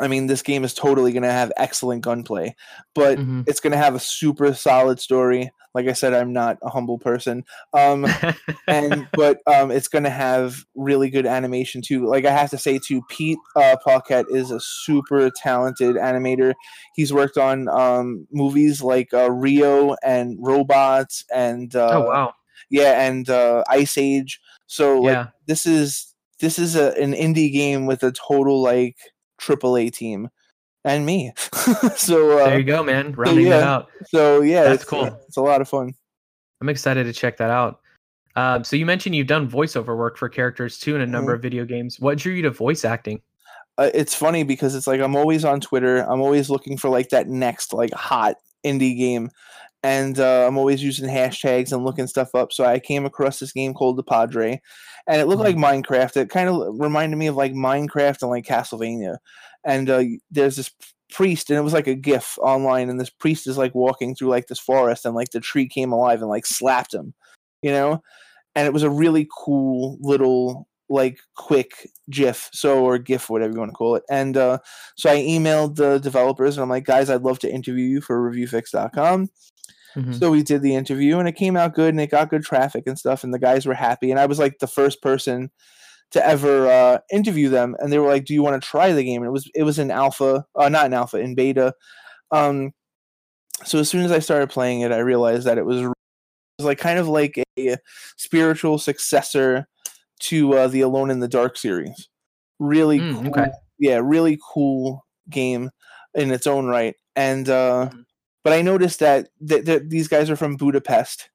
I 0.00 0.08
mean, 0.08 0.26
this 0.26 0.42
game 0.42 0.64
is 0.64 0.74
totally 0.74 1.12
going 1.12 1.22
to 1.24 1.32
have 1.32 1.52
excellent 1.56 2.02
gunplay, 2.02 2.54
but 2.94 3.18
Mhm. 3.18 3.44
it's 3.46 3.60
going 3.60 3.72
to 3.72 3.78
have 3.78 3.94
a 3.94 4.00
super 4.00 4.54
solid 4.54 5.00
story. 5.00 5.50
Like 5.74 5.86
I 5.86 5.92
said, 5.92 6.14
I'm 6.14 6.32
not 6.32 6.56
a 6.62 6.70
humble 6.70 6.98
person. 6.98 7.44
Um, 7.72 8.06
and 8.68 9.06
but 9.14 9.38
um, 9.46 9.70
it's 9.70 9.88
going 9.88 10.04
to 10.04 10.10
have 10.10 10.64
really 10.74 11.10
good 11.10 11.26
animation 11.26 11.82
too. 11.82 12.06
Like 12.06 12.24
I 12.24 12.32
have 12.32 12.50
to 12.50 12.58
say, 12.58 12.78
too, 12.78 13.02
Pete 13.08 13.38
uh, 13.54 13.76
Paquette 13.84 14.26
is 14.30 14.50
a 14.50 14.60
super 14.60 15.30
talented 15.30 15.96
animator. 15.96 16.54
He's 16.94 17.12
worked 17.12 17.36
on 17.38 17.68
um, 17.68 18.26
movies 18.32 18.82
like 18.82 19.12
uh, 19.12 19.30
Rio 19.30 19.94
and 20.02 20.36
Robots, 20.40 21.24
and 21.32 21.74
uh, 21.76 21.90
oh 21.92 22.00
wow. 22.06 22.34
yeah, 22.70 23.06
and 23.06 23.28
uh, 23.28 23.62
Ice 23.68 23.98
Age. 23.98 24.40
So 24.66 25.00
like 25.00 25.12
Yeah. 25.12 25.26
this 25.46 25.66
is 25.66 26.14
this 26.40 26.58
is 26.58 26.76
a, 26.76 26.92
an 27.00 27.12
indie 27.14 27.52
game 27.52 27.86
with 27.86 28.02
a 28.02 28.12
total 28.12 28.62
like 28.62 28.96
AAA 29.40 29.92
team, 29.92 30.28
and 30.84 31.04
me. 31.06 31.32
so 31.96 32.38
uh, 32.38 32.46
There 32.46 32.58
you 32.58 32.64
go, 32.64 32.82
man. 32.82 33.12
Rounding 33.12 33.48
that 33.50 33.60
yeah. 33.60 33.70
out. 33.72 33.88
so 34.06 34.40
yeah, 34.42 34.64
That's 34.64 34.82
it's, 34.82 34.90
cool. 34.90 35.04
It's 35.26 35.36
a 35.36 35.42
lot 35.42 35.60
of 35.60 35.68
fun. 35.68 35.94
I'm 36.60 36.68
excited 36.68 37.04
to 37.04 37.12
check 37.12 37.36
that 37.38 37.50
out. 37.50 37.80
Um, 38.36 38.62
so 38.64 38.76
you 38.76 38.86
mentioned 38.86 39.14
you've 39.14 39.26
done 39.26 39.50
voiceover 39.50 39.96
work 39.96 40.16
for 40.16 40.28
characters 40.28 40.78
too 40.78 40.94
in 40.94 41.00
a 41.00 41.06
number 41.06 41.32
Mhm. 41.32 41.36
of 41.36 41.42
video 41.42 41.64
games. 41.64 41.98
What 41.98 42.18
drew 42.18 42.32
you 42.32 42.42
to 42.42 42.50
voice 42.50 42.84
acting? 42.84 43.20
uh, 43.78 43.90
it's 43.94 44.14
funny 44.14 44.42
because 44.42 44.74
it's 44.74 44.86
like 44.88 45.00
I'm 45.00 45.14
always 45.16 45.44
on 45.44 45.60
Twitter. 45.60 45.98
I'm 45.98 46.20
always 46.20 46.50
looking 46.50 46.76
for 46.76 46.88
like 46.88 47.10
that 47.10 47.28
next 47.28 47.72
like 47.72 47.92
hot 47.92 48.36
indie 48.64 48.96
game, 48.96 49.30
and 49.82 50.18
uh, 50.18 50.46
I'm 50.46 50.58
always 50.58 50.82
using 50.82 51.08
hashtags 51.08 51.72
and 51.72 51.84
looking 51.84 52.06
stuff 52.06 52.34
up. 52.34 52.52
So 52.52 52.64
I 52.64 52.78
came 52.78 53.04
across 53.04 53.38
this 53.38 53.52
game 53.52 53.74
called 53.74 53.96
The 53.96 54.02
Padre, 54.02 54.60
and 55.06 55.20
it 55.20 55.26
looked 55.26 55.42
like 55.42 55.56
Minecraft. 55.56 56.16
It 56.16 56.30
kind 56.30 56.48
of 56.48 56.78
reminded 56.78 57.16
me 57.16 57.28
of 57.28 57.36
like 57.36 57.52
Minecraft 57.52 58.22
and 58.22 58.30
like 58.30 58.44
Castlevania. 58.44 59.18
And 59.64 59.90
uh, 59.90 60.04
there's 60.30 60.56
this 60.56 60.70
priest, 61.10 61.50
and 61.50 61.58
it 61.58 61.62
was 61.62 61.72
like 61.72 61.86
a 61.86 61.94
GIF 61.94 62.38
online, 62.40 62.88
and 62.88 63.00
this 63.00 63.10
priest 63.10 63.46
is 63.46 63.58
like 63.58 63.74
walking 63.74 64.14
through 64.14 64.28
like 64.28 64.46
this 64.46 64.58
forest, 64.58 65.04
and 65.04 65.14
like 65.14 65.30
the 65.30 65.40
tree 65.40 65.68
came 65.68 65.92
alive 65.92 66.20
and 66.20 66.28
like 66.28 66.46
slapped 66.46 66.94
him, 66.94 67.14
you 67.62 67.70
know. 67.70 68.02
And 68.54 68.66
it 68.66 68.72
was 68.72 68.82
a 68.82 68.90
really 68.90 69.28
cool 69.44 69.98
little 70.00 70.66
like 70.88 71.18
quick 71.36 71.90
GIF, 72.10 72.48
so 72.52 72.84
or 72.84 72.98
GIF, 72.98 73.28
whatever 73.30 73.52
you 73.52 73.58
want 73.58 73.70
to 73.70 73.76
call 73.76 73.94
it. 73.96 74.02
And 74.10 74.36
uh, 74.36 74.58
so 74.96 75.10
I 75.10 75.16
emailed 75.16 75.76
the 75.76 75.98
developers, 75.98 76.56
and 76.56 76.62
I'm 76.62 76.70
like, 76.70 76.84
guys, 76.84 77.10
I'd 77.10 77.22
love 77.22 77.38
to 77.40 77.52
interview 77.52 77.84
you 77.84 78.00
for 78.00 78.30
ReviewFix.com. 78.30 79.28
Mhm. 79.96 80.18
So 80.18 80.30
we 80.30 80.42
did 80.42 80.62
the 80.62 80.74
interview, 80.74 81.18
and 81.18 81.28
it 81.28 81.36
came 81.36 81.56
out 81.56 81.74
good, 81.74 81.90
and 81.90 82.00
it 82.00 82.10
got 82.10 82.30
good 82.30 82.44
traffic 82.44 82.84
and 82.86 82.98
stuff, 82.98 83.24
and 83.24 83.32
the 83.32 83.38
guys 83.38 83.66
were 83.66 83.74
happy. 83.74 84.10
And 84.10 84.20
I 84.20 84.26
was 84.26 84.38
like 84.38 84.58
the 84.58 84.66
first 84.66 85.02
person 85.02 85.50
to 86.10 86.26
ever 86.26 86.68
uh, 86.68 86.98
interview 87.12 87.48
them, 87.48 87.76
and 87.78 87.92
they 87.92 87.98
were 87.98 88.08
like, 88.08 88.24
"Do 88.24 88.34
you 88.34 88.42
want 88.42 88.60
to 88.60 88.66
try 88.66 88.92
the 88.92 89.04
game?" 89.04 89.22
And 89.22 89.28
it 89.28 89.32
was 89.32 89.50
it 89.54 89.62
was 89.64 89.78
in 89.78 89.90
alpha, 89.90 90.44
uh, 90.56 90.68
not 90.68 90.86
in 90.86 90.94
alpha, 90.94 91.18
in 91.18 91.34
beta. 91.34 91.74
Um, 92.30 92.72
so 93.64 93.78
as 93.78 93.88
soon 93.88 94.04
as 94.04 94.12
I 94.12 94.20
started 94.20 94.50
playing 94.50 94.80
it, 94.80 94.92
I 94.92 94.98
realized 94.98 95.46
that 95.46 95.58
it 95.58 95.66
was, 95.66 95.80
it 95.80 95.88
was 96.58 96.66
like 96.66 96.78
kind 96.78 96.98
of 96.98 97.08
like 97.08 97.42
a 97.58 97.76
spiritual 98.16 98.78
successor 98.78 99.66
to 100.20 100.54
uh, 100.54 100.68
the 100.68 100.80
Alone 100.82 101.10
in 101.10 101.20
the 101.20 101.28
Dark 101.28 101.56
series. 101.56 102.08
Really 102.58 103.00
Mm, 103.00 103.12
cool, 103.14 103.28
okay. 103.28 103.50
yeah, 103.78 104.00
really 104.02 104.38
cool 104.52 105.04
game 105.30 105.70
in 106.14 106.30
its 106.32 106.46
own 106.46 106.66
right. 106.66 106.94
And 107.16 107.48
uh, 107.48 107.90
Mhm. 107.92 108.04
but 108.44 108.52
I 108.52 108.62
noticed 108.62 108.98
that 109.00 109.28
th- 109.46 109.64
th- 109.64 109.82
these 109.86 110.08
guys 110.08 110.30
are 110.30 110.36
from 110.36 110.56
Budapest, 110.56 111.28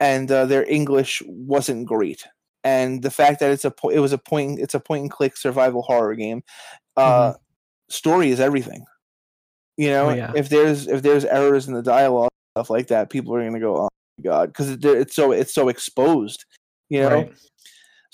and 0.00 0.30
uh, 0.30 0.44
their 0.46 0.64
English 0.70 1.22
wasn't 1.26 1.86
great. 1.86 2.26
And 2.64 3.02
the 3.02 3.10
fact 3.10 3.40
that 3.40 3.50
it's 3.52 3.64
a 3.64 3.70
po- 3.70 3.90
it 3.90 3.98
was 4.00 4.12
a 4.12 4.18
point 4.18 4.58
it's 4.60 4.74
a 4.74 4.80
point 4.80 5.02
and 5.02 5.10
click 5.10 5.36
survival 5.36 5.82
horror 5.82 6.14
game. 6.14 6.42
Uh, 6.96 7.34
Story 7.88 8.30
is 8.30 8.40
everything. 8.40 8.84
You 9.76 9.90
know, 9.90 10.10
Oh, 10.10 10.14
yeah. 10.14 10.32
if 10.34 10.48
there's 10.48 10.86
if 10.88 11.02
there's 11.02 11.24
errors 11.24 11.68
in 11.68 11.74
the 11.74 11.82
dialogue 11.82 12.30
stuff 12.56 12.70
like 12.70 12.88
that, 12.88 13.10
people 13.10 13.34
are 13.34 13.44
gonna 13.44 13.60
go, 13.60 13.76
"Oh 13.76 13.88
my 14.18 14.22
god," 14.24 14.48
because 14.48 14.70
it's 14.70 15.14
so 15.14 15.30
it's 15.32 15.54
so 15.54 15.68
exposed. 15.68 16.44
You 16.88 17.00
know, 17.02 17.08
Right. 17.10 17.32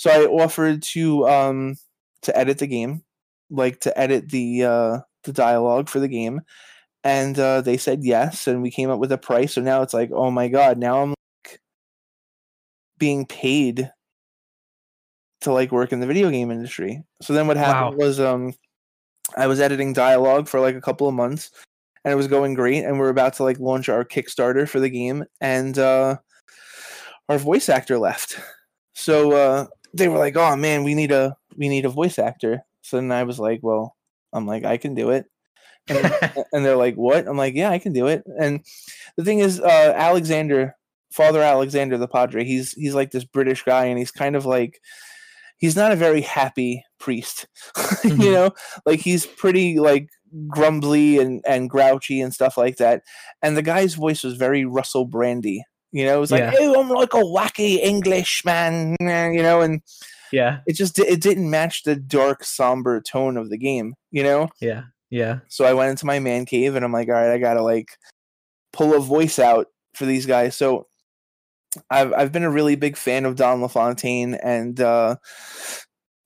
So 0.03 0.11
I 0.11 0.27
offered 0.27 0.83
to 0.95 1.29
um 1.29 1.77
to 2.23 2.37
edit 2.37 2.59
the 2.59 2.67
game, 2.67 3.05
like 3.51 3.79
to 3.83 3.97
edit 3.97 4.31
the 4.31 4.65
uh 4.65 4.99
the 5.23 5.33
dialogue 5.33 5.89
for 5.89 6.01
the 6.01 6.09
game, 6.09 6.41
and 7.05 7.39
uh 7.39 7.61
they 7.61 7.77
said 7.77 8.03
yes, 8.03 8.49
and 8.49 8.63
we 8.63 8.73
came 8.73 8.91
up 8.91 8.99
with 8.99 9.13
a 9.13 9.17
price. 9.17 9.53
So 9.55 9.61
now 9.61 9.81
it's 9.81 9.95
like, 9.95 10.11
oh 10.13 10.33
my 10.33 10.49
god, 10.49 10.77
now 10.77 11.03
I'm 11.03 11.11
like 11.11 11.61
being 12.99 13.27
paid 13.27 13.93
to 15.43 15.53
like 15.53 15.71
work 15.71 15.93
in 15.93 16.01
the 16.01 16.09
video 16.09 16.31
game 16.31 16.51
industry. 16.51 17.05
So 17.21 17.33
then 17.33 17.47
what 17.47 17.57
happened 17.57 17.97
was 17.97 18.19
um 18.19 18.55
I 19.37 19.47
was 19.47 19.61
editing 19.61 19.93
dialogue 19.93 20.49
for 20.49 20.59
like 20.59 20.75
a 20.75 20.81
couple 20.81 21.07
of 21.07 21.15
months 21.15 21.53
and 22.05 22.11
it 22.11 22.17
was 22.17 22.27
going 22.27 22.55
great 22.55 22.83
and 22.83 22.99
we're 22.99 23.09
about 23.09 23.35
to 23.35 23.45
like 23.45 23.61
launch 23.61 23.89
our 23.89 24.05
Kickstarter 24.05 24.69
for 24.69 24.81
the 24.81 24.91
game 24.91 25.23
and 25.41 25.79
uh 25.79 26.17
our 27.29 27.39
voice 27.39 27.69
actor 27.69 28.01
left. 28.01 28.41
So 28.95 29.31
uh 29.31 29.67
they 29.95 30.09
were 30.09 30.19
like, 30.19 30.37
"Oh 30.37 30.57
man, 30.57 30.85
we 30.85 30.95
need 30.95 31.13
a 31.13 31.37
we 31.57 31.69
need 31.69 31.85
a 31.85 31.91
voice 31.91 32.19
actor." 32.19 32.65
So 32.83 32.97
then 32.97 33.13
I 33.13 33.25
was 33.25 33.39
like, 33.39 33.61
"Well, 33.63 33.97
I'm 34.33 34.47
like 34.47 34.65
I 34.65 34.77
can 34.77 34.95
do 34.95 35.11
it." 35.11 35.27
And, 35.89 36.13
and 36.53 36.65
they're 36.65 36.77
like, 36.77 36.97
"What?" 36.97 37.27
I'm 37.27 37.37
like, 37.37 37.55
"Yeah, 37.55 37.71
I 37.71 37.79
can 37.79 37.93
do 37.93 38.07
it." 38.09 38.25
And 38.41 38.65
the 39.17 39.25
thing 39.25 39.41
is 39.41 39.61
uh 39.61 39.95
Alexander, 39.97 40.77
Father 41.13 41.43
Alexander 41.43 41.99
the 41.99 42.09
Padre, 42.09 42.45
he's 42.45 42.73
he's 42.73 42.95
like 42.95 43.11
this 43.13 43.25
British 43.25 43.63
guy 43.65 43.87
and 43.87 43.99
he's 43.99 44.13
kind 44.13 44.37
of 44.37 44.47
like 44.47 44.81
he's 45.59 45.77
not 45.77 45.93
a 45.93 45.97
very 45.97 46.23
happy 46.23 46.85
priest. 46.99 47.47
you 48.05 48.11
Mhm. 48.11 48.33
know, 48.33 48.51
like 48.87 49.01
he's 49.01 49.27
pretty 49.27 49.79
like 49.79 50.09
grumbly 50.49 51.19
and 51.19 51.43
and 51.47 51.71
grouchy 51.71 52.21
and 52.21 52.33
stuff 52.35 52.57
like 52.57 52.77
that. 52.79 53.03
And 53.43 53.57
the 53.57 53.63
guy's 53.63 53.95
voice 53.95 54.23
was 54.25 54.35
very 54.37 54.65
Russell 54.65 55.07
Brandy. 55.07 55.65
You 55.93 56.07
know, 56.07 56.17
it 56.17 56.21
was 56.21 56.31
like, 56.33 56.41
Yeah. 56.41 56.53
"Oh, 56.59 56.81
I'm 56.81 56.89
like 56.89 57.15
a 57.15 57.19
wacky 57.19 57.79
Englishman," 57.79 58.97
you 59.01 59.43
know, 59.43 59.61
and 59.61 59.81
yeah. 60.33 60.61
it 60.67 60.75
just 60.75 60.99
it 60.99 61.21
didn't 61.21 61.51
match 61.51 61.83
the 61.85 61.95
dark, 61.97 62.45
somber 62.45 63.01
tone 63.01 63.37
of 63.37 63.51
the 63.51 63.59
game. 63.59 63.95
You 64.11 64.23
know, 64.23 64.49
Yeah. 64.61 64.85
Yeah. 65.11 65.41
so 65.49 65.67
I 65.67 65.75
went 65.75 65.91
into 65.91 66.07
my 66.07 66.19
man 66.19 66.47
cave 66.47 66.75
and 66.75 66.85
I'm 66.85 66.93
like, 66.93 67.09
all 67.09 67.15
right, 67.15 67.31
I 67.33 67.39
gotta 67.39 67.63
like 67.63 67.91
pull 68.73 68.95
a 68.97 69.01
voice 69.01 69.39
out 69.39 69.67
for 69.95 70.07
these 70.07 70.25
guys. 70.25 70.57
So 70.57 70.87
I've 71.91 72.13
I've 72.15 72.33
been 72.33 72.43
a 72.45 72.51
really 72.51 72.77
big 72.77 72.97
fan 72.97 73.27
of 73.27 73.37
Don 73.37 73.61
LaFontaine 73.61 74.35
and 74.35 74.81
uh, 74.81 75.17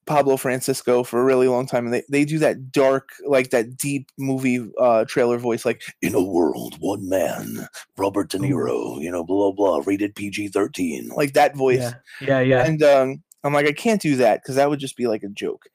Pablo 0.07 0.37
Francisco 0.37 1.03
for 1.03 1.19
a 1.19 1.23
really 1.23 1.47
long 1.47 1.67
time, 1.67 1.85
and 1.85 1.93
they, 1.93 2.03
they 2.09 2.25
do 2.25 2.39
that 2.39 2.71
dark, 2.71 3.09
like 3.25 3.51
that 3.51 3.77
deep 3.77 4.09
movie 4.17 4.67
uh, 4.79 5.05
trailer 5.05 5.37
voice, 5.37 5.65
like 5.65 5.83
in 6.01 6.15
a 6.15 6.23
world, 6.23 6.77
one 6.79 7.07
man, 7.07 7.67
Robert 7.97 8.29
De 8.29 8.39
Niro, 8.39 8.99
you 9.01 9.11
know, 9.11 9.23
blah 9.23 9.51
blah, 9.51 9.83
rated 9.85 10.15
PG 10.15 10.47
thirteen. 10.49 11.09
like 11.09 11.33
that 11.33 11.55
voice. 11.55 11.79
Yeah. 11.79 11.93
Yeah. 12.21 12.39
Yeah. 12.39 12.65
And 12.65 12.81
um, 12.81 13.23
I'm 13.43 13.53
like, 13.53 13.67
I 13.67 13.73
can't 13.73 14.01
do 14.01 14.15
that 14.15 14.41
because 14.41 14.55
that 14.55 14.69
would 14.69 14.79
just 14.79 14.97
be 14.97 15.07
like 15.07 15.23
a 15.23 15.29
joke. 15.29 15.65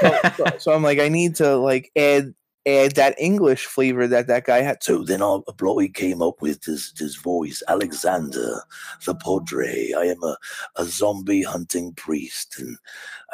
So, 0.00 0.18
so, 0.36 0.44
so 0.58 0.72
I'm 0.72 0.82
like, 0.82 0.98
I 0.98 1.08
need 1.08 1.36
to 1.36 1.56
like 1.56 1.90
add 1.96 2.34
add 2.66 2.92
that 2.96 3.14
English 3.18 3.64
flavor 3.66 4.06
that 4.08 4.26
that 4.26 4.44
guy 4.44 4.60
had. 4.62 4.82
So 4.82 5.04
then 5.04 5.22
our 5.22 5.42
employee 5.48 5.88
came 5.88 6.20
up 6.22 6.42
with 6.42 6.62
this 6.62 6.92
this 6.92 7.16
voice, 7.16 7.62
Alexander 7.68 8.62
the 9.04 9.14
Padre. 9.14 9.92
I 9.96 10.04
am 10.06 10.22
a, 10.22 10.36
a 10.76 10.84
zombie 10.84 11.42
hunting 11.42 11.92
priest, 11.94 12.56
and 12.58 12.76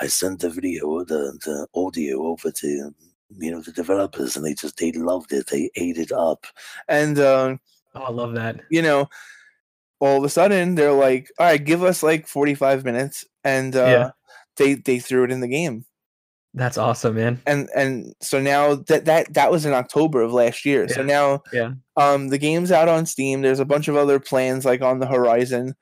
I 0.00 0.06
sent 0.08 0.40
the 0.40 0.50
video, 0.50 1.04
the, 1.04 1.38
the 1.44 1.66
audio 1.74 2.26
over 2.26 2.50
to 2.50 2.94
you 3.38 3.50
know 3.50 3.60
the 3.62 3.72
developers, 3.72 4.36
and 4.36 4.44
they 4.44 4.54
just 4.54 4.76
they 4.78 4.92
loved 4.92 5.32
it. 5.32 5.46
They 5.48 5.70
ate 5.76 5.98
it 5.98 6.12
up. 6.12 6.46
And 6.88 7.18
um, 7.18 7.60
oh, 7.94 8.02
I 8.02 8.10
love 8.10 8.34
that. 8.34 8.60
you 8.70 8.82
know, 8.82 9.08
all 10.00 10.18
of 10.18 10.24
a 10.24 10.28
sudden 10.28 10.74
they're 10.74 10.92
like, 10.92 11.30
all 11.38 11.46
right, 11.46 11.64
give 11.64 11.82
us 11.82 12.02
like 12.02 12.26
45 12.26 12.84
minutes. 12.84 13.24
And 13.44 13.74
uh, 13.76 13.86
Yeah. 13.86 14.10
they, 14.56 14.74
they 14.74 14.98
threw 14.98 15.24
it 15.24 15.30
in 15.32 15.40
the 15.40 15.48
game. 15.48 15.84
That's 16.55 16.76
awesome, 16.76 17.14
man. 17.14 17.40
And, 17.46 17.68
and 17.74 18.14
so 18.20 18.40
now 18.40 18.74
that, 18.74 19.07
that, 19.07 19.32
that 19.32 19.50
was 19.50 19.64
in 19.64 19.72
October 19.72 20.20
of 20.20 20.32
last 20.32 20.66
year. 20.66 20.86
So 20.88 21.03
now, 21.03 21.42
Yeah. 21.53 21.72
um, 21.96 22.28
the 22.28 22.36
game's 22.38 22.70
out 22.70 22.88
on 22.88 23.07
Steam. 23.07 23.40
There's 23.40 23.59
a 23.61 23.64
bunch 23.64 23.88
of 23.88 23.96
other 23.96 24.20
plans 24.20 24.64
like 24.66 24.82
on 24.82 24.98
the 24.98 25.07
horizon, 25.07 25.74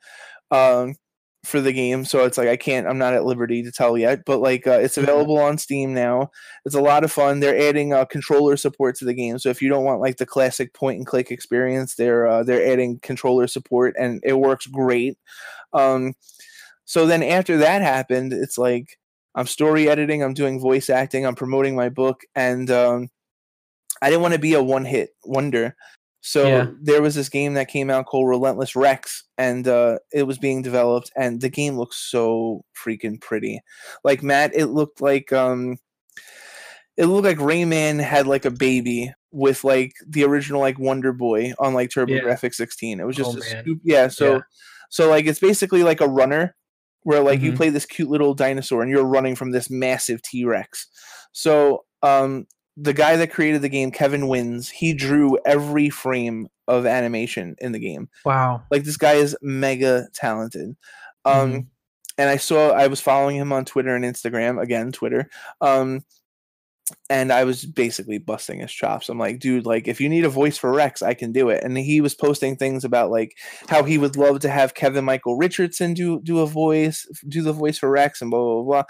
um, 0.49 0.95
for 1.43 1.59
the 1.59 1.73
game. 1.73 2.05
So 2.05 2.23
it's 2.23 2.37
like, 2.37 2.47
I 2.47 2.55
can't, 2.55 2.87
I'm 2.87 2.99
not 2.99 3.15
at 3.15 3.25
liberty 3.25 3.63
to 3.63 3.71
tell 3.71 3.97
yet, 3.97 4.21
but 4.25 4.37
like, 4.41 4.67
uh, 4.67 4.79
it's 4.79 4.95
Mhm. 4.95 5.03
available 5.03 5.39
on 5.39 5.57
Steam 5.57 5.93
now. 5.93 6.29
It's 6.65 6.75
a 6.75 6.81
lot 6.81 7.03
of 7.03 7.11
fun. 7.11 7.39
They're 7.39 7.57
adding 7.67 7.93
uh, 7.93 8.05
controller 8.05 8.55
support 8.55 8.95
to 8.97 9.05
the 9.05 9.13
game. 9.15 9.39
So 9.39 9.49
if 9.49 9.59
you 9.61 9.67
don't 9.67 9.83
want 9.83 10.01
like 10.01 10.17
the 10.17 10.25
classic 10.27 10.73
point 10.75 10.99
and 10.99 11.07
click 11.07 11.31
experience, 11.31 11.95
they're 11.95 12.27
uh, 12.27 12.43
they're 12.43 12.65
adding 12.71 12.99
controller 13.01 13.47
support, 13.47 13.95
and 13.99 14.21
it 14.23 14.33
works 14.39 14.67
great. 14.67 15.17
Um, 15.73 16.13
so 16.85 17.07
then 17.07 17.23
after 17.23 17.57
that 17.57 17.81
happened, 17.81 18.33
it's 18.33 18.57
like 18.59 18.97
I'm 19.35 19.47
story 19.47 19.89
editing, 19.89 20.23
I'm 20.23 20.33
doing 20.33 20.59
voice 20.59 20.89
acting, 20.89 21.25
I'm 21.25 21.35
promoting 21.35 21.75
my 21.75 21.89
book, 21.89 22.21
and 22.35 22.69
um, 22.71 23.09
I 24.01 24.09
didn't 24.09 24.21
want 24.21 24.33
to 24.33 24.39
be 24.39 24.53
a 24.53 24.63
one 24.63 24.85
hit 24.85 25.11
wonder. 25.25 25.75
So 26.23 26.47
Yeah. 26.47 26.67
there 26.81 27.01
was 27.01 27.15
this 27.15 27.29
game 27.29 27.55
that 27.55 27.67
came 27.67 27.89
out 27.89 28.05
called 28.05 28.27
Relentless 28.29 28.75
Rex, 28.75 29.23
and 29.37 29.67
uh, 29.67 29.97
it 30.13 30.23
was 30.23 30.37
being 30.37 30.61
developed, 30.61 31.11
and 31.15 31.41
the 31.41 31.49
game 31.49 31.77
looks 31.77 31.97
so 31.97 32.63
freaking 32.77 33.19
pretty. 33.21 33.59
Like 34.03 34.21
Matt, 34.21 34.51
it 34.53 34.67
looked 34.67 35.01
like 35.01 35.33
um, 35.33 35.77
it 36.97 37.05
looked 37.05 37.25
like 37.25 37.37
Rayman 37.37 37.99
had 38.01 38.27
like 38.27 38.45
a 38.45 38.51
baby 38.51 39.11
with 39.31 39.63
like 39.63 39.93
the 40.05 40.23
original 40.25 40.59
like 40.61 40.77
Wonder 40.77 41.13
Boy 41.13 41.53
on 41.57 41.73
like 41.73 41.89
TurboGrafx 41.89 42.53
16. 42.53 42.99
It 42.99 43.05
was 43.07 43.15
just 43.15 43.35
Oh, 43.35 43.39
a 43.39 43.75
yeah. 43.83 44.07
So 44.09 44.33
Yeah. 44.35 44.39
so 44.89 45.09
like 45.09 45.25
it's 45.25 45.39
basically 45.39 45.83
like 45.83 46.01
a 46.01 46.07
runner 46.07 46.53
where 47.03 47.21
like 47.21 47.41
you 47.41 47.51
Mhm. 47.51 47.57
play 47.57 47.69
this 47.69 47.85
cute 47.85 48.09
little 48.09 48.33
dinosaur 48.33 48.81
and 48.81 48.91
you're 48.91 49.03
running 49.05 49.35
from 49.35 49.51
this 49.51 49.69
massive 49.69 50.21
T-Rex. 50.21 50.87
So 51.31 51.85
um 52.03 52.47
the 52.77 52.93
guy 52.93 53.17
that 53.17 53.31
created 53.31 53.61
the 53.61 53.69
game, 53.69 53.91
Kevin 53.91 54.27
Wins, 54.27 54.69
he 54.69 54.93
drew 54.93 55.37
every 55.45 55.89
frame 55.89 56.47
of 56.67 56.85
animation 56.85 57.55
in 57.59 57.73
the 57.73 57.79
game. 57.79 58.09
Wow. 58.25 58.63
Like 58.71 58.83
this 58.85 58.97
guy 58.97 59.13
is 59.13 59.35
mega 59.41 60.07
talented. 60.13 60.75
Um 61.25 61.51
Mhm. 61.53 61.67
and 62.17 62.29
I 62.29 62.37
saw 62.37 62.71
I 62.71 62.87
was 62.87 63.01
following 63.01 63.35
him 63.37 63.51
on 63.51 63.65
Twitter 63.65 63.95
and 63.95 64.05
Instagram, 64.05 64.61
again 64.61 64.91
Twitter. 64.91 65.29
Um 65.61 66.05
and 67.09 67.31
I 67.31 67.43
was 67.43 67.65
basically 67.65 68.17
busting 68.17 68.59
his 68.59 68.71
chops. 68.71 69.07
I'm 69.09 69.17
like, 69.19 69.39
dude, 69.39 69.65
like 69.65 69.87
if 69.87 70.01
you 70.01 70.09
need 70.09 70.25
a 70.25 70.29
voice 70.29 70.57
for 70.57 70.71
Rex, 70.73 71.01
I 71.01 71.13
can 71.13 71.31
do 71.31 71.49
it. 71.49 71.63
And 71.63 71.77
he 71.77 72.01
was 72.01 72.15
posting 72.15 72.55
things 72.55 72.83
about 72.83 73.11
like 73.11 73.37
how 73.69 73.83
he 73.83 73.97
would 73.97 74.15
love 74.17 74.39
to 74.41 74.49
have 74.49 74.73
Kevin 74.73 75.05
Michael 75.05 75.37
Richardson 75.37 75.93
do 75.93 76.19
do 76.21 76.39
a 76.39 76.47
voice, 76.47 77.07
do 77.27 77.41
the 77.41 77.53
voice 77.53 77.77
for 77.77 77.89
Rex, 77.89 78.21
and 78.21 78.31
blah 78.31 78.41
blah 78.41 78.63
blah. 78.63 78.83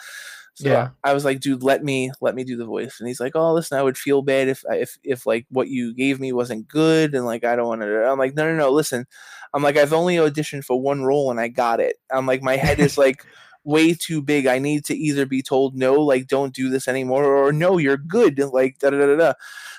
So 0.55 0.69
Yeah. 0.69 0.89
I 1.03 1.13
was 1.13 1.23
like, 1.25 1.39
dude, 1.39 1.63
let 1.63 1.83
me 1.83 2.11
let 2.21 2.35
me 2.35 2.43
do 2.43 2.57
the 2.57 2.65
voice. 2.65 2.99
And 2.99 3.07
he's 3.07 3.19
like, 3.19 3.35
oh, 3.35 3.53
listen, 3.53 3.77
I 3.77 3.83
would 3.83 3.97
feel 3.97 4.21
bad 4.21 4.49
if 4.49 4.63
uh, 4.69 4.75
if 4.75 4.97
if 5.03 5.25
like 5.25 5.45
what 5.49 5.69
you 5.69 5.93
gave 5.93 6.19
me 6.19 6.33
wasn't 6.33 6.67
good, 6.67 7.15
and 7.15 7.25
like 7.25 7.43
I 7.45 7.55
don't 7.55 7.67
want 7.67 7.81
to. 7.81 8.05
I'm 8.05 8.19
like, 8.19 8.35
no, 8.35 8.45
no, 8.45 8.55
no. 8.57 8.69
Listen, 8.71 9.05
I'm 9.53 9.63
like, 9.63 9.77
I've 9.77 9.93
only 9.93 10.15
auditioned 10.17 10.65
for 10.65 10.79
one 10.81 11.03
role 11.03 11.31
and 11.31 11.39
I 11.39 11.47
got 11.47 11.79
it. 11.79 11.97
I'm 12.11 12.25
like, 12.25 12.41
my 12.41 12.57
head 12.57 12.79
is 12.79 12.97
like 13.05 13.25
way 13.63 13.93
too 13.93 14.21
big. 14.21 14.47
I 14.47 14.59
need 14.59 14.85
to 14.85 14.95
either 14.95 15.25
be 15.25 15.41
told 15.41 15.75
no, 15.75 15.95
like 15.95 16.27
don't 16.27 16.53
do 16.53 16.69
this 16.69 16.87
anymore, 16.87 17.25
or 17.25 17.51
no, 17.53 17.77
you're 17.77 17.97
good, 17.97 18.39
like 18.39 18.79
da 18.79 18.89
da 18.89 18.97
da 18.97 19.15
da. 19.15 19.33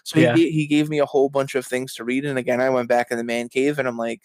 So 0.04 0.18
Yeah. 0.20 0.34
he 0.34 0.50
he 0.50 0.66
gave 0.66 0.88
me 0.88 0.98
a 0.98 1.06
whole 1.06 1.28
bunch 1.28 1.54
of 1.54 1.66
things 1.66 1.94
to 1.94 2.04
read, 2.04 2.24
and 2.24 2.38
again, 2.38 2.60
I 2.60 2.70
went 2.70 2.88
back 2.88 3.10
in 3.10 3.18
the 3.18 3.24
man 3.24 3.48
cave, 3.48 3.78
and 3.78 3.88
I'm 3.88 3.98
like. 3.98 4.22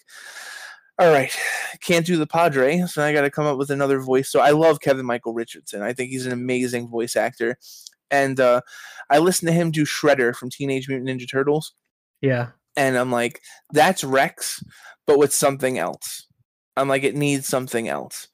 All 1.00 1.12
right, 1.12 1.30
can't 1.80 2.04
do 2.04 2.16
the 2.16 2.26
Padre, 2.26 2.80
so 2.88 3.04
I 3.04 3.12
got 3.12 3.20
to 3.20 3.30
come 3.30 3.46
up 3.46 3.56
with 3.56 3.70
another 3.70 4.00
voice. 4.00 4.28
So 4.28 4.40
I 4.40 4.50
love 4.50 4.80
Kevin 4.80 5.06
Michael 5.06 5.32
Richardson. 5.32 5.80
I 5.80 5.92
think 5.92 6.10
he's 6.10 6.26
an 6.26 6.32
amazing 6.32 6.88
voice 6.88 7.14
actor, 7.14 7.56
and 8.10 8.40
uh, 8.40 8.62
I 9.08 9.18
listened 9.18 9.46
to 9.46 9.52
him 9.52 9.70
do 9.70 9.84
Shredder 9.84 10.34
from 10.34 10.50
Teenage 10.50 10.88
Mutant 10.88 11.08
Ninja 11.08 11.30
Turtles, 11.30 11.72
Yeah. 12.20 12.48
and 12.76 12.98
I'm 12.98 13.12
like, 13.12 13.42
that's 13.72 14.02
Rex, 14.02 14.60
but 15.06 15.20
with 15.20 15.32
something 15.32 15.78
else. 15.78 16.26
I'm 16.76 16.88
like, 16.88 17.04
it 17.04 17.14
needs 17.14 17.46
something 17.46 17.86
else. 17.88 18.26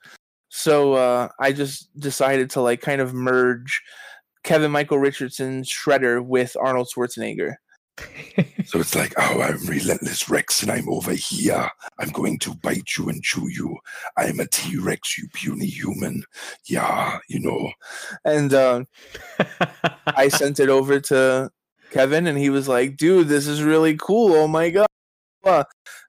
So 0.56 0.92
uh, 0.92 1.28
I 1.40 1.50
just 1.50 1.90
decided 1.98 2.48
to 2.50 2.60
like 2.60 2.80
kind 2.80 3.00
of 3.00 3.12
merge 3.12 3.82
Kevin 4.44 4.70
Michael 4.70 5.00
Richardson's 5.00 5.68
Shredder 5.68 6.24
with 6.24 6.56
Arnold 6.58 6.88
Schwarzenegger. 6.94 7.56
So 8.66 8.80
it's 8.80 8.94
like, 8.94 9.12
oh, 9.18 9.42
I'm 9.42 9.62
relentless 9.66 10.30
Rex, 10.30 10.62
and 10.62 10.72
I'm 10.72 10.88
over 10.88 11.12
here. 11.12 11.68
I'm 11.98 12.08
going 12.08 12.38
to 12.40 12.54
bite 12.54 12.96
you 12.96 13.10
and 13.10 13.22
chew 13.22 13.46
you. 13.48 13.76
I'm 14.16 14.40
a 14.40 14.46
T 14.46 14.78
Rex, 14.78 15.18
you 15.18 15.28
puny 15.34 15.66
human. 15.66 16.24
Yeah, 16.64 17.18
you 17.28 17.40
know. 17.40 17.70
And 18.24 18.54
uh, 18.54 18.84
I 20.06 20.28
sent 20.32 20.60
it 20.60 20.70
over 20.70 20.98
to 20.98 21.50
Kevin, 21.90 22.26
and 22.26 22.38
he 22.38 22.48
was 22.48 22.66
like, 22.66 22.96
"Dude, 22.96 23.28
this 23.28 23.46
is 23.46 23.62
really 23.62 23.96
cool. 23.98 24.32
Oh 24.32 24.48
my 24.48 24.70
god!" 24.70 24.86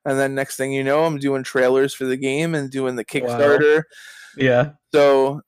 And 0.06 0.18
then 0.18 0.34
next 0.34 0.56
thing 0.56 0.72
you 0.72 0.84
know, 0.84 1.04
I'm 1.04 1.20
doing 1.20 1.44
trailers 1.44 1.94
for 1.94 2.06
the 2.06 2.18
game 2.18 2.56
and 2.56 2.72
doing 2.72 2.96
the 2.96 3.06
Kickstarter. 3.06 3.84
Yeah. 4.38 4.72
So, 4.94 5.42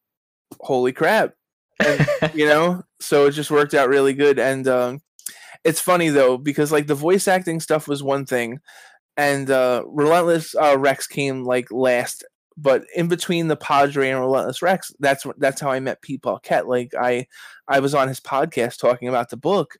holy 0.59 0.93
crap! 0.93 1.33
And, 1.79 2.07
you 2.33 2.45
know, 2.47 2.83
so 2.99 3.25
it 3.27 3.31
just 3.31 3.51
worked 3.51 3.73
out 3.73 3.89
really 3.89 4.13
good. 4.13 4.39
And 4.39 4.67
um, 4.67 5.01
it's 5.63 5.81
funny 5.81 6.09
though 6.09 6.37
because 6.37 6.71
like 6.71 6.87
the 6.87 6.95
voice 6.95 7.27
acting 7.27 7.59
stuff 7.59 7.87
was 7.87 8.01
one 8.03 8.25
thing, 8.25 8.59
and 9.17 9.49
uh, 9.49 9.83
Relentless 9.87 10.55
uh, 10.55 10.77
Rex 10.77 11.07
came 11.07 11.43
like 11.43 11.71
last. 11.71 12.25
But 12.59 12.85
in 12.95 13.07
between 13.07 13.49
the 13.49 13.55
Padre 13.55 14.09
and 14.09 14.19
Relentless 14.19 14.63
Rex, 14.63 14.91
that's 14.99 15.25
that's 15.37 15.61
how 15.61 15.69
I 15.69 15.79
met 15.79 16.01
Pete 16.01 16.23
Paquette. 16.23 16.67
Like 16.67 16.91
I, 16.99 17.27
I 17.67 17.79
was 17.79 17.93
on 17.93 18.07
his 18.07 18.19
podcast 18.19 18.79
talking 18.79 19.07
about 19.07 19.29
the 19.29 19.37
book, 19.37 19.73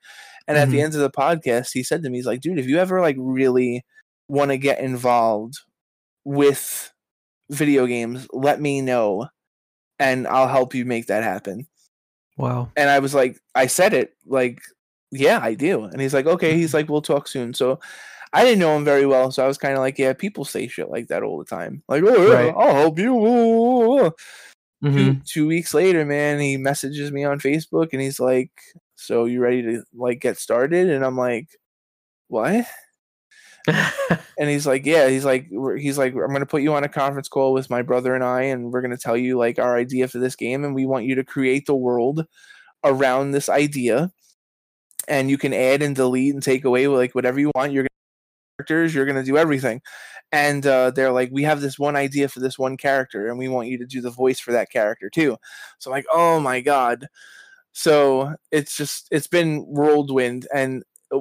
and 0.48 0.60
at 0.60 0.70
the 0.70 0.78
Mhm. 0.78 0.84
end 0.84 0.94
of 0.94 1.02
the 1.02 1.10
podcast, 1.10 1.72
he 1.74 1.82
said 1.82 2.04
to 2.04 2.10
me, 2.12 2.20
"He's 2.20 2.28
like, 2.28 2.42
dude, 2.42 2.60
if 2.60 2.68
you 2.68 2.78
ever 2.78 3.02
like 3.02 3.16
really 3.18 3.84
want 4.28 4.52
to 4.52 4.60
get 4.60 4.80
involved 4.80 5.56
with 6.24 6.92
video 7.50 7.86
games, 7.86 8.28
let 8.34 8.60
me 8.62 8.82
know, 8.82 9.28
and 10.00 10.28
I'll 10.28 10.48
help 10.48 10.74
you 10.76 10.86
make 10.86 11.08
that 11.08 11.24
happen." 11.24 11.68
Wow. 12.38 12.72
And 12.76 12.90
I 12.90 13.00
was 13.00 13.16
like, 13.16 13.40
I 13.56 13.66
said 13.68 13.94
it 13.94 14.14
like, 14.28 14.62
yeah, 15.12 15.40
I 15.42 15.56
do. 15.56 15.86
And 15.86 16.00
he's 16.00 16.14
like, 16.14 16.28
okay. 16.28 16.56
He's 16.56 16.74
like, 16.74 16.88
we'll 16.88 17.02
talk 17.02 17.28
soon. 17.28 17.54
So 17.56 17.80
I 18.32 18.44
didn't 18.44 18.60
know 18.60 18.76
him 18.78 18.86
very 18.86 19.08
well, 19.08 19.32
so 19.32 19.44
I 19.44 19.48
was 19.48 19.58
kind 19.58 19.74
of 19.74 19.80
like, 19.80 19.98
yeah, 19.98 20.14
people 20.14 20.46
say 20.46 20.68
shit 20.68 20.92
like 20.92 21.08
that 21.08 21.24
all 21.24 21.40
the 21.40 21.46
time. 21.46 21.82
Like, 21.88 22.04
oh, 22.06 22.28
yeah, 22.28 22.34
Right. 22.34 22.54
I'll 22.56 22.76
help 22.76 23.00
you. 23.00 24.14
Two, 24.84 24.88
Mhm. 24.88 25.26
two 25.26 25.48
weeks 25.48 25.74
later, 25.74 26.06
man, 26.06 26.40
he 26.40 26.58
messages 26.58 27.12
me 27.12 27.24
on 27.24 27.40
Facebook 27.40 27.90
and 27.94 28.02
he's 28.02 28.20
like, 28.20 28.52
so 28.96 29.26
you 29.26 29.40
ready 29.40 29.64
to 29.64 29.84
like 29.96 30.20
get 30.20 30.38
started? 30.38 30.90
And 30.90 31.04
I'm 31.04 31.18
like, 31.18 31.48
what? 32.28 32.68
And 33.68 34.50
he's 34.50 34.68
like, 34.68 34.86
yeah. 34.86 35.10
He's 35.10 35.26
like, 35.26 35.48
he's 35.78 35.98
like, 35.98 36.14
I'm 36.14 36.32
gonna 36.32 36.46
put 36.46 36.62
you 36.62 36.74
on 36.74 36.84
a 36.84 36.90
conference 36.90 37.28
call 37.28 37.54
with 37.54 37.70
my 37.70 37.82
brother 37.82 38.16
and 38.16 38.24
I, 38.24 38.44
and 38.44 38.72
we're 38.72 38.82
gonna 38.82 38.98
tell 38.98 39.18
you 39.18 39.38
like 39.38 39.60
our 39.60 39.78
idea 39.78 40.08
for 40.08 40.20
this 40.20 40.36
game, 40.36 40.64
and 40.64 40.76
we 40.76 40.86
want 40.86 41.06
you 41.06 41.16
to 41.16 41.24
create 41.24 41.66
the 41.66 41.76
world 41.76 42.26
around 42.84 43.32
this 43.32 43.50
idea, 43.50 44.12
and 45.08 45.30
you 45.30 45.38
can 45.38 45.54
add 45.54 45.82
and 45.82 45.96
delete 45.96 46.34
and 46.34 46.44
take 46.44 46.66
away 46.66 46.88
like 46.88 47.16
whatever 47.16 47.40
you 47.40 47.52
want. 47.56 47.74
You're 47.74 47.84
gonna 47.84 47.90
characters. 48.58 48.94
You're 48.96 49.06
gonna 49.06 49.24
do 49.24 49.38
everything. 49.38 49.82
And 50.32 50.66
uh, 50.68 50.92
they're 50.92 51.12
like, 51.12 51.30
we 51.32 51.44
have 51.44 51.62
this 51.62 51.80
one 51.80 51.96
idea 51.96 52.28
for 52.28 52.40
this 52.42 52.60
one 52.60 52.78
character, 52.78 53.30
and 53.30 53.38
we 53.40 53.48
want 53.48 53.70
you 53.70 53.78
to 53.80 53.86
do 53.86 54.02
the 54.02 54.10
voice 54.10 54.40
for 54.40 54.52
that 54.52 54.70
character 54.72 55.10
too. 55.10 55.38
So 55.80 55.90
I'm 55.90 55.94
like, 55.94 56.06
oh 56.12 56.40
my 56.40 56.62
god. 56.62 57.08
So 57.74 58.36
it's 58.52 58.76
just 58.78 59.08
it's 59.12 59.28
been 59.28 59.62
whirlwind, 59.68 60.48
and 60.54 60.84
uh, 61.14 61.20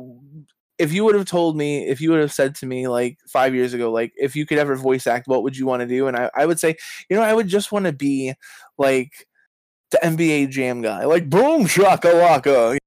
if 0.78 0.92
you 0.92 1.04
would 1.04 1.14
have 1.14 1.24
told 1.24 1.56
me, 1.56 1.86
if 1.86 2.00
you 2.00 2.10
would 2.10 2.20
have 2.20 2.32
said 2.32 2.54
to 2.56 2.66
me 2.66 2.88
like 2.88 3.18
five 3.26 3.54
years 3.54 3.72
ago, 3.72 3.90
like 3.90 4.12
if 4.16 4.36
you 4.36 4.44
could 4.46 4.58
ever 4.58 4.76
voice 4.76 5.06
act, 5.06 5.26
what 5.26 5.42
would 5.42 5.56
you 5.56 5.66
want 5.66 5.80
to 5.80 5.86
do? 5.86 6.06
And 6.06 6.16
I, 6.16 6.30
I 6.34 6.46
would 6.46 6.60
say, 6.60 6.76
you 7.08 7.16
know, 7.16 7.22
I 7.22 7.32
would 7.32 7.48
just 7.48 7.72
want 7.72 7.86
to 7.86 7.92
be 7.92 8.34
like 8.76 9.26
the 9.90 9.98
NBA 10.02 10.50
Jam 10.50 10.82
guy, 10.82 11.04
like 11.04 11.30
boom 11.30 11.66
shaka 11.66 12.08
shakalaka. 12.08 12.78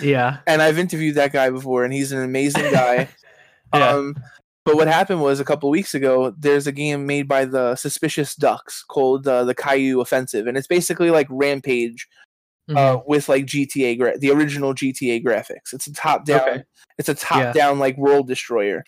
yeah. 0.00 0.38
And 0.46 0.62
I've 0.62 0.78
interviewed 0.78 1.16
that 1.16 1.32
guy 1.32 1.50
before, 1.50 1.84
and 1.84 1.92
he's 1.92 2.12
an 2.12 2.22
amazing 2.22 2.70
guy. 2.72 3.08
Yeah. 3.74 3.90
Um, 3.90 4.14
but 4.64 4.76
what 4.76 4.88
happened 4.88 5.20
was 5.20 5.40
a 5.40 5.44
couple 5.44 5.68
weeks 5.68 5.92
ago, 5.94 6.34
there's 6.38 6.66
a 6.66 6.72
game 6.72 7.04
made 7.04 7.28
by 7.28 7.44
the 7.44 7.76
Suspicious 7.76 8.34
Ducks 8.34 8.82
called 8.82 9.28
uh, 9.28 9.44
the 9.44 9.54
Kaiju 9.54 10.00
Offensive, 10.00 10.46
and 10.46 10.56
it's 10.56 10.66
basically 10.66 11.10
like 11.10 11.26
Rampage 11.28 12.08
Mhm. 12.68 12.76
uh, 12.76 13.00
with 13.06 13.28
like 13.28 13.46
GTA, 13.46 13.96
gra- 13.98 14.18
the 14.18 14.30
original 14.30 14.74
GTA 14.74 15.24
graphics. 15.24 15.72
It's 15.72 15.86
a 15.86 15.92
top 15.92 16.24
down, 16.26 16.40
Okay. 16.48 16.62
it's 16.98 17.08
a 17.08 17.14
top 17.14 17.54
down 17.54 17.78
like 17.78 17.96
world 17.96 18.28
destroyer. 18.28 18.84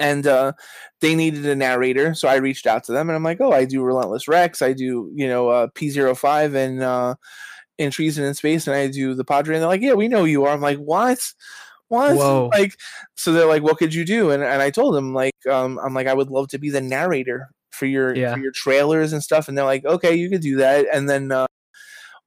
And 0.00 0.26
uh, 0.26 0.52
they 1.00 1.14
needed 1.14 1.44
a 1.46 1.54
narrator, 1.54 2.14
so 2.14 2.26
I 2.26 2.36
reached 2.36 2.66
out 2.66 2.82
to 2.84 2.92
them, 2.92 3.08
and 3.10 3.16
I'm 3.16 3.22
like, 3.22 3.40
"Oh, 3.40 3.52
I 3.52 3.64
do 3.66 3.82
Relentless 3.82 4.26
Rex, 4.26 4.62
I 4.62 4.72
do 4.72 5.10
you 5.14 5.28
know 5.28 5.48
uh, 5.50 5.66
P05 5.74 6.54
and 6.54 6.82
uh, 6.82 7.14
in 7.78 7.90
Treason 7.90 8.24
in 8.24 8.34
Space, 8.34 8.66
and 8.66 8.74
I 8.76 8.88
do 8.88 9.14
the 9.14 9.24
Padre." 9.24 9.54
And 9.56 9.62
they're 9.62 9.68
like, 9.68 9.82
"Yeah, 9.82 9.92
we 9.94 10.08
know 10.08 10.24
you 10.24 10.44
are." 10.46 10.52
I'm 10.54 10.62
like, 10.62 10.78
"What? 10.78 11.20
What?" 11.88 12.16
Whoa. 12.16 12.50
Like, 12.54 12.74
so 13.16 13.32
they're 13.32 13.46
like, 13.46 13.62
"What 13.62 13.76
could 13.78 13.94
you 13.94 14.04
do?" 14.06 14.30
And 14.30 14.42
and 14.42 14.62
I 14.62 14.70
told 14.70 14.94
them 14.94 15.12
like, 15.14 15.34
um, 15.50 15.78
I'm 15.84 15.94
like, 15.94 16.06
I 16.06 16.14
would 16.14 16.30
love 16.30 16.48
to 16.48 16.58
be 16.58 16.70
the 16.70 16.80
narrator 16.80 17.48
for 17.70 17.86
your 17.86 18.14
Yeah. 18.16 18.32
for 18.34 18.40
your 18.40 18.52
trailers 18.52 19.12
and 19.12 19.22
stuff. 19.22 19.46
And 19.48 19.58
they're 19.58 19.64
like, 19.66 19.84
"Okay, 19.84 20.14
you 20.14 20.30
could 20.30 20.40
do 20.42 20.56
that." 20.56 20.86
And 20.92 21.08
then 21.08 21.30
uh, 21.32 21.46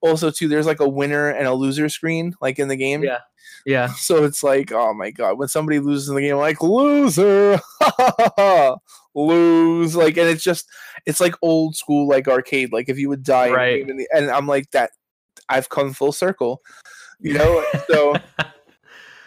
also 0.06 0.32
too, 0.32 0.48
there's 0.48 0.66
like 0.66 0.80
a 0.80 0.88
winner 0.90 1.30
and 1.30 1.48
a 1.48 1.54
loser 1.54 1.90
screen 1.90 2.36
like 2.42 2.60
in 2.60 2.68
the 2.68 2.76
game. 2.76 3.04
Yeah. 3.04 3.20
Yeah. 3.66 3.90
So 3.98 4.24
it's 4.24 4.44
like, 4.44 4.72
oh 4.72 4.94
my 4.94 5.12
god, 5.12 5.38
when 5.40 5.48
somebody 5.48 5.80
loses 5.80 6.08
in 6.10 6.16
the 6.16 6.22
game, 6.22 6.34
I'm 6.36 6.40
like 6.42 6.62
loser, 6.62 7.60
lose, 9.16 9.96
like, 9.96 10.18
and 10.18 10.28
it's 10.30 10.44
just, 10.44 10.68
it's 11.06 11.20
like 11.20 11.36
old 11.42 11.76
school, 11.76 12.08
like 12.08 12.28
arcade. 12.28 12.72
Like 12.72 12.90
if 12.90 12.98
you 12.98 13.10
would 13.10 13.24
die, 13.24 13.50
Right. 13.52 13.88
in 13.88 13.98
the- 13.98 14.08
and 14.14 14.30
I'm 14.30 14.48
like 14.48 14.70
that. 14.72 14.92
I've 15.48 15.70
come 15.70 15.94
full 15.94 16.12
circle, 16.12 16.62
you 17.20 17.34
know. 17.34 17.64
so 17.88 18.16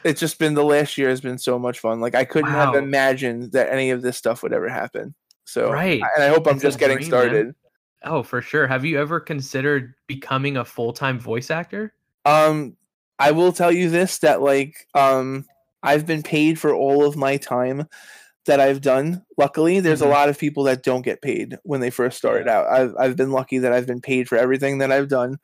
it's 0.05 0.19
just 0.21 0.39
been 0.39 0.55
the 0.55 0.65
last 0.65 0.99
year 0.99 1.09
has 1.11 1.21
been 1.21 1.39
so 1.39 1.59
much 1.59 1.79
fun. 1.79 2.01
Like 2.01 2.15
I 2.17 2.25
couldn't 2.25 2.51
have 2.51 2.75
imagined 2.75 3.53
that 3.53 3.71
any 3.73 3.91
of 3.91 4.03
this 4.03 4.17
stuff 4.17 4.43
would 4.43 4.53
ever 4.53 4.69
happen. 4.69 5.15
So 5.45 5.71
Right. 5.71 6.03
and 6.17 6.25
I 6.25 6.29
hope 6.29 6.47
I'm 6.49 6.55
It's 6.55 6.63
just 6.63 6.79
getting 6.79 6.99
dream, 6.99 7.11
man. 7.11 7.55
Oh, 8.05 8.23
for 8.23 8.41
sure. 8.41 8.67
Have 8.67 8.85
you 8.85 8.99
ever 8.99 9.21
considered 9.21 9.95
becoming 10.07 10.57
a 10.57 10.65
full 10.65 10.93
time 10.93 11.19
voice 11.19 11.51
actor? 11.51 11.95
Um, 12.25 12.77
I 13.19 13.33
will 13.33 13.53
tell 13.53 13.73
you 13.73 13.91
this 13.91 14.19
that 14.19 14.41
like 14.41 14.87
um 14.95 15.45
I've 15.83 16.07
been 16.07 16.23
paid 16.23 16.59
for 16.59 16.73
all 16.75 17.05
of 17.05 17.17
my 17.17 17.37
time 17.37 17.87
that 18.47 18.61
I've 18.61 18.81
done. 18.81 19.25
Luckily, 19.37 19.81
there's 19.81 20.01
Mhm. 20.01 20.07
a 20.07 20.09
lot 20.09 20.29
of 20.29 20.39
people 20.39 20.63
that 20.65 20.83
don't 20.83 21.03
get 21.03 21.23
paid 21.23 21.59
when 21.65 21.81
they 21.81 21.91
first 21.91 22.17
started 22.19 22.49
out. 22.49 22.67
I've 22.69 22.95
I've 22.99 23.17
been 23.17 23.33
lucky 23.33 23.59
that 23.59 23.73
I've 23.73 23.87
been 23.87 24.01
paid 24.01 24.29
for 24.29 24.39
everything 24.39 24.79
that 24.79 24.93
I've 24.93 25.09
done. 25.09 25.39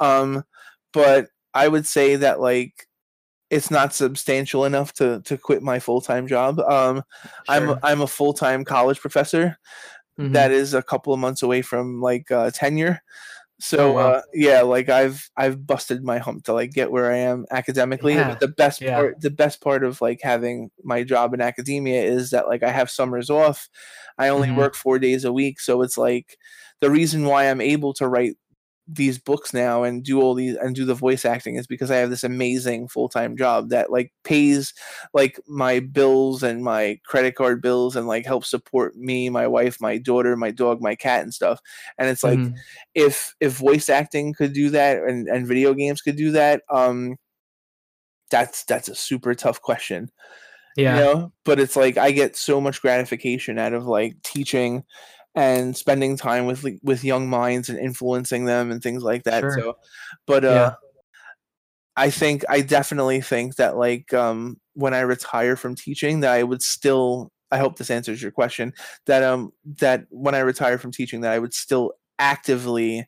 Um, 0.00 0.44
but 0.92 1.28
I 1.54 1.68
would 1.68 1.86
say 1.86 2.16
that 2.16 2.40
like 2.40 2.86
it's 3.50 3.70
not 3.70 3.94
substantial 3.94 4.64
enough 4.64 4.92
to 4.94 5.20
to 5.22 5.36
quit 5.38 5.62
my 5.62 5.78
full 5.80 6.00
time 6.00 6.26
job. 6.26 6.60
Um, 6.60 7.02
I'm 7.48 7.76
I'm 7.82 8.00
a 8.00 8.06
full 8.06 8.32
time 8.34 8.64
college 8.64 9.00
professor 9.00 9.58
Mhm. 10.20 10.30
that 10.32 10.52
is 10.52 10.74
a 10.74 10.82
couple 10.82 11.12
of 11.14 11.20
months 11.20 11.42
away 11.42 11.62
from 11.62 12.00
like 12.00 12.30
uh, 12.30 12.50
tenure. 12.52 13.00
So 13.60 13.78
Oh, 13.78 13.92
wow. 13.94 14.16
uh, 14.16 14.22
yeah, 14.34 14.62
like 14.62 14.88
I've 14.88 15.30
I've 15.36 15.66
busted 15.66 16.02
my 16.04 16.18
hump 16.18 16.44
to 16.44 16.54
like 16.54 16.72
get 16.72 16.90
where 16.90 17.12
I 17.12 17.18
am 17.18 17.44
academically. 17.50 18.16
Yeah, 18.16 18.24
But 18.24 18.40
the 18.40 18.48
best 18.48 18.80
yeah. 18.80 18.90
part, 18.94 19.20
the 19.20 19.30
best 19.30 19.60
part 19.60 19.84
of 19.84 20.00
like 20.00 20.20
having 20.22 20.70
my 20.84 21.02
job 21.04 21.34
in 21.34 21.40
academia 21.42 22.02
is 22.02 22.30
that 22.30 22.48
like 22.48 22.62
I 22.62 22.70
have 22.70 22.90
summers 22.90 23.28
off. 23.30 23.68
I 24.18 24.28
only 24.28 24.50
Mhm. 24.50 24.56
work 24.56 24.74
four 24.74 24.98
days 24.98 25.24
a 25.24 25.32
week, 25.32 25.60
so 25.60 25.82
it's 25.82 25.98
like 25.98 26.38
the 26.80 26.90
reason 26.90 27.24
why 27.26 27.44
I'm 27.50 27.60
able 27.60 27.92
to 27.94 28.08
write 28.08 28.36
these 28.92 29.18
books 29.18 29.54
now 29.54 29.82
and 29.84 30.02
do 30.04 30.20
all 30.20 30.34
these 30.34 30.56
and 30.56 30.74
do 30.74 30.84
the 30.84 30.94
voice 30.94 31.24
acting 31.24 31.56
is 31.56 31.66
because 31.66 31.90
I 31.90 31.96
have 31.96 32.10
this 32.10 32.24
amazing 32.24 32.88
full 32.88 33.08
time 33.08 33.36
job 33.36 33.68
that 33.70 33.90
like 33.92 34.12
pays 34.24 34.74
like 35.14 35.38
my 35.46 35.80
bills 35.80 36.42
and 36.42 36.64
my 36.64 36.98
credit 37.04 37.34
card 37.36 37.62
bills 37.62 37.96
and 37.96 38.06
like 38.06 38.26
helps 38.26 38.50
support 38.50 38.96
me, 38.96 39.30
my 39.30 39.46
wife, 39.46 39.80
my 39.80 39.98
daughter, 39.98 40.36
my 40.36 40.50
dog, 40.50 40.80
my 40.82 40.94
cat 40.96 41.22
and 41.22 41.32
stuff. 41.34 41.60
And 41.98 42.08
it's 42.08 42.24
like 42.24 42.40
Mhm. 42.40 42.54
if 42.94 43.34
if 43.40 43.52
voice 43.54 43.88
acting 43.88 44.32
could 44.34 44.52
do 44.52 44.70
that 44.70 44.98
and, 44.98 45.28
and 45.28 45.46
video 45.46 45.74
games 45.74 46.00
could 46.02 46.16
do 46.16 46.32
that, 46.32 46.62
um 46.70 47.16
that's 48.30 48.64
that's 48.64 48.88
a 48.88 48.94
super 48.94 49.34
tough 49.34 49.60
question. 49.60 50.10
yeah. 50.76 50.96
You 50.96 51.02
know? 51.02 51.32
But 51.44 51.60
it's 51.60 51.76
like 51.76 51.98
I 51.98 52.12
get 52.12 52.36
so 52.36 52.60
much 52.60 52.82
gratification 52.82 53.58
out 53.58 53.74
of 53.74 53.86
like 53.86 54.22
teaching 54.24 54.84
and 55.34 55.76
spending 55.76 56.16
time 56.16 56.46
with 56.46 56.64
with 56.82 57.04
young 57.04 57.28
minds 57.28 57.68
and 57.68 57.78
influencing 57.78 58.44
them 58.46 58.70
and 58.70 58.82
things 58.82 59.02
like 59.02 59.24
that. 59.24 59.42
Sure. 59.42 59.50
So 59.58 59.74
but 60.26 60.44
uh 60.44 60.72
Yeah. 60.72 60.74
I 61.96 62.10
think 62.10 62.44
I 62.48 62.60
definitely 62.62 63.20
think 63.20 63.56
that 63.56 63.76
like 63.76 64.12
um 64.14 64.58
when 64.74 64.94
I 64.94 65.00
retire 65.00 65.56
from 65.56 65.74
teaching 65.74 66.20
that 66.20 66.32
I 66.32 66.42
would 66.42 66.62
still 66.62 67.30
I 67.50 67.58
hope 67.58 67.76
this 67.76 67.90
answers 67.90 68.22
your 68.22 68.30
question 68.30 68.72
that 69.06 69.22
um 69.22 69.52
that 69.80 70.06
when 70.10 70.34
I 70.34 70.40
retire 70.40 70.78
from 70.78 70.92
teaching 70.92 71.20
that 71.22 71.32
I 71.32 71.38
would 71.38 71.54
still 71.54 71.92
actively 72.18 73.06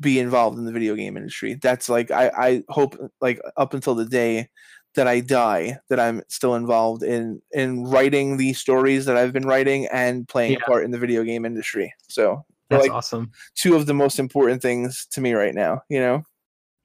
be 0.00 0.18
involved 0.18 0.58
in 0.58 0.64
the 0.64 0.72
video 0.72 0.94
game 0.96 1.16
industry. 1.16 1.54
That's 1.54 1.88
like 1.88 2.10
I 2.10 2.30
I 2.36 2.62
hope 2.68 2.96
like 3.20 3.40
up 3.56 3.74
until 3.74 3.94
the 3.94 4.06
day 4.06 4.48
that 4.96 5.06
I 5.08 5.20
die 5.20 5.78
that 5.88 5.98
I'm 6.00 6.22
still 6.28 6.54
involved 6.54 7.02
in 7.02 7.40
in 7.52 7.84
writing 7.84 8.36
the 8.36 8.52
stories 8.52 9.04
that 9.06 9.16
I've 9.16 9.32
been 9.32 9.46
writing 9.46 9.86
and 9.92 10.26
playing 10.28 10.52
Yeah. 10.52 10.58
a 10.62 10.66
part 10.66 10.84
in 10.84 10.90
the 10.90 10.98
video 10.98 11.22
game 11.24 11.44
industry. 11.44 11.92
So 12.08 12.44
That's 12.70 12.82
like 12.82 12.92
awesome. 12.92 13.30
two 13.54 13.74
of 13.76 13.86
the 13.86 13.94
most 13.94 14.18
important 14.18 14.62
things 14.62 15.06
to 15.12 15.20
me 15.20 15.32
right 15.34 15.54
now. 15.54 15.82
You 15.88 16.00
know. 16.00 16.22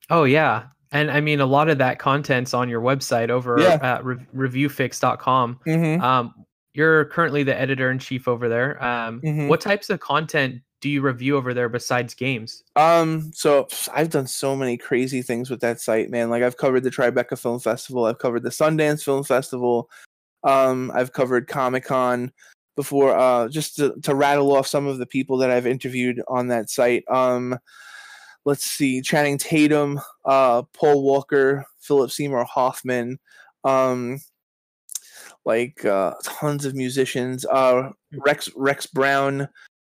Oh 0.09 0.23
yeah. 0.23 0.65
And 0.91 1.11
I 1.11 1.21
mean 1.21 1.39
a 1.39 1.45
lot 1.45 1.69
of 1.69 1.77
that 1.77 1.99
content's 1.99 2.53
on 2.53 2.67
your 2.69 2.81
website 2.81 3.29
over 3.29 3.59
Yeah. 3.59 3.77
at 3.81 4.03
re- 4.03 4.25
reviewfix.com. 4.35 5.59
Mm-hmm. 5.67 6.01
Um 6.03 6.33
you're 6.73 7.05
currently 7.05 7.43
the 7.43 7.59
editor 7.59 7.89
in 7.91 7.99
chief 7.99 8.27
over 8.27 8.47
there. 8.49 8.81
Um 8.83 9.21
Mhm. 9.21 9.47
what 9.49 9.61
types 9.61 9.89
of 9.89 9.99
content 9.99 10.61
do 10.81 10.89
you 10.89 11.01
review 11.01 11.35
over 11.37 11.53
there 11.53 11.69
besides 11.69 12.13
games? 12.13 12.63
Um, 12.75 13.31
so 13.33 13.67
I've 13.93 14.09
done 14.09 14.27
so 14.27 14.55
many 14.55 14.77
crazy 14.77 15.21
things 15.21 15.49
with 15.49 15.59
that 15.61 15.81
site, 15.81 16.09
man. 16.09 16.29
Like 16.29 16.43
I've 16.43 16.57
covered 16.57 16.83
the 16.83 16.91
Tribeca 16.91 17.37
Film 17.37 17.59
Festival, 17.59 18.05
I've 18.05 18.19
covered 18.19 18.43
the 18.43 18.49
Sundance 18.49 19.03
Film 19.03 19.23
Festival, 19.23 19.89
um, 20.43 20.91
I've 20.93 21.13
covered 21.13 21.47
Comic 21.47 21.85
Con 21.85 22.31
before. 22.75 23.17
Uh, 23.17 23.49
just 23.49 23.75
to, 23.75 23.93
to 24.03 24.15
rattle 24.15 24.55
off 24.55 24.67
some 24.67 24.87
of 24.87 24.99
the 24.99 25.05
people 25.05 25.37
that 25.37 25.51
I've 25.51 25.67
interviewed 25.67 26.21
on 26.27 26.47
that 26.47 26.69
site. 26.69 27.03
Um, 27.09 27.59
let's 28.45 28.63
see, 28.63 29.01
Channing 29.01 29.37
Tatum, 29.37 29.99
uh, 30.25 30.63
Paul 30.73 31.03
Walker, 31.03 31.65
Philip 31.79 32.11
Seymour 32.11 32.45
Hoffman, 32.45 33.19
um, 33.63 34.19
like 35.45 35.83
uh, 35.83 36.13
tons 36.23 36.65
of 36.65 36.75
musicians. 36.75 37.45
Uh, 37.45 37.89
Rex 38.13 38.49
Rex 38.55 38.85
Brown 38.87 39.49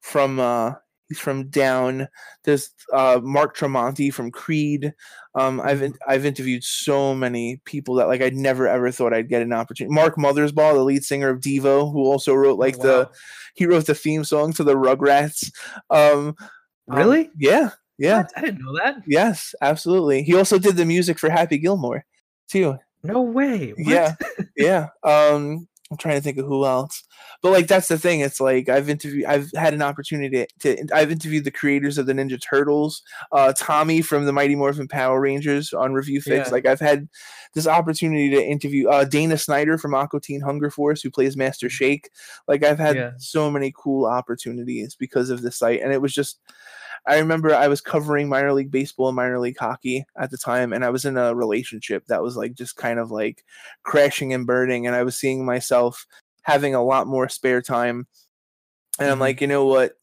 from 0.04 0.38
uh, 0.38 0.72
he's 1.08 1.18
from 1.18 1.48
Down. 1.48 2.06
There's 2.44 2.70
uh, 2.92 3.20
Mark 3.22 3.56
Tremonti 3.56 4.12
from 4.12 4.30
Creed. 4.30 4.92
Um, 5.34 5.60
I've 5.60 5.82
in, 5.82 5.94
I've 6.06 6.26
interviewed 6.26 6.62
so 6.62 7.14
many 7.14 7.60
people 7.64 7.94
that 7.96 8.06
like 8.08 8.20
I'd 8.20 8.34
never 8.36 8.68
ever 8.68 8.90
thought 8.90 9.14
I'd 9.14 9.28
get 9.30 9.42
an 9.42 9.52
opportunity. 9.52 9.94
Mark 9.94 10.16
Mothersbaugh, 10.16 10.74
the 10.74 10.84
lead 10.84 11.04
singer 11.04 11.30
of 11.30 11.40
Devo, 11.40 11.90
who 11.90 12.04
also 12.04 12.34
wrote 12.34 12.58
like 12.58 12.78
the 12.78 13.08
he 13.54 13.66
wrote 13.66 13.86
the 13.86 13.94
theme 13.94 14.24
song 14.24 14.52
to 14.54 14.64
the 14.64 14.74
Rugrats. 14.74 15.50
Um, 15.90 16.36
um, 16.90 16.98
Really? 16.98 17.30
yeah, 17.38 17.70
yeah, 17.98 18.18
What? 18.18 18.32
I 18.36 18.40
didn't 18.42 18.62
know 18.62 18.76
that. 18.76 18.96
yes, 19.06 19.54
absolutely. 19.62 20.22
He 20.22 20.34
also 20.36 20.58
did 20.58 20.76
the 20.76 20.84
music 20.84 21.18
for 21.18 21.30
Happy 21.30 21.56
Gilmore, 21.56 22.04
too. 22.48 22.76
No 23.02 23.22
way. 23.22 23.70
What? 23.70 23.78
Yeah, 23.86 24.14
yeah. 24.56 24.88
Um, 25.02 25.66
I'm 25.90 25.98
trying 25.98 26.16
to 26.16 26.22
think 26.22 26.38
of 26.38 26.46
who 26.46 26.64
else, 26.64 27.04
but 27.42 27.52
like 27.52 27.66
that's 27.66 27.88
the 27.88 27.98
thing. 27.98 28.20
It's 28.20 28.40
like 28.40 28.70
I've 28.70 28.88
interviewed, 28.88 29.26
I've 29.26 29.50
had 29.54 29.74
an 29.74 29.82
opportunity 29.82 30.46
to, 30.60 30.76
to 30.76 30.94
I've 30.94 31.12
interviewed 31.12 31.44
the 31.44 31.50
creators 31.50 31.98
of 31.98 32.06
the 32.06 32.14
Ninja 32.14 32.40
Turtles, 32.40 33.02
uh, 33.32 33.52
Tommy 33.56 34.00
from 34.00 34.24
the 34.24 34.32
Mighty 34.32 34.56
Morphin 34.56 34.88
Power 34.88 35.20
Rangers 35.20 35.74
on 35.74 35.92
Review 35.92 36.22
Fix. 36.22 36.48
Yeah. 36.48 36.52
Like 36.52 36.64
I've 36.66 36.80
had 36.80 37.06
this 37.52 37.66
opportunity 37.66 38.30
to 38.30 38.42
interview 38.42 38.88
uh, 38.88 39.04
Dana 39.04 39.36
Snyder 39.36 39.76
from 39.76 39.94
Aqua 39.94 40.20
Teen 40.22 40.40
Hunger 40.40 40.70
Force, 40.70 41.02
who 41.02 41.10
plays 41.10 41.36
Master 41.36 41.68
Shake. 41.68 42.08
Like 42.48 42.64
I've 42.64 42.78
had 42.78 42.96
Yeah. 42.96 43.10
so 43.18 43.50
many 43.50 43.72
cool 43.76 44.06
opportunities 44.06 44.96
because 44.98 45.28
of 45.28 45.42
the 45.42 45.52
site, 45.52 45.82
and 45.82 45.92
it 45.92 46.00
was 46.00 46.14
just. 46.14 46.40
I 47.06 47.18
remember 47.18 47.54
I 47.54 47.68
was 47.68 47.80
covering 47.80 48.28
minor 48.28 48.52
league 48.52 48.70
baseball 48.70 49.08
and 49.08 49.16
minor 49.16 49.38
league 49.40 49.58
hockey 49.58 50.04
at 50.18 50.30
the 50.30 50.38
time, 50.38 50.72
and 50.72 50.84
I 50.84 50.90
was 50.90 51.04
in 51.04 51.16
a 51.18 51.34
relationship 51.34 52.06
that 52.06 52.22
was 52.22 52.36
like 52.36 52.54
just 52.54 52.76
kind 52.76 52.98
of 52.98 53.10
like 53.10 53.44
crashing 53.84 54.32
and 54.34 54.46
burning, 54.46 54.86
and 54.86 54.96
I 54.96 55.02
was 55.04 55.16
seeing 55.16 55.44
myself 55.44 56.06
having 56.42 56.74
a 56.74 56.82
lot 56.84 57.06
more 57.06 57.28
spare 57.28 57.62
time. 57.62 58.06
And 59.00 59.10
I'm 59.10 59.18
Mhm. 59.18 59.20
like, 59.20 59.40
you 59.40 59.46
know 59.48 59.66
what? 59.66 59.94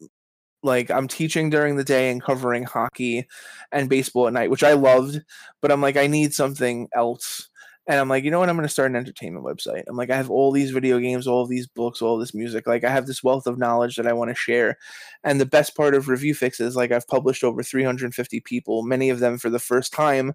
Like, 0.63 0.91
I'm 0.91 1.07
teaching 1.09 1.51
during 1.51 1.77
the 1.77 1.85
day 1.85 2.11
and 2.11 2.23
covering 2.23 2.65
hockey 2.65 3.27
and 3.73 3.89
baseball 3.89 4.27
at 4.27 4.33
night, 4.33 4.51
which 4.51 4.63
I 4.63 4.73
loved, 4.73 5.21
but 5.61 5.71
I'm 5.71 5.81
like, 5.81 5.97
I 5.97 6.07
need 6.07 6.33
something 6.35 6.89
else. 6.95 7.50
And 7.91 7.99
I'm 7.99 8.07
like, 8.07 8.23
you 8.23 8.31
know 8.31 8.39
what? 8.39 8.47
I'm 8.47 8.55
going 8.55 8.65
to 8.65 8.71
start 8.71 8.89
an 8.89 8.95
entertainment 8.95 9.45
website. 9.45 9.83
I'm 9.85 9.97
like, 9.97 10.09
I 10.09 10.15
have 10.15 10.31
all 10.31 10.53
these 10.53 10.71
video 10.71 10.97
games, 10.97 11.27
all 11.27 11.45
these 11.45 11.67
books, 11.67 12.01
all 12.01 12.17
this 12.17 12.33
music. 12.33 12.65
Like, 12.65 12.85
I 12.85 12.89
have 12.89 13.05
this 13.05 13.21
wealth 13.21 13.47
of 13.47 13.57
knowledge 13.57 13.97
that 13.97 14.07
I 14.07 14.13
want 14.13 14.29
to 14.29 14.35
share. 14.35 14.77
And 15.25 15.41
the 15.41 15.45
best 15.45 15.75
part 15.75 15.93
of 15.93 16.07
Review 16.07 16.33
Fix 16.33 16.61
is 16.61 16.77
like, 16.77 16.93
I've 16.93 17.05
published 17.09 17.43
over 17.43 17.61
350 17.61 18.39
people, 18.39 18.83
many 18.83 19.09
of 19.09 19.19
them 19.19 19.37
for 19.37 19.49
the 19.49 19.59
first 19.59 19.91
time 19.91 20.31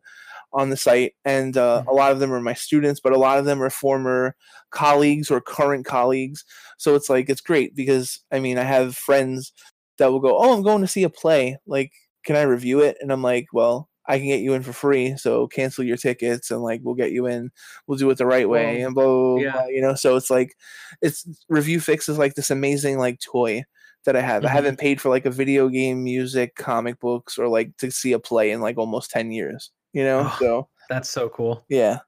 on 0.53 0.69
the 0.69 0.77
site. 0.77 1.15
And 1.25 1.57
uh, 1.57 1.83
a 1.89 1.95
lot 1.95 2.13
of 2.13 2.19
them 2.19 2.31
are 2.31 2.43
my 2.43 2.53
students, 2.53 3.01
but 3.01 3.15
a 3.15 3.19
lot 3.19 3.39
of 3.39 3.47
them 3.47 3.63
are 3.63 3.71
former 3.71 4.37
colleagues 4.69 5.31
or 5.31 5.41
current 5.41 5.87
colleagues. 5.87 6.45
So 6.77 6.95
it's 6.95 7.09
like, 7.09 7.31
it's 7.31 7.41
great 7.41 7.75
because 7.75 8.21
I 8.31 8.39
mean, 8.39 8.59
I 8.59 8.65
have 8.65 8.99
friends 8.99 9.55
that 9.97 10.13
will 10.13 10.21
go, 10.21 10.37
Oh, 10.37 10.55
I'm 10.55 10.63
going 10.63 10.83
to 10.83 10.87
see 10.87 11.05
a 11.05 11.09
play. 11.09 11.57
Like, 11.67 11.93
can 12.23 12.37
I 12.37 12.43
review 12.43 12.81
it? 12.81 12.99
And 13.01 13.11
I'm 13.11 13.23
like, 13.23 13.47
Well, 13.55 13.89
I 14.09 14.19
can 14.19 14.27
get 14.29 14.41
you 14.41 14.55
in 14.55 14.63
for 14.63 14.73
free. 14.73 15.17
So 15.17 15.47
cancel 15.49 15.85
your 15.85 15.97
tickets 15.97 16.51
and 16.51 16.63
like 16.63 16.81
we'll 16.85 16.95
get 16.95 17.13
you 17.13 17.27
in. 17.27 17.51
We'll 17.87 17.99
do 17.99 18.09
it 18.11 18.19
the 18.19 18.27
right 18.27 18.49
way 18.49 18.83
and 18.83 18.95
blah, 18.95 19.05
blah, 19.05 19.37
yeah. 19.37 19.53
blah, 19.53 19.67
you 19.67 19.81
know. 19.83 19.95
So 19.95 20.17
it's 20.17 20.31
like 20.31 20.55
it's 21.03 21.27
review 21.49 21.81
fix 21.81 22.09
is 22.09 22.19
like 22.19 22.35
this 22.35 22.51
amazing 22.51 22.99
like 22.99 23.21
toy 23.21 23.65
that 24.05 24.15
I 24.17 24.21
have. 24.21 24.43
Mhm. 24.45 24.47
I 24.47 24.51
haven't 24.51 24.79
paid 24.79 25.01
for 25.01 25.09
like 25.09 25.27
a 25.27 25.31
video 25.31 25.69
game, 25.69 26.05
music, 26.05 26.55
comic 26.55 27.01
books, 27.01 27.39
or 27.39 27.49
like 27.49 27.77
to 27.79 27.91
see 27.91 28.13
a 28.13 28.19
play 28.19 28.53
in 28.53 28.61
like 28.61 28.79
almost 28.79 29.11
ten 29.11 29.31
years. 29.33 29.71
You 29.93 30.05
know, 30.05 30.21
Oh. 30.31 30.37
so 30.39 30.69
That's 30.89 31.09
so 31.09 31.29
cool. 31.29 31.65
yeah. 31.69 31.99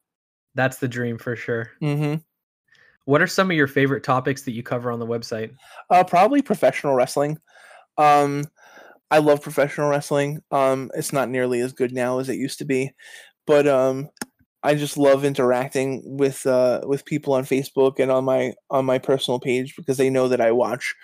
That's 0.55 0.79
the 0.79 0.89
dream 0.89 1.19
for 1.19 1.37
sure. 1.37 1.71
Mm-hmm. 1.83 2.17
What 3.05 3.23
are 3.23 3.27
some 3.27 3.51
of 3.51 3.57
your 3.57 3.67
favorite 3.69 4.03
topics 4.05 4.43
that 4.43 4.53
you 4.53 4.63
cover 4.63 4.91
on 4.91 4.99
the 4.99 5.07
website? 5.07 5.53
Uh, 5.89 6.05
probably 6.05 6.43
professional 6.43 6.95
wrestling. 6.95 7.39
Um, 7.97 8.45
I 9.11 9.19
love 9.19 9.41
professional 9.43 9.89
wrestling. 9.89 10.41
Um, 10.51 10.91
it's 10.95 11.13
not 11.13 11.31
nearly 11.31 11.61
as 11.61 11.73
good 11.73 11.93
now 11.93 12.19
as 12.19 12.29
it 12.29 12.37
used 12.37 12.59
to 12.59 12.65
be, 12.65 12.93
but 13.47 13.67
um, 13.67 14.11
I 14.63 14.75
just 14.75 14.99
love 14.99 15.25
interacting 15.25 16.03
with 16.05 16.45
uh 16.47 16.81
with 16.85 17.05
people 17.05 17.33
on 17.35 17.45
Facebook 17.45 17.99
and 17.99 18.11
on 18.11 18.25
my 18.25 18.53
on 18.71 18.85
my 18.85 18.99
personal 18.99 19.41
page 19.41 19.75
because 19.77 19.97
they 19.97 20.11
know 20.11 20.29
that 20.29 20.41
I 20.41 20.51
watch 20.53 20.95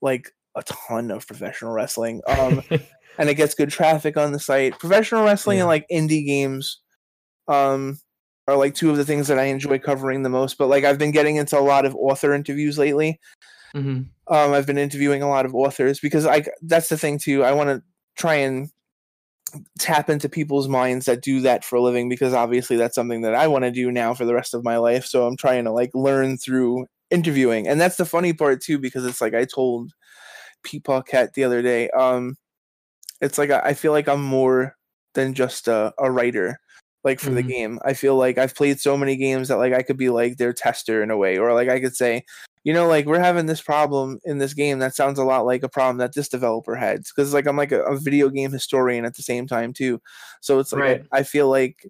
like 0.00 0.30
a 0.56 0.62
ton 0.62 1.10
of 1.10 1.26
professional 1.26 1.72
wrestling. 1.72 2.22
Um, 2.26 2.62
and 3.18 3.28
it 3.28 3.34
gets 3.34 3.54
good 3.54 3.70
traffic 3.70 4.16
on 4.16 4.32
the 4.32 4.40
site. 4.40 4.78
Professional 4.78 5.24
wrestling 5.24 5.58
Yeah. 5.58 5.64
and 5.64 5.68
like 5.68 5.86
indie 5.92 6.24
games 6.24 6.80
um 7.48 7.98
are 8.48 8.56
like 8.56 8.74
two 8.74 8.90
of 8.90 8.96
the 8.96 9.04
things 9.04 9.28
that 9.28 9.38
I 9.38 9.44
enjoy 9.44 9.78
covering 9.78 10.22
the 10.22 10.28
most. 10.28 10.56
But 10.56 10.68
like 10.68 10.84
I've 10.84 10.98
been 10.98 11.12
getting 11.12 11.36
into 11.36 11.58
a 11.58 11.60
lot 11.60 11.84
of 11.84 11.94
author 11.94 12.32
interviews 12.32 12.78
lately. 12.78 13.20
Mhm. 13.74 14.10
Um 14.28 14.52
I've 14.52 14.66
been 14.66 14.78
interviewing 14.78 15.22
a 15.22 15.28
lot 15.28 15.46
of 15.46 15.54
authors 15.54 16.00
because 16.00 16.26
I 16.26 16.44
that's 16.62 16.88
the 16.88 16.96
thing 16.98 17.18
too. 17.18 17.44
I 17.44 17.52
want 17.52 17.70
to 17.70 17.82
try 18.16 18.34
and 18.36 18.70
tap 19.78 20.08
into 20.08 20.28
people's 20.28 20.68
minds 20.68 21.06
that 21.06 21.22
do 21.22 21.40
that 21.40 21.64
for 21.64 21.76
a 21.76 21.82
living 21.82 22.08
because 22.08 22.32
obviously 22.34 22.76
that's 22.76 22.94
something 22.94 23.22
that 23.22 23.34
I 23.34 23.46
want 23.48 23.64
to 23.64 23.70
do 23.70 23.90
now 23.90 24.14
for 24.14 24.24
the 24.24 24.34
rest 24.34 24.54
of 24.54 24.64
my 24.64 24.76
life. 24.76 25.04
So 25.06 25.26
I'm 25.26 25.36
trying 25.36 25.64
to 25.64 25.72
like 25.72 25.90
learn 25.94 26.36
through 26.38 26.86
interviewing. 27.10 27.66
And 27.66 27.80
that's 27.80 27.96
the 27.96 28.04
funny 28.04 28.32
part 28.32 28.60
too 28.62 28.78
because 28.78 29.04
it's 29.04 29.20
like 29.20 29.34
I 29.34 29.44
told 29.44 29.90
Pete 30.64 30.84
Paquette 30.84 31.34
the 31.34 31.44
other 31.44 31.62
day 31.62 31.90
um 31.90 32.36
it's 33.20 33.38
like 33.38 33.50
I, 33.50 33.60
I 33.60 33.74
feel 33.74 33.92
like 33.92 34.08
I'm 34.08 34.22
more 34.24 34.76
than 35.14 35.34
just 35.34 35.68
a, 35.68 35.92
a 35.98 36.10
writer 36.12 36.58
like 37.04 37.20
for 37.20 37.34
the 37.34 37.42
Mhm. 37.42 37.48
game. 37.48 37.78
I 37.84 37.94
feel 37.94 38.16
like 38.16 38.38
I've 38.38 38.54
played 38.56 38.80
so 38.80 38.96
many 38.96 39.16
games 39.16 39.48
that 39.48 39.58
like 39.58 39.72
I 39.74 39.82
could 39.82 39.96
be 39.98 40.10
like 40.10 40.36
their 40.38 40.52
tester 40.54 41.02
in 41.02 41.10
a 41.10 41.16
way 41.18 41.38
or 41.38 41.54
like 41.54 41.68
I 41.68 41.80
could 41.80 41.96
say 41.96 42.24
you 42.64 42.72
know 42.72 42.86
like 42.86 43.06
we're 43.06 43.18
having 43.18 43.46
this 43.46 43.60
problem 43.62 44.18
in 44.24 44.38
this 44.38 44.54
game 44.54 44.78
that 44.80 44.94
sounds 44.94 45.18
a 45.18 45.24
lot 45.24 45.46
like 45.46 45.62
a 45.62 45.68
problem 45.68 45.98
that 45.98 46.14
this 46.14 46.28
developer 46.28 46.74
had 46.76 46.98
because 47.04 47.32
like 47.34 47.46
i'm 47.46 47.56
like 47.56 47.72
a, 47.72 47.82
a 47.84 47.98
video 47.98 48.28
game 48.28 48.50
historian 48.52 49.04
at 49.04 49.14
the 49.16 49.22
same 49.22 49.46
time 49.46 49.72
too 49.72 50.00
so 50.40 50.58
it's 50.58 50.72
like 50.72 50.84
I- 50.84 50.86
Right. 50.92 51.02
I, 51.12 51.22
feel 51.22 51.48
like 51.48 51.86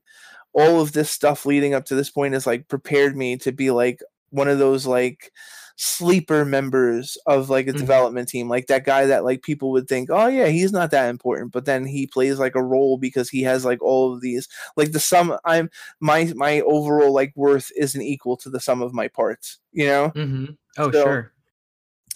all 0.52 0.80
of 0.80 0.92
this 0.92 1.10
stuff 1.10 1.46
leading 1.46 1.74
up 1.74 1.84
to 1.86 1.94
this 1.94 2.10
point 2.10 2.34
has 2.34 2.46
like 2.46 2.68
prepared 2.68 3.16
me 3.16 3.36
to 3.38 3.52
be 3.52 3.70
like 3.70 4.00
one 4.30 4.48
of 4.48 4.58
those 4.58 4.86
like 4.86 5.32
sleeper 5.76 6.44
members 6.44 7.16
of 7.26 7.48
like 7.48 7.66
a 7.66 7.72
Mhm. 7.72 7.78
development 7.78 8.28
team 8.28 8.48
like 8.48 8.66
that 8.66 8.84
guy 8.84 9.06
that 9.06 9.24
like 9.24 9.42
people 9.42 9.70
would 9.72 9.88
think 9.88 10.10
oh 10.10 10.26
yeah 10.26 10.46
he's 10.48 10.72
not 10.72 10.90
that 10.90 11.08
important 11.08 11.52
but 11.52 11.64
then 11.64 11.86
he 11.86 12.06
plays 12.06 12.38
like 12.38 12.54
a 12.54 12.62
role 12.62 12.98
because 12.98 13.30
he 13.30 13.42
has 13.42 13.64
like 13.64 13.82
all 13.82 14.12
of 14.14 14.20
these 14.20 14.46
like 14.76 14.92
the 14.92 15.00
sum 15.00 15.36
i'm 15.46 15.70
my 16.00 16.30
my 16.36 16.60
overall 16.62 17.12
like 17.14 17.32
worth 17.34 17.70
isn't 17.76 18.02
equal 18.02 18.36
to 18.36 18.50
the 18.50 18.60
sum 18.60 18.82
of 18.82 18.92
my 18.92 19.08
parts 19.08 19.58
you 19.72 19.86
know 19.86 20.14
Mhm. 20.14 20.56
Oh, 20.78 20.90
So- 20.90 21.02
sure. 21.04 21.32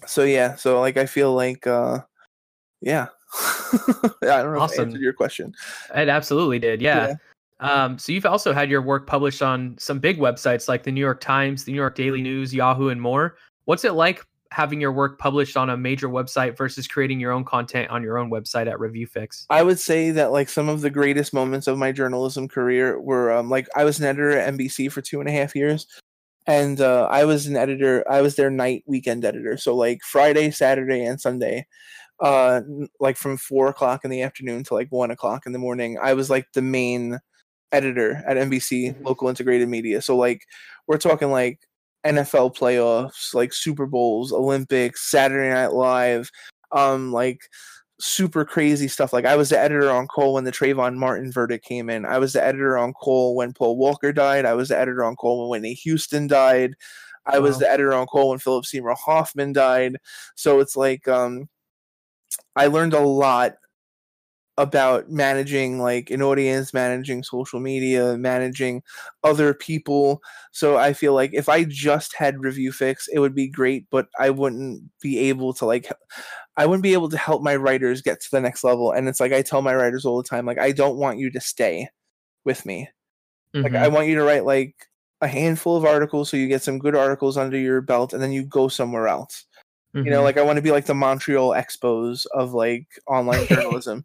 so 0.07 0.23
yeah 0.25 0.55
so 0.57 0.81
like 0.81 0.97
i 0.97 1.07
feel 1.07 1.33
like 1.35 1.67
uh 1.67 1.99
yeah 2.81 3.07
i 3.73 4.09
don't 4.21 4.23
know 4.23 4.55
if 4.55 4.61
I 4.61 4.65
Awesome. 4.65 4.85
answered 4.87 5.01
your 5.01 5.13
question 5.13 5.53
It 5.95 6.09
absolutely 6.09 6.59
did. 6.59 6.81
Yeah. 6.83 7.15
Um, 7.61 7.99
so 7.99 8.13
you've 8.13 8.27
also 8.27 8.53
had 8.53 8.69
your 8.69 8.83
work 8.83 9.07
published 9.07 9.41
on 9.41 9.77
some 9.79 9.99
big 9.99 10.19
websites 10.19 10.69
like 10.69 10.83
the 10.83 10.93
New 10.93 11.01
York 11.01 11.21
Times, 11.21 11.65
the 11.65 11.73
New 11.73 11.77
York 11.79 11.95
Daily 11.95 12.21
News, 12.21 12.53
Yahoo, 12.53 12.89
and 12.89 13.01
more. 13.01 13.37
What's 13.65 13.85
it 13.85 13.93
like 13.95 14.23
having 14.51 14.81
your 14.81 14.93
work 14.93 15.19
published 15.19 15.57
on 15.57 15.71
a 15.71 15.77
major 15.77 16.09
website 16.09 16.57
versus 16.59 16.87
creating 16.87 17.21
your 17.21 17.33
own 17.33 17.45
content 17.45 17.89
on 17.91 18.03
your 18.03 18.19
own 18.19 18.29
website 18.31 18.67
at 18.71 18.77
ReviewFix? 18.79 19.47
i 19.51 19.63
would 19.63 19.79
say 19.79 20.11
that 20.11 20.31
like 20.31 20.49
some 20.49 20.69
of 20.69 20.81
the 20.81 20.91
greatest 20.91 21.33
moments 21.33 21.67
of 21.67 21.79
my 21.79 21.91
journalism 21.91 22.47
career 22.49 23.01
were 23.01 23.33
um 23.33 23.49
like 23.51 23.67
i 23.75 23.83
was 23.83 23.99
an 23.99 24.05
editor 24.05 24.31
at 24.39 24.53
nbc 24.55 24.93
for 24.93 25.01
two 25.01 25.19
and 25.21 25.29
a 25.29 25.33
half 25.33 25.57
years 25.57 25.87
and 26.47 26.81
uh, 26.81 27.07
i 27.11 27.25
was 27.25 27.47
an 27.47 27.57
editor 27.57 28.05
i 28.11 28.21
was 28.21 28.37
their 28.37 28.51
night 28.51 28.83
weekend 28.87 29.25
editor 29.25 29.57
so 29.57 29.75
like 29.75 30.01
friday 30.03 30.51
saturday 30.51 31.05
and 31.05 31.21
sunday 31.21 31.67
uh 32.21 32.61
like 33.01 33.17
from 33.17 33.37
four 33.37 33.69
o'clock 33.69 34.05
in 34.05 34.11
the 34.11 34.23
afternoon 34.23 34.63
to 34.63 34.75
like 34.75 34.89
one 34.91 35.11
o'clock 35.11 35.47
in 35.47 35.53
the 35.53 35.59
morning 35.59 35.99
i 36.03 36.13
was 36.15 36.31
like 36.31 36.47
the 36.55 36.63
main 36.63 37.19
editor 37.73 38.23
at 38.27 38.37
nbc 38.37 38.95
Mhm. 38.95 39.05
local 39.05 39.29
integrated 39.29 39.69
media 39.69 40.01
so 40.01 40.17
like 40.17 40.43
we're 40.87 40.99
talking 40.99 41.31
like 41.31 41.59
nfl 42.07 42.55
playoffs 42.55 43.35
like 43.35 43.53
super 43.53 43.87
bowls 43.87 44.33
olympics 44.33 45.11
saturday 45.11 45.51
night 45.53 45.73
live 45.73 46.31
um 46.73 47.13
like 47.13 47.41
super 48.05 48.45
crazy 48.45 48.87
stuff. 48.87 49.13
Like 49.15 49.25
I 49.25 49.35
was 49.35 49.49
the 49.49 49.59
editor 49.59 49.91
on 49.91 50.07
Cole 50.07 50.35
when 50.35 50.45
the 50.45 50.53
Trayvon 50.53 50.97
Martin 50.97 51.33
verdict 51.33 51.65
came 51.65 51.89
in. 51.89 52.05
I 52.05 52.19
was 52.19 52.35
the 52.35 52.45
editor 52.45 52.77
on 52.77 52.93
Cole 52.93 53.35
when 53.35 53.55
Paul 53.55 53.79
Walker 53.79 54.13
died. 54.13 54.45
I 54.45 54.53
was 54.53 54.69
the 54.69 54.79
editor 54.79 55.03
on 55.05 55.17
Cole 55.17 55.41
when 55.41 55.63
Whitney 55.63 55.75
Houston 55.75 56.27
died. 56.27 56.75
I 57.27 57.39
was 57.39 57.59
the 57.59 57.71
editor 57.71 57.95
on 57.95 58.07
Cole 58.07 58.31
when 58.31 58.39
Philip 58.39 58.67
Seymour 58.67 58.95
Hoffman 58.95 59.55
died. 59.55 59.97
So 60.35 60.61
it's 60.61 60.77
like 60.77 61.09
um 61.09 61.49
I 62.55 62.67
learned 62.67 62.93
a 62.93 63.01
lot 63.01 63.55
about 64.57 65.11
managing 65.11 65.81
like 65.81 66.11
an 66.11 66.23
audience, 66.23 66.73
managing 66.73 67.25
social 67.25 67.61
media, 67.61 68.17
managing 68.17 68.83
other 69.25 69.53
people. 69.55 70.23
So 70.53 70.77
I 70.77 70.93
feel 70.93 71.15
like 71.15 71.33
if 71.35 71.49
I 71.49 71.65
just 71.65 72.15
had 72.17 72.43
review 72.45 72.71
fix, 72.73 73.09
it 73.09 73.19
would 73.19 73.35
be 73.35 73.49
great, 73.49 73.87
but 73.91 74.09
I 74.19 74.31
wouldn't 74.31 74.83
be 75.01 75.19
able 75.29 75.55
to 75.55 75.67
like 75.67 75.91
I 76.57 76.67
wouldn't 76.67 76.83
be 76.83 76.93
able 76.95 77.09
to 77.11 77.19
help 77.19 77.43
my 77.43 77.57
writers 77.57 78.03
get 78.03 78.21
to 78.21 78.29
the 78.31 78.41
next 78.41 78.65
level. 78.65 78.93
And 78.93 79.09
it's 79.09 79.21
like 79.21 79.33
I 79.33 79.43
tell 79.43 79.63
my 79.63 79.75
writers 79.75 80.05
all 80.05 80.17
the 80.19 80.29
time, 80.29 80.47
like 80.47 80.59
I 80.59 80.73
don't 80.73 80.99
want 80.99 81.19
you 81.19 81.31
to 81.33 81.41
stay 81.41 81.89
with 82.45 82.67
me. 82.67 82.89
Like 83.63 83.75
Mhm. 83.75 83.85
I 83.85 83.89
want 83.89 84.09
you 84.09 84.15
to 84.17 84.25
write 84.25 84.45
like 84.45 84.75
a 85.21 85.29
handful 85.29 85.77
of 85.77 85.85
articles 85.85 86.31
so 86.31 86.37
you 86.37 86.49
get 86.49 86.63
some 86.63 86.79
good 86.79 86.95
articles 86.97 87.37
under 87.37 87.59
your 87.59 87.81
belt 87.81 88.13
and 88.13 88.23
then 88.23 88.33
you 88.33 88.45
go 88.45 88.69
somewhere 88.69 89.09
else. 89.09 89.47
You 89.95 90.05
know, 90.05 90.21
Mhm. 90.21 90.25
like 90.25 90.37
I 90.39 90.43
want 90.43 90.57
to 90.57 90.63
be 90.63 90.73
like 90.73 90.87
the 90.87 90.95
Montreal 90.95 91.51
Expos 91.51 92.27
of 92.35 92.53
like 92.53 92.87
online 93.07 93.47
journalism. 93.49 94.05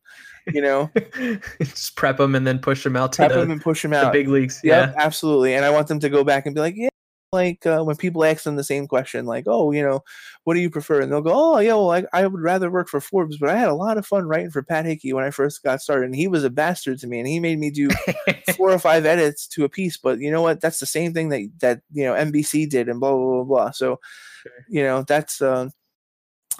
you 0.53 0.61
know, 0.61 0.89
just 1.59 1.95
prep 1.95 2.17
them 2.17 2.35
and 2.35 2.45
then 2.47 2.59
push 2.59 2.83
them 2.83 2.95
out 2.95 3.11
to 3.13 3.17
prep 3.17 3.31
the, 3.31 3.39
them 3.39 3.51
and 3.51 3.61
push 3.61 3.81
them 3.81 3.93
out 3.93 4.11
the 4.13 4.19
big 4.19 4.27
leagues. 4.27 4.59
Yep, 4.63 4.93
Yeah. 4.95 5.03
absolutely. 5.03 5.53
And 5.55 5.65
I 5.65 5.69
want 5.69 5.87
them 5.87 5.99
to 5.99 6.09
go 6.09 6.23
back 6.23 6.45
and 6.45 6.55
be 6.55 6.61
like, 6.61 6.75
yeah, 6.77 6.89
like 7.31 7.63
uh, 7.67 7.83
when 7.83 7.95
people 7.95 8.23
ask 8.25 8.43
them 8.43 8.55
the 8.55 8.63
same 8.63 8.87
question, 8.87 9.25
like, 9.27 9.43
oh, 9.45 9.71
you 9.71 9.83
know, 9.83 10.01
what 10.45 10.55
do 10.55 10.59
you 10.61 10.69
prefer? 10.71 11.01
And 11.01 11.11
they'll 11.11 11.21
go, 11.21 11.33
oh, 11.35 11.59
yeah, 11.59 11.73
well, 11.75 11.91
I, 11.91 12.03
I 12.13 12.25
would 12.25 12.41
rather 12.41 12.71
work 12.71 12.87
for 12.89 12.99
Forbes, 12.99 13.37
but 13.37 13.49
I 13.49 13.57
had 13.57 13.69
a 13.69 13.75
lot 13.75 13.99
of 13.99 14.07
fun 14.07 14.23
writing 14.27 14.49
for 14.49 14.63
Pat 14.63 14.85
Hickey 14.85 15.13
when 15.13 15.23
I 15.23 15.29
first 15.29 15.61
got 15.61 15.79
started. 15.81 16.05
And 16.05 16.15
he 16.15 16.27
was 16.27 16.43
a 16.43 16.49
bastard 16.49 16.97
to 16.99 17.07
me, 17.07 17.19
and 17.19 17.27
he 17.27 17.39
made 17.39 17.59
me 17.59 17.69
do 17.69 17.87
four 18.57 18.71
or 18.71 18.79
five 18.79 19.05
edits 19.05 19.47
to 19.49 19.63
a 19.63 19.69
piece. 19.69 19.97
But 19.97 20.17
you 20.19 20.31
know 20.31 20.41
what? 20.41 20.59
That's 20.61 20.79
the 20.79 20.87
same 20.87 21.13
thing 21.13 21.29
that 21.29 21.41
that 21.59 21.81
you 21.93 22.03
know 22.05 22.13
NBC 22.15 22.67
did, 22.67 22.89
and 22.89 22.99
blah 22.99 23.11
blah 23.11 23.35
blah 23.35 23.43
blah. 23.43 23.71
So, 23.71 23.99
Sure. 24.41 24.51
you 24.69 24.81
know, 24.81 25.03
that's. 25.03 25.39
Uh, 25.41 25.69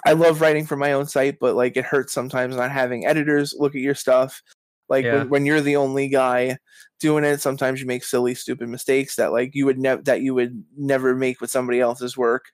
I 0.06 0.14
love 0.14 0.42
writing 0.42 0.66
for 0.66 0.76
my 0.78 0.94
own 0.94 1.06
site, 1.08 1.40
but 1.40 1.56
like 1.56 1.76
it 1.78 1.86
hurts 1.86 2.14
sometimes 2.14 2.56
not 2.56 2.72
having 2.72 3.06
editors 3.06 3.54
look 3.58 3.76
at 3.76 3.82
your 3.82 3.96
stuff. 3.96 4.42
Like 4.88 5.06
Yeah. 5.06 5.20
when, 5.20 5.30
when 5.30 5.46
you're 5.46 5.62
the 5.62 5.76
only 5.76 6.08
guy 6.08 6.58
doing 7.00 7.24
it, 7.24 7.42
sometimes 7.42 7.80
you 7.82 7.86
make 7.88 8.04
silly, 8.04 8.34
stupid 8.36 8.70
mistakes 8.70 9.16
that 9.18 9.32
like 9.32 9.54
you 9.56 9.66
would 9.66 9.78
never 9.80 10.02
that 10.04 10.22
you 10.22 10.34
would 10.34 10.64
never 10.78 11.16
make 11.16 11.42
with 11.42 11.52
somebody 11.52 11.80
else's 11.80 12.18
work, 12.18 12.46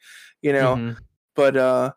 you 0.42 0.52
know. 0.54 0.76
Mhm. 0.76 0.98
But 1.36 1.58
uh, 1.58 1.92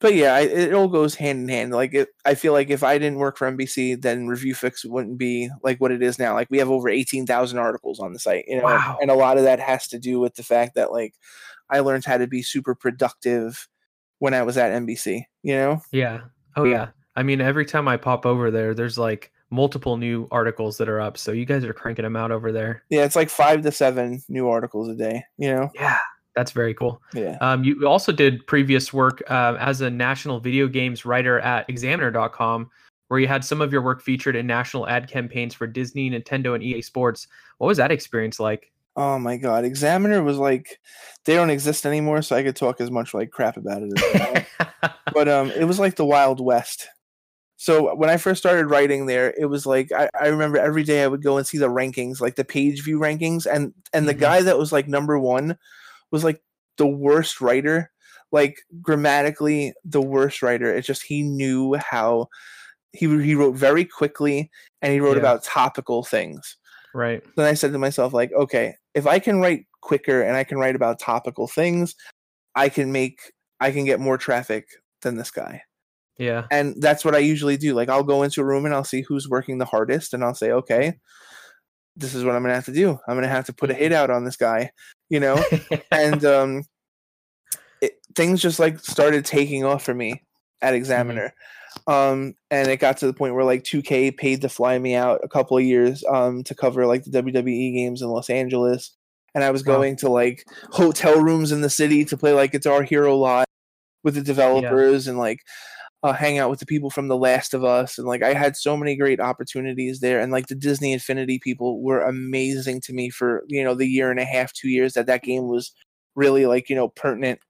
but 0.00 0.14
yeah, 0.14 0.34
I, 0.34 0.40
it 0.40 0.74
all 0.74 0.88
goes 0.88 1.14
hand 1.14 1.40
in 1.40 1.48
hand. 1.48 1.72
Like 1.72 1.94
it, 1.94 2.08
I 2.24 2.34
feel 2.34 2.52
like 2.52 2.68
if 2.70 2.82
I 2.82 2.98
didn't 2.98 3.18
work 3.18 3.38
for 3.38 3.50
NBC, 3.50 4.00
then 4.00 4.26
Review 4.28 4.54
Fix 4.54 4.84
wouldn't 4.84 5.18
be 5.18 5.48
like 5.62 5.80
what 5.80 5.90
it 5.92 6.02
is 6.02 6.18
now. 6.18 6.34
Like 6.34 6.48
we 6.50 6.58
have 6.58 6.70
over 6.70 6.88
eighteen 6.88 7.26
thousand 7.26 7.58
articles 7.58 7.98
on 8.00 8.12
the 8.12 8.18
site, 8.18 8.44
you 8.48 8.58
know, 8.58 8.64
Wow. 8.64 8.98
and 9.00 9.10
a 9.10 9.14
lot 9.14 9.38
of 9.38 9.44
that 9.44 9.60
has 9.60 9.88
to 9.88 9.98
do 9.98 10.20
with 10.20 10.34
the 10.34 10.42
fact 10.42 10.74
that 10.74 10.92
like 10.92 11.14
I 11.70 11.80
learned 11.80 12.04
how 12.04 12.18
to 12.18 12.26
be 12.26 12.42
super 12.42 12.74
productive 12.74 13.68
when 14.18 14.34
I 14.34 14.42
was 14.42 14.56
at 14.56 14.72
NBC. 14.72 15.22
You 15.42 15.54
know, 15.54 15.80
Yeah. 15.92 16.20
Oh 16.56 16.64
yeah. 16.64 16.88
I 17.16 17.22
mean, 17.22 17.40
every 17.40 17.64
time 17.64 17.88
I 17.88 17.96
pop 17.96 18.26
over 18.26 18.50
there, 18.50 18.74
there's 18.74 18.98
like 18.98 19.32
multiple 19.50 19.96
new 19.96 20.26
articles 20.30 20.76
that 20.78 20.88
are 20.88 21.00
up. 21.00 21.16
So 21.16 21.32
you 21.32 21.44
guys 21.44 21.64
are 21.64 21.72
cranking 21.72 22.02
them 22.02 22.16
out 22.16 22.30
over 22.32 22.50
there. 22.52 22.82
yeah, 22.90 23.04
it's 23.04 23.16
like 23.16 23.30
five 23.30 23.62
to 23.62 23.72
seven 23.72 24.22
new 24.28 24.48
articles 24.48 24.88
a 24.88 24.94
day. 24.94 25.22
You 25.38 25.54
know, 25.54 25.70
Yeah. 25.74 25.98
That's 26.34 26.52
very 26.52 26.74
cool. 26.74 27.00
yeah, 27.14 27.38
Um, 27.40 27.64
you 27.64 27.88
also 27.88 28.12
did 28.12 28.46
previous 28.46 28.92
work 28.92 29.22
uh, 29.30 29.56
as 29.58 29.80
a 29.80 29.88
national 29.88 30.38
video 30.38 30.68
games 30.68 31.06
writer 31.06 31.40
at 31.40 31.64
Examiner.com, 31.70 32.68
where 33.08 33.18
you 33.20 33.26
had 33.26 33.42
some 33.42 33.62
of 33.62 33.72
your 33.72 33.80
work 33.80 34.02
featured 34.02 34.36
in 34.36 34.46
national 34.46 34.86
ad 34.86 35.08
campaigns 35.08 35.54
for 35.54 35.66
Disney, 35.66 36.10
Nintendo, 36.10 36.54
and 36.54 36.62
EA 36.62 36.82
Sports. 36.82 37.26
What 37.56 37.68
was 37.68 37.78
that 37.78 37.90
experience 37.90 38.38
like? 38.38 38.70
Oh 38.96 39.18
my 39.18 39.36
god, 39.36 39.64
Examiner 39.64 40.22
was 40.22 40.38
like 40.38 40.78
they 41.24 41.34
don't 41.34 41.50
exist 41.50 41.84
anymore, 41.86 42.22
so 42.22 42.34
I 42.36 42.42
could 42.42 42.56
talk 42.56 42.80
as 42.80 42.90
much 42.90 43.12
like 43.14 43.30
crap 43.30 43.56
about 43.56 43.82
it 43.82 44.46
but 45.12 45.28
um 45.28 45.50
it 45.52 45.64
was 45.64 45.78
like 45.78 45.96
the 45.96 46.04
wild 46.04 46.40
west 46.40 46.88
so 47.56 47.94
when 47.94 48.10
i 48.10 48.16
first 48.16 48.40
started 48.42 48.66
writing 48.66 49.06
there 49.06 49.32
it 49.38 49.46
was 49.46 49.64
like 49.64 49.90
I, 49.92 50.10
I 50.20 50.26
remember 50.26 50.58
every 50.58 50.82
day 50.82 51.02
i 51.02 51.06
would 51.06 51.22
go 51.22 51.38
and 51.38 51.46
see 51.46 51.58
the 51.58 51.70
rankings 51.70 52.20
like 52.20 52.34
the 52.34 52.44
page 52.44 52.82
view 52.84 52.98
rankings 52.98 53.46
and 53.46 53.72
and 53.92 54.08
the 54.08 54.14
Mhm. 54.14 54.20
guy 54.20 54.42
that 54.42 54.58
was 54.58 54.72
like 54.72 54.88
number 54.88 55.18
one 55.18 55.56
was 56.10 56.22
like 56.24 56.42
the 56.76 56.86
worst 56.86 57.40
writer 57.40 57.90
like 58.32 58.58
grammatically 58.82 59.72
the 59.84 60.02
worst 60.02 60.42
writer 60.42 60.74
it's 60.74 60.86
just 60.86 61.02
he 61.04 61.22
knew 61.22 61.74
how 61.74 62.28
he, 62.92 63.06
he 63.22 63.34
wrote 63.34 63.54
very 63.54 63.84
quickly 63.84 64.50
and 64.82 64.92
he 64.92 65.00
wrote 65.00 65.16
Yeah. 65.16 65.22
about 65.22 65.44
topical 65.44 66.02
things 66.02 66.56
right. 66.96 67.22
then 67.36 67.46
I 67.46 67.54
said 67.54 67.72
to 67.72 67.78
myself, 67.78 68.12
like, 68.12 68.32
okay, 68.32 68.74
if 68.94 69.06
I 69.06 69.18
can 69.18 69.40
write 69.40 69.66
quicker 69.80 70.22
and 70.22 70.36
I 70.36 70.44
can 70.44 70.58
write 70.58 70.76
about 70.76 70.98
topical 70.98 71.46
things, 71.46 71.94
I 72.54 72.68
can 72.68 72.90
make 72.90 73.20
I 73.60 73.70
can 73.70 73.84
get 73.84 74.00
more 74.00 74.18
traffic 74.18 74.66
than 75.02 75.16
this 75.16 75.30
guy. 75.30 75.62
Yeah. 76.18 76.46
And 76.50 76.74
that's 76.80 77.04
what 77.04 77.14
I 77.14 77.18
usually 77.18 77.56
do. 77.56 77.74
Like 77.74 77.88
I'll 77.88 78.02
go 78.02 78.22
into 78.22 78.40
a 78.40 78.44
room 78.44 78.64
and 78.64 78.74
I'll 78.74 78.84
see 78.84 79.02
who's 79.02 79.28
working 79.28 79.58
the 79.58 79.64
hardest 79.64 80.14
and 80.14 80.24
I'll 80.24 80.34
say, 80.34 80.50
okay, 80.50 80.94
this 81.94 82.14
is 82.14 82.24
what 82.24 82.34
I'm 82.34 82.42
gonna 82.42 82.54
have 82.54 82.64
to 82.66 82.72
do. 82.72 82.98
I'm 83.06 83.16
gonna 83.16 83.28
have 83.28 83.46
to 83.46 83.52
put 83.52 83.70
a 83.70 83.74
hit 83.74 83.92
out 83.92 84.10
on 84.10 84.24
this 84.24 84.36
guy, 84.36 84.70
you 85.08 85.20
know? 85.20 85.42
and 85.90 86.24
um 86.24 86.62
it, 87.80 87.92
things 88.14 88.40
just 88.40 88.58
like 88.58 88.80
started 88.80 89.24
taking 89.24 89.64
off 89.64 89.84
for 89.84 89.94
me 89.94 90.22
at 90.62 90.74
Examiner. 90.74 91.34
Um, 91.86 92.34
and 92.50 92.68
it 92.68 92.78
got 92.80 92.96
to 92.98 93.06
the 93.06 93.12
point 93.14 93.34
where 93.34 93.44
like 93.44 93.62
2K 93.64 94.16
paid 94.16 94.42
to 94.42 94.48
fly 94.48 94.78
me 94.78 94.94
out 94.94 95.20
a 95.22 95.28
couple 95.28 95.56
of 95.56 95.64
years 95.64 96.02
um 96.12 96.42
to 96.44 96.54
cover 96.54 96.86
like 96.86 97.04
the 97.04 97.10
WWE 97.22 97.74
games 97.74 98.02
in 98.02 98.08
Los 98.08 98.30
Angeles. 98.30 98.94
And 99.34 99.44
I 99.44 99.50
was 99.50 99.64
Wow. 99.64 99.76
going 99.76 99.96
to 99.98 100.08
like 100.08 100.44
hotel 100.72 101.20
rooms 101.20 101.52
in 101.52 101.60
the 101.60 101.70
city 101.70 102.04
to 102.06 102.16
play 102.16 102.32
like 102.32 102.52
Guitar 102.52 102.82
Hero 102.82 103.16
Live 103.16 103.46
with 104.04 104.14
the 104.14 104.22
developers 104.22 105.06
and 105.08 105.18
like 105.18 105.40
uh, 106.02 106.12
hang 106.12 106.38
out 106.38 106.50
with 106.50 106.60
the 106.60 106.66
people 106.66 106.90
from 106.90 107.08
The 107.08 107.16
Last 107.16 107.54
of 107.54 107.64
Us. 107.64 107.98
And 107.98 108.06
like 108.06 108.22
I 108.22 108.34
had 108.34 108.56
so 108.56 108.76
many 108.76 108.96
great 108.96 109.20
opportunities 109.20 110.00
there. 110.00 110.20
And 110.20 110.32
like 110.32 110.46
the 110.48 110.54
Disney 110.54 110.92
Infinity 110.92 111.38
people 111.42 111.82
were 111.82 112.02
amazing 112.02 112.80
to 112.82 112.92
me 112.92 113.10
for, 113.10 113.44
you 113.48 113.64
know, 113.64 113.74
the 113.74 113.86
year 113.88 114.10
and 114.10 114.20
a 114.20 114.24
half, 114.24 114.52
two 114.52 114.68
years 114.68 114.94
that 114.94 115.06
that 115.06 115.22
game 115.22 115.48
was 115.48 115.72
really 116.14 116.46
like, 116.46 116.68
you 116.70 116.76
know, 116.76 116.88
pertinent 116.88 117.40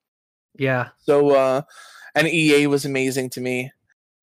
yeah. 0.59 0.89
so 0.99 1.31
uh 1.31 1.63
and 2.15 2.29
EA 2.29 2.67
was 2.67 2.85
amazing 2.87 3.31
to 3.31 3.41
me. 3.41 3.71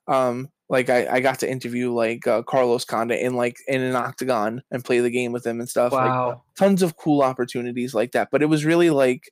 Um 0.08 0.50
like 0.70 0.90
I, 0.90 1.08
I 1.08 1.20
got 1.20 1.40
to 1.40 1.50
interview 1.52 1.94
like 1.94 2.26
uh, 2.26 2.42
Carlos 2.44 2.84
Condit 2.86 3.20
in 3.20 3.36
like 3.36 3.58
in 3.68 3.82
an 3.82 3.96
octagon 3.96 4.64
and 4.72 4.84
play 4.84 5.00
the 5.02 5.12
game 5.12 5.32
with 5.32 5.46
him 5.46 5.60
and 5.60 5.70
stuff. 5.70 5.92
Like 5.92 6.10
Wow. 6.10 6.44
tons 6.58 6.82
of 6.82 6.98
cool 6.98 7.22
opportunities 7.22 7.94
like 7.94 8.14
that. 8.14 8.30
But 8.32 8.42
it 8.42 8.48
was 8.48 8.66
really 8.66 8.90
like 8.90 9.30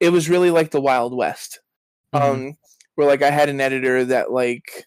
it 0.00 0.08
was 0.10 0.28
really 0.28 0.50
like 0.50 0.70
the 0.72 0.80
Wild 0.80 1.14
West. 1.16 1.60
Mhm. 2.14 2.20
Um 2.22 2.54
where 2.96 3.06
like 3.06 3.22
I 3.22 3.30
had 3.30 3.48
an 3.48 3.60
editor 3.60 4.04
that 4.06 4.32
like 4.32 4.86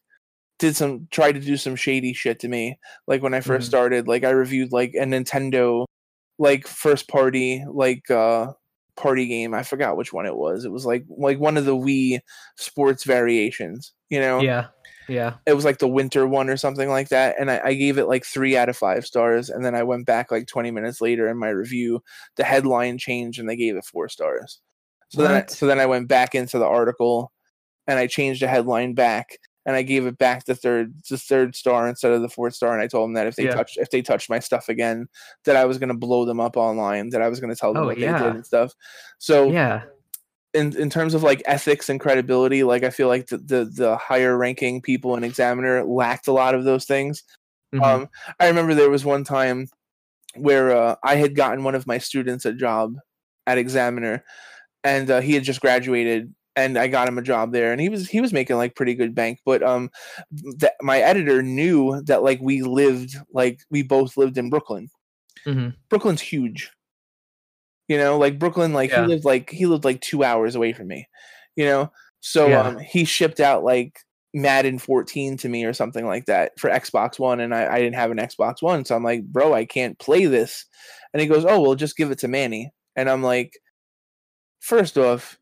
did 0.59 0.75
some 0.75 1.07
tried 1.11 1.33
to 1.33 1.39
do 1.39 1.55
some 1.57 1.75
shady 1.75 2.13
shit 2.13 2.39
to 2.39 2.47
me. 2.47 2.79
Like 3.05 3.21
when 3.21 3.33
I 3.35 3.39
1st 3.41 3.65
Mhm. 3.65 3.69
started, 3.69 4.07
like 4.07 4.23
I 4.23 4.31
reviewed 4.31 4.71
like 4.71 4.93
a 4.95 5.05
Nintendo 5.05 5.85
like 6.39 6.67
first 6.67 7.07
party 7.07 7.63
like 7.71 8.09
uh 8.11 8.53
party 8.95 9.27
game. 9.27 9.53
I 9.53 9.61
forgot 9.63 9.95
which 9.97 10.11
one 10.11 10.25
it 10.25 10.35
was. 10.35 10.65
It 10.65 10.71
was 10.71 10.85
like 10.85 11.05
like 11.09 11.39
one 11.39 11.55
of 11.57 11.65
the 11.65 11.75
Wii 11.75 12.19
sports 12.57 13.03
variations, 13.03 13.93
you 14.09 14.19
know? 14.19 14.39
yeah. 14.41 14.67
Yeah. 15.07 15.35
It 15.45 15.53
was 15.53 15.65
like 15.65 15.77
the 15.79 15.87
winter 15.87 16.27
one 16.27 16.49
or 16.49 16.57
something 16.57 16.89
like 16.89 17.09
that. 17.09 17.35
And 17.39 17.49
I, 17.49 17.61
I 17.63 17.73
gave 17.73 17.97
it 17.97 18.07
like 18.07 18.25
three 18.25 18.57
out 18.57 18.69
of 18.69 18.77
five 18.77 19.05
stars. 19.05 19.49
And 19.49 19.63
then 19.63 19.75
I 19.75 19.83
went 19.83 20.05
back 20.05 20.31
like 20.31 20.47
20 20.47 20.71
minutes 20.71 21.01
later 21.01 21.27
in 21.29 21.37
my 21.37 21.49
review, 21.49 22.03
the 22.35 22.43
headline 22.43 22.97
changed 22.97 23.39
and 23.39 23.47
they 23.49 23.55
gave 23.55 23.75
it 23.75 23.85
four 23.85 24.09
stars. 24.09 24.59
So 25.09 25.21
then 25.21 25.31
I, 25.31 25.45
so 25.47 25.65
then 25.67 25.79
I 25.79 25.85
went 25.85 26.07
back 26.09 26.35
into 26.35 26.59
the 26.59 26.65
article 26.67 27.31
and 27.87 27.97
I 27.97 28.07
changed 28.07 28.41
the 28.41 28.47
headline 28.49 28.93
back 28.93 29.37
and 29.65 29.75
I 29.75 29.81
gave 29.81 30.05
it 30.05 30.17
back 30.17 30.43
the 30.45 30.55
third 30.55 30.93
the 31.09 31.17
third 31.17 31.55
star 31.55 31.87
instead 31.87 32.11
of 32.11 32.21
the 32.21 32.27
fourth 32.29 32.55
star 32.55 32.73
and 32.73 32.81
I 32.81 32.87
told 32.87 33.05
them 33.07 33.13
that 33.13 33.27
if 33.27 33.35
they 33.37 33.45
Yeah. 33.45 33.55
touched 33.55 33.77
if 33.77 33.89
they 33.89 34.01
touched 34.01 34.29
my 34.29 34.39
stuff 34.39 34.67
again 34.67 35.07
that 35.45 35.55
I 35.55 35.63
was 35.65 35.77
going 35.77 35.89
to 35.89 35.95
blow 35.97 36.25
them 36.25 36.39
up 36.41 36.57
online 36.57 37.09
that 37.11 37.21
I 37.21 37.29
was 37.29 37.39
going 37.39 37.53
to 37.53 37.59
tell 37.59 37.73
them 37.73 37.83
Oh, 37.83 37.85
what 37.87 37.95
they 37.95 38.07
did 38.07 38.35
and 38.35 38.45
stuff. 38.45 38.73
So 39.17 39.49
Yeah. 39.51 39.83
In 40.57 40.75
in 40.77 40.89
terms 40.89 41.13
of 41.13 41.23
like 41.23 41.41
ethics 41.45 41.89
and 41.89 41.99
credibility, 41.99 42.63
like 42.63 42.83
I 42.83 42.89
feel 42.89 43.07
like 43.07 43.27
the 43.27 43.37
the, 43.37 43.65
the 43.65 43.97
higher 43.97 44.37
ranking 44.37 44.81
people 44.81 45.15
in 45.15 45.23
Examiner 45.23 45.83
lacked 45.83 46.27
a 46.27 46.33
lot 46.33 46.55
of 46.55 46.63
those 46.63 46.85
things. 46.85 47.23
Mhm. 47.73 47.83
Um, 47.83 48.09
I 48.39 48.47
remember 48.47 48.73
there 48.73 48.89
was 48.89 49.05
one 49.05 49.23
time 49.23 49.67
where 50.35 50.71
uh, 50.75 50.95
I 51.03 51.15
had 51.15 51.35
gotten 51.35 51.63
one 51.63 51.75
of 51.75 51.87
my 51.87 51.97
students 51.97 52.45
a 52.45 52.53
job 52.53 52.95
at 53.45 53.57
Examiner, 53.57 54.23
and 54.83 55.09
uh, 55.11 55.21
he 55.21 55.33
had 55.33 55.43
just 55.43 55.61
graduated, 55.61 56.33
and 56.55 56.77
I 56.77 56.87
got 56.87 57.07
him 57.07 57.17
a 57.17 57.21
job 57.23 57.51
there, 57.51 57.71
and 57.71 57.81
he 57.81 57.89
was 57.89 58.09
he 58.09 58.21
was 58.21 58.33
making 58.33 58.57
like 58.57 58.75
pretty 58.75 58.95
good 58.95 59.13
bank. 59.15 59.39
But 59.45 59.63
um, 59.63 59.89
that 60.59 60.73
my 60.81 60.99
editor 60.99 61.43
knew 61.43 62.01
that 62.03 62.23
like 62.23 62.39
we 62.41 62.61
lived 62.63 63.15
like 63.33 63.59
we 63.69 63.83
both 63.83 64.17
lived 64.17 64.37
in 64.37 64.49
Brooklyn. 64.49 64.89
Mhm. 65.45 65.75
Brooklyn's 65.89 66.21
huge. 66.21 66.71
You 67.87 67.97
know, 67.97 68.17
like 68.17 68.39
Brooklyn, 68.39 68.73
like 68.73 68.91
Yeah. 68.91 69.03
he 69.03 69.07
lived 69.07 69.25
like 69.25 69.49
he 69.49 69.65
lived 69.65 69.85
like 69.85 70.01
two 70.01 70.23
hours 70.23 70.55
away 70.55 70.73
from 70.73 70.87
me. 70.87 71.07
You 71.55 71.65
know, 71.65 71.91
so 72.19 72.49
Yeah. 72.49 72.61
um, 72.61 72.79
he 72.79 73.05
shipped 73.05 73.39
out 73.39 73.63
like 73.63 73.99
Madden 74.33 74.77
14 74.79 75.37
to 75.37 75.49
me 75.49 75.63
or 75.65 75.73
something 75.73 76.05
like 76.05 76.25
that 76.25 76.51
for 76.59 76.69
Xbox 76.69 77.17
One, 77.19 77.39
and 77.39 77.55
I, 77.55 77.73
I 77.75 77.79
didn't 77.79 77.95
have 77.95 78.11
an 78.11 78.17
Xbox 78.17 78.61
One, 78.61 78.85
so 78.85 78.95
I'm 78.95 79.03
like, 79.03 79.23
bro, 79.25 79.53
I 79.53 79.65
can't 79.65 79.97
play 79.99 80.25
this. 80.25 80.65
And 81.13 81.21
he 81.21 81.27
goes, 81.27 81.45
oh 81.45 81.61
well, 81.61 81.75
just 81.75 81.97
give 81.97 82.11
it 82.11 82.19
to 82.19 82.27
Manny, 82.27 82.71
and 82.95 83.09
I'm 83.09 83.23
like, 83.23 83.53
first 84.59 84.97
off, 84.97 85.37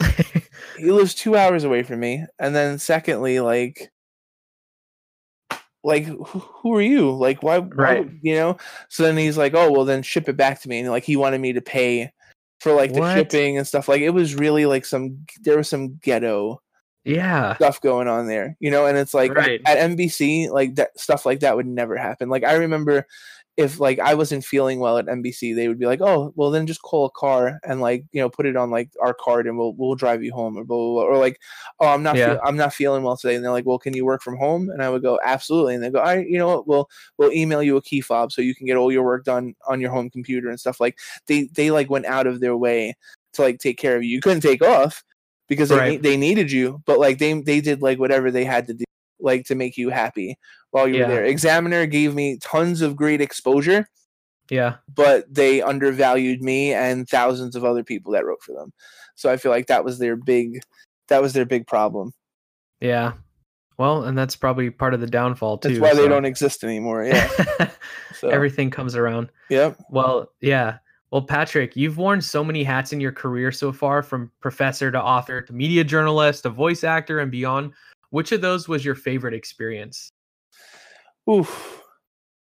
he 0.78 0.90
lives 0.90 1.14
two 1.14 1.36
hours 1.36 1.64
away 1.64 1.82
from 1.82 2.00
me, 2.00 2.24
and 2.38 2.54
then 2.54 2.78
secondly, 2.78 3.40
like, 3.40 3.90
like 5.82 6.04
who, 6.06 6.74
are 6.74 6.82
you? 6.82 7.10
Like, 7.12 7.42
why, 7.42 7.58
why 7.58 7.68
Right. 7.74 8.04
would- 8.04 8.18
you 8.22 8.34
know? 8.34 8.56
So 8.88 9.02
then 9.02 9.16
he's 9.16 9.38
like, 9.38 9.54
oh 9.54 9.70
well, 9.70 9.84
then 9.84 10.02
ship 10.02 10.28
it 10.28 10.36
back 10.36 10.60
to 10.62 10.68
me, 10.68 10.80
and 10.80 10.90
like 10.90 11.04
he 11.04 11.16
wanted 11.16 11.40
me 11.40 11.52
to 11.54 11.60
pay 11.62 12.12
for 12.60 12.72
like 12.72 12.92
the 12.92 13.00
What? 13.00 13.14
shipping 13.16 13.56
and 13.56 13.66
stuff. 13.66 13.88
Like 13.88 14.02
it 14.02 14.10
was 14.10 14.34
really 14.34 14.66
like 14.66 14.84
some 14.84 15.24
there 15.42 15.56
was 15.56 15.68
some 15.68 15.98
ghetto 16.02 16.60
yeah. 17.04 17.54
stuff 17.54 17.80
going 17.80 18.06
on 18.08 18.26
there, 18.26 18.56
you 18.60 18.70
know, 18.70 18.84
and 18.86 18.98
it's 18.98 19.14
like 19.14 19.34
Right. 19.34 19.60
at 19.64 19.78
NBC, 19.78 20.50
like 20.50 20.74
that 20.74 20.98
stuff 21.00 21.24
like 21.24 21.40
that 21.40 21.56
would 21.56 21.66
never 21.66 21.96
happen. 21.96 22.28
Like 22.28 22.44
I 22.44 22.54
remember 22.56 23.06
if 23.56 23.78
like 23.80 23.98
I 23.98 24.14
wasn't 24.14 24.44
feeling 24.44 24.78
well 24.80 24.96
at 24.96 25.06
NBC, 25.06 25.54
they 25.54 25.68
would 25.68 25.78
be 25.78 25.84
like, 25.86 26.00
"Oh, 26.00 26.32
well 26.36 26.50
then 26.50 26.66
just 26.66 26.80
call 26.82 27.04
a 27.06 27.10
car 27.10 27.58
and 27.64 27.80
like 27.80 28.04
you 28.12 28.20
know 28.20 28.30
put 28.30 28.46
it 28.46 28.56
on 28.56 28.70
like 28.70 28.90
our 29.02 29.12
card 29.12 29.46
and 29.46 29.58
we'll 29.58 29.74
we'll 29.74 29.94
drive 29.96 30.22
you 30.22 30.32
home," 30.32 30.56
or 30.56 30.64
blah, 30.64 30.76
blah, 30.76 30.92
blah. 30.94 31.02
or 31.02 31.18
like, 31.18 31.38
"Oh, 31.80 31.88
I'm 31.88 32.02
not 32.02 32.16
Yeah. 32.16 32.34
feel- 32.34 32.40
I'm 32.44 32.56
not 32.56 32.72
feeling 32.72 33.02
well 33.02 33.16
today," 33.16 33.34
and 33.34 33.44
they're 33.44 33.52
like, 33.52 33.66
"Well, 33.66 33.78
can 33.78 33.94
you 33.94 34.04
work 34.06 34.22
from 34.22 34.36
home?" 34.38 34.70
And 34.70 34.82
I 34.82 34.88
would 34.88 35.02
go, 35.02 35.18
"Absolutely," 35.24 35.74
and 35.74 35.84
they 35.84 35.90
go, 35.90 35.98
"All 35.98 36.06
right, 36.06 36.26
you 36.26 36.38
know 36.38 36.46
what? 36.48 36.66
We'll 36.68 36.88
we'll 37.18 37.32
email 37.32 37.62
you 37.62 37.76
a 37.76 37.82
key 37.82 38.00
fob 38.00 38.32
so 38.32 38.40
you 38.40 38.54
can 38.54 38.66
get 38.66 38.76
all 38.76 38.90
your 38.92 39.02
work 39.04 39.24
done 39.24 39.54
on 39.68 39.80
your 39.80 39.90
home 39.90 40.08
computer 40.10 40.48
and 40.48 40.58
stuff." 40.58 40.80
Like 40.80 40.98
they 41.26 41.48
they 41.54 41.70
like 41.70 41.90
went 41.90 42.06
out 42.06 42.26
of 42.26 42.40
their 42.40 42.56
way 42.56 42.94
to 43.34 43.42
like 43.42 43.58
take 43.58 43.78
care 43.78 43.96
of 43.96 44.02
you. 44.04 44.10
You 44.10 44.20
couldn't 44.22 44.40
take 44.42 44.62
off 44.62 45.04
because 45.48 45.68
they 45.68 45.76
Right. 45.76 45.88
ne- 46.02 46.08
they 46.10 46.16
needed 46.16 46.50
you, 46.50 46.80
but 46.86 46.98
like 46.98 47.18
they 47.18 47.34
they 47.42 47.60
did 47.60 47.82
like 47.82 47.98
whatever 47.98 48.30
they 48.30 48.44
had 48.44 48.66
to 48.68 48.74
do 48.74 48.84
like 49.22 49.44
to 49.44 49.54
make 49.54 49.76
you 49.76 49.90
happy 49.90 50.34
while 50.70 50.88
you 50.88 50.96
Yeah. 50.96 51.08
were 51.08 51.14
there. 51.14 51.24
Examiner 51.24 51.86
gave 51.86 52.14
me 52.14 52.38
tons 52.40 52.80
of 52.82 52.96
great 52.96 53.20
exposure, 53.20 53.88
Yeah. 54.48 54.76
but 54.94 55.32
they 55.32 55.62
undervalued 55.62 56.42
me 56.42 56.72
and 56.72 57.08
thousands 57.08 57.56
of 57.56 57.64
other 57.64 57.82
people 57.84 58.12
that 58.12 58.24
wrote 58.24 58.42
for 58.42 58.52
them. 58.52 58.72
So 59.16 59.30
I 59.30 59.36
feel 59.36 59.50
like 59.52 59.66
that 59.66 59.84
was 59.84 59.98
their 59.98 60.16
big 60.16 60.60
that 61.08 61.20
was 61.20 61.32
their 61.32 61.44
big 61.44 61.66
problem. 61.66 62.12
Yeah. 62.80 63.14
Well, 63.78 64.04
and 64.04 64.16
that's 64.16 64.36
probably 64.36 64.70
part 64.70 64.94
of 64.94 65.00
the 65.00 65.06
downfall 65.08 65.58
too. 65.58 65.70
That's 65.70 65.80
why 65.80 65.94
they 65.94 66.06
don't 66.06 66.24
exist 66.24 66.62
anymore. 66.64 67.04
Yeah. 67.04 67.28
So 68.14 68.28
Everything 68.28 68.68
comes 68.70 68.94
around. 68.96 69.30
yep. 69.48 69.78
Well, 69.88 70.30
yeah. 70.42 70.76
Well, 71.10 71.22
Patrick, 71.22 71.74
you've 71.74 71.96
worn 71.96 72.20
so 72.20 72.44
many 72.44 72.62
hats 72.62 72.92
in 72.92 73.00
your 73.00 73.12
career 73.12 73.50
so 73.50 73.72
far 73.72 74.02
from 74.02 74.30
professor 74.40 74.90
to 74.92 75.00
author 75.02 75.40
to 75.40 75.52
media 75.54 75.82
journalist 75.84 76.42
to 76.42 76.50
voice 76.50 76.84
actor 76.84 77.20
and 77.20 77.30
beyond. 77.30 77.72
Which 78.10 78.32
of 78.32 78.42
those 78.42 78.68
was 78.68 78.84
your 78.84 78.94
favorite 78.94 79.32
experience? 79.32 80.12
Oof. 81.28 81.82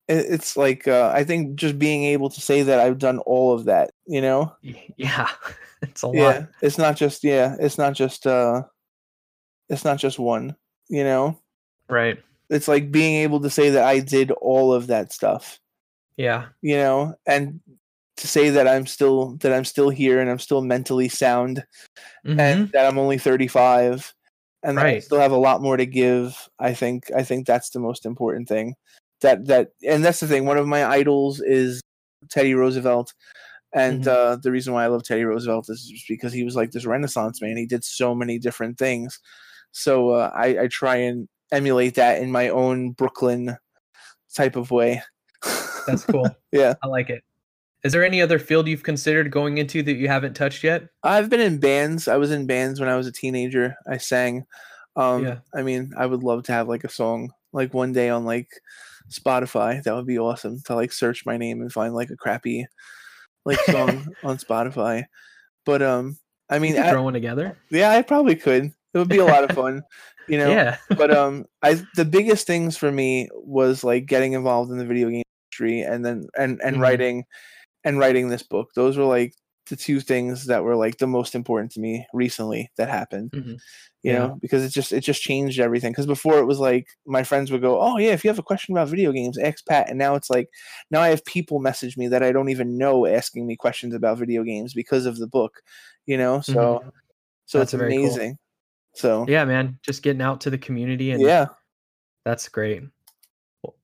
It's 0.08 0.56
like 0.56 0.86
uh, 0.88 1.10
I 1.14 1.24
think 1.24 1.54
just 1.56 1.78
being 1.78 2.04
able 2.04 2.28
to 2.28 2.40
say 2.40 2.62
that 2.62 2.80
I've 2.80 2.98
done 2.98 3.18
all 3.20 3.52
of 3.54 3.64
that, 3.66 3.92
you 4.06 4.20
know? 4.20 4.52
Yeah. 4.62 5.28
it's 5.82 6.02
a 6.02 6.06
lot. 6.06 6.14
yeah 6.14 6.46
it's 6.60 6.78
not 6.78 6.96
just 6.96 7.24
yeah 7.24 7.56
it's 7.58 7.76
not 7.76 7.92
just 7.92 8.24
uh 8.24 8.62
it's 9.68 9.84
not 9.84 9.98
just 9.98 10.16
one 10.16 10.54
you 10.88 11.02
know 11.02 11.36
Right. 11.88 12.22
it's 12.50 12.68
like 12.68 12.92
being 12.92 13.16
able 13.24 13.40
to 13.40 13.50
say 13.50 13.70
that 13.70 13.82
i 13.82 13.98
did 13.98 14.30
all 14.30 14.72
of 14.72 14.86
that 14.86 15.12
stuff 15.12 15.58
Yeah. 16.16 16.46
you 16.60 16.76
know 16.76 17.16
and 17.26 17.58
to 18.18 18.28
say 18.28 18.50
that 18.50 18.68
i'm 18.68 18.86
still 18.86 19.34
that 19.38 19.52
i'm 19.52 19.64
still 19.64 19.88
here 19.90 20.20
and 20.20 20.30
i'm 20.30 20.38
still 20.38 20.62
mentally 20.62 21.08
sound 21.08 21.64
Mhm. 22.24 22.38
and 22.38 22.68
that 22.70 22.86
i'm 22.86 22.96
only 22.98 23.18
35 23.18 24.14
and 24.62 24.78
that 24.78 24.86
i 24.86 24.98
still 24.98 25.18
have 25.18 25.32
a 25.32 25.36
lot 25.36 25.62
more 25.62 25.76
to 25.76 25.86
give 25.86 26.48
i 26.58 26.72
think 26.72 27.10
i 27.16 27.22
think 27.22 27.46
that's 27.46 27.70
the 27.70 27.80
most 27.80 28.06
important 28.06 28.48
thing 28.48 28.74
that 29.20 29.46
that 29.46 29.70
and 29.86 30.04
that's 30.04 30.20
the 30.20 30.26
thing 30.26 30.44
one 30.44 30.58
of 30.58 30.66
my 30.66 30.84
idols 30.84 31.40
is 31.40 31.80
teddy 32.30 32.54
roosevelt 32.54 33.12
and 33.74 34.04
Mhm. 34.04 34.08
uh, 34.08 34.36
the 34.36 34.52
reason 34.52 34.74
why 34.74 34.84
I 34.84 34.88
love 34.88 35.02
Teddy 35.02 35.24
Roosevelt 35.24 35.70
is 35.70 35.86
just 35.88 36.06
because 36.06 36.32
he 36.32 36.44
was 36.44 36.54
like 36.54 36.72
this 36.72 36.84
Renaissance 36.84 37.40
man. 37.40 37.56
He 37.56 37.64
did 37.64 37.82
so 37.84 38.14
many 38.14 38.38
different 38.38 38.76
things. 38.76 39.18
So 39.70 40.10
uh, 40.10 40.30
I, 40.34 40.64
I 40.64 40.66
try 40.68 40.96
and 40.96 41.26
emulate 41.50 41.94
that 41.94 42.20
in 42.20 42.30
my 42.30 42.50
own 42.50 42.90
Brooklyn 42.92 43.56
type 44.36 44.56
of 44.56 44.70
way. 44.70 45.00
That's 45.86 46.04
cool. 46.04 46.28
yeah. 46.52 46.74
I 46.82 46.86
like 46.86 47.08
it. 47.08 47.24
Is 47.84 47.92
there 47.92 48.04
any 48.04 48.22
other 48.22 48.38
field 48.38 48.68
you've 48.68 48.84
considered 48.84 49.30
going 49.30 49.58
into 49.58 49.82
that 49.82 49.94
you 49.94 50.06
haven't 50.08 50.34
touched 50.34 50.62
yet? 50.62 50.84
I've 51.02 51.28
been 51.28 51.40
in 51.40 51.58
bands. 51.58 52.06
I 52.08 52.16
was 52.16 52.30
in 52.30 52.46
bands 52.46 52.78
when 52.78 52.88
I 52.88 52.96
was 52.96 53.06
a 53.06 53.12
teenager. 53.12 53.74
I 53.88 53.96
sang. 53.98 54.44
Um, 54.96 55.24
Yeah. 55.24 55.38
I 55.54 55.62
mean, 55.62 55.92
I 55.98 56.06
would 56.06 56.22
love 56.22 56.44
to 56.44 56.52
have 56.52 56.68
like 56.68 56.84
a 56.84 56.88
song 56.90 57.30
like 57.52 57.74
one 57.74 57.92
day 57.92 58.08
on 58.08 58.24
like 58.24 58.48
Spotify. 59.10 59.82
That 59.82 59.94
would 59.94 60.06
be 60.06 60.18
awesome 60.18 60.60
to 60.66 60.74
like 60.74 60.92
search 60.92 61.26
my 61.26 61.36
name 61.36 61.60
and 61.60 61.72
find 61.72 61.94
like 61.94 62.10
a 62.10 62.16
crappy 62.16 62.66
like 63.44 63.58
song 63.60 64.06
on 64.22 64.36
Spotify. 64.38 65.04
But 65.66 65.82
um, 65.82 66.18
I 66.50 66.58
mean, 66.58 66.78
I- 66.78 66.90
throw 66.90 67.02
one 67.02 67.12
together. 67.14 67.56
Yeah, 67.70 67.90
I 67.90 68.02
probably 68.02 68.36
could. 68.36 68.66
It 68.94 68.98
would 68.98 69.08
be 69.08 69.18
a 69.18 69.24
lot 69.24 69.42
of 69.48 69.56
fun, 69.56 69.82
you 70.28 70.36
know. 70.38 70.50
Yeah. 70.50 70.76
But 70.96 71.10
um, 71.16 71.46
I 71.62 71.82
the 71.96 72.04
biggest 72.04 72.46
things 72.46 72.76
for 72.76 72.92
me 72.92 73.28
was 73.32 73.82
like 73.82 74.06
getting 74.06 74.34
involved 74.34 74.70
in 74.70 74.76
the 74.78 74.84
video 74.86 75.08
game 75.08 75.22
industry 75.50 75.80
and 75.80 76.04
then 76.04 76.28
and 76.38 76.60
and 76.62 76.76
Mhm. 76.76 76.80
writing 76.80 77.24
and 77.84 77.98
writing 77.98 78.28
this 78.28 78.42
book. 78.42 78.70
Those 78.74 78.96
were 78.96 79.04
like 79.04 79.34
the 79.68 79.76
two 79.76 80.00
things 80.00 80.46
that 80.46 80.64
were 80.64 80.76
like 80.76 80.98
the 80.98 81.06
most 81.06 81.34
important 81.34 81.70
to 81.72 81.80
me 81.80 82.04
recently 82.12 82.70
that 82.76 82.88
happened. 82.88 83.30
Mhm. 83.30 83.58
You 84.02 84.12
Yeah. 84.12 84.18
know, 84.18 84.38
because 84.40 84.64
it 84.64 84.70
just 84.70 84.92
it 84.92 85.00
just 85.02 85.22
changed 85.22 85.60
everything. 85.60 85.92
Because 85.92 86.06
before 86.06 86.38
it 86.38 86.44
was 86.46 86.58
like 86.58 86.88
my 87.06 87.22
friends 87.22 87.52
would 87.52 87.62
go, 87.62 87.80
"Oh 87.80 87.96
yeah, 87.98 88.10
if 88.10 88.24
you 88.24 88.30
have 88.30 88.38
a 88.38 88.42
question 88.42 88.74
about 88.74 88.88
video 88.88 89.12
games, 89.12 89.38
ask 89.38 89.64
Pat." 89.66 89.88
And 89.88 89.98
now 89.98 90.16
it's 90.16 90.28
like 90.28 90.48
now 90.90 91.00
I 91.00 91.08
have 91.10 91.24
people 91.24 91.60
message 91.60 91.96
me 91.96 92.08
that 92.08 92.22
I 92.22 92.32
don't 92.32 92.48
even 92.48 92.76
know 92.76 93.06
asking 93.06 93.46
me 93.46 93.54
questions 93.54 93.94
about 93.94 94.18
video 94.18 94.42
games 94.42 94.74
because 94.74 95.06
of 95.06 95.18
the 95.18 95.28
book. 95.28 95.62
You 96.06 96.16
know, 96.16 96.40
so 96.40 96.80
Mhm. 96.84 96.90
so 97.46 97.58
That's 97.58 97.72
it's 97.72 97.78
very 97.78 97.94
cool. 97.94 98.06
amazing. 98.06 98.38
So 98.94 99.24
Yeah, 99.28 99.44
man. 99.44 99.78
Just 99.82 100.02
getting 100.02 100.22
out 100.22 100.40
to 100.42 100.50
the 100.50 100.58
community 100.58 101.12
and 101.12 101.22
yeah. 101.22 101.46
That's 102.24 102.48
great. 102.48 102.82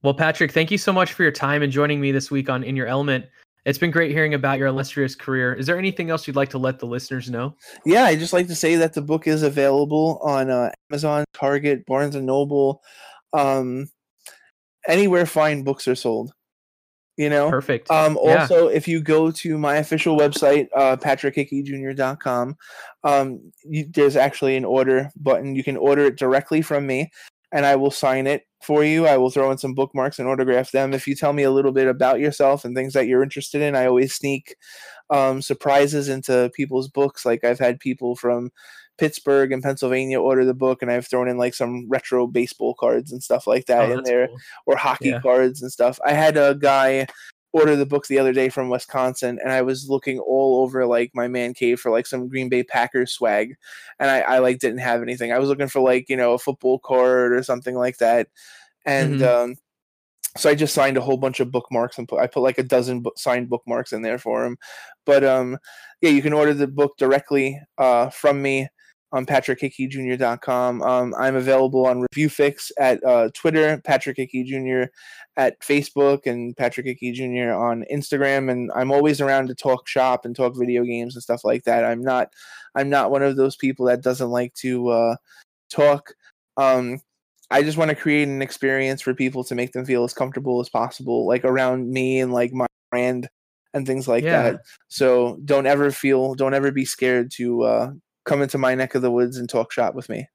Well, 0.02 0.14
Patrick, 0.14 0.52
thank 0.52 0.70
you 0.72 0.78
so 0.78 0.92
much 0.92 1.12
for 1.12 1.22
your 1.22 1.32
time 1.32 1.62
and 1.62 1.72
joining 1.72 2.00
me 2.00 2.10
this 2.12 2.30
week 2.30 2.50
on 2.50 2.64
In 2.64 2.74
Your 2.76 2.86
Element. 2.86 3.24
It's 3.64 3.78
been 3.78 3.90
great 3.90 4.12
hearing 4.12 4.34
about 4.34 4.58
your 4.58 4.68
illustrious 4.68 5.14
career. 5.14 5.52
Is 5.52 5.66
there 5.66 5.78
anything 5.78 6.08
else 6.10 6.26
you'd 6.26 6.36
like 6.36 6.50
to 6.50 6.58
let 6.58 6.78
the 6.78 6.86
listeners 6.86 7.28
know? 7.30 7.54
yeah 7.84 8.04
i 8.04 8.14
just 8.16 8.32
like 8.32 8.46
to 8.46 8.54
say 8.54 8.76
that 8.76 8.92
the 8.92 9.02
book 9.02 9.26
is 9.26 9.42
available 9.42 10.18
on 10.22 10.50
uh, 10.50 10.70
amazon 10.90 11.24
target 11.32 11.84
barnes 11.86 12.14
and 12.14 12.26
noble 12.26 12.82
um 13.32 13.88
anywhere 14.86 15.26
fine 15.26 15.62
books 15.62 15.86
are 15.88 15.94
sold 15.94 16.32
you 17.16 17.28
know 17.28 17.50
Perfect. 17.50 17.90
um 17.90 18.18
Yeah. 18.22 18.42
also 18.42 18.68
if 18.68 18.86
you 18.86 19.00
go 19.00 19.30
to 19.30 19.58
my 19.58 19.76
official 19.76 20.16
website 20.16 20.68
uh 20.74 20.96
patrickhickeyjr.com 20.96 22.56
um 23.04 23.52
you, 23.64 23.86
there's 23.92 24.16
actually 24.16 24.56
an 24.56 24.64
order 24.64 25.10
button 25.16 25.54
you 25.54 25.64
can 25.64 25.76
order 25.76 26.04
it 26.04 26.16
directly 26.16 26.62
from 26.62 26.86
me 26.86 27.10
and 27.52 27.64
i 27.66 27.74
will 27.76 27.90
sign 27.90 28.26
it 28.26 28.42
for 28.62 28.84
you 28.84 29.06
i 29.06 29.16
will 29.16 29.30
throw 29.30 29.50
in 29.50 29.58
some 29.58 29.74
bookmarks 29.74 30.18
and 30.18 30.28
autograph 30.28 30.70
them 30.72 30.92
if 30.92 31.06
you 31.06 31.14
tell 31.14 31.32
me 31.32 31.42
a 31.44 31.50
little 31.50 31.72
bit 31.72 31.86
about 31.88 32.20
yourself 32.20 32.64
and 32.64 32.74
things 32.76 32.92
that 32.92 33.06
you're 33.06 33.22
interested 33.22 33.62
in 33.62 33.74
i 33.76 33.86
always 33.86 34.12
sneak 34.14 34.56
um, 35.10 35.40
surprises 35.40 36.08
into 36.08 36.50
people's 36.54 36.88
books 36.88 37.24
like 37.24 37.44
i've 37.44 37.58
had 37.58 37.78
people 37.80 38.14
from 38.16 38.50
pittsburgh 38.98 39.52
and 39.52 39.62
pennsylvania 39.62 40.20
order 40.20 40.44
the 40.44 40.52
book 40.54 40.82
and 40.82 40.90
i've 40.90 41.06
thrown 41.06 41.28
in 41.28 41.38
like 41.38 41.54
some 41.54 41.86
retro 41.88 42.26
baseball 42.26 42.74
cards 42.74 43.12
and 43.12 43.22
stuff 43.22 43.46
like 43.46 43.66
that 43.66 43.88
Oh, 43.88 43.92
in 43.98 44.02
there 44.04 44.26
cool. 44.26 44.36
or 44.66 44.76
hockey 44.76 45.10
Yeah. 45.10 45.20
cards 45.20 45.62
and 45.62 45.70
stuff. 45.72 45.98
I 46.04 46.12
had 46.12 46.36
a 46.36 46.56
guy 46.56 47.06
order 47.58 47.76
the 47.76 47.86
book 47.86 48.06
the 48.06 48.18
other 48.18 48.32
day 48.32 48.48
from 48.48 48.68
Wisconsin, 48.70 49.38
and 49.42 49.52
I 49.52 49.62
was 49.62 49.88
looking 49.90 50.18
all 50.20 50.62
over 50.62 50.86
like 50.86 51.10
my 51.14 51.28
man 51.28 51.54
cave 51.54 51.80
for 51.80 51.90
like 51.90 52.06
some 52.06 52.28
Green 52.28 52.48
Bay 52.48 52.62
Packers 52.62 53.12
swag, 53.12 53.56
and 53.98 54.10
I, 54.10 54.20
I 54.20 54.38
like 54.38 54.58
didn't 54.60 54.78
have 54.80 55.02
anything. 55.02 55.32
I 55.32 55.38
was 55.38 55.48
looking 55.48 55.68
for 55.68 55.80
like 55.80 56.08
you 56.08 56.16
know 56.16 56.34
a 56.34 56.38
football 56.38 56.78
card 56.78 57.32
or 57.32 57.42
something 57.42 57.74
like 57.76 57.98
that, 57.98 58.28
and 58.86 59.20
Mhm. 59.20 59.22
um, 59.22 59.56
so 60.36 60.50
I 60.50 60.54
just 60.54 60.74
signed 60.74 60.96
a 60.96 61.00
whole 61.00 61.16
bunch 61.16 61.40
of 61.40 61.50
bookmarks 61.50 61.98
and 61.98 62.08
put 62.08 62.20
I 62.20 62.26
put 62.26 62.42
like 62.42 62.58
a 62.58 62.62
dozen 62.62 63.00
book, 63.02 63.18
signed 63.18 63.48
bookmarks 63.48 63.92
in 63.92 64.02
there 64.02 64.18
for 64.18 64.44
him. 64.44 64.56
But 65.04 65.24
um, 65.24 65.58
yeah, 66.00 66.10
you 66.10 66.22
can 66.22 66.32
order 66.32 66.54
the 66.54 66.68
book 66.68 66.96
directly 66.98 67.60
uh, 67.78 68.10
from 68.10 68.40
me 68.42 68.68
on 69.12 69.24
patrickhickeyjr.com. 69.26 70.82
Um, 70.82 71.14
I'm 71.18 71.36
available 71.36 71.86
on 71.86 72.04
ReviewFix 72.14 72.70
at 72.78 73.02
uh, 73.04 73.30
Twitter, 73.34 73.80
Patrick 73.84 74.16
Hickey 74.16 74.44
Jr. 74.44 74.90
at 75.36 75.58
Facebook, 75.60 76.26
and 76.26 76.56
Patrick 76.56 76.86
Hickey 76.86 77.12
Jr. 77.12 77.52
on 77.52 77.84
Instagram. 77.92 78.50
And 78.50 78.70
I'm 78.74 78.90
always 78.90 79.20
around 79.20 79.48
to 79.48 79.54
talk 79.54 79.88
shop 79.88 80.24
and 80.24 80.34
talk 80.36 80.54
video 80.56 80.84
games 80.84 81.14
and 81.16 81.22
stuff 81.22 81.44
like 81.44 81.64
that. 81.64 81.84
I'm 81.84 82.02
not, 82.02 82.32
I'm 82.74 82.90
not 82.90 83.10
one 83.10 83.22
of 83.22 83.36
those 83.36 83.56
people 83.56 83.86
that 83.86 84.02
doesn't 84.02 84.30
like 84.30 84.52
to 84.54 84.88
uh, 84.88 85.16
talk. 85.70 86.12
Um, 86.56 87.00
I 87.50 87.62
just 87.62 87.78
want 87.78 87.88
to 87.88 87.94
create 87.96 88.28
an 88.28 88.42
experience 88.42 89.00
for 89.00 89.14
people 89.14 89.42
to 89.44 89.54
make 89.54 89.72
them 89.72 89.86
feel 89.86 90.04
as 90.04 90.12
comfortable 90.12 90.60
as 90.60 90.68
possible, 90.68 91.26
like 91.26 91.44
around 91.44 91.90
me 91.90 92.20
and 92.20 92.30
like 92.32 92.52
my 92.52 92.66
brand 92.90 93.28
and 93.72 93.86
things 93.86 94.06
like 94.06 94.22
Yeah. 94.24 94.42
that. 94.42 94.60
So 94.88 95.38
don't 95.44 95.66
ever 95.66 95.90
feel, 95.90 96.34
don't 96.34 96.52
ever 96.52 96.70
be 96.70 96.84
scared 96.84 97.30
to 97.36 97.62
uh, 97.62 97.90
come 98.28 98.42
into 98.42 98.58
my 98.58 98.74
neck 98.74 98.94
of 98.94 99.02
the 99.02 99.10
woods 99.10 99.38
and 99.38 99.48
talk 99.48 99.72
shop 99.72 99.94
with 99.94 100.08
me. 100.08 100.28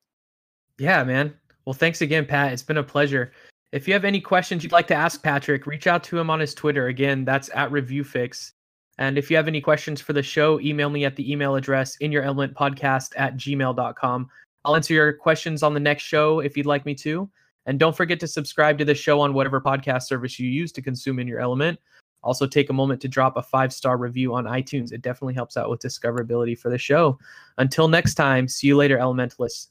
Yeah, 0.80 1.03
man. 1.03 1.34
Well, 1.65 1.74
thanks 1.74 2.02
again, 2.02 2.26
Pat. 2.26 2.52
It's 2.52 2.64
been 2.64 2.78
a 2.78 2.84
pleasure. 2.84 3.32
If 3.72 3.88
you 3.88 3.94
have 3.94 4.06
any 4.06 4.20
questions 4.20 4.64
you'd 4.64 4.72
like 4.72 4.88
to 4.88 4.95
ask 4.95 5.24
Patrick, 5.24 5.65
reach 5.65 5.88
out 5.88 6.03
to 6.06 6.20
him 6.20 6.30
on 6.30 6.40
his 6.40 6.53
Twitter. 6.53 6.88
Again, 6.88 7.24
that's 7.24 7.49
at 7.53 7.72
ReviewFix. 7.72 8.52
And 8.98 9.18
if 9.18 9.32
you 9.32 9.38
have 9.38 9.48
any 9.48 9.61
questions 9.61 10.02
for 10.02 10.14
the 10.14 10.22
show, 10.22 10.60
email 10.60 10.90
me 10.90 11.06
at 11.06 11.15
the 11.15 11.32
email 11.32 11.56
address 11.56 11.95
in 11.98 12.11
your 12.11 12.24
element 12.24 12.53
podcast 12.53 13.14
at 13.15 13.38
gmail.com. 13.38 14.30
I'll 14.65 14.76
answer 14.76 14.94
your 14.94 15.14
questions 15.14 15.64
on 15.64 15.74
the 15.74 15.80
next 15.80 16.03
show 16.03 16.40
if 16.40 16.56
you'd 16.56 16.65
like 16.65 16.86
me 16.86 16.94
to. 16.95 17.30
And 17.65 17.80
don't 17.80 17.95
forget 17.95 18.20
to 18.20 18.28
subscribe 18.28 18.78
to 18.78 18.86
the 18.86 18.94
show 18.94 19.22
on 19.22 19.34
whatever 19.34 19.61
podcast 19.61 20.03
service 20.03 20.38
you 20.40 20.49
use 20.49 20.72
to 20.74 20.82
consume 20.82 21.20
in 21.20 21.28
your 21.28 21.40
element. 21.40 21.80
Also, 22.23 22.47
take 22.47 22.69
a 22.69 22.73
moment 22.73 23.01
to 23.01 23.07
drop 23.07 23.37
a 23.37 23.41
five 23.41 23.73
star 23.73 23.97
review 23.97 24.33
on 24.33 24.45
iTunes. 24.45 24.91
It 24.91 25.01
definitely 25.01 25.33
helps 25.33 25.57
out 25.57 25.69
with 25.69 25.81
discoverability 25.81 26.57
for 26.57 26.69
the 26.69 26.77
show. 26.77 27.19
Until 27.57 27.87
next 27.87 28.15
time, 28.15 28.47
see 28.47 28.67
you 28.67 28.77
later, 28.77 28.97
Elementalists. 28.97 29.67